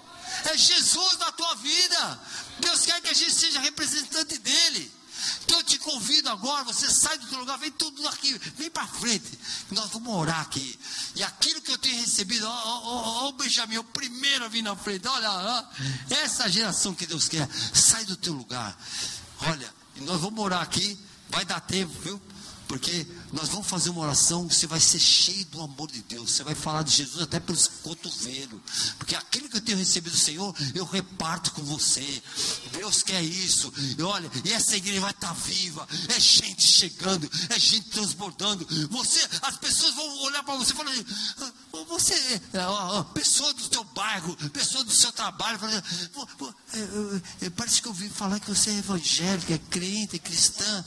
É 0.46 0.58
Jesus 0.58 1.18
na 1.20 1.32
tua 1.32 1.56
vida. 1.56 2.20
Deus 2.60 2.82
quer 2.86 3.02
que 3.02 3.10
a 3.10 3.14
gente 3.14 3.34
seja 3.34 3.60
representante 3.60 4.38
dele. 4.40 4.97
Então 5.44 5.60
eu 5.60 5.64
te 5.64 5.80
convido 5.80 6.30
agora, 6.30 6.64
você 6.64 6.90
sai 6.90 7.18
do 7.18 7.28
teu 7.28 7.40
lugar, 7.40 7.58
vem 7.58 7.72
tudo 7.72 8.08
aqui, 8.08 8.38
vem 8.56 8.70
para 8.70 8.88
frente. 8.88 9.38
Nós 9.72 9.90
vamos 9.92 10.14
orar 10.14 10.42
aqui. 10.42 10.78
E 11.16 11.24
aquilo 11.24 11.62
que 11.62 11.72
eu 11.72 11.78
tenho 11.78 12.00
recebido, 12.02 12.46
ó, 12.48 12.50
ó, 12.50 13.26
ó, 13.26 13.30
o 13.30 13.34
Benjamin, 13.34 13.78
o 13.78 13.84
primeiro 13.84 14.46
a 14.46 14.48
vir 14.48 14.62
na 14.62 14.76
frente, 14.76 15.08
olha, 15.08 15.32
ó, 15.32 15.64
essa 16.10 16.50
geração 16.50 16.94
que 16.94 17.06
Deus 17.06 17.28
quer, 17.28 17.48
sai 17.74 18.06
do 18.06 18.16
teu 18.16 18.34
lugar. 18.34 18.78
Olha, 19.42 19.74
nós 19.98 20.22
vamos 20.22 20.40
orar 20.40 20.62
aqui, 20.62 20.98
vai 21.30 21.46
dar 21.46 21.60
tempo, 21.60 21.94
viu? 22.02 22.22
Porque 22.68 23.08
nós 23.34 23.50
vamos 23.50 23.68
fazer 23.68 23.90
uma 23.90 24.02
oração, 24.02 24.50
você 24.50 24.66
vai 24.68 24.80
ser 24.80 25.00
cheio 25.00 25.46
do 25.46 25.62
amor 25.62 25.92
de 25.92 26.02
Deus. 26.04 26.32
Você 26.32 26.44
vai 26.44 26.56
falar 26.56 26.84
de 26.84 26.92
Jesus 26.92 27.22
até 27.22 27.40
pelos 27.40 27.68
cotovelos. 27.68 28.62
Porque 28.98 29.16
aquilo 29.16 29.50
que 29.50 29.58
eu 29.58 29.62
tenho 29.62 29.78
recebido 29.78 30.14
do 30.14 30.20
Senhor, 30.20 30.56
eu 30.74 30.86
reparto 30.86 31.52
com 31.52 31.64
você. 31.64 32.24
Deus 32.72 33.04
quer 33.04 33.22
isso. 33.22 33.72
E 33.98 34.02
olha, 34.02 34.30
e 34.46 34.54
essa 34.54 34.76
igreja 34.78 35.02
vai 35.02 35.12
estar 35.12 35.34
viva. 35.34 35.88
É 36.10 36.20
gente 36.20 36.62
chegando, 36.62 37.30
é 37.50 37.60
gente 37.60 37.90
transbordando. 37.90 38.66
Você, 38.90 39.20
as 39.42 39.58
pessoas 39.58 39.94
vão 39.94 40.24
olhar 40.24 40.44
para 40.44 40.56
você 40.56 40.72
e 40.72 40.76
falar 40.76 40.94
ah, 41.42 41.52
você 41.88 42.14
é 42.14 43.04
pessoa 43.14 43.54
do 43.54 43.62
seu 43.62 43.84
bairro, 43.84 44.36
pessoa 44.52 44.84
do 44.84 44.92
seu 44.92 45.12
trabalho. 45.12 45.60
É, 47.42 47.50
parece 47.50 47.82
que 47.82 47.88
eu 47.88 47.92
ouvi 47.92 48.10
falar 48.10 48.40
que 48.40 48.50
você 48.50 48.72
é 48.72 48.78
evangélico, 48.78 49.54
é 49.54 49.58
crente, 49.58 50.16
é 50.16 50.20
cristã. 50.20 50.86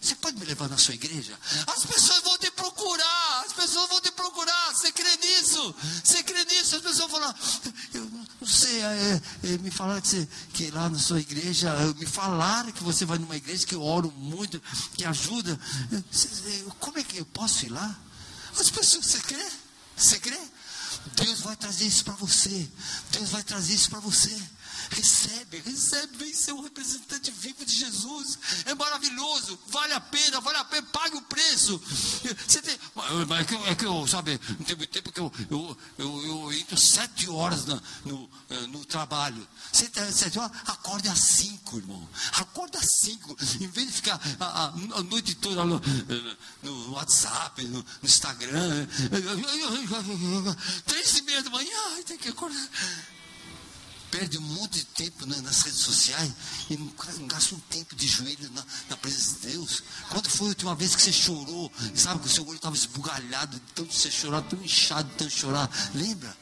Você 0.00 0.14
pode 0.16 0.38
me 0.38 0.44
levar 0.44 0.68
na 0.68 0.78
sua 0.78 0.95
igreja? 0.96 1.38
As 1.66 1.84
pessoas 1.86 2.22
vão 2.22 2.36
te 2.38 2.50
procurar, 2.50 3.44
as 3.46 3.52
pessoas 3.52 3.88
vão 3.88 4.00
te 4.00 4.10
procurar. 4.10 4.74
Você 4.74 4.90
crê 4.92 5.16
nisso? 5.16 5.74
Você 6.02 6.22
crê 6.22 6.44
nisso? 6.44 6.76
As 6.76 6.82
pessoas 6.82 6.98
vão 6.98 7.08
falar, 7.08 7.34
eu 7.94 8.04
não 8.40 8.48
sei, 8.48 8.82
é, 8.82 9.22
é, 9.44 9.58
me 9.58 9.70
falaram 9.70 10.00
que, 10.00 10.26
que 10.52 10.70
lá 10.70 10.88
na 10.88 10.98
sua 10.98 11.20
igreja, 11.20 11.74
me 11.96 12.06
falaram 12.06 12.72
que 12.72 12.82
você 12.82 13.04
vai 13.04 13.18
numa 13.18 13.36
igreja 13.36 13.66
que 13.66 13.74
eu 13.74 13.82
oro 13.82 14.10
muito, 14.12 14.60
que 14.96 15.04
ajuda. 15.04 15.58
Como 16.80 16.98
é 16.98 17.02
que 17.02 17.18
eu 17.18 17.26
posso 17.26 17.64
ir 17.66 17.70
lá? 17.70 17.96
As 18.58 18.70
pessoas, 18.70 19.06
você 19.06 19.20
crê? 19.20 19.46
Você 19.96 20.18
crê? 20.18 20.38
Deus 21.14 21.40
vai 21.40 21.56
trazer 21.56 21.86
isso 21.86 22.04
para 22.04 22.14
você. 22.14 22.68
Deus 23.12 23.30
vai 23.30 23.42
trazer 23.42 23.74
isso 23.74 23.90
para 23.90 24.00
você. 24.00 24.36
Recebe, 24.90 25.58
recebe, 25.64 26.16
vem 26.18 26.34
ser 26.34 26.52
um 26.52 26.60
representante 26.62 27.30
vivo 27.30 27.64
de 27.64 27.72
Jesus. 27.74 28.38
É 28.64 28.74
maravilhoso, 28.74 29.58
vale 29.68 29.92
a 29.92 30.00
pena, 30.00 30.40
vale 30.40 30.58
a 30.58 30.64
pena, 30.64 30.86
pague 30.92 31.16
o 31.16 31.22
preço. 31.22 31.80
Você 32.46 32.62
tem, 32.62 32.78
mas 33.28 33.40
é 33.40 33.44
que, 33.44 33.54
eu- 33.54 33.66
é 33.66 33.74
que 33.74 33.84
eu, 33.86 34.06
sabe, 34.06 34.40
não 34.58 34.64
tem 34.64 34.76
muito 34.76 34.90
tempo 34.90 35.10
que 35.12 35.20
eu, 35.20 35.32
eu, 35.50 35.76
eu, 35.98 36.24
eu 36.26 36.52
entro 36.52 36.78
sete 36.78 37.28
horas 37.28 37.64
na- 37.66 37.80
no, 38.04 38.28
eh, 38.50 38.66
no 38.68 38.84
trabalho. 38.84 39.46
Você 39.72 39.88
tem 39.88 40.10
sete 40.12 40.38
horas, 40.38 40.56
acorde 40.66 41.08
às 41.08 41.18
cinco, 41.20 41.76
irmão. 41.78 42.08
Acorda 42.32 42.78
às 42.78 42.96
cinco. 43.00 43.36
Em 43.60 43.66
vez 43.68 43.86
de 43.88 43.92
ficar 43.92 44.20
a, 44.40 44.66
a- 44.66 45.02
noite 45.02 45.34
toda 45.36 45.64
no, 45.64 45.80
no 46.62 46.92
WhatsApp, 46.92 47.62
no, 47.64 47.78
no 47.78 47.86
Instagram. 48.02 48.86
Três 50.86 51.16
e 51.18 51.22
meia 51.22 51.42
da 51.42 51.50
manhã, 51.50 52.02
tem 52.06 52.16
que 52.18 52.28
acordar 52.28 52.56
perde 54.10 54.38
um 54.38 54.42
monte 54.42 54.78
de 54.78 54.84
tempo 54.84 55.26
né, 55.26 55.36
nas 55.42 55.62
redes 55.62 55.80
sociais 55.80 56.32
e 56.70 56.76
não, 56.76 56.92
não 57.18 57.26
gasta 57.26 57.54
um 57.54 57.60
tempo 57.60 57.94
de 57.94 58.06
joelho 58.06 58.50
na, 58.52 58.64
na 58.90 58.96
presença 58.96 59.40
de 59.40 59.52
Deus. 59.52 59.82
Quando 60.10 60.28
foi 60.28 60.46
a 60.46 60.50
última 60.50 60.74
vez 60.74 60.94
que 60.94 61.02
você 61.02 61.12
chorou? 61.12 61.72
Sabe 61.94 62.20
que 62.20 62.26
o 62.26 62.30
seu 62.30 62.46
olho 62.46 62.56
estava 62.56 62.76
esbugalhado, 62.76 63.60
tanto 63.74 63.92
você 63.92 64.10
chorar, 64.10 64.42
tão 64.42 64.62
inchado, 64.62 65.10
tanto 65.16 65.30
chorar. 65.30 65.70
Lembra? 65.94 66.36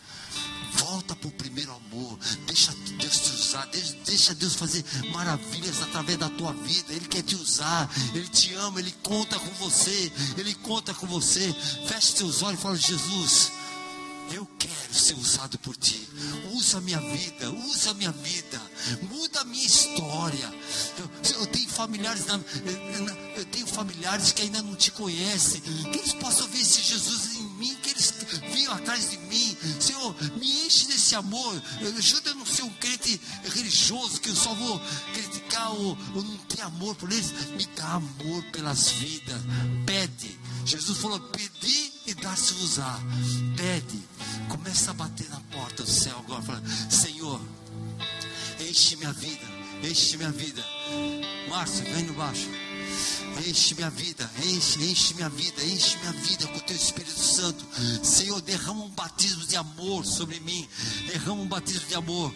Volta 0.77 1.15
para 1.15 1.29
o 1.29 1.33
primeiro 1.33 1.73
amor. 1.73 2.19
Deixa 2.47 2.73
Deus 2.99 3.21
te 3.21 3.31
usar. 3.31 3.69
Deixa 4.05 4.35
Deus 4.35 4.55
fazer 4.55 4.85
maravilhas 5.13 5.81
através 5.83 6.19
da 6.19 6.29
tua 6.29 6.53
vida. 6.53 6.93
Ele 6.93 7.07
quer 7.07 7.23
te 7.23 7.37
usar. 7.37 7.89
Ele 8.13 8.27
te 8.29 8.53
ama. 8.55 8.81
Ele 8.81 8.93
conta 9.03 9.39
com 9.39 9.51
você. 9.55 10.13
Ele 10.37 10.55
conta 10.55 10.93
com 10.93 11.07
você. 11.07 11.55
Feche 11.87 12.17
seus 12.17 12.43
olhos 12.43 12.59
e 12.59 12.63
fala: 12.63 12.77
Jesus. 12.77 13.53
Eu 14.33 14.47
quero 14.59 14.74
ser 14.99 15.15
usado 15.15 15.59
por 15.59 15.77
ti. 15.77 16.09
Usa 16.53 16.81
minha 16.81 17.01
vida, 17.01 17.51
usa 17.51 17.93
minha 17.95 18.13
vida, 18.13 18.61
muda 19.11 19.41
a 19.41 19.45
minha 19.45 19.67
história. 19.67 20.53
Eu, 20.99 21.41
eu 21.41 21.47
tenho 21.47 21.69
familiares, 21.69 22.27
na- 22.27 22.41
eu 23.37 23.45
tenho 23.47 23.67
familiares 23.67 24.33
que 24.33 24.43
ainda 24.43 24.63
não 24.63 24.75
te 24.77 24.91
conhecem. 24.91 25.61
Que 25.61 25.99
eles 25.99 26.13
possam 26.15 26.47
ver 26.49 26.61
esse 26.61 26.83
Jesus 26.83 27.37
em 27.37 27.43
mim, 27.59 27.75
que 27.83 27.91
eles 27.91 28.15
venham 28.53 28.73
atrás 28.73 29.11
de 29.11 29.19
mim. 29.19 29.57
Senhor, 29.81 30.15
me 30.39 30.67
enche 30.67 30.87
desse 30.87 31.15
amor. 31.15 31.61
Ajuda 31.99 32.31
a 32.31 32.35
não 32.35 32.47
ser 32.47 32.63
um 32.63 32.71
crente 32.75 33.21
religioso 33.53 34.21
que 34.21 34.29
eu 34.31 34.37
só 34.37 34.55
vou 34.55 34.81
criticar 35.13 35.73
ou, 35.73 35.97
ou 36.15 36.23
não 36.23 36.37
ter 36.39 36.61
amor 36.63 36.95
por 36.97 37.11
eles. 37.11 37.33
Me 37.51 37.67
dá 37.77 37.95
amor 37.95 38.43
pelas 38.53 38.89
vidas. 38.91 39.41
Pede. 39.87 40.39
Jesus 40.65 40.97
falou: 40.99 41.21
pedir 41.21 41.93
e 42.07 42.15
dar-se-vos-á. 42.15 42.99
Pede. 43.57 44.03
Começa 44.49 44.91
a 44.91 44.95
bater 44.95 45.29
na 45.31 45.41
porta 45.41 45.83
do 45.83 45.91
céu 45.91 46.17
agora. 46.19 46.63
Senhor, 46.91 47.41
enche 48.61 48.97
minha 48.97 49.13
vida. 49.13 49.55
Enche 49.83 50.17
minha 50.17 50.31
vida. 50.31 50.65
Márcio, 51.49 51.85
vem 51.85 52.05
no 52.05 52.15
baixo. 52.15 52.49
Enche 53.47 53.75
minha 53.75 53.91
vida, 53.91 54.31
enche, 54.45 54.83
enche 54.83 55.15
minha 55.15 55.29
vida, 55.29 55.63
enche 55.65 55.99
minha 55.99 56.13
vida 56.13 56.47
com 56.47 56.57
o 56.57 56.61
teu 56.61 56.77
Espírito 56.77 57.19
Santo. 57.19 57.67
Senhor, 58.03 58.41
derrama 58.41 58.85
um 58.85 58.91
batismo 58.91 59.45
de 59.47 59.57
amor 59.57 60.05
sobre 60.07 60.41
mim. 60.41 60.67
Derrama 61.09 61.43
um 61.43 61.49
batismo 61.49 61.87
de 61.87 61.95
amor. 61.95 62.33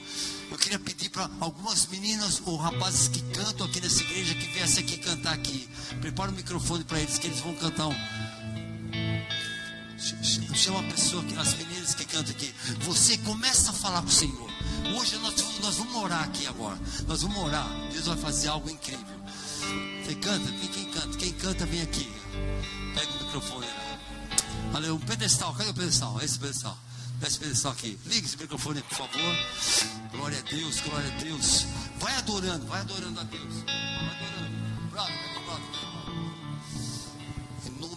Eu 0.50 0.58
queria 0.58 0.78
pedir 0.78 1.10
para 1.10 1.30
algumas 1.40 1.86
meninas 1.86 2.42
ou 2.44 2.56
rapazes 2.56 3.08
que 3.08 3.22
cantam 3.32 3.66
aqui 3.66 3.80
nessa 3.80 4.02
igreja 4.02 4.34
que 4.34 4.46
viessem 4.48 4.84
aqui 4.84 4.98
cantar 4.98 5.34
aqui. 5.34 5.68
Prepara 6.00 6.30
o 6.30 6.34
microfone 6.34 6.84
para 6.84 7.00
eles 7.00 7.18
que 7.18 7.28
eles 7.28 7.40
vão 7.40 7.54
cantar 7.54 7.86
um. 7.86 8.27
Ch- 9.98 10.14
ch- 10.22 10.56
Chama 10.56 10.80
a 10.80 10.82
pessoa, 10.84 11.24
as 11.38 11.54
meninas 11.54 11.94
que 11.94 12.04
cantam 12.04 12.32
aqui. 12.32 12.54
Você 12.80 13.16
começa 13.18 13.70
a 13.70 13.74
falar 13.74 14.02
com 14.02 14.08
o 14.08 14.12
Senhor. 14.12 14.48
Hoje 14.96 15.16
nós, 15.18 15.34
nós 15.60 15.76
vamos 15.76 15.94
orar 15.96 16.22
aqui 16.24 16.46
agora. 16.46 16.78
Nós 17.06 17.22
vamos 17.22 17.36
orar. 17.38 17.66
Deus 17.92 18.06
vai 18.06 18.16
fazer 18.16 18.48
algo 18.48 18.70
incrível. 18.70 19.04
Você 20.04 20.14
canta? 20.16 20.50
Quem, 20.52 20.68
quem 20.68 20.84
canta? 20.90 21.16
Quem 21.18 21.32
canta, 21.32 21.66
vem 21.66 21.82
aqui. 21.82 22.10
Pega 22.94 23.10
o 23.12 23.24
microfone. 23.24 23.66
Olha, 24.74 24.94
um 24.94 24.98
pedestal. 25.00 25.54
Cadê 25.54 25.70
o 25.70 25.74
pedestal? 25.74 26.18
Esse 26.22 26.38
pedestal. 26.38 26.78
Esse 27.26 27.38
pedestal 27.38 27.72
aqui. 27.72 27.98
Liga 28.06 28.26
esse 28.26 28.36
microfone, 28.36 28.80
por 28.82 28.96
favor. 28.96 29.36
Glória 30.12 30.38
a 30.38 30.42
Deus, 30.50 30.80
glória 30.80 31.12
a 31.12 31.18
Deus. 31.22 31.66
Vai 31.98 32.14
adorando, 32.16 32.64
vai 32.66 32.80
adorando 32.80 33.20
a 33.20 33.24
Deus. 33.24 33.54
Vai 33.64 33.74
adorando. 33.74 34.37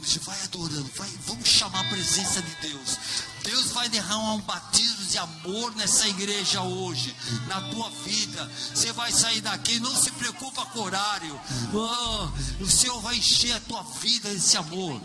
De 0.02 0.20
vai 0.20 0.44
adorando, 0.44 0.90
vai, 0.96 1.10
vamos 1.28 1.48
chamar 1.48 1.82
a 1.82 1.90
presença 1.90 2.42
de 2.42 2.56
Deus. 2.56 2.98
Deus 3.44 3.72
vai 3.72 3.88
derramar 3.88 4.34
um 4.34 4.42
batismo 4.42 5.06
de 5.06 5.18
amor 5.18 5.76
nessa 5.76 6.08
igreja 6.08 6.62
hoje, 6.62 7.16
na 7.48 7.62
tua 7.70 7.90
vida. 8.04 8.52
Você 8.74 8.92
vai 8.94 9.12
sair 9.12 9.42
daqui, 9.42 9.80
não 9.80 9.96
se 9.96 10.12
preocupa 10.12 10.66
com 10.66 10.80
o 10.80 10.84
horário. 10.84 11.40
Oh, 11.74 12.64
o 12.64 12.68
Senhor 12.70 13.00
vai 13.00 13.16
encher 13.16 13.54
a 13.54 13.60
tua 13.62 13.84
vida 13.84 14.30
desse 14.30 14.58
amor. 14.58 15.00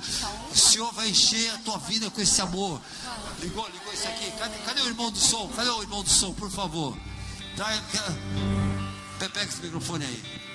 O 0.51 0.56
Senhor 0.56 0.93
vai 0.93 1.10
encher 1.10 1.51
a 1.51 1.59
tua 1.59 1.78
vida 1.78 2.10
com 2.10 2.20
esse 2.20 2.40
amor. 2.40 2.81
Ligou, 3.40 3.68
ligou 3.68 3.93
isso 3.93 4.09
aqui. 4.09 4.31
Cadê, 4.32 4.59
cadê 4.59 4.81
o 4.81 4.86
irmão 4.86 5.10
do 5.10 5.18
som? 5.18 5.47
Cadê 5.48 5.70
o 5.70 5.82
irmão 5.82 6.02
do 6.02 6.10
som, 6.10 6.32
por 6.32 6.51
favor? 6.51 6.97
Pega 9.18 9.44
esse 9.44 9.60
microfone 9.60 10.05
aí. 10.05 10.45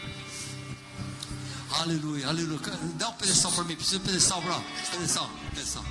Aleluia, 1.80 2.28
aleluia. 2.28 2.60
Dá 2.96 3.10
um 3.10 3.14
pedestal 3.14 3.52
para 3.54 3.64
mim. 3.64 3.76
Preciso 3.76 4.00
de 4.00 4.06
pedestal, 4.06 4.42
bro. 4.42 4.62
Pedestal, 4.92 5.30
pedestal. 5.50 5.86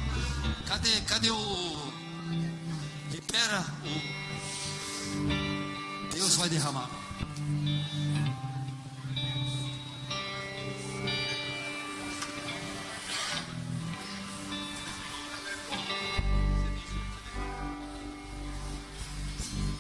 Cadê, 0.67 1.01
cadê 1.03 1.31
o. 1.31 1.93
Libera 3.11 3.65
o. 3.85 4.21
Deus 6.13 6.35
vai 6.37 6.49
derramar. 6.49 6.89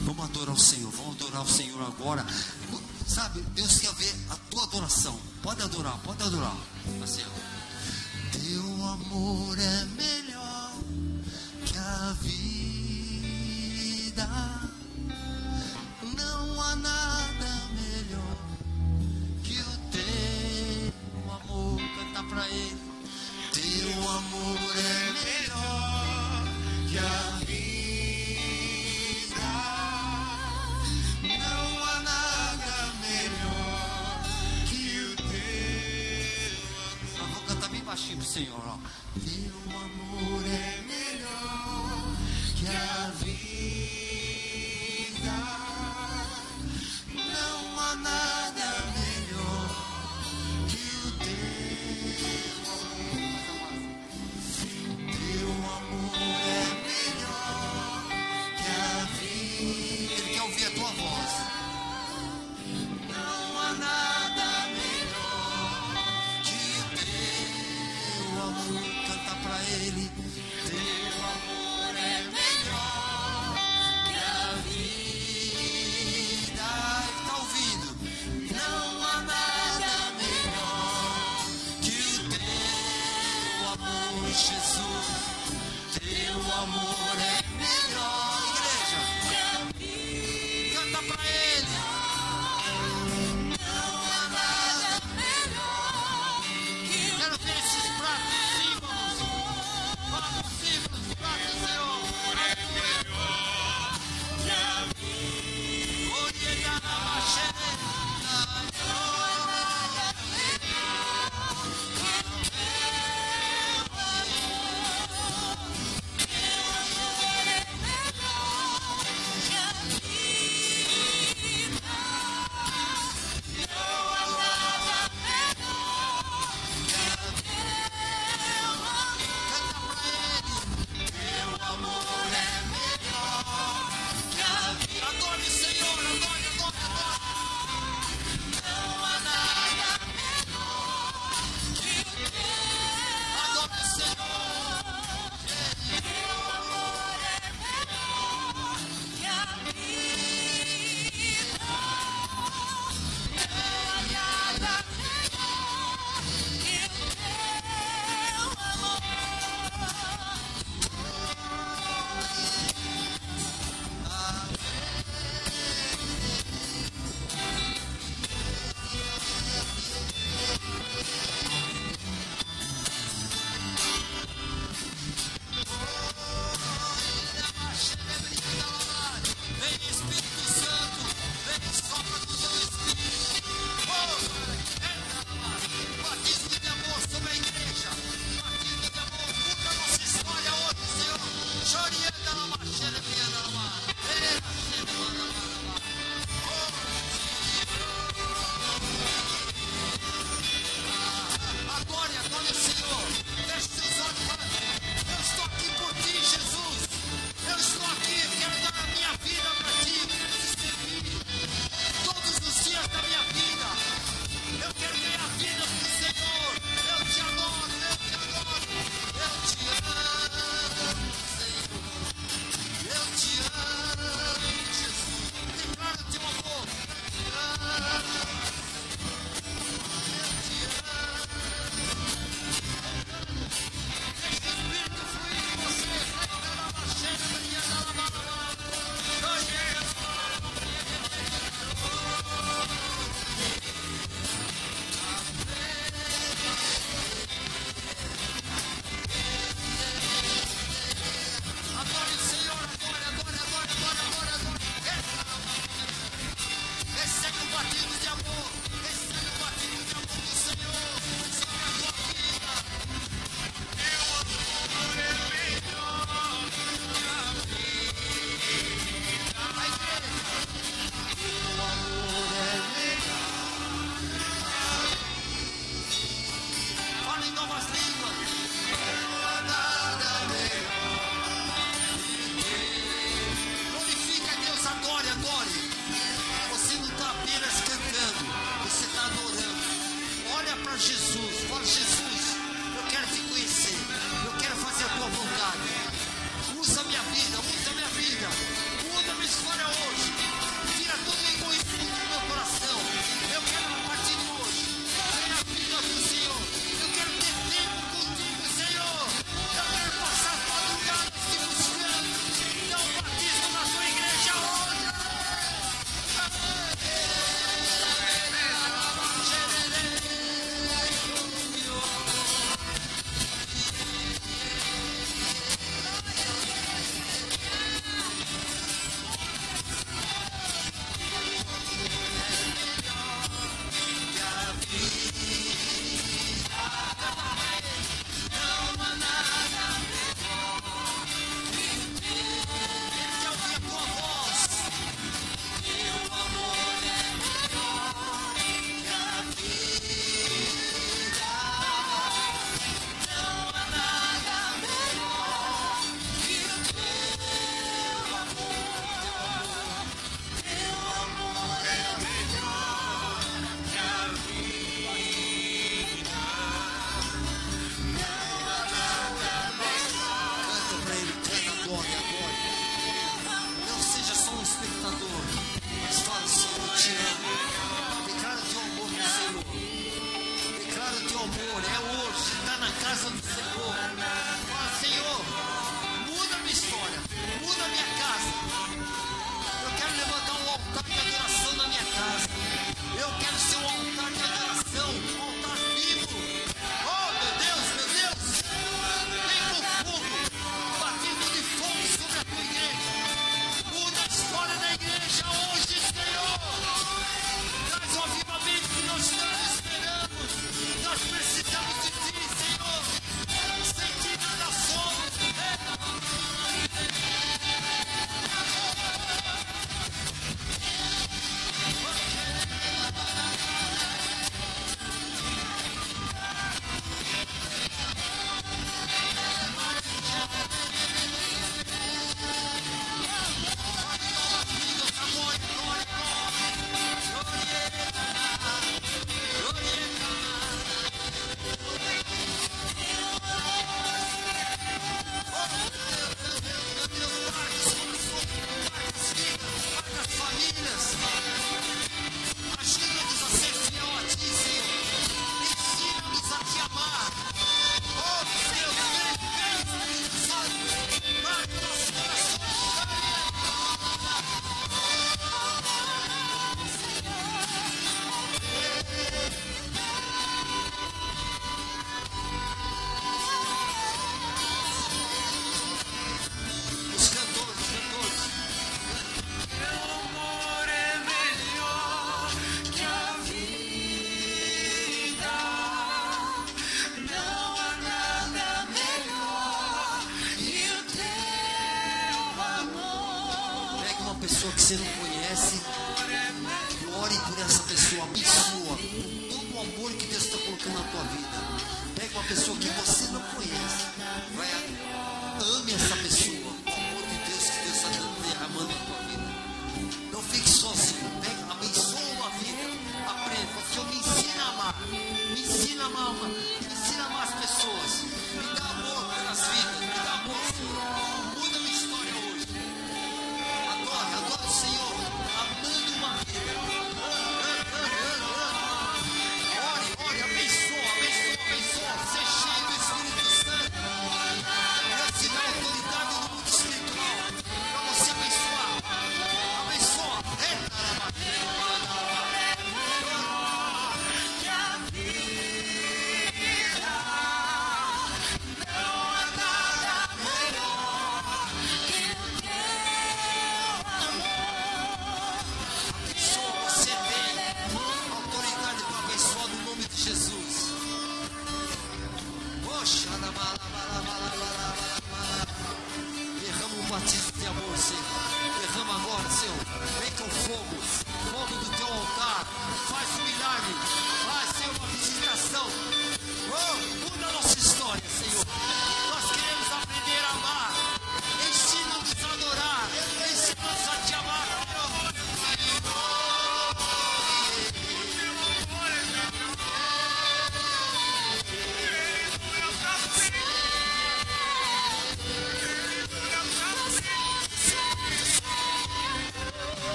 Vamos 0.00 0.24
adorar 0.24 0.54
o 0.54 0.58
Senhor, 0.58 0.90
vamos 0.90 1.14
adorar 1.16 1.42
o 1.42 1.48
Senhor 1.48 1.80
agora. 1.82 2.26
Sabe, 3.06 3.40
Deus 3.54 3.78
quer 3.78 3.94
ver 3.94 4.14
a 4.30 4.36
tua 4.50 4.64
adoração. 4.64 5.31
Pode 5.42 5.60
adorar, 5.62 5.98
pode 6.04 6.22
adorar. 6.22 6.56
Assim, 7.02 7.22
ó. 7.26 7.30
Teu 8.30 8.62
amor 8.86 9.58
é 9.58 9.84
melhor 9.96 10.72
que 11.66 11.76
a 11.76 12.14
vida. 12.20 13.00
Não 16.16 16.60
há 16.60 16.76
nada 16.76 17.68
melhor 17.74 18.36
que 19.42 19.58
o 19.58 19.78
teu 19.90 21.32
amor. 21.32 21.80
Cantar 21.96 22.24
pra 22.28 22.48
ele. 22.48 22.76
Teu 23.52 24.10
amor 24.10 24.76
é 24.76 25.12
melhor 25.24 26.44
que 26.88 26.98
a 26.98 27.44
vida. 27.44 27.61
Senhor, 38.32 38.64
ó. 38.66 38.78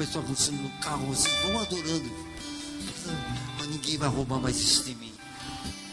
Alguma 0.00 0.06
pessoa 0.06 0.24
acontecendo 0.24 0.62
no 0.62 0.70
carro, 0.80 1.06
vocês 1.06 1.34
vão 1.42 1.60
adorando. 1.60 2.10
Mas 3.58 3.68
ninguém 3.68 3.98
vai 3.98 4.08
roubar 4.08 4.40
mais 4.40 4.58
isso 4.58 4.84
de 4.84 4.94
mim. 4.94 5.12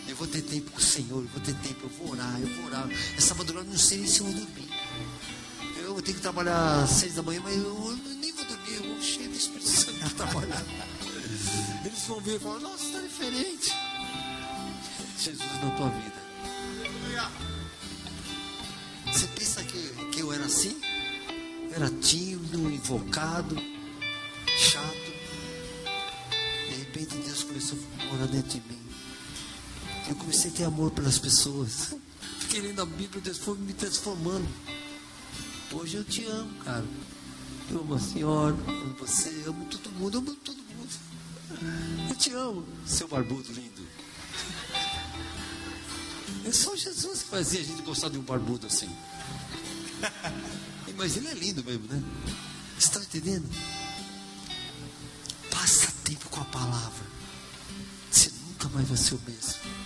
Eu 0.07 0.15
vou 0.15 0.27
ter 0.27 0.41
tempo 0.41 0.71
com 0.71 0.79
o 0.79 0.81
Senhor, 0.81 1.21
eu 1.21 1.27
vou 1.27 1.41
ter 1.41 1.53
tempo, 1.55 1.85
eu 1.85 1.89
vou 1.89 2.11
orar, 2.11 2.39
eu 2.39 2.47
vou 2.47 2.65
orar. 2.67 2.89
Essa 3.17 3.35
madrugada 3.35 3.69
não 3.69 3.77
sei 3.77 3.99
nem 3.99 4.07
se 4.07 4.19
eu 4.21 4.25
vou 4.25 4.35
dormir. 4.35 4.69
Eu 5.79 5.93
vou 5.93 6.01
ter 6.01 6.13
que 6.13 6.21
trabalhar 6.21 6.83
às 6.83 6.89
seis 6.89 7.15
da 7.15 7.21
manhã, 7.21 7.41
mas 7.43 7.55
eu, 7.55 7.99
nem 8.19 8.31
vou 8.33 8.45
dormir, 8.45 8.73
eu 8.75 8.83
vou 8.83 9.01
cheio 9.01 9.29
do 9.29 9.35
Espírito 9.35 9.69
Santo 9.69 9.99
para 9.99 10.09
trabalhar. 10.09 10.63
Eles 11.85 12.03
vão 12.07 12.19
ver 12.21 12.35
e 12.35 12.39
falar, 12.39 12.59
nossa, 12.59 12.83
está 12.83 13.01
diferente. 13.01 13.73
Jesus 15.19 15.63
na 15.63 15.71
tua 15.71 15.89
vida. 15.89 16.17
Você 19.11 19.27
pensa 19.27 19.63
que, 19.63 19.89
que 20.11 20.19
eu 20.19 20.33
era 20.33 20.45
assim? 20.45 20.79
Era 21.73 21.89
tímido, 21.89 22.69
invocado, 22.69 23.55
ter 30.57 30.63
amor 30.63 30.89
pelas 30.89 31.19
pessoas. 31.19 31.93
Fiquei 32.39 32.61
lendo 32.61 32.81
a 32.81 32.85
Bíblia, 32.85 33.21
Deus 33.21 33.37
foi 33.37 33.55
me 33.59 33.73
transformando. 33.73 34.47
Hoje 35.71 35.97
eu 35.97 36.03
te 36.03 36.25
amo, 36.25 36.51
cara. 36.63 36.85
Eu 37.69 37.81
amo 37.81 37.93
a 37.93 37.99
senhora, 37.99 38.55
amo 38.67 38.95
você, 38.95 39.29
amo 39.45 39.65
todo 39.65 39.91
mundo, 39.91 40.17
amo 40.17 40.33
todo 40.37 40.57
mundo. 40.57 40.89
Eu 42.09 42.15
te 42.15 42.31
amo, 42.31 42.65
seu 42.87 43.07
barbudo 43.07 43.53
lindo. 43.53 43.87
É 46.43 46.51
só 46.51 46.75
Jesus 46.75 47.21
que 47.21 47.29
fazia 47.29 47.59
a 47.59 47.63
gente 47.63 47.83
gostar 47.83 48.09
de 48.09 48.17
um 48.17 48.23
barbudo 48.23 48.65
assim. 48.65 48.89
Mas 50.97 51.17
ele 51.17 51.27
é 51.27 51.33
lindo 51.35 51.63
mesmo, 51.63 51.85
né? 51.87 52.01
Você 52.79 52.87
está 52.87 52.99
entendendo? 52.99 53.47
Passa 55.51 55.91
tempo 56.03 56.27
com 56.29 56.41
a 56.41 56.45
palavra. 56.45 57.05
Você 58.09 58.31
nunca 58.47 58.69
mais 58.69 58.87
vai 58.87 58.97
ser 58.97 59.13
o 59.13 59.21
mesmo. 59.27 59.76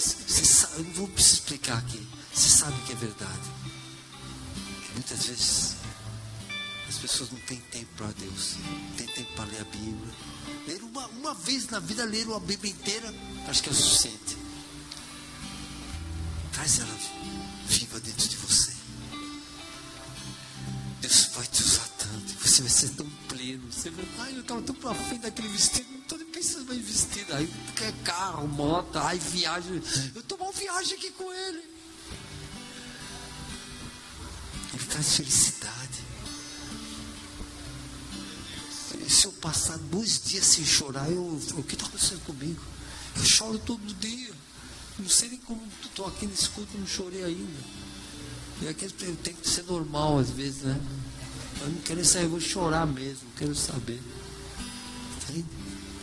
Você, 0.00 0.66
eu 0.76 0.84
não 0.84 0.92
vou 0.92 1.10
explicar 1.16 1.78
aqui. 1.78 2.06
Você 2.32 2.48
sabe 2.48 2.80
que 2.82 2.92
é 2.92 2.96
verdade. 2.96 3.50
Que 4.86 4.92
muitas 4.92 5.26
vezes 5.26 5.76
as 6.88 6.96
pessoas 6.98 7.30
não 7.30 7.38
têm 7.40 7.60
tempo 7.70 7.90
para 7.96 8.08
Deus. 8.12 8.56
Não 8.56 8.96
tem 8.96 9.06
tempo 9.06 9.32
para 9.34 9.44
ler 9.44 9.60
a 9.60 9.64
Bíblia. 9.64 10.14
Ler 10.66 10.82
uma, 10.82 11.06
uma 11.08 11.34
vez 11.34 11.68
na 11.68 11.78
vida, 11.78 12.04
ler 12.04 12.26
a 12.32 12.40
Bíblia 12.40 12.72
inteira, 12.72 13.12
acho 13.48 13.62
que 13.62 13.68
é 13.68 13.72
o 13.72 13.74
suficiente. 13.74 14.36
Traz 16.52 16.78
ela 16.78 16.98
viva 17.66 17.98
dentro 18.00 18.28
de 18.28 18.36
você. 18.36 18.51
Você 23.82 23.90
vai, 23.90 24.06
ai, 24.20 24.36
eu 24.36 24.42
estava 24.42 24.62
tão 24.62 24.76
pra 24.76 24.94
frente 24.94 25.22
daquele 25.22 25.48
vestido. 25.48 25.90
Não 25.90 25.98
estou 25.98 26.16
nem 26.16 26.26
pensando 26.28 26.66
mais 26.66 26.78
em 26.78 26.82
vestido. 26.82 27.34
Aí 27.34 27.52
quer 27.74 27.92
carro, 28.04 28.46
moto, 28.46 28.96
ai, 28.96 29.18
viagem. 29.18 29.82
Eu 30.14 30.22
tô 30.22 30.36
uma 30.36 30.52
viagem 30.52 30.96
aqui 30.96 31.10
com 31.10 31.32
ele. 31.32 31.64
Ele 34.72 34.84
traz 34.88 35.16
felicidade. 35.16 35.98
Se 39.08 39.24
eu 39.24 39.32
passar 39.32 39.76
dois 39.78 40.22
dias 40.26 40.46
sem 40.46 40.64
chorar, 40.64 41.10
eu, 41.10 41.20
o 41.20 41.62
que 41.64 41.74
está 41.74 41.84
acontecendo 41.84 42.24
comigo? 42.24 42.62
Eu 43.16 43.24
choro 43.24 43.58
todo 43.58 43.82
dia. 43.94 44.32
Não 44.96 45.08
sei 45.08 45.30
nem 45.30 45.38
como 45.40 45.60
estou 45.82 46.06
aqui 46.06 46.24
nesse 46.28 46.48
culto, 46.50 46.78
não 46.78 46.86
chorei 46.86 47.24
ainda. 47.24 47.60
E 48.62 48.68
aqui 48.68 48.84
eu 48.84 49.16
tenho 49.16 49.36
que 49.38 49.48
ser 49.48 49.64
normal 49.64 50.20
às 50.20 50.30
vezes, 50.30 50.62
né? 50.62 50.80
Eu 51.62 51.70
não 51.70 51.80
quero 51.82 52.04
sair, 52.04 52.24
eu 52.24 52.30
vou 52.30 52.40
chorar 52.40 52.86
mesmo, 52.86 53.24
não 53.28 53.36
quero 53.36 53.54
saber. 53.54 54.00
Entende? 55.22 55.46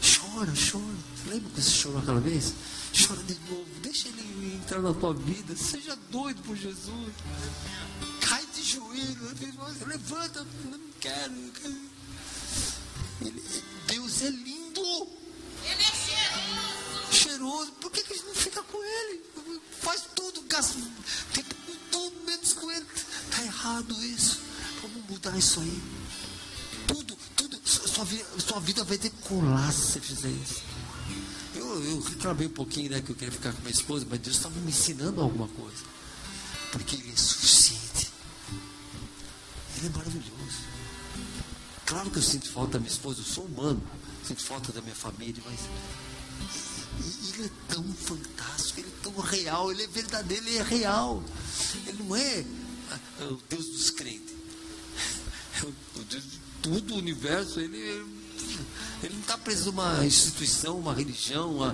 Chora. 0.01 0.53
chora. 0.71 0.83
Lembra 1.27 1.49
que 1.51 1.61
você 1.61 1.69
chorou 1.71 1.99
aquela 1.99 2.19
vez? 2.21 2.53
Chora 2.95 3.21
de 3.23 3.33
novo. 3.49 3.65
Deixa 3.81 4.07
ele 4.07 4.55
entrar 4.55 4.79
na 4.81 4.93
tua 4.93 5.13
vida. 5.13 5.55
Seja 5.55 5.97
doido 6.09 6.41
por 6.43 6.55
Jesus. 6.55 7.13
Cai 8.21 8.45
de 8.55 8.63
joelho. 8.63 9.17
Levanta. 9.87 10.47
Não 10.65 10.79
quero. 10.99 11.31
Não 11.33 11.49
quero. 11.51 11.75
Ele- 13.21 13.43
Deus 13.87 14.21
é 14.21 14.29
lindo. 14.29 15.07
Ele 15.63 15.83
é 15.83 15.91
cheiroso. 16.05 17.11
Cheiroso. 17.11 17.71
Por 17.73 17.91
que, 17.91 18.01
que 18.03 18.13
a 18.13 18.15
gente 18.15 18.27
não 18.27 18.35
fica 18.35 18.63
com 18.63 18.81
ele? 18.81 19.21
Faz 19.81 20.03
tudo, 20.15 20.41
gasta 20.43 20.75
tempo 21.33 21.55
com 21.65 21.73
tudo, 21.91 22.15
menos 22.25 22.53
com 22.53 22.71
ele. 22.71 22.85
Está 23.29 23.43
errado 23.43 24.03
isso. 24.05 24.39
Mudar 25.09 25.37
isso 25.37 25.59
aí. 25.59 25.81
Tudo, 26.87 27.17
tudo. 27.35 27.59
Sua, 27.63 28.05
sua 28.37 28.59
vida, 28.59 28.83
vai 28.83 28.97
decolar 28.97 29.71
se 29.71 29.91
você 29.91 29.99
fizer 29.99 30.29
isso. 30.29 30.61
Eu, 31.55 31.83
eu 31.83 32.01
reclamei 32.01 32.47
um 32.47 32.51
pouquinho, 32.51 32.91
né, 32.91 33.01
que 33.01 33.11
eu 33.11 33.15
queria 33.15 33.31
ficar 33.31 33.51
com 33.53 33.59
minha 33.61 33.71
esposa, 33.71 34.05
mas 34.09 34.19
Deus 34.19 34.37
estava 34.37 34.59
me 34.59 34.69
ensinando 34.69 35.21
alguma 35.21 35.47
coisa. 35.47 35.83
Porque 36.71 36.95
Ele 36.95 37.11
é 37.11 37.17
suficiente. 37.17 38.11
Ele 39.77 39.87
é 39.87 39.89
maravilhoso. 39.89 40.69
Claro 41.85 42.11
que 42.11 42.17
eu 42.19 42.23
sinto 42.23 42.51
falta 42.51 42.73
da 42.73 42.79
minha 42.79 42.91
esposa, 42.91 43.21
eu 43.21 43.25
sou 43.25 43.45
humano, 43.45 43.81
sinto 44.23 44.43
falta 44.43 44.71
da 44.71 44.79
minha 44.81 44.95
família, 44.95 45.41
mas 45.43 45.59
ele 47.33 47.47
é 47.47 47.73
tão 47.73 47.83
fantástico, 47.93 48.79
ele 48.79 48.89
é 48.89 49.03
tão 49.03 49.13
real, 49.19 49.71
ele 49.71 49.83
é 49.83 49.87
verdadeiro, 49.87 50.45
ele 50.45 50.57
é 50.57 50.61
real. 50.61 51.23
Ele 51.87 52.03
não 52.03 52.15
é, 52.15 52.45
ah, 52.91 52.99
é 53.21 53.23
o 53.25 53.39
Deus 53.49 53.65
dos 53.65 53.89
crentes. 53.89 54.38
É 55.63 56.67
o, 56.67 56.95
universo, 56.95 57.59
ele, 57.59 57.77
ele 59.03 59.13
não 59.13 59.21
está 59.21 59.37
preso 59.37 59.69
a 59.69 59.71
uma 59.71 60.05
instituição, 60.05 60.77
uma 60.77 60.93
religião, 60.93 61.55
uma, 61.55 61.73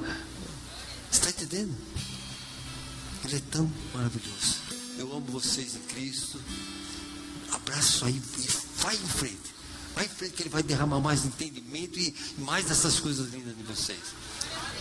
você 1.12 1.30
está 1.30 1.30
entendendo? 1.30 1.76
Ele 3.24 3.36
é 3.38 3.42
tão 3.52 3.72
maravilhoso. 3.94 4.56
Eu 4.98 5.12
amo 5.16 5.26
vocês 5.28 5.76
em 5.76 5.80
Cristo. 5.80 6.40
Abraço 7.52 8.06
aí 8.06 8.16
e 8.16 8.82
vai 8.82 8.96
em 8.96 9.08
frente. 9.08 9.56
Vai 9.96 10.06
em 10.06 10.10
frente 10.10 10.34
que 10.34 10.44
ele 10.44 10.50
vai 10.50 10.62
derramar 10.62 11.00
mais 11.00 11.26
entendimento 11.26 11.98
e 11.98 12.14
mais 12.38 12.66
dessas 12.66 13.00
coisas 13.00 13.34
lindas 13.34 13.56
de 13.56 13.64
vocês. 13.64 14.00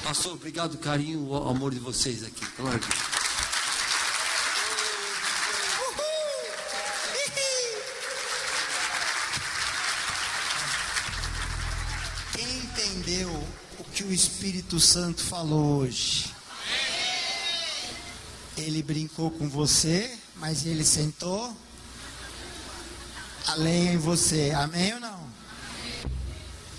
Pastor, 0.03 0.35
obrigado, 0.35 0.77
carinho, 0.77 1.21
o 1.21 1.49
amor 1.49 1.73
de 1.73 1.81
vocês 1.81 2.25
aqui. 2.25 2.45
Claro. 2.57 2.81
Quem 12.33 12.67
entendeu 13.05 13.29
o 13.79 13.85
que 13.85 14.03
o 14.03 14.13
Espírito 14.13 14.81
Santo 14.81 15.23
falou 15.23 15.81
hoje? 15.81 16.33
Ele 18.57 18.83
brincou 18.83 19.31
com 19.31 19.49
você, 19.49 20.17
mas 20.37 20.65
ele 20.65 20.85
sentou 20.85 21.55
a 23.47 23.55
lenha 23.57 23.93
em 23.93 23.99
você. 23.99 24.53
Amém 24.57 24.95
ou 24.95 25.01
não? 25.01 25.29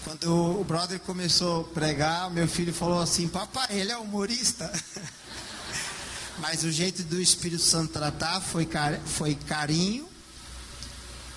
Quando 0.03 0.59
o 0.59 0.63
brother 0.63 0.99
começou 0.99 1.61
a 1.61 1.63
pregar, 1.73 2.31
meu 2.31 2.47
filho 2.47 2.73
falou 2.73 2.99
assim: 2.99 3.27
Papai, 3.27 3.67
ele 3.69 3.91
é 3.91 3.97
humorista. 3.97 4.71
Mas 6.39 6.63
o 6.63 6.71
jeito 6.71 7.01
do 7.03 7.21
Espírito 7.21 7.63
Santo 7.63 7.93
tratar 7.93 8.41
foi, 8.41 8.65
car- 8.65 8.99
foi 9.05 9.35
carinho 9.35 10.05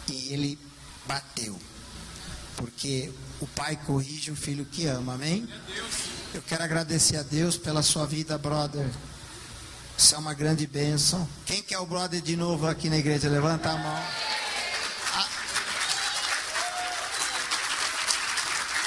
e 0.09 0.33
ele 0.33 0.59
bateu. 1.07 1.57
Porque 2.57 3.13
o 3.41 3.47
pai 3.47 3.77
corrige 3.87 4.31
o 4.31 4.37
filho 4.37 4.65
que 4.65 4.87
ama, 4.87 5.15
amém? 5.15 5.49
Eu 6.35 6.43
quero 6.43 6.63
agradecer 6.63 7.17
a 7.17 7.23
Deus 7.23 7.57
pela 7.57 7.83
sua 7.83 8.07
vida, 8.07 8.37
brother. 8.37 8.89
Isso 9.97 10.15
é 10.15 10.19
uma 10.19 10.35
grande 10.35 10.67
bênção. 10.67 11.29
Quem 11.47 11.63
quer 11.63 11.79
o 11.79 11.87
brother 11.87 12.21
de 12.21 12.37
novo 12.37 12.67
aqui 12.67 12.89
na 12.89 12.97
igreja? 12.99 13.29
Levanta 13.29 13.71
a 13.71 13.77
mão. 13.77 14.03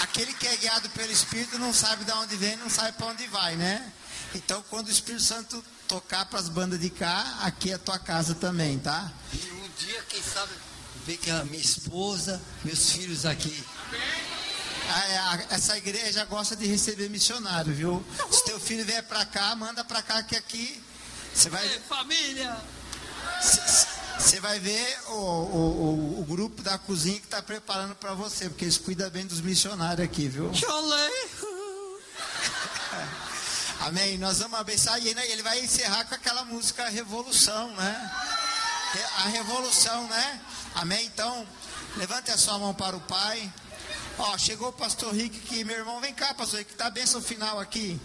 Aquele 0.04 0.34
que 0.34 0.48
é 0.48 0.56
guiado 0.58 0.90
pelo 0.90 1.12
Espírito 1.12 1.58
não 1.58 1.74
sabe 1.74 2.04
de 2.04 2.12
onde 2.12 2.36
vem, 2.36 2.58
não 2.58 2.70
sabe 2.70 2.94
para 2.98 3.08
onde 3.08 3.26
vai, 3.28 3.56
né? 3.56 3.92
Então, 4.36 4.64
quando 4.70 4.88
o 4.88 4.92
Espírito 4.92 5.24
Santo 5.24 5.64
tocar 5.88 6.26
para 6.26 6.40
as 6.40 6.50
bandas 6.50 6.80
de 6.80 6.90
cá, 6.90 7.40
aqui 7.42 7.72
é 7.72 7.76
a 7.76 7.80
tua 7.80 8.00
casa 8.00 8.34
também, 8.36 8.78
tá? 8.80 9.12
E 9.34 9.52
um 9.52 9.70
dia, 9.78 10.02
quem 10.10 10.22
sabe, 10.22 10.52
ver 11.06 11.18
que 11.18 11.30
a 11.30 11.44
minha 11.46 11.62
esposa, 11.62 12.42
meus 12.64 12.92
filhos 12.92 13.26
aqui. 13.26 13.64
Ah, 13.92 13.96
é, 13.96 13.98
a- 13.98 14.31
essa 15.50 15.78
igreja 15.78 16.26
gosta 16.26 16.56
de 16.56 16.66
receber 16.66 17.10
missionário, 17.10 17.74
viu? 17.74 18.06
Se 18.32 18.44
teu 18.46 18.60
filho 18.60 18.86
vier 18.86 19.04
para 19.04 19.26
cá, 19.26 19.56
manda 19.56 19.84
para 19.84 20.02
cá 20.02 20.22
que 20.24 20.36
aqui 20.36 20.82
você 21.34 21.50
vai, 21.50 21.68
família! 21.88 22.58
você 24.20 24.40
vai 24.40 24.60
ver 24.60 25.00
o, 25.08 25.14
o, 25.14 25.18
o, 25.18 26.22
o 26.22 26.26
grupo 26.26 26.62
da 26.62 26.78
cozinha 26.78 27.20
que 27.20 27.26
está 27.26 27.42
preparando 27.42 27.96
para 27.96 28.14
você, 28.14 28.50
porque 28.50 28.66
eles 28.66 28.78
cuidam 28.78 29.10
bem 29.10 29.26
dos 29.26 29.42
missionários 29.42 30.06
aqui, 30.06 30.28
viu? 30.28 30.52
Amém. 33.82 34.18
Nós 34.18 34.40
vamos 34.40 34.60
abençoar 34.60 35.00
e 35.00 35.08
ele 35.08 35.20
ele 35.22 35.42
vai 35.42 35.60
encerrar 35.60 36.06
com 36.06 36.14
aquela 36.14 36.44
música 36.46 36.88
Revolução, 36.90 37.74
né? 37.76 38.12
A 39.18 39.28
Revolução, 39.30 40.08
né? 40.08 40.42
Amém. 40.76 41.06
Então, 41.06 41.48
levante 41.98 42.30
a 42.30 42.38
sua 42.38 42.60
mão 42.60 42.74
para 42.74 42.96
o 42.96 43.02
Pai. 43.02 43.52
Ó, 44.24 44.38
chegou 44.38 44.70
o 44.70 44.74
pastor 44.74 45.14
Rick 45.14 45.38
aqui, 45.40 45.64
meu 45.64 45.78
irmão, 45.78 46.00
vem 46.00 46.14
cá, 46.14 46.34
pastor 46.34 46.60
Rick, 46.60 46.74
tá 46.76 46.86
a 46.88 46.90
bênção 46.92 47.22
final 47.22 47.60
aqui. 47.60 48.00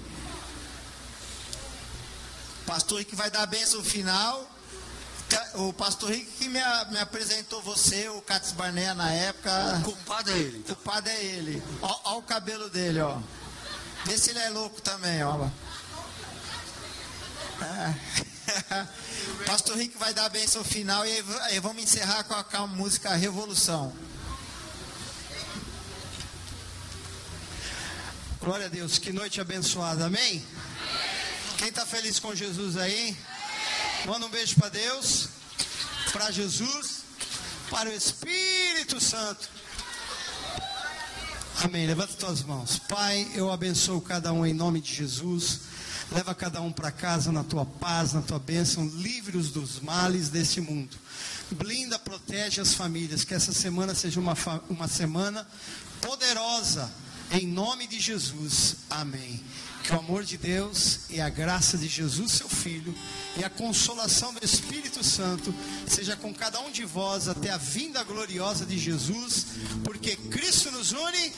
Pastor 2.66 2.98
Rick 2.98 3.14
vai 3.14 3.30
dar 3.30 3.42
a 3.42 3.46
bênção 3.46 3.82
final. 3.84 4.50
Ca- 5.28 5.50
O 5.54 5.72
pastor 5.72 6.10
Rick 6.10 6.24
que 6.32 6.48
me, 6.48 6.60
me 6.90 6.98
apresentou 6.98 7.60
você, 7.62 8.08
o 8.08 8.20
Cates 8.22 8.52
Barnea 8.52 8.94
na 8.94 9.10
época. 9.12 9.78
O 9.80 9.82
culpado 9.84 10.30
é 10.30 10.38
ele. 10.38 10.58
O 10.60 10.62
culpado 10.64 11.08
é 11.08 11.24
ele. 11.24 11.62
Ó, 11.82 12.00
ó 12.04 12.18
o 12.18 12.22
cabelo 12.22 12.70
dele, 12.70 13.00
ó. 13.00 13.18
Vê 14.04 14.16
se 14.16 14.30
ele 14.30 14.38
é 14.38 14.48
louco 14.50 14.80
também, 14.80 15.22
ó. 15.22 15.48
É. 17.62 17.94
Pastor 19.46 19.76
Rick 19.76 19.96
vai 19.98 20.14
dar 20.14 20.26
a 20.26 20.28
bênção 20.28 20.62
final 20.64 21.04
e 21.06 21.60
vamos 21.60 21.82
encerrar 21.82 22.24
com 22.24 22.34
a, 22.34 22.42
com 22.44 22.56
a 22.56 22.66
música 22.66 23.14
Revolução. 23.14 23.92
Glória 28.46 28.66
a 28.66 28.68
Deus, 28.68 28.96
que 28.96 29.12
noite 29.12 29.40
abençoada, 29.40 30.06
amém? 30.06 30.40
Quem 31.58 31.66
está 31.66 31.84
feliz 31.84 32.20
com 32.20 32.32
Jesus 32.32 32.76
aí? 32.76 33.16
Manda 34.04 34.24
um 34.24 34.28
beijo 34.28 34.54
para 34.54 34.68
Deus, 34.68 35.30
para 36.12 36.30
Jesus, 36.30 37.02
para 37.68 37.90
o 37.90 37.92
Espírito 37.92 39.00
Santo. 39.00 39.48
Amém. 41.64 41.88
Levanta 41.88 42.12
tuas 42.12 42.42
mãos. 42.42 42.78
Pai, 42.78 43.28
eu 43.34 43.50
abençoo 43.50 44.00
cada 44.00 44.32
um 44.32 44.46
em 44.46 44.54
nome 44.54 44.80
de 44.80 44.94
Jesus. 44.94 45.62
Leva 46.12 46.32
cada 46.32 46.60
um 46.60 46.70
para 46.70 46.92
casa 46.92 47.32
na 47.32 47.42
tua 47.42 47.66
paz, 47.66 48.12
na 48.12 48.22
tua 48.22 48.38
bênção. 48.38 48.86
Livre-os 48.86 49.50
dos 49.50 49.80
males 49.80 50.28
desse 50.28 50.60
mundo. 50.60 50.96
Blinda, 51.50 51.98
protege 51.98 52.60
as 52.60 52.74
famílias. 52.74 53.24
Que 53.24 53.34
essa 53.34 53.52
semana 53.52 53.92
seja 53.92 54.20
uma, 54.20 54.36
uma 54.70 54.86
semana 54.86 55.44
poderosa. 56.00 56.88
Em 57.30 57.46
nome 57.46 57.86
de 57.86 58.00
Jesus. 58.00 58.76
Amém. 58.88 59.42
Que 59.82 59.92
o 59.92 59.98
amor 59.98 60.24
de 60.24 60.36
Deus 60.36 61.00
e 61.10 61.20
a 61.20 61.28
graça 61.28 61.78
de 61.78 61.86
Jesus, 61.86 62.32
seu 62.32 62.48
Filho, 62.48 62.94
e 63.36 63.44
a 63.44 63.50
consolação 63.50 64.34
do 64.34 64.44
Espírito 64.44 65.04
Santo 65.04 65.54
seja 65.86 66.16
com 66.16 66.34
cada 66.34 66.60
um 66.60 66.72
de 66.72 66.84
vós 66.84 67.28
até 67.28 67.50
a 67.50 67.56
vinda 67.56 68.02
gloriosa 68.02 68.66
de 68.66 68.78
Jesus, 68.78 69.46
porque 69.84 70.16
Cristo 70.16 70.72
nos 70.72 70.90
une 70.90 71.32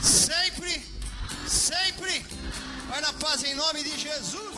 sempre, 0.00 0.82
sempre. 1.46 2.24
Vai 2.88 3.00
na 3.02 3.12
paz 3.14 3.44
em 3.44 3.54
nome 3.54 3.82
de 3.82 3.98
Jesus. 4.00 4.56